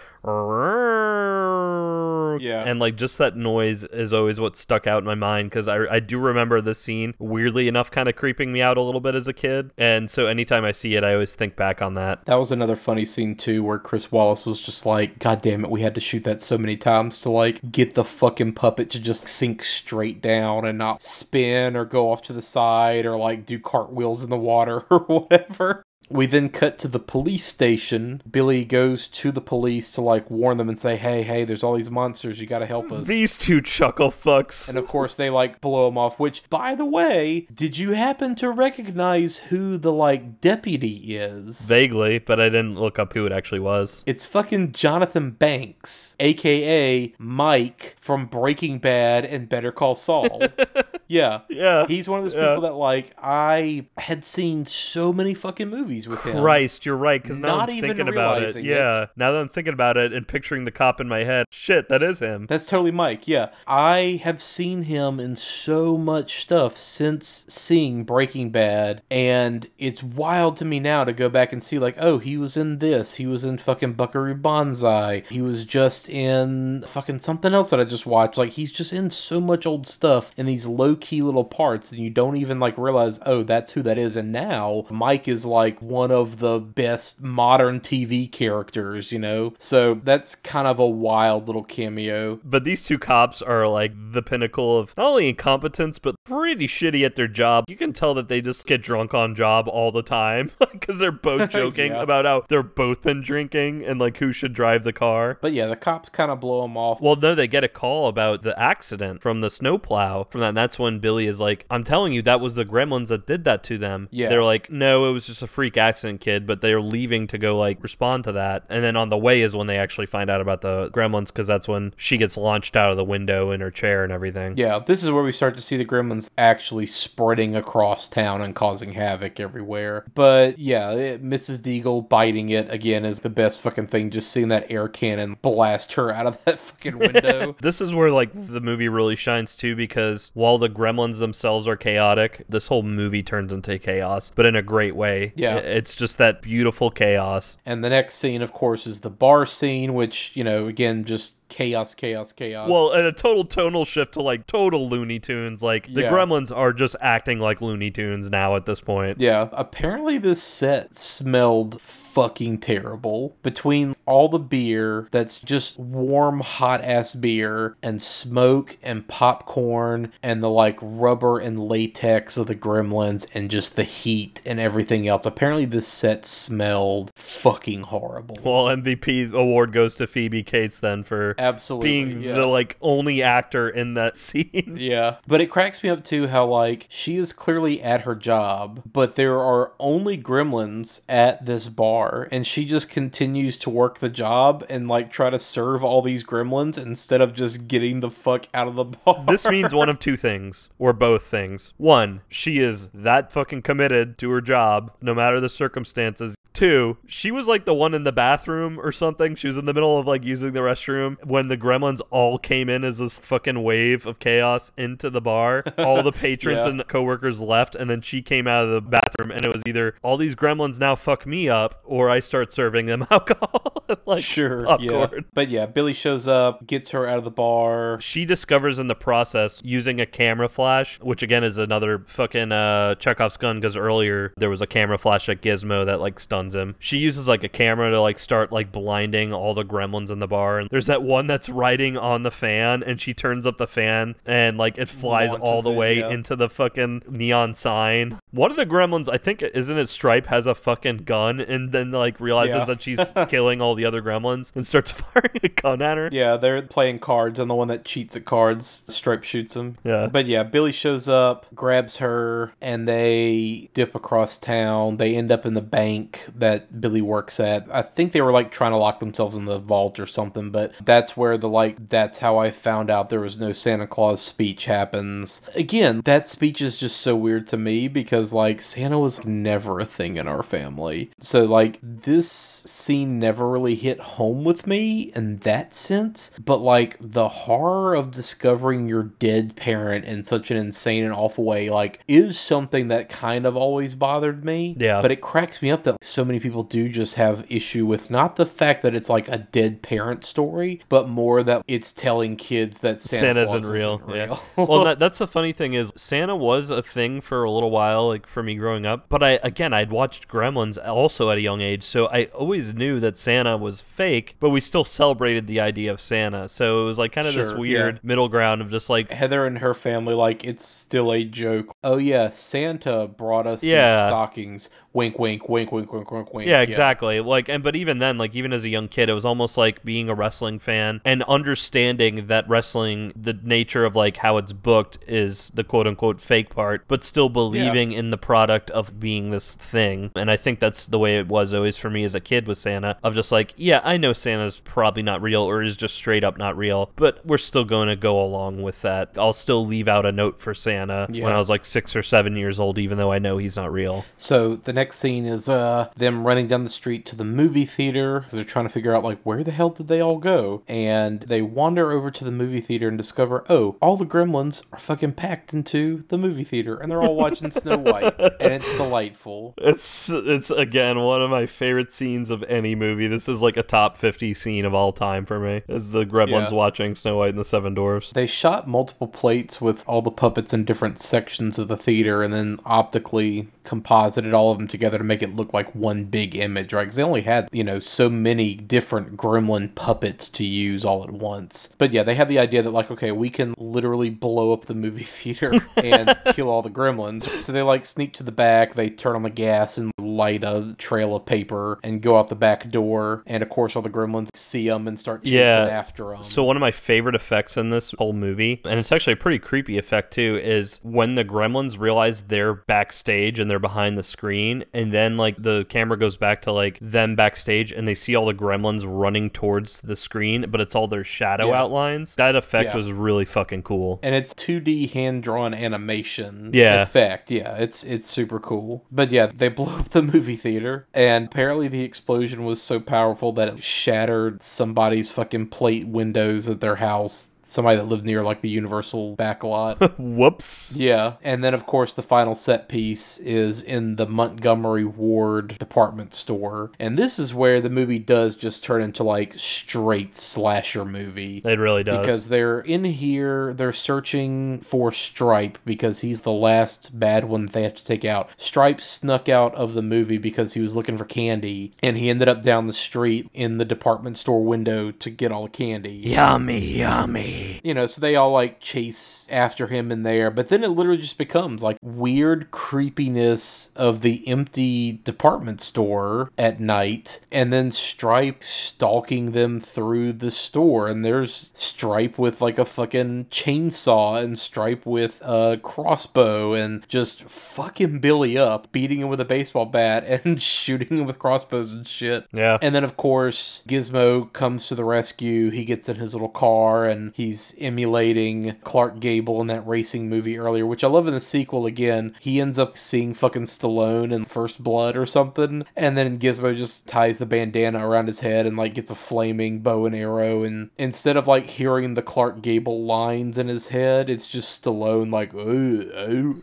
Yeah. 2.39 2.63
and 2.63 2.79
like 2.79 2.95
just 2.95 3.17
that 3.17 3.35
noise 3.35 3.83
is 3.85 4.13
always 4.13 4.39
what 4.39 4.55
stuck 4.57 4.87
out 4.87 4.99
in 4.99 5.05
my 5.05 5.15
mind 5.15 5.49
because 5.49 5.67
I, 5.67 5.95
I 5.95 5.99
do 5.99 6.19
remember 6.19 6.61
this 6.61 6.79
scene 6.79 7.13
weirdly 7.19 7.67
enough 7.67 7.91
kind 7.91 8.07
of 8.07 8.15
creeping 8.15 8.51
me 8.51 8.61
out 8.61 8.77
a 8.77 8.81
little 8.81 9.01
bit 9.01 9.15
as 9.15 9.27
a 9.27 9.33
kid 9.33 9.71
and 9.77 10.09
so 10.09 10.27
anytime 10.27 10.63
I 10.65 10.71
see 10.71 10.95
it 10.95 11.03
I 11.03 11.13
always 11.13 11.35
think 11.35 11.55
back 11.55 11.81
on 11.81 11.95
that 11.95 12.25
That 12.25 12.35
was 12.39 12.51
another 12.51 12.75
funny 12.75 13.05
scene 13.05 13.35
too, 13.35 13.63
where 13.63 13.79
Chris 13.79 14.07
Walas 14.07 14.45
was 14.45 14.61
just 14.61 14.85
like, 14.85 15.19
"God 15.19 15.41
damn 15.41 15.63
it, 15.63 15.71
we 15.71 15.81
had 15.81 15.95
to 15.95 16.01
shoot 16.01 16.23
that 16.23 16.41
so 16.41 16.57
many 16.57 16.77
times 16.77 17.19
to 17.21 17.29
like 17.29 17.71
get 17.71 17.93
the 17.93 18.03
fucking 18.03 18.53
puppet 18.53 18.89
to 18.91 18.99
just 18.99 19.27
sink 19.27 19.63
straight 19.63 20.21
down 20.21 20.65
and 20.65 20.77
not 20.77 21.01
spin 21.01 21.75
or 21.75 21.85
go 21.85 22.11
off 22.11 22.21
to 22.23 22.33
the 22.33 22.41
side 22.41 23.05
or 23.05 23.17
like 23.17 23.45
do 23.45 23.59
cartwheels 23.59 24.23
in 24.23 24.29
the 24.29 24.37
water 24.37 24.81
or 24.89 24.99
whatever." 24.99 25.83
We 26.11 26.25
then 26.25 26.49
cut 26.49 26.77
to 26.79 26.87
the 26.87 26.99
police 26.99 27.43
station. 27.45 28.21
Billy 28.29 28.65
goes 28.65 29.07
to 29.09 29.31
the 29.31 29.41
police 29.41 29.91
to 29.93 30.01
like 30.01 30.29
warn 30.29 30.57
them 30.57 30.69
and 30.69 30.77
say, 30.79 30.95
"Hey, 30.97 31.23
hey, 31.23 31.43
there's 31.45 31.63
all 31.63 31.75
these 31.75 31.89
monsters. 31.91 32.39
You 32.41 32.47
got 32.47 32.59
to 32.59 32.65
help 32.65 32.91
us." 32.91 33.07
these 33.07 33.37
two 33.37 33.61
chuckle 33.61 34.11
fucks 34.11 34.69
and 34.69 34.77
of 34.77 34.87
course, 34.87 35.15
they 35.15 35.29
like 35.29 35.61
blow 35.61 35.87
him 35.87 35.97
off. 35.97 36.19
Which, 36.19 36.49
by 36.49 36.75
the 36.75 36.85
way, 36.85 37.47
did 37.53 37.77
you 37.77 37.91
happen 37.91 38.35
to 38.35 38.49
recognize 38.49 39.37
who 39.37 39.77
the 39.77 39.91
like 39.93 40.41
deputy 40.41 41.15
is? 41.15 41.61
vaguely 41.65 42.19
but 42.19 42.39
I 42.39 42.45
didn't 42.49 42.75
look 42.79 42.99
up 42.99 43.13
who 43.13 43.25
it 43.25 43.31
actually 43.31 43.59
was 43.59 44.03
It's 44.05 44.25
fucking 44.25 44.71
Jonathan 44.73 45.31
Banks, 45.31 46.15
aka 46.19 47.13
Mike 47.17 47.95
from 47.99 48.25
Breaking 48.25 48.79
Bad 48.79 49.25
and 49.25 49.47
Better 49.49 49.71
Call 49.71 49.95
Saul. 49.95 50.41
yeah. 51.07 51.41
Yeah. 51.49 51.85
He's 51.87 52.07
one 52.07 52.19
of 52.19 52.25
those 52.25 52.35
Yeah. 52.35 52.49
people 52.49 52.61
that 52.63 52.73
like 52.75 53.13
I 53.21 53.85
had 53.97 54.25
seen 54.25 54.65
so 54.65 55.11
many 55.13 55.33
fucking 55.33 55.69
movies 55.69 56.00
with 56.07 56.23
him. 56.23 56.41
Christ, 56.41 56.85
you're 56.85 56.95
right. 56.95 57.21
Because 57.21 57.39
now 57.39 57.59
I'm 57.59 57.67
thinking 57.67 58.07
about 58.07 58.41
it. 58.41 58.63
Yeah. 58.63 59.03
it. 59.03 59.09
Now 59.15 59.31
that 59.31 59.39
I'm 59.39 59.49
thinking 59.49 59.73
about 59.73 59.97
it 59.97 60.13
and 60.13 60.27
picturing 60.27 60.63
the 60.63 60.71
cop 60.71 60.99
in 60.99 61.07
my 61.07 61.23
head, 61.23 61.45
shit, 61.49 61.89
that 61.89 62.03
is 62.03 62.19
him. 62.19 62.45
That's 62.47 62.65
totally 62.65 62.91
Mike. 62.91 63.27
Yeah. 63.27 63.49
I 63.67 64.21
have 64.23 64.41
seen 64.41 64.83
him 64.83 65.19
in 65.19 65.35
so 65.35 65.97
much 65.97 66.41
stuff 66.41 66.77
since 66.77 67.45
seeing 67.49 68.03
Breaking 68.03 68.51
Bad. 68.51 69.01
And 69.09 69.67
it's 69.77 70.03
wild 70.03 70.57
to 70.57 70.65
me 70.65 70.79
now 70.79 71.03
to 71.03 71.13
go 71.13 71.29
back 71.29 71.53
and 71.53 71.63
see, 71.63 71.79
like, 71.79 71.95
oh, 71.99 72.17
he 72.17 72.37
was 72.37 72.57
in 72.57 72.79
this. 72.79 73.15
He 73.15 73.27
was 73.27 73.43
in 73.43 73.57
fucking 73.57 73.93
Buckaroo 73.93 74.35
Banzai. 74.35 75.23
He 75.29 75.41
was 75.41 75.65
just 75.65 76.09
in 76.09 76.83
fucking 76.87 77.19
something 77.19 77.53
else 77.53 77.69
that 77.69 77.79
I 77.79 77.83
just 77.83 78.05
watched. 78.05 78.37
Like, 78.37 78.51
he's 78.51 78.71
just 78.71 78.93
in 78.93 79.09
so 79.09 79.39
much 79.39 79.65
old 79.65 79.87
stuff 79.87 80.31
in 80.37 80.45
these 80.45 80.67
low 80.67 80.95
key 80.95 81.21
little 81.21 81.45
parts. 81.45 81.91
And 81.91 82.01
you 82.01 82.09
don't 82.09 82.37
even, 82.37 82.59
like, 82.59 82.77
realize, 82.77 83.19
oh, 83.25 83.43
that's 83.43 83.73
who 83.73 83.81
that 83.83 83.97
is. 83.97 84.15
And 84.15 84.31
now 84.31 84.85
Mike 84.89 85.27
is, 85.27 85.45
like, 85.45 85.80
one 85.81 86.11
of 86.11 86.39
the 86.39 86.59
best 86.59 87.21
modern 87.21 87.79
TV 87.79 88.31
characters, 88.31 89.11
you 89.11 89.19
know? 89.19 89.53
So 89.59 89.95
that's 89.95 90.35
kind 90.35 90.67
of 90.67 90.79
a 90.79 90.87
wild 90.87 91.47
little 91.47 91.63
cameo. 91.63 92.39
But 92.43 92.63
these 92.63 92.85
two 92.85 92.99
cops 92.99 93.41
are 93.41 93.67
like 93.67 93.91
the 94.13 94.21
pinnacle 94.21 94.77
of 94.77 94.95
not 94.97 95.07
only 95.07 95.29
incompetence, 95.29 95.99
but 95.99 96.15
pretty 96.23 96.67
shitty 96.67 97.05
at 97.05 97.15
their 97.15 97.27
job. 97.27 97.65
You 97.67 97.75
can 97.75 97.93
tell 97.93 98.13
that 98.13 98.27
they 98.27 98.41
just 98.41 98.65
get 98.65 98.81
drunk 98.81 99.13
on 99.13 99.35
job 99.35 99.67
all 99.67 99.91
the 99.91 100.03
time 100.03 100.51
because 100.71 100.99
they're 100.99 101.11
both 101.11 101.49
joking 101.51 101.91
Yeah. 101.91 102.01
about 102.01 102.25
how 102.25 102.43
they're 102.49 102.63
both 102.63 103.01
been 103.01 103.21
drinking 103.21 103.83
and 103.85 103.99
like 103.99 104.17
who 104.17 104.31
should 104.31 104.53
drive 104.53 104.83
the 104.83 104.93
car. 104.93 105.37
But 105.41 105.53
yeah, 105.53 105.67
the 105.67 105.75
cops 105.75 106.09
kind 106.09 106.31
of 106.31 106.39
blow 106.39 106.61
them 106.63 106.77
off. 106.77 107.01
Well, 107.01 107.15
no, 107.15 107.35
they 107.35 107.47
get 107.47 107.63
a 107.63 107.67
call 107.67 108.07
about 108.07 108.43
the 108.43 108.57
accident 108.59 109.21
from 109.21 109.39
the 109.41 109.49
snowplow. 109.49 110.27
From 110.29 110.41
that, 110.41 110.49
and 110.49 110.57
that's 110.57 110.77
when 110.79 110.99
Billy 110.99 111.27
is 111.27 111.39
like, 111.39 111.65
"I'm 111.69 111.83
telling 111.83 112.13
you, 112.13 112.21
that 112.23 112.39
was 112.41 112.55
the 112.55 112.65
Gremlins 112.65 113.07
that 113.07 113.25
did 113.25 113.43
that 113.45 113.63
to 113.65 113.77
them." 113.77 114.07
Yeah. 114.11 114.29
they're 114.29 114.43
like, 114.43 114.69
"No, 114.69 115.09
it 115.09 115.13
was 115.13 115.25
just 115.27 115.41
a 115.41 115.47
freak 115.47 115.70
freak 115.71 115.81
accident 115.81 116.19
kid, 116.19 116.45
but 116.45 116.61
they're 116.61 116.81
leaving 116.81 117.27
to 117.27 117.37
go 117.37 117.57
like 117.57 117.81
respond 117.81 118.23
to 118.25 118.31
that. 118.33 118.65
And 118.69 118.83
then 118.83 118.97
on 118.97 119.09
the 119.09 119.17
way 119.17 119.41
is 119.41 119.55
when 119.55 119.67
they 119.67 119.77
actually 119.77 120.05
find 120.05 120.29
out 120.29 120.41
about 120.41 120.61
the 120.61 120.89
gremlins 120.91 121.27
because 121.27 121.47
that's 121.47 121.67
when 121.67 121.93
she 121.95 122.17
gets 122.17 122.35
launched 122.35 122.75
out 122.75 122.91
of 122.91 122.97
the 122.97 123.03
window 123.03 123.51
in 123.51 123.61
her 123.61 123.71
chair 123.71 124.03
and 124.03 124.11
everything. 124.11 124.55
Yeah, 124.57 124.79
this 124.79 125.03
is 125.03 125.11
where 125.11 125.23
we 125.23 125.31
start 125.31 125.55
to 125.55 125.61
see 125.61 125.77
the 125.77 125.85
gremlins 125.85 126.29
actually 126.37 126.85
spreading 126.85 127.55
across 127.55 128.09
town 128.09 128.41
and 128.41 128.53
causing 128.53 128.93
havoc 128.93 129.39
everywhere. 129.39 130.05
But 130.13 130.59
yeah, 130.59 130.91
it, 130.91 131.23
Mrs. 131.23 131.61
Deagle 131.61 132.07
biting 132.07 132.49
it 132.49 132.69
again 132.71 133.05
is 133.05 133.21
the 133.21 133.29
best 133.29 133.61
fucking 133.61 133.87
thing. 133.87 134.09
Just 134.09 134.31
seeing 134.31 134.49
that 134.49 134.69
air 134.69 134.89
cannon 134.89 135.37
blast 135.41 135.93
her 135.93 136.13
out 136.13 136.27
of 136.27 136.43
that 136.45 136.59
fucking 136.59 136.99
window. 136.99 137.55
This 137.61 137.79
is 137.79 137.93
where 137.93 138.11
like 138.11 138.31
the 138.33 138.59
movie 138.59 138.89
really 138.89 139.15
shines 139.15 139.55
too 139.55 139.75
because 139.75 140.31
while 140.33 140.57
the 140.57 140.69
gremlins 140.69 141.19
themselves 141.19 141.67
are 141.67 141.77
chaotic, 141.77 142.43
this 142.49 142.67
whole 142.67 142.81
movie 142.81 143.23
turns 143.23 143.53
into 143.53 143.77
chaos, 143.77 144.31
but 144.35 144.45
in 144.45 144.55
a 144.55 144.61
great 144.61 144.95
way. 144.95 145.31
Yeah. 145.35 145.60
It's 145.63 145.93
just 145.93 146.17
that 146.17 146.41
beautiful 146.41 146.91
chaos. 146.91 147.57
and 147.65 147.83
the 147.83 147.89
next 147.89 148.15
scene, 148.15 148.41
of 148.41 148.53
course, 148.53 148.85
is 148.87 149.01
the 149.01 149.09
bar 149.09 149.45
scene, 149.45 149.93
which, 149.93 150.31
you 150.33 150.43
know, 150.43 150.67
again, 150.67 151.03
just 151.03 151.35
chaos, 151.51 151.93
chaos, 151.93 152.31
chaos. 152.31 152.69
Well, 152.69 152.91
and 152.91 153.05
a 153.05 153.11
total 153.11 153.43
tonal 153.43 153.83
shift 153.85 154.13
to 154.13 154.21
like 154.21 154.47
total 154.47 154.89
Looney 154.89 155.19
Tunes. 155.19 155.61
Like 155.61 155.93
the 155.93 156.01
Yeah. 156.03 156.11
gremlins 156.11 156.55
are 156.55 156.71
just 156.71 156.95
acting 157.01 157.39
like 157.39 157.61
Looney 157.61 157.91
Tunes 157.91 158.29
now 158.31 158.55
at 158.55 158.65
this 158.65 158.79
point. 158.79 159.19
Yeah, 159.19 159.49
apparently 159.51 160.17
this 160.17 160.41
set 160.41 160.97
smelled 160.97 161.79
fucking 161.81 162.59
terrible. 162.59 163.35
Between 163.43 163.95
all 164.05 164.29
the 164.29 164.39
beer 164.39 165.07
that's 165.11 165.39
just 165.39 165.77
warm, 165.77 166.39
hot 166.39 166.81
ass 166.83 167.13
beer, 167.13 167.75
and 167.83 168.01
smoke 168.01 168.77
and 168.81 169.07
popcorn, 169.07 170.11
and 170.23 170.41
the 170.41 170.49
like 170.49 170.79
rubber 170.81 171.37
and 171.39 171.59
latex 171.59 172.37
of 172.37 172.47
the 172.47 172.55
gremlins, 172.55 173.27
and 173.35 173.49
just 173.51 173.75
the 173.75 173.83
heat 173.83 174.41
and 174.45 174.59
everything 174.59 175.07
else, 175.07 175.25
apparently 175.25 175.65
this 175.65 175.87
set 175.87 176.25
smelled 176.25 177.11
fucking 177.15 177.81
horrible. 177.81 178.37
Well, 178.43 178.65
MVP 178.75 179.33
award 179.33 179.73
goes 179.73 179.95
to 179.95 180.07
Phoebe 180.07 180.43
Cates 180.43 180.79
then 180.79 181.03
for 181.03 181.35
Absolutely. 181.41 181.89
being 181.89 182.21
yeah. 182.21 182.33
the 182.33 182.45
like 182.45 182.77
only 182.81 183.21
actor 183.23 183.67
in 183.69 183.95
that 183.95 184.15
scene. 184.17 184.75
Yeah. 184.77 185.17
But 185.27 185.41
it 185.41 185.47
cracks 185.47 185.83
me 185.83 185.89
up 185.89 186.03
too 186.03 186.27
how 186.27 186.45
like 186.45 186.87
she 186.89 187.17
is 187.17 187.33
clearly 187.33 187.81
at 187.81 188.01
her 188.01 188.15
job, 188.15 188.83
but 188.91 189.15
there 189.15 189.39
are 189.39 189.73
only 189.79 190.17
gremlins 190.17 191.01
at 191.09 191.45
this 191.45 191.67
bar 191.67 192.27
and 192.31 192.45
she 192.45 192.65
just 192.65 192.89
continues 192.89 193.57
to 193.57 193.69
work 193.69 193.99
the 193.99 194.09
job 194.09 194.65
and 194.69 194.87
like 194.87 195.11
try 195.11 195.29
to 195.29 195.39
serve 195.39 195.83
all 195.83 196.01
these 196.01 196.23
gremlins 196.23 196.77
instead 196.77 197.21
of 197.21 197.33
just 197.33 197.67
getting 197.67 197.99
the 197.99 198.09
fuck 198.09 198.47
out 198.53 198.67
of 198.67 198.75
the 198.75 198.85
bar. 199.05 199.23
This 199.27 199.45
means 199.45 199.73
one 199.73 199.89
of 199.89 199.99
two 199.99 200.17
things, 200.17 200.69
or 200.77 200.93
both 200.93 201.23
things. 201.23 201.73
One, 201.77 202.21
she 202.29 202.59
is 202.59 202.89
that 202.93 203.31
fucking 203.31 203.61
committed 203.63 204.17
to 204.19 204.29
her 204.31 204.41
job, 204.41 204.91
no 205.01 205.13
matter 205.13 205.39
the 205.39 205.49
circumstances. 205.49 206.35
Two, 206.53 206.97
she 207.07 207.31
was 207.31 207.47
like 207.47 207.65
the 207.65 207.73
one 207.73 207.93
in 207.93 208.03
the 208.03 208.11
bathroom 208.11 208.79
or 208.79 208.91
something. 208.91 209.35
She 209.35 209.47
was 209.47 209.57
in 209.57 209.65
the 209.65 209.73
middle 209.73 209.97
of 209.97 210.05
like 210.05 210.25
using 210.25 210.51
the 210.51 210.59
restroom 210.59 211.23
when 211.31 211.47
the 211.47 211.55
gremlins 211.57 212.01
all 212.09 212.37
came 212.37 212.67
in 212.67 212.83
as 212.83 212.97
this 212.97 213.17
fucking 213.19 213.63
wave 213.63 214.05
of 214.05 214.19
chaos 214.19 214.73
into 214.75 215.09
the 215.09 215.21
bar. 215.21 215.63
All 215.77 216.03
the 216.03 216.11
patrons 216.25 216.63
Yeah. 216.65 216.69
and 216.71 216.87
coworkers 216.89 217.39
left, 217.39 217.73
and 217.73 217.89
then 217.89 218.01
she 218.01 218.21
came 218.21 218.47
out 218.47 218.65
of 218.65 218.71
the 218.71 218.81
bathroom, 218.81 219.31
and 219.31 219.45
it 219.45 219.53
was 219.53 219.63
either 219.65 219.95
all 220.03 220.17
these 220.17 220.35
gremlins 220.35 220.77
now 220.77 220.95
fuck 220.95 221.25
me 221.25 221.47
up, 221.47 221.79
or 221.85 222.09
I 222.09 222.19
start 222.19 222.51
serving 222.51 222.87
them 222.87 223.07
alcohol. 223.11 223.85
like 224.05 224.21
sure. 224.23 224.65
popcorn. 224.65 225.09
Yeah. 225.13 225.19
But 225.33 225.49
yeah, 225.49 225.65
Billy 225.67 225.93
shows 225.93 226.27
up, 226.27 226.67
gets 226.67 226.89
her 226.89 227.07
out 227.07 227.17
of 227.19 227.23
the 227.23 227.31
bar. 227.31 227.99
She 228.01 228.25
discovers 228.25 228.77
in 228.77 228.87
the 228.87 228.95
process 228.95 229.61
using 229.63 230.01
a 230.01 230.05
camera 230.05 230.49
flash, 230.49 230.99
which 231.01 231.23
again 231.23 231.43
is 231.45 231.57
another 231.57 232.03
fucking 232.07 232.51
uh, 232.51 232.95
Chekhov's 232.95 233.37
gun 233.37 233.59
because 233.61 233.77
earlier 233.77 234.33
there 234.37 234.49
was 234.49 234.61
a 234.61 234.67
camera 234.67 234.97
flash 234.97 235.29
at 235.29 235.41
Gizmo 235.41 235.85
that 235.85 236.01
like 236.01 236.19
stuns 236.19 236.55
him. 236.55 236.75
She 236.79 236.97
uses 236.97 237.27
like 237.27 237.43
a 237.45 237.49
camera 237.49 237.89
to 237.91 238.01
like 238.01 238.19
start 238.19 238.51
like 238.51 238.71
blinding 238.71 239.31
all 239.33 239.53
the 239.53 239.63
gremlins 239.63 240.11
in 240.11 240.19
the 240.19 240.27
bar. 240.27 240.59
And 240.59 240.69
there's 240.69 240.87
that 240.87 241.03
one 241.03 241.20
that's 241.27 241.49
riding 241.49 241.97
on 241.97 242.23
the 242.23 242.31
fan 242.31 242.83
and 242.83 242.99
she 242.99 243.13
turns 243.13 243.45
up 243.45 243.57
the 243.57 243.67
fan 243.67 244.15
and 244.25 244.57
like 244.57 244.77
it 244.77 244.89
flies 244.89 245.31
Launches 245.31 245.43
all 245.47 245.61
the 245.61 245.71
it, 245.71 245.77
way 245.77 245.99
yeah. 245.99 246.09
into 246.09 246.35
the 246.35 246.49
fucking 246.49 247.03
neon 247.09 247.53
sign. 247.53 248.19
One 248.31 248.51
of 248.51 248.57
the 248.57 248.65
gremlins, 248.65 249.09
I 249.11 249.17
think, 249.17 249.41
isn't 249.41 249.77
it 249.77 249.87
Stripe, 249.89 250.27
has 250.27 250.45
a 250.45 250.55
fucking 250.55 250.97
gun 250.99 251.39
and 251.39 251.71
then 251.71 251.91
like 251.91 252.19
realizes 252.19 252.55
Yeah. 252.55 252.65
that 252.65 252.81
she's 252.81 253.11
killing 253.29 253.61
all 253.61 253.75
the 253.75 253.85
other 253.85 254.01
gremlins 254.01 254.51
and 254.55 254.65
starts 254.65 254.91
firing 255.13 255.39
a 255.43 255.49
gun 255.49 255.81
at 255.81 255.97
her. 255.97 256.09
Yeah, 256.11 256.37
they're 256.37 256.61
playing 256.61 256.99
cards, 256.99 257.39
and 257.39 257.49
the 257.49 257.55
one 257.55 257.67
that 257.69 257.85
cheats 257.85 258.15
at 258.15 258.25
cards, 258.25 258.67
Stripe 258.87 259.23
shoots 259.23 259.55
him. 259.55 259.77
Yeah. 259.83 260.07
But 260.11 260.25
yeah, 260.25 260.43
Billy 260.43 260.71
shows 260.71 261.07
up, 261.07 261.45
grabs 261.53 261.97
her, 261.97 262.53
and 262.61 262.87
they 262.87 263.69
dip 263.73 263.95
across 263.95 264.37
town. 264.39 264.97
They 264.97 265.15
end 265.15 265.31
up 265.31 265.45
in 265.45 265.53
the 265.53 265.61
bank 265.61 266.25
that 266.35 266.79
Billy 266.81 267.01
works 267.01 267.39
at. 267.39 267.67
I 267.73 267.81
think 267.81 268.11
they 268.11 268.21
were 268.21 268.31
like 268.31 268.51
trying 268.51 268.71
to 268.71 268.77
lock 268.77 268.99
themselves 268.99 269.35
in 269.37 269.45
the 269.45 269.59
vault 269.59 269.99
or 269.99 270.05
something, 270.05 270.51
but 270.51 270.73
that's 270.83 271.10
where 271.17 271.37
the 271.37 271.49
like, 271.49 271.87
that's 271.87 272.19
how 272.19 272.37
I 272.37 272.51
found 272.51 272.89
out 272.89 273.09
there 273.09 273.21
was 273.21 273.39
no 273.39 273.51
Santa 273.51 273.87
Claus 273.87 274.21
speech 274.21 274.65
happens. 274.65 275.41
Again, 275.55 276.01
that 276.05 276.29
speech 276.29 276.61
is 276.61 276.77
just 276.77 276.97
so 276.97 277.15
weird 277.15 277.47
to 277.47 277.57
me 277.57 277.87
because 277.87 278.33
like 278.33 278.61
Santa 278.61 278.99
was 278.99 279.23
never 279.25 279.79
a 279.79 279.85
thing 279.85 280.15
in 280.15 280.27
our 280.27 280.43
family. 280.43 281.11
So 281.19 281.45
like 281.45 281.79
this 281.81 282.29
scene 282.31 283.19
never 283.19 283.49
really 283.49 283.75
hit 283.75 283.99
home 283.99 284.43
with 284.43 284.67
me 284.67 285.11
in 285.15 285.37
that 285.37 285.75
sense, 285.75 286.31
but 286.43 286.57
like 286.57 286.97
the 286.99 287.29
horror 287.29 287.95
of 287.95 288.11
discovering 288.11 288.87
your 288.87 289.03
dead 289.03 289.55
parent 289.55 290.05
in 290.05 290.23
such 290.23 290.51
an 290.51 290.57
insane 290.57 291.03
and 291.03 291.13
awful 291.13 291.43
way 291.43 291.69
like 291.69 291.99
is 292.07 292.39
something 292.39 292.87
that 292.89 293.09
kind 293.09 293.45
of 293.45 293.55
always 293.55 293.95
bothered 293.95 294.43
me. 294.43 294.75
Yeah. 294.79 295.01
But 295.01 295.11
it 295.11 295.21
cracks 295.21 295.61
me 295.61 295.71
up 295.71 295.83
that 295.83 296.03
so 296.03 296.25
many 296.25 296.39
people 296.39 296.63
do 296.63 296.89
just 296.89 297.15
have 297.15 297.45
issue 297.49 297.85
with 297.85 298.09
not 298.09 298.35
the 298.35 298.45
fact 298.45 298.81
that 298.81 298.95
it's 298.95 299.09
like 299.09 299.27
a 299.27 299.37
dead 299.37 299.81
parent 299.81 300.23
story, 300.23 300.81
but 300.91 301.07
more 301.07 301.41
that 301.41 301.63
it's 301.69 301.93
telling 301.93 302.35
kids 302.35 302.79
that 302.79 302.99
Santa 302.99 303.25
Santa 303.25 303.45
Claus 303.45 303.63
isn't 303.63 303.71
real. 303.71 304.01
isn't 304.09 304.29
Yeah. 304.29 304.37
well, 304.65 304.83
that, 304.83 304.99
that's 304.99 305.19
the 305.19 305.25
funny 305.25 305.53
thing 305.53 305.73
is 305.73 305.93
Santa 305.95 306.35
was 306.35 306.69
a 306.69 306.81
thing 306.81 307.21
for 307.21 307.45
a 307.45 307.49
little 307.49 307.71
while, 307.71 308.09
like 308.09 308.27
for 308.27 308.43
me 308.43 308.55
growing 308.55 308.85
up. 308.85 309.07
But 309.07 309.23
I 309.23 309.39
again, 309.41 309.71
I'd 309.71 309.89
watched 309.89 310.27
Gremlins 310.27 310.77
also 310.85 311.29
at 311.29 311.37
a 311.37 311.41
young 311.41 311.61
age, 311.61 311.83
so 311.83 312.07
I 312.07 312.25
always 312.25 312.73
knew 312.73 312.99
that 312.99 313.17
Santa 313.17 313.55
was 313.55 313.79
fake. 313.79 314.35
But 314.41 314.49
we 314.49 314.59
still 314.59 314.83
celebrated 314.83 315.47
the 315.47 315.61
idea 315.61 315.93
of 315.93 316.01
Santa, 316.01 316.49
so 316.49 316.83
it 316.83 316.85
was 316.87 316.99
like 316.99 317.13
kind 317.13 317.25
of 317.25 317.35
this 317.35 317.53
weird 317.53 317.95
yeah. 317.95 317.99
middle 318.03 318.27
ground 318.27 318.61
of 318.61 318.69
just 318.69 318.89
like. 318.89 319.09
Heather 319.11 319.45
and 319.45 319.59
her 319.59 319.73
family, 319.73 320.13
like, 320.13 320.43
it's 320.43 320.67
still 320.67 321.13
a 321.13 321.23
joke. 321.23 321.73
Oh, 321.85 321.97
yeah, 321.97 322.31
Santa 322.31 323.07
brought 323.07 323.47
us 323.47 323.63
Yeah. 323.63 324.03
these 324.03 324.09
stockings. 324.09 324.69
Wink, 324.93 325.17
wink, 325.17 325.47
wink, 325.47 325.71
wink, 325.71 325.93
wink, 325.93 326.11
wink, 326.11 326.33
wink. 326.33 326.49
Yeah, 326.49 326.59
exactly. 326.59 327.21
Like, 327.21 327.47
and 327.47 327.63
but 327.63 327.77
even 327.77 327.99
then, 327.99 328.17
like, 328.17 328.35
even 328.35 328.51
as 328.51 328.65
a 328.65 328.69
young 328.69 328.89
kid, 328.89 329.07
it 329.07 329.13
was 329.13 329.23
almost 329.23 329.57
like 329.57 329.85
being 329.85 330.09
a 330.09 330.13
wrestling 330.13 330.59
fan 330.59 330.80
and 331.05 331.23
understanding 331.23 332.27
that 332.27 332.47
wrestling, 332.49 333.13
the 333.15 333.33
nature 333.33 333.85
of 333.85 333.95
like 333.95 334.17
how 334.17 334.37
it's 334.37 334.53
booked, 334.53 334.97
is 335.07 335.51
the 335.51 335.63
quote 335.63 335.87
unquote 335.87 336.19
fake 336.19 336.49
part, 336.49 336.85
but 336.87 337.03
still 337.03 337.29
believing 337.29 337.91
in 337.91 338.09
the 338.09 338.17
product 338.17 338.69
of 338.71 338.99
being 338.99 339.31
this 339.31 339.55
thing. 339.55 340.11
And 340.15 340.31
I 340.31 340.37
think 340.37 340.59
that's 340.59 340.87
the 340.87 340.99
way 340.99 341.17
it 341.17 341.27
was 341.27 341.53
always 341.53 341.77
for 341.77 341.89
me 341.89 342.03
as 342.03 342.15
a 342.15 342.19
kid 342.19 342.47
with 342.47 342.57
Santa, 342.57 342.97
of 343.03 343.13
just 343.13 343.31
like, 343.31 343.53
yeah, 343.57 343.81
I 343.83 343.97
know 343.97 344.13
Santa's 344.13 344.59
probably 344.59 345.03
not 345.03 345.21
real 345.21 345.43
or 345.43 345.61
is 345.61 345.77
just 345.77 345.95
straight 345.95 346.23
up 346.23 346.37
not 346.37 346.57
real, 346.57 346.91
but 346.95 347.25
we're 347.25 347.37
still 347.37 347.65
going 347.65 347.87
to 347.87 347.95
go 347.95 348.21
along 348.21 348.61
with 348.61 348.81
that. 348.81 349.11
I'll 349.17 349.33
still 349.33 349.65
leave 349.65 349.87
out 349.87 350.05
a 350.05 350.11
note 350.11 350.39
for 350.39 350.53
Santa 350.53 351.07
when 351.09 351.33
I 351.33 351.37
was 351.37 351.49
like 351.49 351.65
six 351.65 351.95
or 351.95 352.03
seven 352.03 352.35
years 352.35 352.59
old, 352.59 352.77
even 352.79 352.97
though 352.97 353.11
I 353.11 353.19
know 353.19 353.37
he's 353.37 353.55
not 353.55 353.71
real. 353.71 354.05
So 354.17 354.55
the 354.55 354.73
next 354.73 354.99
scene 354.99 355.25
is 355.25 355.49
uh 355.49 355.89
them 355.95 356.25
running 356.25 356.47
down 356.47 356.63
the 356.63 356.69
street 356.69 357.05
to 357.07 357.15
the 357.15 357.25
movie 357.25 357.65
theater 357.65 358.19
because 358.19 358.33
they're 358.33 358.43
trying 358.43 358.65
to 358.65 358.69
figure 358.69 358.95
out 358.95 359.03
like 359.03 359.21
where 359.23 359.43
the 359.43 359.51
hell 359.51 359.69
did 359.69 359.87
they 359.87 359.99
all 359.99 360.17
go 360.17 360.63
and 360.71 361.19
they 361.23 361.41
wander 361.41 361.91
over 361.91 362.09
to 362.09 362.23
the 362.23 362.31
movie 362.31 362.61
theater 362.61 362.87
and 362.87 362.97
discover 362.97 363.43
oh 363.49 363.75
all 363.81 363.97
the 363.97 364.05
gremlins 364.05 364.63
are 364.71 364.79
fucking 364.79 365.11
packed 365.11 365.53
into 365.53 365.97
the 366.07 366.17
movie 366.17 366.45
theater 366.45 366.77
and 366.77 366.89
they're 366.89 367.01
all 367.03 367.15
watching 367.15 367.51
Snow 367.51 367.77
White 367.77 368.15
and 368.39 368.53
it's 368.53 368.77
delightful. 368.77 369.53
It's 369.71 370.09
it's 370.09 370.49
again 370.49 370.99
one 370.99 371.21
of 371.21 371.29
my 371.29 371.45
favorite 371.45 371.91
scenes 371.91 372.29
of 372.29 372.41
any 372.43 372.73
movie. 372.73 373.07
This 373.07 373.27
is 373.27 373.41
like 373.41 373.57
a 373.57 373.63
top 373.63 373.97
fifty 373.97 374.33
scene 374.33 374.63
of 374.65 374.73
all 374.73 374.91
time 374.93 375.25
for 375.25 375.39
me. 375.39 375.61
Is 375.67 375.91
the 375.91 376.05
Gremlins 376.05 376.49
Yeah. 376.51 376.55
watching 376.55 376.95
Snow 376.95 377.17
White 377.17 377.29
and 377.31 377.39
the 377.39 377.43
Seven 377.45 377.73
Dwarfs? 377.73 378.11
They 378.13 378.27
shot 378.27 378.67
multiple 378.67 379.07
plates 379.07 379.59
with 379.59 379.83
all 379.87 380.01
the 380.01 380.11
puppets 380.11 380.53
in 380.53 380.63
different 380.65 380.99
sections 380.99 381.59
of 381.59 381.67
the 381.67 381.77
theater 381.77 382.23
and 382.23 382.33
then 382.33 382.57
optically 382.65 383.49
composited 383.63 384.33
all 384.33 384.51
of 384.51 384.57
them 384.57 384.67
together 384.67 384.97
to 384.97 385.03
make 385.03 385.21
it 385.21 385.35
look 385.35 385.53
like 385.53 385.73
one 385.75 386.05
big 386.05 386.35
image, 386.35 386.73
right? 386.73 386.83
Because 386.83 386.95
they 386.95 387.03
only 387.03 387.21
had, 387.21 387.47
you 387.51 387.63
know, 387.63 387.79
so 387.79 388.09
many 388.09 388.55
different 388.55 389.17
gremlin 389.17 389.73
puppets 389.75 390.29
to 390.29 390.43
use 390.43 390.60
all 390.85 391.03
at 391.03 391.11
once. 391.11 391.73
But 391.77 391.91
yeah, 391.93 392.03
they 392.03 392.15
had 392.15 392.27
the 392.27 392.39
idea 392.39 392.61
that, 392.61 392.71
like, 392.71 392.91
okay, 392.91 393.11
we 393.11 393.29
can 393.29 393.53
literally 393.57 394.09
blow 394.09 394.53
up 394.53 394.65
the 394.65 394.75
movie 394.75 395.03
theater 395.03 395.53
and 395.77 396.17
kill 396.33 396.49
all 396.49 396.61
the 396.61 396.69
gremlins. 396.69 397.23
So 397.43 397.51
they, 397.51 397.61
like, 397.61 397.85
sneak 397.85 398.13
to 398.13 398.23
the 398.23 398.31
back, 398.31 398.73
they 398.75 398.89
turn 398.89 399.15
on 399.15 399.23
the 399.23 399.29
gas 399.29 399.77
and 399.77 399.91
light 399.99 400.43
a 400.43 400.75
trail 400.77 401.15
of 401.15 401.25
paper 401.25 401.79
and 401.83 402.01
go 402.01 402.17
out 402.17 402.29
the 402.29 402.35
back 402.35 402.69
door. 402.69 403.23
And 403.25 403.41
of 403.43 403.49
course, 403.49 403.75
all 403.75 403.81
the 403.81 403.89
gremlins 403.89 404.29
see 404.35 404.67
them 404.67 404.87
and 404.87 404.99
start 404.99 405.23
chasing 405.23 405.37
Yeah. 405.39 405.67
after 405.67 406.05
them. 406.11 406.23
So 406.23 406.43
one 406.43 406.55
of 406.57 406.61
my 406.61 406.71
favorite 406.71 407.15
effects 407.15 407.57
in 407.57 407.69
this 407.69 407.93
whole 407.97 408.13
movie, 408.13 408.61
and 408.65 408.79
it's 408.79 408.91
actually 408.91 409.13
a 409.13 409.17
pretty 409.17 409.39
creepy 409.39 409.77
effect 409.77 410.13
too, 410.13 410.39
is 410.41 410.79
when 410.83 411.15
the 411.15 411.23
gremlins 411.25 411.79
realize 411.79 412.23
they're 412.23 412.53
backstage 412.53 413.39
and 413.39 413.49
they're 413.49 413.59
behind 413.59 413.97
the 413.97 414.03
screen, 414.03 414.63
and 414.73 414.91
then 414.93 415.17
like 415.17 415.35
the 415.41 415.65
camera 415.69 415.97
goes 415.97 416.17
back 416.17 416.41
to 416.43 416.51
like 416.51 416.77
them 416.81 417.15
backstage 417.15 417.71
and 417.71 417.87
they 417.87 417.95
see 417.95 418.15
all 418.15 418.25
the 418.25 418.33
gremlins 418.33 418.83
running 418.85 419.29
towards 419.29 419.81
the 419.81 419.95
screen, 419.95 420.49
but 420.51 420.61
it's 420.61 420.75
all 420.75 420.87
their 420.87 421.03
shadow 421.03 421.47
Yeah. 421.49 421.61
outlines. 421.61 422.15
That 422.15 422.35
effect 422.35 422.69
Yeah. 422.71 422.75
was 422.75 422.91
really 422.91 423.25
fucking 423.25 423.63
cool. 423.63 423.99
and 424.03 424.13
it's 424.15 424.33
2D 424.33 424.87
hand 424.93 425.23
drawn 425.23 425.53
animation 425.53 426.51
Yeah. 426.53 426.81
effect. 426.81 427.31
Yeah, 427.31 427.55
it's 427.55 427.83
it's 427.83 428.09
super 428.09 428.39
cool. 428.39 428.85
But 428.91 429.11
yeah, 429.11 429.27
they 429.27 429.49
blow 429.49 429.77
up 429.79 429.89
the 429.89 430.01
movie 430.01 430.35
theater, 430.35 430.87
and 430.93 431.25
apparently 431.25 431.67
the 431.67 431.83
explosion 431.83 432.45
was 432.45 432.61
so 432.61 432.79
powerful 432.79 433.31
that 433.33 433.47
it 433.49 433.63
shattered 433.63 434.41
somebody's 434.43 435.09
fucking 435.11 435.47
plate 435.47 435.87
windows 435.87 436.47
at 436.49 436.59
their 436.61 436.75
house. 436.77 437.30
Somebody 437.43 437.77
that 437.77 437.87
lived 437.87 438.05
near 438.05 438.23
like 438.23 438.41
the 438.41 438.49
Universal 438.49 439.15
backlot. 439.17 439.93
Whoops. 439.97 440.71
Yeah, 440.75 441.13
and 441.21 441.43
then 441.43 441.53
of 441.53 441.65
course 441.65 441.93
the 441.93 442.01
final 442.03 442.35
set 442.35 442.69
piece 442.69 443.17
is 443.19 443.63
in 443.63 443.95
the 443.95 444.05
Montgomery 444.05 444.85
Ward 444.85 445.57
department 445.57 446.13
store, 446.13 446.71
and 446.79 446.97
this 446.97 447.17
is 447.19 447.33
where 447.33 447.61
the 447.61 447.69
movie 447.69 447.99
does 447.99 448.35
just 448.35 448.63
turn 448.63 448.81
into 448.81 449.03
like 449.03 449.33
straight 449.37 450.15
slasher 450.15 450.85
movie. 450.85 451.41
It 451.43 451.59
really 451.59 451.83
does. 451.83 451.99
Because 451.99 452.29
they're 452.29 452.59
in 452.61 452.85
here, 452.85 453.53
they're 453.53 453.73
searching 453.73 454.59
for 454.59 454.91
Stripe 454.91 455.57
because 455.65 456.01
he's 456.01 456.21
the 456.21 456.31
last 456.31 456.99
bad 456.99 457.25
one 457.25 457.47
they 457.47 457.63
have 457.63 457.73
to 457.75 457.85
take 457.85 458.05
out. 458.05 458.29
Stripe 458.37 458.81
snuck 458.81 459.27
out 459.27 459.53
of 459.55 459.73
the 459.73 459.81
movie 459.81 460.17
because 460.17 460.53
he 460.53 460.61
was 460.61 460.75
looking 460.75 460.97
for 460.97 461.05
candy, 461.05 461.71
and 461.81 461.97
he 461.97 462.09
ended 462.09 462.29
up 462.29 462.43
down 462.43 462.67
the 462.67 462.73
street 462.73 463.29
in 463.33 463.57
the 463.57 463.65
department 463.65 464.17
store 464.17 464.43
window 464.43 464.91
to 464.91 465.09
get 465.09 465.31
all 465.31 465.43
the 465.43 465.49
candy. 465.49 465.91
yummy, 465.93 466.59
yummy. 466.59 467.30
You 467.63 467.73
know, 467.73 467.85
so 467.85 468.01
they 468.01 468.15
all 468.15 468.31
like 468.31 468.59
chase 468.59 469.27
after 469.29 469.67
him 469.67 469.91
in 469.91 470.03
there, 470.03 470.31
but 470.31 470.49
then 470.49 470.63
it 470.63 470.69
literally 470.69 471.01
just 471.01 471.17
becomes 471.17 471.63
like 471.63 471.77
weird 471.81 472.51
creepiness 472.51 473.71
of 473.75 474.01
the 474.01 474.27
empty 474.27 474.93
department 475.03 475.61
store 475.61 476.31
at 476.37 476.59
night, 476.59 477.21
and 477.31 477.51
then 477.51 477.71
Stripe 477.71 478.43
stalking 478.43 479.31
them 479.31 479.59
through 479.59 480.13
the 480.13 480.31
store. 480.31 480.87
And 480.87 481.03
there's 481.05 481.49
Stripe 481.53 482.17
with 482.17 482.41
like 482.41 482.57
a 482.57 482.65
fucking 482.65 483.25
chainsaw, 483.25 484.21
and 484.21 484.37
Stripe 484.37 484.85
with 484.85 485.21
a 485.23 485.59
crossbow, 485.61 486.53
and 486.53 486.87
just 486.87 487.23
fucking 487.23 487.99
Billy 487.99 488.37
up, 488.37 488.71
beating 488.71 488.99
him 488.99 489.09
with 489.09 489.21
a 489.21 489.25
baseball 489.25 489.65
bat 489.65 490.03
and 490.25 490.41
shooting 490.41 490.97
him 490.97 491.05
with 491.05 491.19
crossbows 491.19 491.71
and 491.71 491.87
shit. 491.87 492.25
Yeah. 492.31 492.57
And 492.61 492.73
then, 492.75 492.83
of 492.83 492.97
course, 492.97 493.63
Gizmo 493.67 494.31
comes 494.33 494.67
to 494.67 494.75
the 494.75 494.83
rescue. 494.83 495.49
He 495.49 495.65
gets 495.65 495.89
in 495.89 495.97
his 495.97 496.13
little 496.13 496.29
car 496.29 496.85
and 496.85 497.15
he's 497.21 497.55
emulating 497.59 498.55
Clark 498.63 498.99
Gable 498.99 499.41
in 499.41 499.47
that 499.47 499.67
racing 499.67 500.09
movie 500.09 500.37
earlier, 500.37 500.65
which 500.65 500.83
I 500.83 500.87
love 500.87 501.07
in 501.07 501.13
the 501.13 501.21
sequel 501.21 501.65
again. 501.65 502.15
He 502.19 502.41
ends 502.41 502.57
up 502.57 502.77
seeing 502.77 503.13
fucking 503.13 503.43
Stallone 503.43 504.11
in 504.11 504.25
First 504.25 504.63
Blood 504.63 504.95
or 504.95 505.05
something. 505.05 505.65
And 505.75 505.97
then 505.97 506.17
Gizmo 506.17 506.55
just 506.57 506.87
ties 506.87 507.19
the 507.19 507.25
bandana 507.25 507.87
around 507.87 508.07
his 508.07 508.21
head 508.21 508.45
and 508.45 508.57
like 508.57 508.73
gets 508.73 508.89
a 508.89 508.95
flaming 508.95 509.59
bow 509.59 509.85
and 509.85 509.95
arrow. 509.95 510.43
And 510.43 510.71
instead 510.77 511.15
of 511.15 511.27
like 511.27 511.47
hearing 511.51 511.93
the 511.93 512.01
Clark 512.01 512.41
Gable 512.41 512.83
lines 512.83 513.37
in 513.37 513.47
his 513.47 513.67
head, 513.67 514.09
it's 514.09 514.27
just 514.27 514.63
Stallone 514.63 515.11
like, 515.11 515.33
oh, 515.33 515.83
oh, 515.93 516.39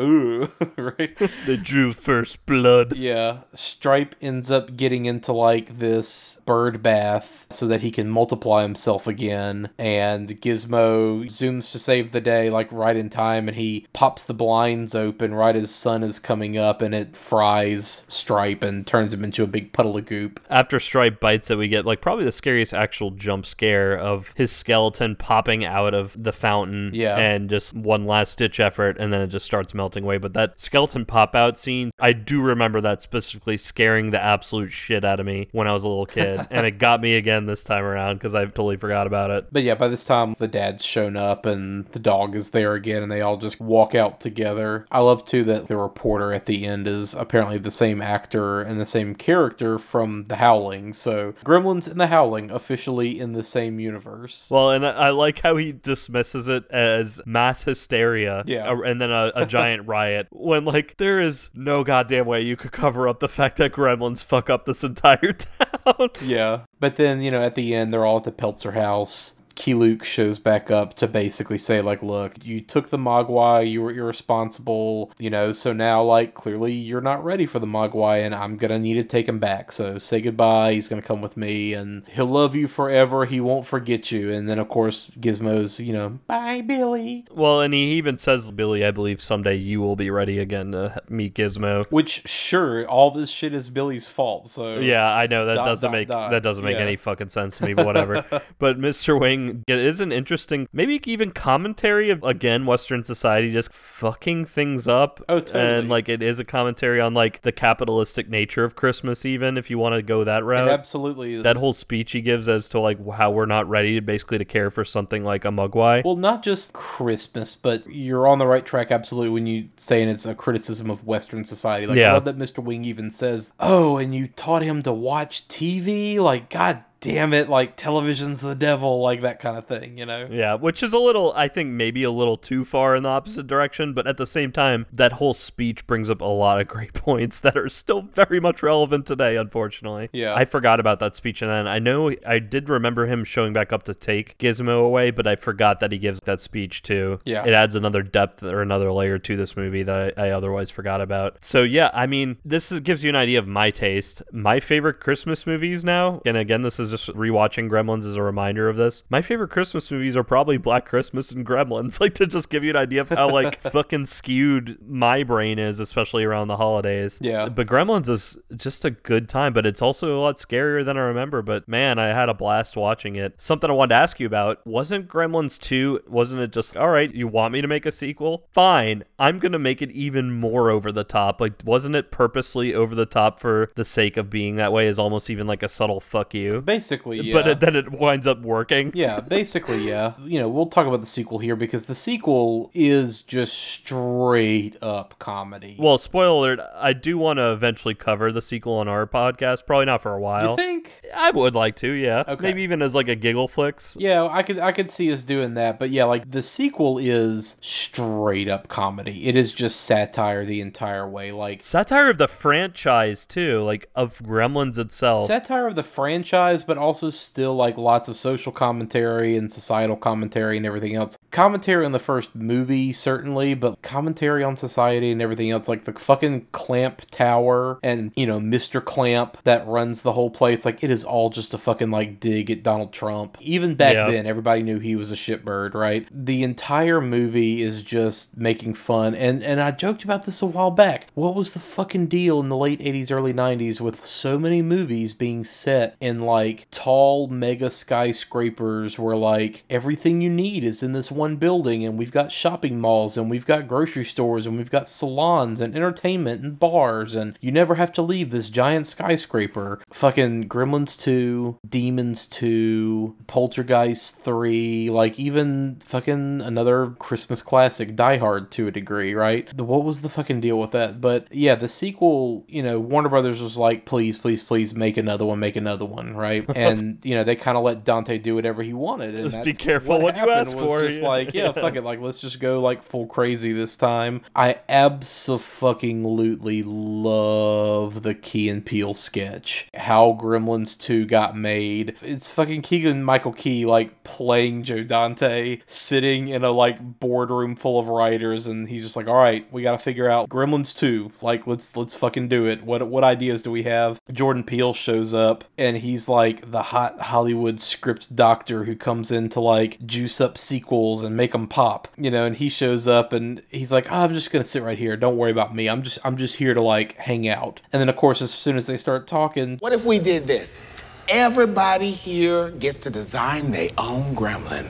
oh, 0.00 0.48
oh, 0.60 0.82
right? 0.98 1.18
They 1.46 1.56
drew 1.56 1.92
first 1.92 2.46
blood. 2.46 2.96
Yeah, 2.96 3.40
Stripe 3.52 4.14
ends 4.20 4.50
up 4.50 4.76
getting 4.76 5.04
into 5.04 5.32
like 5.32 5.78
this 5.78 6.40
bird 6.46 6.82
bath 6.82 7.46
so 7.50 7.66
that 7.66 7.82
he 7.82 7.90
can 7.90 8.08
multiply 8.08 8.62
himself 8.62 9.06
again. 9.06 9.70
And 9.78 10.28
Gizmo 10.40 11.24
zooms 11.26 11.72
to 11.72 11.78
save 11.78 12.12
the 12.12 12.20
day, 12.20 12.50
like 12.50 12.70
right 12.70 12.96
in 12.96 13.10
time, 13.10 13.48
and 13.48 13.56
he 13.56 13.86
pops 13.92 14.24
the 14.24 14.34
blinds 14.34 14.94
open 14.94 15.34
right 15.34 15.56
as 15.56 15.74
sun 15.74 16.02
is 16.02 16.18
coming 16.18 16.56
up, 16.56 16.80
and 16.80 16.94
it 16.94 17.16
fries 17.16 18.06
Stripe 18.08 18.62
and 18.62 18.86
turns 18.86 19.12
him 19.12 19.24
into 19.24 19.42
a 19.42 19.48
big 19.48 19.72
puddle 19.72 19.96
of 19.96 20.06
goop. 20.06 20.40
After 20.48 20.78
Stripe 20.78 21.18
bites 21.20 21.50
it, 21.50 21.58
we 21.58 21.68
get 21.68 21.84
like 21.84 22.00
probably 22.00 22.24
the 22.24 22.32
scariest 22.32 22.72
actual 22.72 23.10
jump 23.10 23.46
scare 23.46 23.96
of 23.96 24.32
his 24.36 24.52
skeleton 24.52 25.16
popping 25.16 25.64
out 25.64 25.94
of 25.94 26.22
the 26.22 26.32
fountain. 26.32 26.90
Yeah. 26.92 27.16
And 27.16 27.50
just 27.50 27.74
one 27.74 28.06
last 28.06 28.38
ditch 28.38 28.60
effort, 28.60 28.96
and 28.98 29.12
then 29.12 29.20
it 29.22 29.28
just 29.28 29.46
starts 29.46 29.74
melting 29.74 30.04
away. 30.04 30.18
But 30.18 30.34
that 30.34 30.60
skeleton 30.60 31.04
pop 31.04 31.34
out 31.34 31.58
scene, 31.58 31.90
I 31.98 32.12
do 32.12 32.40
remember 32.40 32.80
that 32.80 33.02
specifically 33.02 33.56
scaring 33.56 34.10
the 34.10 34.22
absolute 34.22 34.70
shit 34.70 35.04
out 35.04 35.18
of 35.18 35.26
me 35.26 35.48
when 35.52 35.66
I 35.66 35.72
was 35.72 35.84
a 35.84 35.88
little 35.88 36.06
kid. 36.06 36.46
and 36.50 36.66
it 36.66 36.78
got 36.78 37.00
me 37.00 37.16
again 37.16 37.46
this 37.46 37.64
time 37.64 37.84
around 37.84 38.16
because 38.16 38.34
I 38.34 38.44
totally 38.44 38.76
forgot 38.76 39.06
about 39.06 39.30
it. 39.30 39.48
But 39.50 39.63
yeah, 39.64 39.74
by 39.74 39.88
this 39.88 40.04
time 40.04 40.34
the 40.38 40.48
dad's 40.48 40.84
shown 40.84 41.16
up 41.16 41.46
and 41.46 41.86
the 41.86 41.98
dog 41.98 42.34
is 42.34 42.50
there 42.50 42.74
again 42.74 43.02
and 43.02 43.10
they 43.10 43.20
all 43.20 43.36
just 43.36 43.60
walk 43.60 43.94
out 43.94 44.20
together. 44.20 44.86
I 44.90 45.00
love 45.00 45.24
too 45.24 45.44
that 45.44 45.66
the 45.68 45.76
reporter 45.76 46.32
at 46.32 46.46
the 46.46 46.66
end 46.66 46.86
is 46.86 47.14
apparently 47.14 47.58
the 47.58 47.70
same 47.70 48.00
actor 48.02 48.60
and 48.60 48.80
the 48.80 48.86
same 48.86 49.14
character 49.14 49.78
from 49.78 50.24
The 50.24 50.36
Howling. 50.36 50.92
So 50.92 51.32
Gremlins 51.44 51.88
and 51.90 52.00
The 52.00 52.08
Howling 52.08 52.50
officially 52.50 53.18
in 53.18 53.32
the 53.32 53.44
same 53.44 53.80
universe. 53.80 54.48
Well, 54.50 54.70
and 54.70 54.86
I, 54.86 55.10
like 55.10 55.40
how 55.40 55.56
he 55.56 55.72
dismisses 55.72 56.48
it 56.48 56.64
as 56.70 57.20
mass 57.26 57.64
hysteria, 57.64 58.42
Yeah. 58.46 58.74
and 58.84 59.00
then 59.00 59.10
a, 59.10 59.32
a 59.34 59.46
giant 59.46 59.86
riot. 59.88 60.28
When 60.30 60.64
like 60.64 60.96
there 60.98 61.20
is 61.20 61.50
no 61.54 61.84
goddamn 61.84 62.26
way 62.26 62.40
you 62.42 62.56
could 62.56 62.72
cover 62.72 63.08
up 63.08 63.20
the 63.20 63.28
fact 63.28 63.56
that 63.58 63.72
gremlins 63.72 64.22
fuck 64.24 64.50
up 64.50 64.66
this 64.66 64.84
entire 64.84 65.32
town. 65.32 66.10
Yeah. 66.22 66.64
But 66.80 66.96
then, 66.96 67.22
you 67.22 67.30
know, 67.30 67.40
at 67.40 67.54
the 67.54 67.74
end, 67.74 67.92
they're 67.92 68.04
all 68.04 68.18
at 68.18 68.24
the 68.24 68.32
Peltzer 68.32 68.72
house. 68.72 69.36
Keye 69.56 69.74
Luke 69.74 70.04
shows 70.04 70.38
back 70.38 70.70
up 70.70 70.94
to 70.94 71.06
basically 71.06 71.58
say, 71.58 71.80
like, 71.80 72.02
look, 72.02 72.44
you 72.44 72.60
took 72.60 72.88
the 72.88 72.96
Mogwai, 72.96 73.68
you 73.70 73.82
were 73.82 73.92
irresponsible, 73.92 75.12
you 75.18 75.30
know, 75.30 75.52
so 75.52 75.72
now, 75.72 76.02
like, 76.02 76.34
clearly 76.34 76.72
you're 76.72 77.00
not 77.00 77.22
ready 77.24 77.46
for 77.46 77.58
the 77.58 77.66
Mogwai, 77.66 78.24
and 78.24 78.34
I'm 78.34 78.56
gonna 78.56 78.78
need 78.78 78.94
to 78.94 79.04
take 79.04 79.28
him 79.28 79.38
back. 79.38 79.72
So 79.72 79.98
say 79.98 80.20
goodbye, 80.20 80.72
he's 80.74 80.88
gonna 80.88 81.02
come 81.02 81.20
with 81.20 81.36
me, 81.36 81.72
and 81.74 82.02
he'll 82.08 82.26
love 82.26 82.54
you 82.54 82.66
forever, 82.68 83.24
he 83.26 83.40
won't 83.40 83.64
forget 83.66 84.10
you. 84.10 84.32
And 84.32 84.48
then, 84.48 84.58
of 84.58 84.68
course, 84.68 85.10
Gizmo's, 85.20 85.78
you 85.80 85.92
know, 85.92 86.18
bye, 86.26 86.60
Billy. 86.60 87.26
Well, 87.30 87.60
and 87.60 87.72
he 87.74 87.92
even 87.94 88.18
says, 88.18 88.50
Billy, 88.52 88.84
I 88.84 88.90
believe 88.90 89.20
someday 89.22 89.54
you 89.56 89.80
will 89.80 89.96
be 89.96 90.10
ready 90.10 90.38
again 90.38 90.72
to 90.72 91.00
meet 91.08 91.34
Gizmo. 91.34 91.84
Which, 91.90 92.26
sure, 92.28 92.86
all 92.88 93.10
this 93.10 93.30
shit 93.30 93.52
is 93.54 93.70
Billy's 93.70 94.08
fault, 94.08 94.48
so. 94.50 94.78
Yeah, 94.78 95.06
I 95.14 95.26
know 95.26 95.46
that 95.46 95.54
Dot, 95.56 95.66
doesn't 95.66 95.88
dot, 95.90 95.98
make 95.98 96.08
dot. 96.08 96.30
that 96.30 96.42
doesn't 96.42 96.64
make 96.64 96.76
Yeah. 96.76 96.82
any 96.82 96.96
fucking 96.96 97.28
sense 97.28 97.58
to 97.58 97.64
me, 97.66 97.74
but 97.74 97.86
whatever. 97.86 98.24
but 98.58 98.78
Mr. 98.78 99.18
Wing 99.20 99.43
it 99.66 99.78
is 99.78 100.00
an 100.00 100.12
interesting, 100.12 100.68
maybe 100.72 101.00
even 101.04 101.30
commentary 101.30 102.10
of 102.10 102.22
again 102.22 102.66
Western 102.66 103.04
society 103.04 103.52
just 103.52 103.72
fucking 103.72 104.44
things 104.46 104.86
up. 104.88 105.20
Oh, 105.28 105.40
totally. 105.40 105.64
And 105.78 105.88
like 105.88 106.08
it 106.08 106.22
is 106.22 106.38
a 106.38 106.44
commentary 106.44 107.00
on 107.00 107.14
like 107.14 107.42
the 107.42 107.52
capitalistic 107.52 108.28
nature 108.28 108.64
of 108.64 108.74
Christmas, 108.74 109.24
even 109.24 109.56
if 109.56 109.70
you 109.70 109.78
want 109.78 109.94
to 109.94 110.02
go 110.02 110.24
that 110.24 110.42
It 110.42 110.46
route. 110.46 110.68
absolutely 110.68 111.34
is. 111.34 111.42
that 111.42 111.56
whole 111.56 111.72
speech 111.72 112.12
he 112.12 112.20
gives 112.20 112.48
as 112.48 112.68
to 112.70 112.80
like 112.80 112.98
how 113.14 113.30
we're 113.30 113.46
not 113.46 113.68
ready 113.68 113.94
to 113.96 114.00
basically 114.00 114.38
to 114.38 114.44
care 114.44 114.70
for 114.70 114.84
something 114.84 115.24
like 115.24 115.44
a 115.44 115.48
Mogwai. 115.48 116.04
Well, 116.04 116.16
not 116.16 116.42
just 116.42 116.72
Christmas, 116.72 117.54
but 117.54 117.86
you're 117.86 118.26
on 118.26 118.38
the 118.38 118.46
right 118.46 118.64
track 118.64 118.90
absolutely 118.90 119.30
when 119.30 119.46
you 119.46 119.68
saying 119.76 120.08
it's 120.08 120.26
a 120.26 120.34
criticism 120.34 120.90
of 120.90 121.04
Western 121.06 121.44
society. 121.44 121.86
Like 121.86 121.98
Yeah. 121.98 122.10
I 122.10 122.14
love 122.14 122.24
that 122.26 122.38
Mr. 122.38 122.62
Wing 122.62 122.84
even 122.84 123.10
says, 123.10 123.52
"Oh, 123.60 123.96
and 123.98 124.14
you 124.14 124.28
taught 124.28 124.62
him 124.62 124.82
to 124.82 124.92
watch 124.92 125.46
TV." 125.48 126.18
Like, 126.18 126.50
god 126.50 126.84
damn 127.04 127.34
it, 127.34 127.50
like 127.50 127.76
television's 127.76 128.40
the 128.40 128.54
devil, 128.54 129.02
like 129.02 129.20
that 129.20 129.38
kind 129.38 129.58
of 129.58 129.66
thing, 129.66 129.98
you 129.98 130.06
know? 130.06 130.26
Yeah, 130.30 130.54
which 130.54 130.82
is 130.82 130.94
a 130.94 130.98
little, 130.98 131.34
I 131.36 131.48
think, 131.48 131.70
maybe 131.70 132.02
a 132.02 132.10
little 132.10 132.38
too 132.38 132.64
far 132.64 132.96
in 132.96 133.02
the 133.02 133.10
opposite 133.10 133.46
direction, 133.46 133.92
but 133.92 134.06
at 134.06 134.16
the 134.16 134.26
same 134.26 134.50
time, 134.50 134.86
that 134.90 135.12
whole 135.12 135.34
speech 135.34 135.86
brings 135.86 136.08
up 136.08 136.22
a 136.22 136.24
lot 136.24 136.62
of 136.62 136.66
great 136.74 136.94
points 136.94 137.40
that 137.40 137.58
are 137.58 137.68
still 137.68 138.00
very 138.00 138.40
much 138.40 138.62
relevant 138.62 139.04
today, 139.04 139.36
unfortunately. 139.36 140.08
Yeah. 140.14 140.34
I 140.34 140.46
forgot 140.46 140.80
about 140.80 140.98
that 141.00 141.14
speech, 141.14 141.42
and 141.42 141.50
then 141.50 141.68
I 141.68 141.78
know 141.78 142.10
I 142.26 142.38
did 142.38 142.70
remember 142.70 143.04
him 143.04 143.22
showing 143.22 143.52
back 143.52 143.70
up 143.70 143.82
to 143.82 143.94
take 143.94 144.38
Gizmo 144.38 144.82
away, 144.82 145.10
but 145.10 145.26
I 145.26 145.36
forgot 145.36 145.80
that 145.80 145.92
he 145.92 145.98
gives 145.98 146.20
that 146.24 146.40
speech 146.40 146.82
too. 146.82 147.18
Yeah. 147.26 147.44
It 147.44 147.52
adds 147.52 147.74
another 147.74 148.02
depth 148.02 148.42
or 148.42 148.62
another 148.62 148.90
layer 148.90 149.18
to 149.18 149.36
this 149.36 149.58
movie 149.58 149.82
that 149.82 150.14
I, 150.16 150.28
I 150.28 150.30
otherwise 150.30 150.70
forgot 150.70 151.02
about. 151.02 151.44
So, 151.44 151.64
yeah, 151.64 151.90
I 151.92 152.06
mean, 152.06 152.38
this 152.46 152.72
is, 152.72 152.80
gives 152.80 153.04
you 153.04 153.10
an 153.10 153.16
idea 153.16 153.38
of 153.38 153.46
my 153.46 153.70
taste. 153.70 154.22
My 154.32 154.58
favorite 154.58 155.00
Christmas 155.00 155.46
movies 155.46 155.84
now, 155.84 156.22
and 156.24 156.38
again, 156.38 156.62
this 156.62 156.80
is 156.80 156.93
just 156.94 157.08
rewatching 157.08 157.68
Gremlins 157.68 158.06
as 158.06 158.14
a 158.14 158.22
reminder 158.22 158.68
of 158.68 158.76
this. 158.76 159.02
My 159.08 159.20
favorite 159.20 159.50
Christmas 159.50 159.90
movies 159.90 160.16
are 160.16 160.22
probably 160.22 160.56
Black 160.56 160.86
Christmas 160.86 161.30
and 161.32 161.44
Gremlins. 161.44 161.98
Like 162.04 162.14
to 162.16 162.26
just 162.26 162.50
give 162.50 162.62
you 162.62 162.68
an 162.68 162.76
idea 162.76 163.00
of 163.00 163.08
how 163.08 163.30
like 163.30 163.62
fucking 163.72 164.04
skewed 164.04 164.76
my 164.86 165.22
brain 165.22 165.58
is, 165.58 165.80
especially 165.80 166.22
around 166.22 166.48
the 166.48 166.58
holidays. 166.58 167.18
Yeah. 167.22 167.48
But 167.48 167.66
Gremlins 167.66 168.10
is 168.10 168.36
just 168.54 168.84
a 168.84 168.90
good 168.90 169.26
time, 169.26 169.54
but 169.54 169.64
it's 169.64 169.80
also 169.80 170.14
a 170.14 170.20
lot 170.20 170.36
scarier 170.36 170.84
than 170.84 170.98
I 170.98 171.00
remember. 171.00 171.40
But 171.40 171.66
man, 171.66 171.98
I 171.98 172.08
had 172.08 172.28
a 172.28 172.34
blast 172.34 172.76
watching 172.76 173.16
it. 173.16 173.40
Something 173.40 173.70
I 173.70 173.72
wanted 173.72 173.94
to 173.94 174.02
ask 174.02 174.20
you 174.20 174.26
about 174.26 174.66
wasn't 174.66 175.08
Gremlins 175.08 175.58
2, 175.58 176.02
wasn't 176.06 176.42
it 176.42 176.52
just, 176.52 176.76
all 176.76 176.90
right, 176.90 177.14
you 177.14 177.26
want 177.26 177.54
me 177.54 177.62
to 177.62 177.68
make 177.68 177.86
a 177.86 177.92
sequel? 177.92 178.46
Fine. 178.52 179.04
I'm 179.18 179.38
going 179.38 179.52
to 179.52 179.58
make 179.58 179.80
it 179.80 179.90
even 179.92 180.30
more 180.30 180.68
over 180.68 180.92
the 180.92 181.04
top. 181.04 181.40
Like, 181.40 181.54
wasn't 181.64 181.96
it 181.96 182.10
purposely 182.10 182.74
over 182.74 182.94
the 182.94 183.06
top 183.06 183.40
for 183.40 183.70
the 183.76 183.84
sake 183.84 184.18
of 184.18 184.28
being 184.28 184.56
that 184.56 184.72
way, 184.72 184.88
is 184.88 184.98
almost 184.98 185.30
even 185.30 185.46
like 185.46 185.62
a 185.62 185.68
subtle 185.68 186.00
fuck 186.00 186.34
you? 186.34 186.60
Basically, 186.60 186.73
yeah. 187.22 187.32
But 187.32 187.48
it, 187.48 187.60
then 187.60 187.76
it 187.76 187.92
winds 187.92 188.26
up 188.26 188.40
working. 188.40 188.92
Yeah, 188.94 189.20
basically, 189.20 189.86
yeah. 189.88 190.14
You 190.24 190.38
know, 190.40 190.48
we'll 190.48 190.66
talk 190.66 190.86
about 190.86 191.00
the 191.00 191.06
sequel 191.06 191.38
here 191.38 191.56
because 191.56 191.86
the 191.86 191.94
sequel 191.94 192.70
is 192.74 193.22
just 193.22 193.54
straight 193.54 194.76
up 194.82 195.18
comedy. 195.18 195.76
Well, 195.78 195.98
spoiler 195.98 196.54
alert, 196.54 196.60
I 196.74 196.92
do 196.92 197.16
want 197.18 197.38
to 197.38 197.52
eventually 197.52 197.94
cover 197.94 198.32
the 198.32 198.42
sequel 198.42 198.74
on 198.74 198.88
our 198.88 199.06
podcast. 199.06 199.66
Probably 199.66 199.86
not 199.86 200.02
for 200.02 200.12
a 200.14 200.20
while. 200.20 200.50
you 200.50 200.56
think? 200.56 201.00
I 201.14 201.30
would 201.30 201.54
like 201.54 201.76
to, 201.76 201.90
yeah. 201.90 202.24
Okay. 202.26 202.42
Maybe 202.48 202.62
even 202.62 202.82
as 202.82 202.94
like 202.94 203.08
a 203.08 203.14
giggle 203.14 203.48
flicks. 203.48 203.96
Yeah, 203.98 204.26
I 204.30 204.42
could 204.42 204.58
I 204.58 204.72
could 204.72 204.90
see 204.90 205.12
us 205.12 205.22
doing 205.22 205.54
that, 205.54 205.78
but 205.78 205.90
yeah, 205.90 206.04
like 206.04 206.30
the 206.30 206.42
sequel 206.42 206.98
is 206.98 207.56
straight 207.60 208.48
up 208.48 208.68
comedy. 208.68 209.26
It 209.26 209.36
is 209.36 209.52
just 209.52 209.80
satire 209.82 210.44
the 210.44 210.60
entire 210.60 211.08
way. 211.08 211.32
Like 211.32 211.62
Satire 211.62 212.10
of 212.10 212.18
the 212.18 212.28
franchise 212.28 213.26
too, 213.26 213.62
like 213.62 213.88
of 213.94 214.18
Gremlins 214.18 214.78
itself. 214.78 215.26
satire 215.26 215.66
of 215.66 215.76
the 215.76 215.82
franchise, 215.82 216.63
but 216.64 216.78
also 216.78 217.10
still 217.10 217.54
like 217.54 217.76
lots 217.76 218.08
of 218.08 218.16
social 218.16 218.52
commentary 218.52 219.36
and 219.36 219.52
societal 219.52 219.96
commentary 219.96 220.56
and 220.56 220.66
everything 220.66 220.94
else. 220.94 221.18
Commentary 221.34 221.84
on 221.84 221.90
the 221.90 221.98
first 221.98 222.36
movie, 222.36 222.92
certainly, 222.92 223.54
but 223.54 223.82
commentary 223.82 224.44
on 224.44 224.56
society 224.56 225.10
and 225.10 225.20
everything 225.20 225.50
else, 225.50 225.68
like 225.68 225.82
the 225.82 225.92
fucking 225.92 226.46
Clamp 226.52 227.02
Tower 227.10 227.80
and, 227.82 228.12
you 228.14 228.24
know, 228.24 228.38
Mr. 228.38 228.82
Clamp 228.82 229.36
that 229.42 229.66
runs 229.66 230.02
the 230.02 230.12
whole 230.12 230.30
place. 230.30 230.64
Like, 230.64 230.84
it 230.84 230.90
is 230.90 231.04
all 231.04 231.30
just 231.30 231.52
a 231.52 231.58
fucking, 231.58 231.90
like, 231.90 232.20
dig 232.20 232.52
at 232.52 232.62
Donald 232.62 232.92
Trump. 232.92 233.36
Even 233.40 233.74
back 233.74 233.94
Yeah. 233.94 234.08
then, 234.08 234.26
everybody 234.26 234.62
knew 234.62 234.78
he 234.78 234.94
was 234.94 235.10
a 235.10 235.16
shitbird, 235.16 235.74
right? 235.74 236.06
The 236.12 236.44
entire 236.44 237.00
movie 237.00 237.62
is 237.62 237.82
just 237.82 238.36
making 238.36 238.74
fun. 238.74 239.16
And, 239.16 239.42
and 239.42 239.60
I 239.60 239.72
joked 239.72 240.04
about 240.04 240.26
this 240.26 240.40
a 240.40 240.46
while 240.46 240.70
back. 240.70 241.08
What 241.14 241.34
was 241.34 241.52
the 241.52 241.58
fucking 241.58 242.06
deal 242.06 242.38
in 242.38 242.48
the 242.48 242.56
late 242.56 242.78
80s, 242.78 243.10
early 243.10 243.32
90s 243.34 243.80
with 243.80 244.04
so 244.04 244.38
many 244.38 244.62
movies 244.62 245.12
being 245.14 245.42
set 245.42 245.96
in, 246.00 246.20
like, 246.20 246.68
tall 246.70 247.26
mega 247.26 247.70
skyscrapers 247.70 249.00
where, 249.00 249.16
like, 249.16 249.64
everything 249.68 250.20
you 250.20 250.30
need 250.30 250.62
is 250.62 250.80
in 250.82 250.92
this 250.92 251.10
one 251.10 251.23
building 251.36 251.84
and 251.84 251.98
we've 251.98 252.12
got 252.12 252.30
shopping 252.30 252.80
malls 252.80 253.16
and 253.16 253.30
we've 253.30 253.46
got 253.46 253.66
grocery 253.66 254.04
stores 254.04 254.46
and 254.46 254.56
we've 254.56 254.70
got 254.70 254.88
salons 254.88 255.60
and 255.60 255.74
entertainment 255.74 256.42
and 256.42 256.58
bars 256.58 257.14
and 257.14 257.38
you 257.40 257.50
never 257.50 257.74
have 257.76 257.92
to 257.92 258.02
leave 258.02 258.30
this 258.30 258.48
giant 258.48 258.86
skyscraper. 258.86 259.80
Fucking 259.92 260.48
Gremlins 260.48 260.98
2, 261.00 261.58
Demons 261.68 262.28
2, 262.28 263.16
Poltergeist 263.26 264.18
3, 264.18 264.90
like 264.90 265.18
even 265.18 265.80
fucking 265.84 266.40
another 266.40 266.90
Christmas 266.98 267.42
classic, 267.42 267.96
Die 267.96 268.16
Hard 268.18 268.50
to 268.52 268.66
a 268.66 268.70
degree, 268.70 269.14
right? 269.14 269.48
The, 269.56 269.64
what 269.64 269.84
was 269.84 270.02
the 270.02 270.08
fucking 270.08 270.40
deal 270.40 270.58
with 270.58 270.72
that? 270.72 271.00
But 271.00 271.28
yeah, 271.30 271.54
the 271.54 271.68
sequel, 271.68 272.44
you 272.48 272.62
know, 272.62 272.78
Warner 272.78 273.08
Brothers 273.08 273.40
was 273.40 273.56
like, 273.56 273.86
please, 273.86 274.18
please, 274.18 274.42
please 274.42 274.74
make 274.74 274.96
another 274.96 275.24
one, 275.24 275.38
make 275.38 275.56
another 275.56 275.84
one, 275.84 276.14
right? 276.16 276.44
and, 276.56 276.98
you 277.02 277.14
know, 277.14 277.24
they 277.24 277.36
kind 277.36 277.56
of 277.56 277.64
let 277.64 277.84
Dante 277.84 278.18
do 278.18 278.34
whatever 278.34 278.62
he 278.62 278.72
wanted. 278.72 279.14
And 279.14 279.30
Just 279.30 279.44
be 279.44 279.54
careful 279.54 280.00
what 280.00 280.16
you 280.16 280.30
ask 280.30 280.56
for, 280.56 280.82
Just 280.82 281.02
yeah. 281.02 281.08
like, 281.08 281.13
yeah, 281.32 281.52
fuck 281.52 281.76
it. 281.76 281.82
Like, 281.82 282.00
let's 282.00 282.20
just 282.20 282.40
go 282.40 282.60
like 282.60 282.82
full 282.82 283.06
crazy 283.06 283.52
this 283.52 283.76
time. 283.76 284.22
I 284.34 284.60
absolutely 284.68 286.62
love 286.64 288.02
the 288.02 288.14
Key 288.14 288.48
and 288.48 288.64
Peele 288.64 288.94
sketch. 288.94 289.68
How 289.74 290.16
Gremlins 290.20 290.78
2 290.78 291.06
got 291.06 291.36
made. 291.36 291.96
It's 292.02 292.30
fucking 292.30 292.62
Keegan 292.62 293.04
Michael 293.04 293.32
Key 293.32 293.66
like 293.66 294.02
playing 294.04 294.64
Joe 294.64 294.84
Dante, 294.84 295.60
sitting 295.66 296.28
in 296.28 296.44
a 296.44 296.50
like 296.50 296.98
boardroom 297.00 297.56
full 297.56 297.78
of 297.78 297.88
writers, 297.88 298.46
and 298.46 298.68
he's 298.68 298.82
just 298.82 298.96
like, 298.96 299.08
all 299.08 299.14
right, 299.14 299.50
we 299.52 299.62
gotta 299.62 299.78
figure 299.78 300.10
out 300.10 300.28
Gremlins 300.28 300.76
2. 300.76 301.12
Like, 301.22 301.46
let's 301.46 301.76
let's 301.76 301.94
fucking 301.94 302.28
do 302.28 302.46
it. 302.46 302.62
What 302.64 302.86
what 302.88 303.04
ideas 303.04 303.42
do 303.42 303.50
we 303.50 303.64
have? 303.64 304.00
Jordan 304.12 304.44
Peele 304.44 304.72
shows 304.72 305.14
up 305.14 305.44
and 305.58 305.76
he's 305.76 306.08
like 306.08 306.50
the 306.50 306.62
hot 306.62 307.00
Hollywood 307.00 307.60
script 307.60 308.14
doctor 308.14 308.64
who 308.64 308.76
comes 308.76 309.10
in 309.10 309.28
to 309.30 309.40
like 309.40 309.84
juice 309.84 310.20
up 310.20 310.38
sequels 310.38 310.93
and 311.02 311.16
make 311.16 311.32
them 311.32 311.46
pop, 311.46 311.88
you 311.96 312.10
know. 312.10 312.24
And 312.24 312.36
he 312.36 312.48
shows 312.48 312.86
up 312.86 313.12
and 313.12 313.42
he's 313.48 313.72
like, 313.72 313.90
oh, 313.90 314.04
I'm 314.04 314.12
just 314.12 314.30
gonna 314.30 314.44
sit 314.44 314.62
right 314.62 314.78
here. 314.78 314.96
Don't 314.96 315.16
worry 315.16 315.30
about 315.30 315.54
me. 315.54 315.68
I'm 315.68 315.82
just 315.82 315.98
I'm 316.04 316.16
just 316.16 316.36
here 316.36 316.54
to 316.54 316.60
like 316.60 316.96
hang 316.96 317.28
out. 317.28 317.60
And 317.72 317.80
then 317.80 317.88
of 317.88 317.96
course, 317.96 318.22
as 318.22 318.32
soon 318.32 318.56
as 318.56 318.66
they 318.66 318.76
start 318.76 319.06
talking, 319.06 319.58
What 319.58 319.72
if 319.72 319.84
we 319.84 319.98
did 319.98 320.26
this? 320.26 320.60
Everybody 321.08 321.90
here 321.90 322.50
gets 322.52 322.78
to 322.80 322.90
design 322.90 323.50
their 323.50 323.70
own 323.76 324.16
gremlin. 324.16 324.68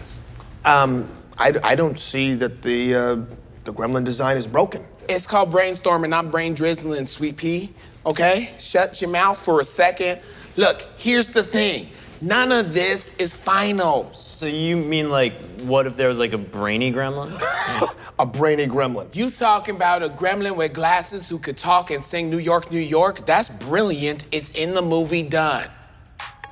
Um, 0.64 1.08
I, 1.38 1.52
I 1.62 1.74
don't 1.74 1.98
see 1.98 2.34
that 2.34 2.62
the 2.62 2.94
uh, 2.94 3.16
the 3.64 3.72
gremlin 3.72 4.04
design 4.04 4.36
is 4.36 4.46
broken. 4.46 4.84
It's 5.08 5.26
called 5.26 5.52
brainstorming, 5.52 6.08
not 6.08 6.30
brain 6.30 6.54
drizzling, 6.54 7.06
sweet 7.06 7.36
pea. 7.36 7.72
Okay? 8.06 8.50
Shut 8.58 9.00
your 9.00 9.10
mouth 9.10 9.38
for 9.38 9.60
a 9.60 9.64
second. 9.64 10.20
Look, 10.56 10.86
here's 10.96 11.28
the 11.28 11.42
thing 11.42 11.90
none 12.20 12.52
of 12.52 12.74
this 12.74 13.12
is 13.18 13.34
final. 13.34 14.12
So 14.14 14.46
you 14.46 14.76
mean 14.76 15.10
like, 15.10 15.34
what 15.62 15.86
if 15.86 15.96
there 15.96 16.08
was 16.08 16.18
like 16.18 16.32
a 16.32 16.38
brainy 16.38 16.92
gremlin? 16.92 17.32
A 18.16 18.24
brainy 18.24 18.68
gremlin. 18.68 19.12
You 19.16 19.28
talking 19.28 19.74
about 19.74 20.04
a 20.04 20.08
gremlin 20.08 20.54
with 20.54 20.72
glasses 20.72 21.28
who 21.28 21.36
could 21.36 21.58
talk 21.58 21.90
and 21.90 22.02
sing 22.02 22.30
New 22.30 22.38
York, 22.38 22.70
New 22.70 22.78
York? 22.78 23.26
That's 23.26 23.48
brilliant. 23.50 24.28
It's 24.30 24.52
in 24.52 24.72
the 24.72 24.82
movie 24.82 25.24
done. 25.24 25.68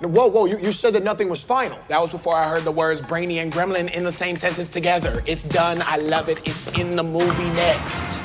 Whoa, 0.00 0.26
whoa! 0.26 0.46
You, 0.46 0.58
you 0.58 0.72
said 0.72 0.94
that 0.94 1.04
nothing 1.04 1.28
was 1.28 1.40
final. 1.40 1.78
That 1.86 2.00
was 2.00 2.10
before 2.10 2.34
I 2.34 2.48
heard 2.48 2.64
the 2.64 2.72
words 2.72 3.00
brainy 3.00 3.38
and 3.38 3.52
gremlin 3.52 3.92
in 3.92 4.02
the 4.02 4.10
same 4.10 4.34
sentence 4.34 4.68
together. 4.68 5.22
It's 5.24 5.44
done. 5.44 5.80
I 5.82 5.98
love 5.98 6.28
it. 6.28 6.40
It's 6.44 6.66
in 6.76 6.96
the 6.96 7.04
movie 7.04 7.50
next. 7.50 8.16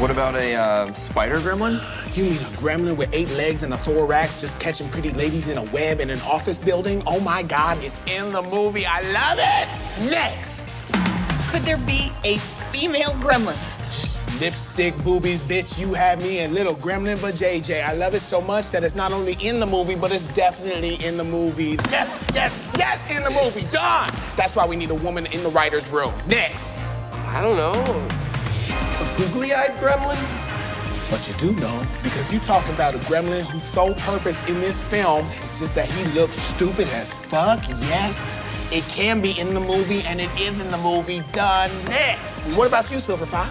What 0.00 0.10
about 0.10 0.34
a 0.34 0.54
uh, 0.54 0.92
spider 0.94 1.36
gremlin? 1.36 1.80
You 2.16 2.24
mean 2.24 2.32
a 2.36 2.56
gremlin 2.56 2.96
with 2.96 3.10
eight 3.12 3.30
legs 3.32 3.62
and 3.62 3.74
a 3.74 3.76
thorax 3.76 4.40
just 4.40 4.58
catching 4.58 4.88
pretty 4.88 5.10
ladies 5.10 5.48
in 5.48 5.58
a 5.58 5.64
web 5.64 6.00
in 6.00 6.08
an 6.08 6.18
office 6.22 6.58
building? 6.58 7.02
Oh 7.06 7.20
my 7.20 7.42
God, 7.42 7.76
it's 7.82 8.00
in 8.06 8.32
the 8.32 8.40
movie. 8.40 8.86
I 8.86 9.02
love 9.12 9.38
it. 9.38 10.10
Next. 10.10 10.62
Could 11.52 11.60
there 11.64 11.76
be 11.76 12.10
a 12.24 12.38
female 12.72 13.10
gremlin? 13.20 13.54
Lipstick 14.40 14.96
boobies, 15.04 15.42
bitch, 15.42 15.78
you 15.78 15.92
have 15.92 16.22
me 16.22 16.38
and 16.38 16.54
little 16.54 16.74
gremlin 16.74 17.20
but 17.20 17.34
JJ. 17.34 17.84
I 17.84 17.92
love 17.92 18.14
it 18.14 18.22
so 18.22 18.40
much 18.40 18.70
that 18.70 18.82
it's 18.82 18.94
not 18.94 19.12
only 19.12 19.34
in 19.46 19.60
the 19.60 19.66
movie, 19.66 19.94
but 19.94 20.10
it's 20.10 20.24
definitely 20.24 20.94
in 21.06 21.18
the 21.18 21.24
movie. 21.24 21.76
Yes, 21.90 22.18
yes, 22.32 22.70
yes, 22.78 23.14
in 23.14 23.24
the 23.24 23.30
movie. 23.30 23.70
Done. 23.70 24.10
That's 24.38 24.56
why 24.56 24.66
we 24.66 24.76
need 24.76 24.88
a 24.88 24.94
woman 24.94 25.26
in 25.26 25.42
the 25.42 25.50
writer's 25.50 25.86
room. 25.88 26.14
Next. 26.26 26.72
I 27.12 27.42
don't 27.42 27.58
know. 27.58 27.72
A 27.74 29.16
googly-eyed 29.18 29.76
gremlin? 29.76 30.45
But 31.10 31.28
you 31.28 31.34
do 31.34 31.60
know, 31.60 31.86
because 32.02 32.32
you 32.32 32.40
talking 32.40 32.74
about 32.74 32.94
a 32.94 32.98
gremlin 32.98 33.44
whose 33.44 33.62
sole 33.62 33.94
purpose 33.94 34.46
in 34.48 34.60
this 34.60 34.80
film 34.80 35.24
is 35.42 35.58
just 35.58 35.74
that 35.76 35.90
he 35.90 36.04
looks 36.18 36.34
stupid 36.36 36.88
as 36.88 37.14
fuck. 37.14 37.62
Yes, 37.68 38.40
it 38.72 38.82
can 38.88 39.20
be 39.20 39.38
in 39.38 39.54
the 39.54 39.60
movie, 39.60 40.02
and 40.02 40.20
it 40.20 40.30
is 40.38 40.60
in 40.60 40.68
the 40.68 40.78
movie. 40.78 41.20
Done. 41.32 41.70
Next. 41.84 42.56
What 42.56 42.66
about 42.66 42.90
you, 42.90 42.98
Silver 42.98 43.26
Fox? 43.26 43.50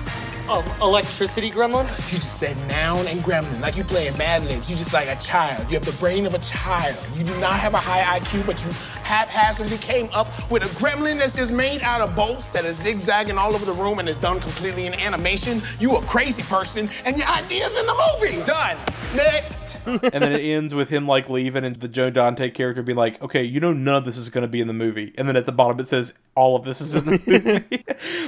Um, 0.49 0.63
electricity 0.81 1.49
gremlin? 1.49 1.87
You 2.11 2.19
just 2.19 2.37
said 2.37 2.55
noun 2.67 3.07
and 3.07 3.21
gremlin, 3.21 3.61
like 3.61 3.77
you 3.77 3.83
playing 3.83 4.15
Mad 4.17 4.43
Libs. 4.45 4.69
You 4.69 4.75
just 4.75 4.93
like 4.93 5.07
a 5.07 5.15
child. 5.15 5.65
You 5.69 5.75
have 5.75 5.85
the 5.85 5.93
brain 5.93 6.25
of 6.27 6.35
a 6.35 6.39
child. 6.39 6.95
You 7.15 7.23
do 7.23 7.35
not 7.39 7.53
have 7.53 7.73
a 7.73 7.79
high 7.79 8.19
IQ, 8.19 8.45
but 8.45 8.63
you 8.63 8.69
haphazardly 9.05 9.77
came 9.77 10.09
up 10.13 10.27
with 10.49 10.63
a 10.63 10.79
gremlin 10.79 11.19
that's 11.19 11.35
just 11.35 11.51
made 11.51 11.81
out 11.81 12.01
of 12.01 12.15
bolts 12.15 12.51
that 12.51 12.65
is 12.65 12.75
zigzagging 12.75 13.37
all 13.37 13.53
over 13.53 13.63
the 13.63 13.73
room 13.73 13.99
and 13.99 14.09
is 14.09 14.17
done 14.17 14.39
completely 14.39 14.87
in 14.87 14.93
animation. 14.95 15.61
You 15.79 15.95
a 15.95 16.01
crazy 16.01 16.41
person, 16.43 16.89
and 17.05 17.17
your 17.17 17.27
idea's 17.27 17.77
in 17.77 17.85
the 17.85 18.17
movie. 18.19 18.43
Done. 18.45 18.77
Next. 19.15 19.65
and 19.85 19.99
then 20.01 20.31
it 20.31 20.41
ends 20.41 20.73
with 20.73 20.89
him 20.89 21.07
like 21.07 21.29
leaving 21.29 21.63
and 21.63 21.75
the 21.75 21.87
Joe 21.87 22.09
Dante 22.09 22.49
character 22.49 22.81
being 22.81 22.97
like, 22.97 23.21
okay, 23.21 23.43
you 23.43 23.59
know 23.59 23.71
none 23.71 23.97
of 23.97 24.05
this 24.05 24.17
is 24.17 24.29
gonna 24.29 24.47
be 24.47 24.59
in 24.59 24.67
the 24.67 24.73
movie. 24.73 25.13
And 25.17 25.27
then 25.27 25.35
at 25.35 25.45
the 25.45 25.51
bottom 25.51 25.79
it 25.79 25.87
says 25.87 26.15
all 26.35 26.55
of 26.55 26.65
this 26.65 26.81
is 26.81 26.95
in 26.95 27.05
the 27.05 27.11
movie. 27.27 27.85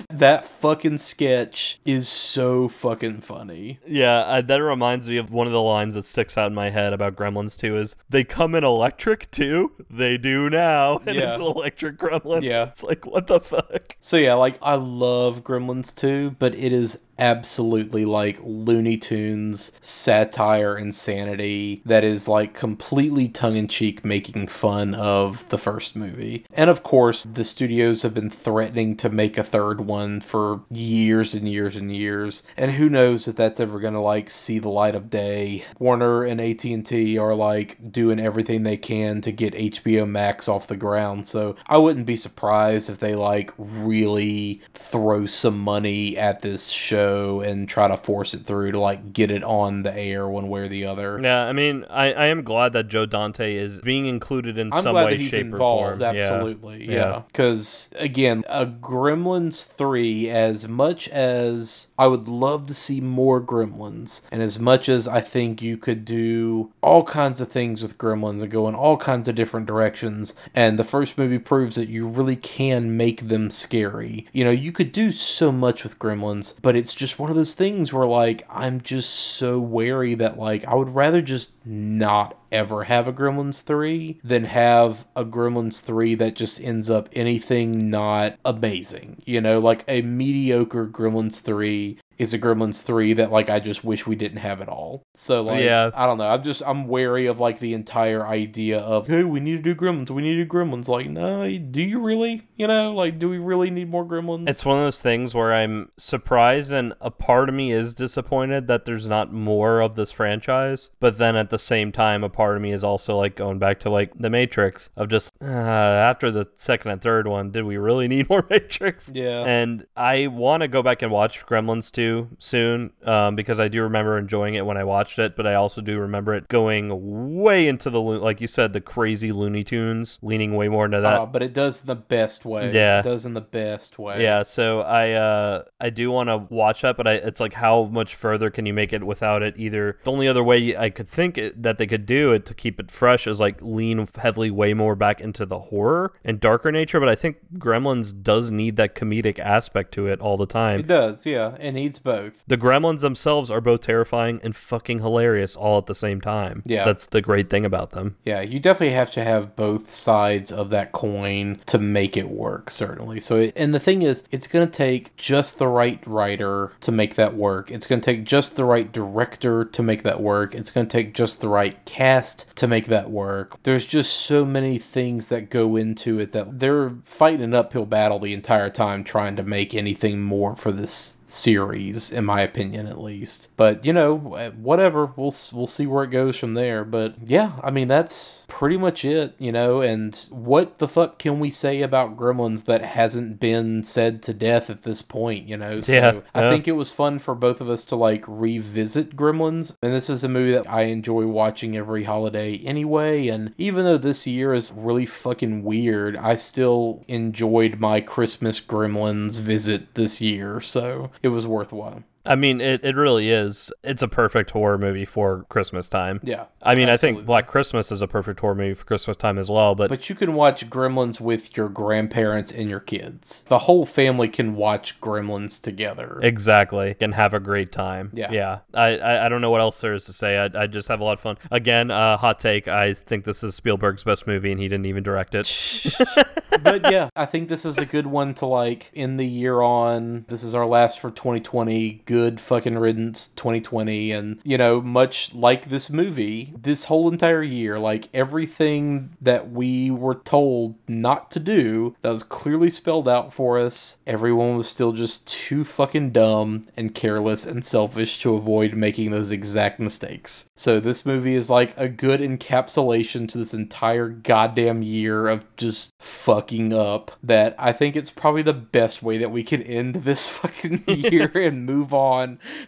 that 0.10 0.46
fucking 0.46 1.00
sketch 1.00 1.80
is 1.84 2.08
so 2.08 2.70
fucking 2.70 3.22
funny. 3.22 3.80
Yeah, 3.88 4.24
I, 4.28 4.42
that 4.42 4.62
reminds 4.62 5.10
me 5.10 5.18
of 5.18 5.32
one 5.32 5.48
of 5.48 5.54
the 5.54 5.62
lines 5.62 5.96
that 5.96 6.04
sticks 6.04 6.38
out 6.38 6.48
in 6.48 6.54
my 6.54 6.70
head 6.70 6.94
about 6.94 7.16
Gremlins 7.16 7.58
2 7.58 7.78
is 7.78 7.96
they 8.08 8.24
come 8.24 8.54
in 8.54 8.64
electric 8.64 9.32
too. 9.32 9.72
They 9.90 10.18
do 10.18 10.50
now, 10.50 10.67
and 11.06 11.16
Yeah. 11.16 11.28
it's 11.30 11.36
an 11.38 11.44
electric 11.44 11.98
gremlin. 11.98 12.42
Yeah. 12.44 12.64
it's 12.66 12.84
like 12.84 13.06
what 13.06 13.28
the 13.28 13.40
fuck. 13.40 13.96
So 14.00 14.18
yeah, 14.18 14.34
like 14.36 14.58
I 14.62 14.76
love 14.76 15.44
Gremlins 15.44 15.96
2, 15.96 16.32
but 16.40 16.54
it 16.56 16.72
is 16.72 17.00
absolutely 17.20 18.06
like 18.06 18.40
Looney 18.44 18.98
Tunes 18.98 19.72
satire 19.82 20.78
insanity 20.78 21.82
that 21.86 22.04
is 22.04 22.28
like 22.28 22.54
completely 22.54 23.28
tongue 23.28 23.56
in 23.56 23.68
cheek 23.68 24.06
making 24.06 24.48
fun 24.48 24.94
of 24.94 25.48
the 25.50 25.58
first 25.58 25.96
movie. 25.96 26.46
And 26.54 26.70
of 26.70 26.84
course, 26.84 27.24
the 27.24 27.44
studios 27.44 28.04
have 28.04 28.14
been 28.14 28.30
threatening 28.30 28.96
to 28.98 29.10
make 29.10 29.38
a 29.38 29.44
third 29.44 29.82
one 29.82 30.22
for 30.22 30.62
years 30.70 31.34
and 31.34 31.48
years 31.48 31.76
and 31.76 31.94
years. 31.96 32.44
And 32.56 32.72
who 32.72 32.90
knows 32.90 33.28
if 33.28 33.36
that's 33.36 33.60
ever 33.60 33.80
going 33.80 33.94
to 33.94 34.00
like 34.00 34.30
see 34.30 34.60
the 34.60 34.70
light 34.70 34.96
of 34.96 35.10
day. 35.10 35.66
Warner 35.80 36.24
and 36.24 36.40
AT&T 36.42 37.18
are 37.18 37.36
like 37.36 37.92
doing 37.92 38.20
everything 38.20 38.64
they 38.64 38.78
can 38.78 39.22
to 39.22 39.32
get 39.32 39.54
HBO 39.54 40.08
Max 40.08 40.48
off 40.48 40.68
the 40.68 40.78
ground. 40.78 41.28
So 41.28 41.56
I 41.68 41.78
wouldn't 41.78 42.06
be 42.06 42.16
surprised 42.16 42.90
if 42.90 43.00
they 43.00 43.16
like 43.16 43.52
really 43.58 44.62
throw 44.74 45.26
some 45.26 45.58
money 45.60 46.18
at 46.18 46.42
this 46.42 46.70
show 46.70 47.07
and 47.08 47.68
try 47.68 47.88
to 47.88 47.98
force 47.98 48.34
it 48.34 48.46
through 48.46 48.72
to 48.72 48.80
like 48.80 49.14
get 49.14 49.32
it 49.32 49.44
on 49.44 49.84
the 49.84 49.96
air 49.96 50.28
one 50.28 50.50
way 50.50 50.62
or 50.62 50.68
the 50.68 50.86
other. 50.86 51.20
Yeah, 51.22 51.44
I 51.46 51.54
mean, 51.54 51.86
I, 51.90 52.14
I 52.14 52.26
am 52.28 52.44
glad 52.44 52.74
that 52.74 52.88
Joe 52.88 53.06
Dante 53.06 53.56
is 53.56 53.82
being 53.82 54.06
included 54.06 54.58
in 54.58 54.72
I'm 54.74 54.84
some 54.84 54.96
way, 54.96 55.18
shape, 55.18 55.42
involved. 55.42 55.84
or 55.84 55.98
form. 55.98 56.16
Yeah. 56.16 56.22
Absolutely, 56.24 56.90
yeah. 56.92 57.22
Because 57.28 57.90
again, 57.96 58.44
a 58.48 58.66
Gremlins 58.66 59.72
three. 59.72 60.30
As 60.30 60.68
much 60.68 61.08
as 61.10 61.88
I 61.98 62.08
would 62.08 62.28
love 62.28 62.68
to 62.68 62.74
see 62.74 63.02
more 63.02 63.42
Gremlins, 63.42 64.22
and 64.32 64.42
as 64.42 64.60
much 64.60 64.90
as 64.90 65.08
I 65.08 65.22
think 65.22 65.62
you 65.62 65.78
could 65.78 66.06
do 66.06 66.72
all 66.82 67.04
kinds 67.04 67.42
of 67.42 67.50
things 67.50 67.82
with 67.82 67.98
Gremlins 67.98 68.42
and 68.42 68.52
go 68.52 68.68
in 68.68 68.76
all 68.76 68.98
kinds 68.98 69.28
of 69.28 69.36
different 69.36 69.66
directions, 69.66 70.36
and 70.56 70.78
the 70.78 70.84
first 70.84 71.18
movie 71.18 71.40
proves 71.40 71.76
that 71.76 71.90
you 71.90 72.08
really 72.08 72.36
can 72.36 72.96
make 72.98 73.28
them 73.28 73.50
scary. 73.50 74.28
You 74.32 74.44
know, 74.44 74.52
you 74.52 74.72
could 74.72 74.92
do 74.92 75.12
so 75.12 75.52
much 75.52 75.84
with 75.84 76.00
Gremlins, 76.00 76.56
but 76.62 76.76
it's 76.76 76.94
just 76.98 77.20
one 77.20 77.30
of 77.30 77.36
those 77.36 77.54
things 77.54 77.94
where 77.94 78.08
like 78.08 78.44
I'm 78.50 78.82
just 78.82 79.12
so 79.12 79.60
wary 79.60 80.16
that 80.16 80.38
like 80.38 80.66
I 80.66 80.74
would 80.74 80.90
rather 80.90 81.22
just 81.22 81.54
not 81.64 82.38
ever 82.52 82.86
have 82.86 83.08
a 83.08 83.14
Gremlins 83.14 83.62
3 83.62 84.20
than 84.24 84.46
have 84.46 85.06
a 85.16 85.24
Gremlins 85.24 85.82
3 85.82 86.16
that 86.16 86.36
just 86.36 86.60
ends 86.60 86.90
up 86.90 87.08
anything 87.14 87.92
not 87.92 88.38
amazing. 88.44 89.22
You 89.26 89.42
know, 89.42 89.60
like 89.60 89.86
a 89.88 90.02
mediocre 90.02 90.88
Gremlins 90.88 91.42
3 91.42 92.00
is 92.18 92.34
a 92.34 92.40
Gremlins 92.40 92.84
3 92.84 93.14
that 93.14 93.32
like 93.32 93.50
I 93.50 93.60
just 93.60 93.84
wish 93.84 94.08
we 94.08 94.16
didn't 94.16 94.40
have 94.40 94.62
at 94.62 94.70
all. 94.70 95.04
So 95.14 95.44
like 95.44 95.64
Yeah. 95.64 95.92
I 95.94 96.06
don't 96.06 96.18
know. 96.18 96.30
I'm 96.30 96.44
just 96.44 96.62
I'm 96.66 96.88
wary 96.88 97.26
of 97.28 97.40
like 97.40 97.60
the 97.60 97.74
entire 97.74 98.26
idea 98.26 98.80
of 98.80 99.08
hey, 99.08 99.24
we 99.24 99.40
need 99.40 99.64
to 99.64 99.74
do 99.74 99.76
Gremlins, 99.76 100.10
we 100.10 100.24
need 100.24 100.36
to 100.36 100.46
do 100.46 100.50
Gremlins. 100.50 100.88
Like, 100.88 101.10
no, 101.10 101.58
do 101.58 101.82
you 101.82 102.00
really? 102.00 102.48
You 102.56 102.68
know, 102.68 102.94
like 102.94 103.20
do 103.20 103.30
we 103.30 103.38
really 103.38 103.70
need 103.70 103.90
more 103.90 104.06
Gremlins? 104.06 104.50
It's 104.50 104.66
one 104.66 104.78
of 104.78 104.84
those 104.84 105.02
things 105.02 105.34
where 105.34 105.54
I'm 105.54 105.92
surprised 105.98 106.72
and 106.72 106.94
a 107.02 107.12
part 107.12 107.50
of 107.50 107.56
me 107.56 107.72
is 107.72 107.94
disappointed 107.94 108.68
that 108.68 108.86
there's 108.86 109.08
not 109.08 109.32
more 109.32 109.80
of 109.82 109.96
this 109.96 110.12
franchise. 110.12 110.90
But 111.00 111.18
then 111.18 111.36
at 111.36 111.50
the 111.50 111.60
same 111.60 111.92
time, 111.92 112.24
a 112.24 112.30
part 112.30 112.56
of 112.56 112.62
me 112.62 112.72
is 112.72 112.84
also 112.84 113.16
like 113.18 113.36
going 113.36 113.60
back 113.60 113.80
to 113.82 113.90
like 113.90 114.18
the 114.18 114.30
Matrix 114.30 114.90
of 114.96 115.10
just 115.10 115.32
uh, 115.42 115.46
after 115.46 116.32
the 116.32 116.50
second 116.56 116.92
and 116.92 117.02
third 117.02 117.28
one, 117.28 117.52
did 117.52 117.64
we 117.66 117.78
really 117.78 118.08
need 118.08 118.30
more 118.30 118.46
Matrix? 118.50 119.12
Yeah. 119.14 119.44
And 119.44 119.86
I 119.96 120.28
want 120.28 120.62
to 120.62 120.68
go 120.68 120.82
back 120.82 121.02
and 121.02 121.12
watch 121.12 121.46
Gremlins 121.46 121.92
2 122.08 122.30
soon 122.40 122.92
um, 123.06 123.36
because 123.36 123.60
I 123.60 123.68
do 123.68 123.82
remember 123.84 124.18
enjoying 124.18 124.56
it 124.56 124.66
when 124.66 124.78
I 124.78 124.84
watched 124.84 125.20
it, 125.20 125.36
but 125.36 125.46
I 125.46 125.56
also 125.56 125.82
do 125.82 126.00
remember 126.00 126.34
it 126.34 126.48
going 126.48 127.42
way 127.42 127.68
into 127.68 127.90
the, 127.90 128.02
like 128.02 128.42
you 128.42 128.48
said, 128.48 128.74
the 128.74 128.82
crazy 128.82 129.32
Looney 129.32 129.64
Tunes, 129.64 130.20
leaning 130.22 130.56
way 130.56 130.70
more 130.70 130.86
into 130.86 131.02
that. 131.02 131.20
Uh, 131.20 131.26
but 131.26 131.44
it 131.44 131.54
does 131.54 131.82
the 131.82 131.96
best 131.96 132.46
way. 132.46 132.74
Yeah. 132.74 133.00
It 133.00 133.04
does 133.04 133.26
in 133.26 133.34
the 133.34 133.42
best 133.42 134.00
way. 134.00 134.24
Yeah, 134.24 134.44
so 134.44 134.82
I 134.82 135.12
uh 135.12 135.64
I 135.80 135.90
do 135.90 136.12
want 136.12 136.30
to 136.30 136.38
watch 136.38 136.82
that, 136.82 136.98
but 136.98 137.08
I 137.08 137.14
it's 137.14 137.40
like 137.40 137.54
how 137.54 137.86
much 137.86 138.16
further 138.16 138.50
can 138.50 138.66
you 138.66 138.74
make 138.74 138.94
it 138.94 139.04
without 139.04 139.44
it? 139.44 139.56
Either 139.58 140.00
the 140.04 140.12
only 140.12 140.28
other 140.28 140.44
way 140.44 140.76
I 140.76 140.90
could 140.90 141.08
think 141.08 141.38
it, 141.38 141.62
that 141.62 141.78
they 141.78 141.88
could 141.88 142.06
do 142.06 142.32
it 142.32 142.46
to 142.46 142.54
keep 142.54 142.80
it 142.80 142.92
fresh 142.92 143.28
is 143.28 143.40
like 143.40 143.58
lean 143.62 144.08
heavily 144.18 144.52
way 144.52 144.74
more 144.74 144.96
back 144.96 145.22
into 145.22 145.46
the 145.46 145.60
horror 145.60 146.14
and 146.24 146.40
darker 146.40 146.72
nature. 146.72 147.00
But 147.00 147.10
I 147.10 147.16
think 147.16 147.38
Gremlins 147.56 148.22
does 148.22 148.52
need 148.52 148.76
that 148.78 148.96
comedic 148.96 149.40
aspect 149.40 149.94
to 149.94 150.08
it 150.08 150.20
all 150.20 150.38
the 150.38 150.46
time. 150.46 150.80
It 150.80 150.88
does, 150.88 151.26
yeah. 151.26 151.56
It 151.60 151.74
needs 151.74 151.97
both. 152.00 152.44
The 152.48 152.58
Gremlins 152.58 153.02
themselves 153.02 153.52
are 153.52 153.62
both 153.62 153.82
terrifying 153.82 154.40
and 154.44 154.56
fucking 154.56 155.00
hilarious 155.00 155.56
all 155.56 155.78
at 155.78 155.86
the 155.86 155.96
same 155.96 156.22
time. 156.22 156.64
Yeah. 156.66 156.86
that's 156.86 157.06
the 157.06 157.22
great 157.22 157.50
thing 157.50 157.66
about 157.66 157.92
them. 157.92 158.18
Yeah, 158.24 158.42
you 158.42 158.60
definitely 158.60 158.96
have 158.96 159.12
to 159.12 159.24
have 159.24 159.56
both 159.56 159.90
sides 159.92 160.52
of 160.52 160.70
that 160.72 160.92
coin 160.92 161.60
to 161.68 161.78
make 161.78 162.18
it 162.18 162.30
work, 162.30 162.70
certainly. 162.70 163.20
So, 163.20 163.38
it, 163.38 163.54
and 163.56 163.74
the 163.74 163.80
thing 163.80 164.02
is, 164.02 164.24
it's 164.32 164.48
going 164.48 164.68
to 164.68 164.72
take 164.72 165.16
just 165.16 165.58
the 165.58 165.68
right 165.68 166.06
writer 166.06 166.74
to 166.82 166.92
make 166.92 167.16
that 167.16 167.36
work. 167.36 167.72
It's 167.72 167.86
going 167.86 168.02
to 168.02 168.06
take 168.06 168.26
just 168.26 168.56
the 168.56 168.66
right 168.66 168.92
director 168.92 169.66
to 169.66 169.84
make 169.84 170.04
that 170.04 170.22
work. 170.22 170.56
It's 170.56 170.72
going 170.72 170.88
to 170.88 170.92
take 170.92 171.14
just 171.14 171.42
the 171.42 171.50
right 171.50 171.84
cast 171.86 172.56
to 172.56 172.68
make 172.68 172.88
that 172.88 173.10
work. 173.10 173.62
There's 173.64 173.86
just 173.86 174.14
so 174.14 174.46
many 174.46 174.78
things 174.78 175.30
that 175.30 175.50
go 175.50 175.76
into 175.76 176.20
it 176.20 176.32
that 176.32 176.60
they're 176.60 176.92
fighting 177.04 177.42
an 177.42 177.54
uphill 177.54 177.86
battle 177.86 178.20
the 178.20 178.34
entire 178.34 178.70
time 178.70 179.04
trying 179.04 179.36
to 179.36 179.44
make 179.44 179.74
anything 179.74 180.22
more 180.22 180.56
for 180.56 180.72
this 180.72 181.20
series, 181.30 182.12
in 182.12 182.26
my 182.26 182.42
opinion, 182.42 182.88
at 182.88 183.00
least. 183.02 183.50
But 183.56 183.86
you 183.86 183.94
know, 183.94 184.16
whatever. 184.16 185.08
We'll 185.16 185.34
we'll 185.54 185.68
see 185.68 185.88
where 185.88 186.04
it 186.04 186.12
goes 186.12 186.38
from 186.38 186.54
there. 186.54 186.84
But 186.84 187.16
yeah, 187.26 187.54
I 187.64 187.72
mean 187.72 187.88
that's 187.88 188.46
pretty 188.48 188.78
much 188.78 189.06
it. 189.06 189.36
You 189.38 189.52
know, 189.52 189.82
and 189.82 190.16
what 190.32 190.78
the 190.80 190.88
fuck 190.88 191.20
can 191.20 191.40
we 191.40 191.50
say 191.50 191.82
about 191.82 192.18
Gremlins 192.18 192.66
that 192.66 192.82
hasn't 192.82 193.40
been 193.40 193.84
said 193.84 194.22
to 194.24 194.34
death 194.34 194.70
at 194.70 194.84
this 194.84 195.02
point? 195.02 195.48
You 195.48 195.58
know, 195.58 195.82
so 195.82 195.94
Yeah, 195.94 196.20
I 196.34 196.42
yeah. 196.44 196.50
think 196.50 196.68
it 196.68 196.74
was 196.74 196.92
fun 196.92 197.20
for 197.20 197.36
both 197.36 197.62
of 197.62 197.70
us 197.70 197.86
to 197.86 197.96
like 197.96 198.24
revisit 198.28 199.16
Gremlins, 199.16 199.76
and 199.82 199.94
this 199.94 200.10
is 200.10 200.24
a 200.24 200.30
movie 200.30 200.54
that 200.54 200.70
I 200.70 200.84
enjoy 200.84 201.26
watching 201.28 201.76
every 201.76 202.04
holiday 202.04 202.56
anyway. 202.58 203.28
And 203.28 203.54
even 203.58 203.84
though 203.86 203.98
this 203.98 204.26
year 204.28 204.54
is 204.54 204.72
really 204.76 205.06
fucking 205.06 205.64
weird, 205.64 206.16
I 206.18 206.36
still 206.36 207.04
enjoyed 207.08 207.80
my 207.80 208.02
Christmas 208.02 208.60
Gremlins 208.62 209.40
visit 209.40 209.96
this 209.96 210.22
year, 210.22 210.62
so 210.62 211.12
it 211.22 211.30
was 211.30 211.48
worthwhile. 211.48 212.04
I 212.28 212.36
mean, 212.36 212.62
it, 212.62 212.84
it 212.84 212.96
really 212.96 213.30
is. 213.32 213.72
It's 213.84 214.02
a 214.02 214.08
perfect 214.08 214.52
horror 214.52 214.78
movie 214.78 215.06
for 215.06 215.46
Christmas 215.50 215.90
time. 215.90 216.20
Yeah, 216.24 216.46
I 216.62 216.76
mean, 216.76 216.90
I 216.90 216.98
think 216.98 217.26
Black 217.26 217.48
Christmas 217.48 217.92
is 217.92 218.02
a 218.02 218.08
perfect 218.08 218.40
horror 218.40 218.56
movie 218.56 218.74
for 218.74 218.86
Christmas 218.86 219.18
time 219.18 219.38
as 219.38 219.50
well, 219.50 219.76
but, 219.76 219.90
But 219.90 220.10
you 220.10 220.16
can 220.16 220.34
watch 220.34 220.70
Gremlins 220.70 221.22
with 221.22 221.56
your 221.56 221.70
grandparents 221.70 222.52
and 222.52 222.70
your 222.70 222.80
kids. 222.80 223.44
The 223.44 223.60
whole 223.60 223.86
family 223.86 224.28
can 224.28 224.56
watch 224.56 225.00
Gremlins 225.00 225.62
together. 225.62 226.20
exactly 226.22 226.96
and 227.00 227.14
have 227.14 227.34
a 227.34 227.40
great 227.40 227.72
time. 227.72 228.12
Yeah. 228.14 228.32
Yeah. 228.32 228.60
I, 228.74 228.98
I, 228.98 229.26
I 229.26 229.30
don't 229.30 229.42
know 229.42 229.50
what 229.50 229.62
else 229.62 229.80
there 229.82 229.94
is 229.94 230.06
to 230.06 230.14
say. 230.14 230.38
I, 230.38 230.64
I 230.64 230.68
just 230.68 230.88
have 230.90 231.00
a 231.00 231.04
lot 231.04 231.14
of 231.14 231.20
fun. 231.20 231.38
Again, 231.52 231.92
uh, 231.92 232.18
hot 232.18 232.40
take. 232.40 232.68
I 232.68 232.94
think 232.94 233.24
this 233.24 233.44
is 233.44 233.56
Spielberg's 233.56 234.04
best 234.04 234.28
movie 234.28 234.52
and 234.52 234.60
he 234.60 234.68
didn't 234.68 234.86
even 234.88 235.04
direct 235.04 235.36
it. 235.36 235.48
but 236.64 236.92
yeah, 236.92 237.10
I 237.16 237.26
think 237.26 237.48
this 237.50 237.66
is 237.66 237.78
a 237.78 237.86
good 237.86 238.08
one 238.08 238.34
to 238.36 238.46
like 238.46 238.92
end 238.96 239.20
the 239.20 239.28
year 239.28 239.62
on. 239.62 240.26
This 240.28 240.44
is 240.44 240.54
our 240.54 240.66
last 240.66 241.00
for 241.00 241.12
2020. 241.12 242.04
Good 242.06 242.17
fucking 242.40 242.78
riddance 242.78 243.30
2020. 243.30 244.12
And, 244.12 244.40
you 244.44 244.58
know, 244.58 244.82
much 244.82 245.34
like 245.34 245.66
this 245.66 245.90
movie, 245.90 246.54
this 246.58 246.86
whole 246.86 247.12
entire 247.12 247.44
year, 247.44 247.80
like 247.80 248.10
everything 248.14 249.16
that 249.22 249.52
we 249.52 249.92
were 249.92 250.16
told 250.16 250.78
not 250.88 251.32
to 251.32 251.40
do 251.40 251.96
that 252.02 252.10
was 252.10 252.24
clearly 252.24 252.70
spelled 252.70 253.08
out 253.08 253.34
for 253.34 253.58
us, 253.60 254.00
everyone 254.06 254.58
was 254.58 254.68
still 254.68 254.92
just 254.92 255.28
too 255.28 255.64
fucking 255.64 256.12
dumb 256.12 256.64
and 256.76 256.96
careless 256.96 257.46
and 257.46 257.66
selfish 257.66 258.20
to 258.22 258.36
avoid 258.36 258.74
making 258.74 259.12
those 259.12 259.32
exact 259.32 259.80
mistakes. 259.80 260.50
So 260.56 260.80
this 260.80 261.06
movie 261.06 261.36
is 261.36 261.50
like 261.50 261.74
a 261.78 261.90
good 261.90 262.20
encapsulation 262.20 263.28
to 263.30 263.38
this 263.38 263.54
entire 263.54 264.10
goddamn 264.10 264.82
year 264.82 265.28
of 265.28 265.46
just 265.58 265.92
fucking 266.00 266.74
up 266.74 267.12
that 267.24 267.56
I 267.58 267.74
think 267.74 267.96
it's 267.96 268.12
probably 268.12 268.42
the 268.42 268.54
best 268.54 269.04
way 269.04 269.18
that 269.18 269.32
we 269.32 269.44
can 269.44 269.62
end 269.62 269.96
this 269.96 270.30
fucking 270.38 270.84
year 270.88 271.32
and 271.36 271.66
move 271.66 271.94
on 271.94 272.07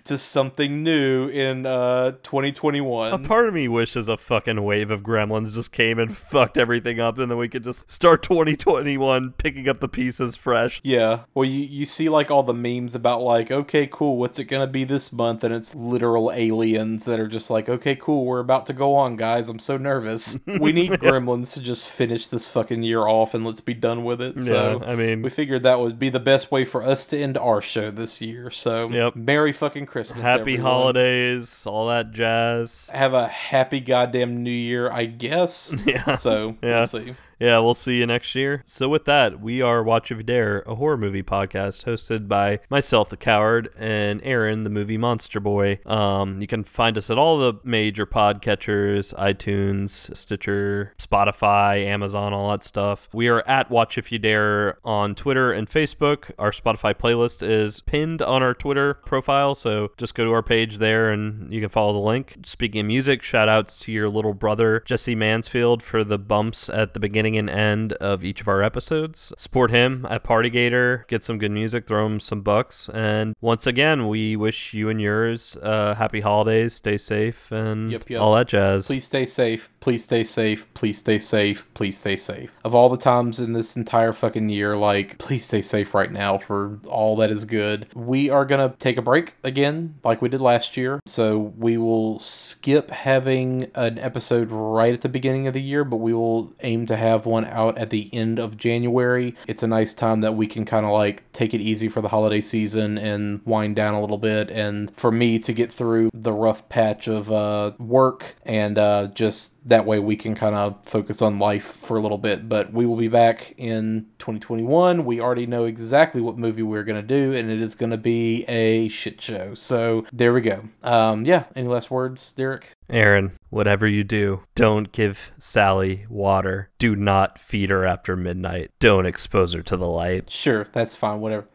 to 0.06 0.18
something 0.18 0.84
new 0.84 1.28
in 1.28 1.66
uh 1.66 2.12
2021. 2.24 3.14
A 3.14 3.20
part 3.20 3.48
of 3.48 3.54
me 3.54 3.68
wishes 3.68 4.08
a 4.10 4.18
fucking 4.18 4.64
wave 4.64 4.92
of 4.92 5.04
gremlins 5.04 5.54
just 5.54 5.72
came 5.72 5.98
and 6.00 6.16
fucked 6.16 6.58
everything 6.58 7.00
up 7.00 7.18
and 7.18 7.32
then 7.32 7.38
we 7.38 7.48
could 7.50 7.64
just 7.64 7.90
start 7.92 8.22
2021 8.24 9.32
picking 9.38 9.68
up 9.70 9.80
the 9.80 9.88
pieces 9.88 10.36
fresh. 10.36 10.82
Yeah. 10.84 11.22
Well, 11.34 11.46
you, 11.46 11.66
you 11.66 11.86
see 11.86 12.10
like 12.10 12.30
all 12.32 12.44
the 12.44 12.54
memes 12.54 12.96
about 12.96 13.22
like, 13.22 13.52
okay, 13.52 13.88
cool, 13.88 14.18
what's 14.18 14.40
it 14.40 14.46
gonna 14.46 14.68
be 14.68 14.84
this 14.84 15.12
month? 15.12 15.44
And 15.44 15.54
it's 15.54 15.76
literal 15.76 16.32
aliens 16.32 17.06
that 17.06 17.20
are 17.20 17.28
just 17.28 17.50
like, 17.50 17.70
okay, 17.70 17.96
cool, 17.96 18.26
we're 18.26 18.40
about 18.40 18.66
to 18.68 18.74
go 18.74 18.96
on, 18.96 19.16
guys. 19.16 19.50
I'm 19.50 19.60
so 19.60 19.78
nervous. 19.78 20.40
we 20.48 20.72
need 20.74 20.92
gremlins 20.92 21.54
to 21.54 21.62
just 21.62 21.88
finish 21.88 22.28
this 22.28 22.52
fucking 22.52 22.84
year 22.84 23.08
off 23.08 23.34
and 23.34 23.46
let's 23.46 23.62
be 23.62 23.74
done 23.74 24.04
with 24.04 24.22
it. 24.22 24.40
So 24.42 24.80
Yeah, 24.84 24.86
I 24.86 24.96
mean- 24.96 25.22
we 25.22 25.30
figured 25.30 25.64
that 25.64 25.80
would 25.80 25.98
be 26.00 26.10
the 26.10 26.20
best 26.20 26.52
way 26.52 26.66
for 26.66 26.84
us 26.84 27.06
to 27.08 27.18
end 27.18 27.38
our 27.38 27.62
show 27.62 27.92
this 27.92 28.22
year. 28.22 28.50
So 28.52 28.90
Yep. 28.90 29.14
Merry 29.30 29.52
fucking 29.54 29.86
Christmas. 29.86 30.22
Happy 30.22 30.42
everyone. 30.54 30.62
holidays, 30.64 31.64
all 31.68 31.88
that 31.90 32.12
jazz. 32.12 32.90
Have 32.94 33.14
a 33.14 33.28
happy 33.28 33.80
goddamn 33.80 34.42
new 34.44 34.50
year, 34.50 34.90
I 34.92 35.06
guess. 35.06 35.76
Yeah. 35.86 36.16
So 36.16 36.58
Yeah. 36.64 36.80
we'll 36.80 36.88
see. 36.88 37.16
Yeah, 37.40 37.60
we'll 37.60 37.74
see 37.74 37.96
you 37.96 38.06
next 38.06 38.36
year. 38.36 38.64
So 38.66 38.90
with 38.90 39.06
that, 39.06 39.40
we 39.40 39.62
are 39.62 39.82
Watch 39.82 40.12
If 40.12 40.18
You 40.18 40.24
Dare, 40.24 40.60
a 40.68 40.76
horror 40.76 40.98
movie 40.98 41.24
podcast 41.24 41.86
hosted 41.86 42.28
by 42.28 42.60
myself, 42.70 43.10
the 43.10 43.16
coward, 43.16 43.70
and 43.78 44.20
Aaron, 44.26 44.66
the 44.66 44.70
movie 44.70 44.98
monster 44.98 45.40
boy. 45.40 45.80
Um, 45.86 46.42
you 46.42 46.48
can 46.48 46.66
find 46.66 46.98
us 46.98 47.10
at 47.10 47.18
all 47.18 47.38
the 47.38 47.54
major 47.64 48.06
podcatchers, 48.06 49.14
iTunes, 49.16 50.14
Stitcher, 50.18 50.94
Spotify, 51.00 51.86
Amazon, 51.86 52.34
all 52.34 52.52
that 52.52 52.62
stuff. 52.62 53.08
We 53.14 53.30
are 53.30 53.48
at 53.48 53.72
Watch 53.72 53.98
If 53.98 54.12
You 54.12 54.20
Dare 54.20 54.78
on 54.84 55.16
Twitter 55.16 55.54
and 55.54 55.70
Facebook. 55.70 56.32
Our 56.38 56.52
Spotify 56.52 56.94
playlist 56.94 57.42
is 57.42 57.80
pinned 57.80 58.22
on 58.22 58.44
our 58.44 58.54
Twitter 58.54 58.96
profile, 58.96 59.56
so 59.56 59.92
just 59.96 60.14
go 60.14 60.26
to 60.26 60.34
our 60.34 60.44
page 60.44 60.80
there 60.80 61.10
and 61.10 61.54
you 61.54 61.62
can 61.62 61.70
follow 61.70 61.94
the 61.94 62.00
link. 62.00 62.40
Speaking 62.44 62.82
of 62.82 62.88
music, 62.88 63.24
shout 63.24 63.48
outs 63.48 63.80
to 63.80 63.94
your 63.94 64.10
little 64.10 64.34
brother, 64.34 64.84
Jesse 64.86 65.16
Mansfield, 65.16 65.82
for 65.82 66.04
the 66.04 66.20
bumps 66.20 66.68
at 66.68 66.94
the 66.94 67.00
beginning 67.00 67.29
and 67.38 67.50
end 67.50 67.94
of 67.94 68.24
each 68.24 68.42
of 68.42 68.48
our 68.48 68.62
episodes. 68.62 69.34
Support 69.38 69.72
him 69.72 70.06
at 70.10 70.24
Partygator, 70.24 71.08
get 71.08 71.24
some 71.24 71.38
good 71.38 71.52
music, 71.52 71.88
throw 71.88 72.06
him 72.06 72.20
some 72.20 72.42
bucks. 72.42 72.90
And 72.94 73.36
once 73.42 73.68
again, 73.68 74.08
we 74.08 74.36
wish 74.36 74.74
you 74.74 74.90
and 74.90 75.02
yours 75.02 75.58
uh, 75.62 75.96
happy 75.96 76.22
holidays, 76.22 76.74
stay 76.74 76.98
safe, 76.98 77.52
and 77.52 77.92
Yep, 77.92 78.10
yep. 78.10 78.22
all 78.22 78.36
that 78.36 78.48
jazz. 78.48 78.88
Please 78.88 79.06
stay 79.06 79.26
safe. 79.26 79.70
Please 79.80 80.04
stay 80.04 80.24
safe. 80.24 80.72
Please 80.74 80.98
stay 80.98 81.20
safe. 81.20 81.74
Please 81.74 81.98
stay 81.98 82.16
safe. 82.16 82.58
Of 82.64 82.76
all 82.76 82.90
the 82.90 82.98
times 82.98 83.40
in 83.40 83.54
this 83.54 83.76
entire 83.76 84.14
fucking 84.14 84.50
year, 84.50 84.76
like, 84.76 85.18
please 85.18 85.46
stay 85.46 85.62
safe 85.62 85.94
right 85.94 86.12
now 86.12 86.38
for 86.38 86.80
all 86.88 87.16
that 87.18 87.30
is 87.32 87.46
good. 87.46 87.88
We 87.94 88.30
are 88.30 88.46
going 88.46 88.70
to 88.70 88.76
take 88.78 88.98
a 88.98 89.02
break 89.02 89.36
again, 89.44 89.96
like 90.04 90.22
we 90.22 90.30
did 90.30 90.42
last 90.42 90.78
year. 90.78 91.00
So 91.06 91.38
we 91.38 91.78
will 91.78 92.20
skip 92.20 92.92
having 92.92 93.72
an 93.76 93.98
episode 94.00 94.50
right 94.52 94.94
at 94.94 95.02
the 95.02 95.10
beginning 95.10 95.48
of 95.48 95.54
the 95.54 95.62
year, 95.62 95.84
but 95.84 95.98
we 95.98 96.14
will 96.14 96.54
aim 96.62 96.86
to 96.88 96.96
have 97.20 97.26
one 97.26 97.46
out 97.46 97.78
at 97.78 97.90
the 97.90 98.10
end 98.14 98.40
of 98.40 98.58
January. 98.58 99.36
It's 99.46 99.62
a 99.62 99.68
nice 99.68 99.94
time 99.94 100.22
that 100.22 100.36
we 100.36 100.48
can 100.48 100.66
kind 100.66 100.86
of 100.86 100.92
like 100.94 101.30
take 101.34 101.54
it 101.54 101.62
easy 101.62 101.90
for 101.90 102.02
the 102.02 102.08
holiday 102.08 102.42
season 102.42 102.98
and 102.98 103.42
wind 103.46 103.76
down 103.76 103.94
a 103.94 104.02
little 104.02 104.18
bit. 104.18 104.50
And 104.50 104.90
for 104.96 105.12
me 105.12 105.38
to 105.40 105.54
get 105.54 105.72
through 105.72 106.10
the 106.14 106.32
rough 106.32 106.68
patch 106.70 107.08
of 107.08 107.32
uh, 107.32 107.74
work 107.78 108.36
and 108.46 108.78
uh, 108.78 109.08
just 109.08 109.56
that 109.68 109.86
way 109.86 110.00
we 110.00 110.16
can 110.16 110.34
kind 110.34 110.56
of 110.56 110.78
focus 110.86 111.22
on 111.22 111.40
life 111.40 111.66
for 111.66 111.98
a 111.98 112.02
little 112.02 112.18
bit. 112.18 112.48
But 112.48 112.72
we 112.72 112.86
will 112.86 112.96
be 112.96 113.10
back 113.10 113.54
in 113.58 114.08
2021. 114.20 115.04
We 115.04 115.20
already 115.20 115.46
know 115.46 115.66
exactly 115.66 116.22
what 116.22 116.38
movie 116.38 116.64
we're 116.64 116.84
going 116.84 117.02
to 117.02 117.08
do, 117.08 117.36
and 117.36 117.52
it 117.52 117.62
is 117.62 117.76
going 117.76 117.92
to 117.92 117.98
be 117.98 118.46
a 118.46 118.88
shit 118.88 119.22
show. 119.22 119.54
So 119.54 120.06
there 120.14 120.34
we 120.34 120.42
go. 120.42 120.64
Um, 120.84 121.26
yeah, 121.26 121.44
any 121.56 121.68
last 121.68 121.92
words, 121.92 122.32
Derek? 122.34 122.76
Aaron, 122.90 123.34
whatever 123.50 123.88
you 123.88 124.04
do, 124.04 124.44
don't 124.56 124.92
give 124.92 125.32
Sally 125.38 126.06
water. 126.10 126.70
Do 126.80 126.96
not 126.96 127.40
feed 127.40 127.70
her 127.70 127.86
after 127.86 128.16
midnight. 128.16 128.72
Don't 128.80 129.06
expose 129.06 129.54
her 129.54 129.62
to 129.64 129.78
the 129.78 129.88
light. 129.88 130.30
Sure, 130.30 130.64
that's 130.64 130.96
fine, 130.96 131.22
whatever. 131.22 131.48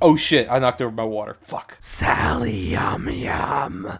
Oh 0.00 0.16
shit, 0.16 0.50
I 0.50 0.58
knocked 0.58 0.82
over 0.82 0.94
my 0.94 1.04
water. 1.04 1.34
Fuck. 1.40 1.78
Sally, 1.80 2.56
yum 2.56 3.08
yum. 3.08 3.98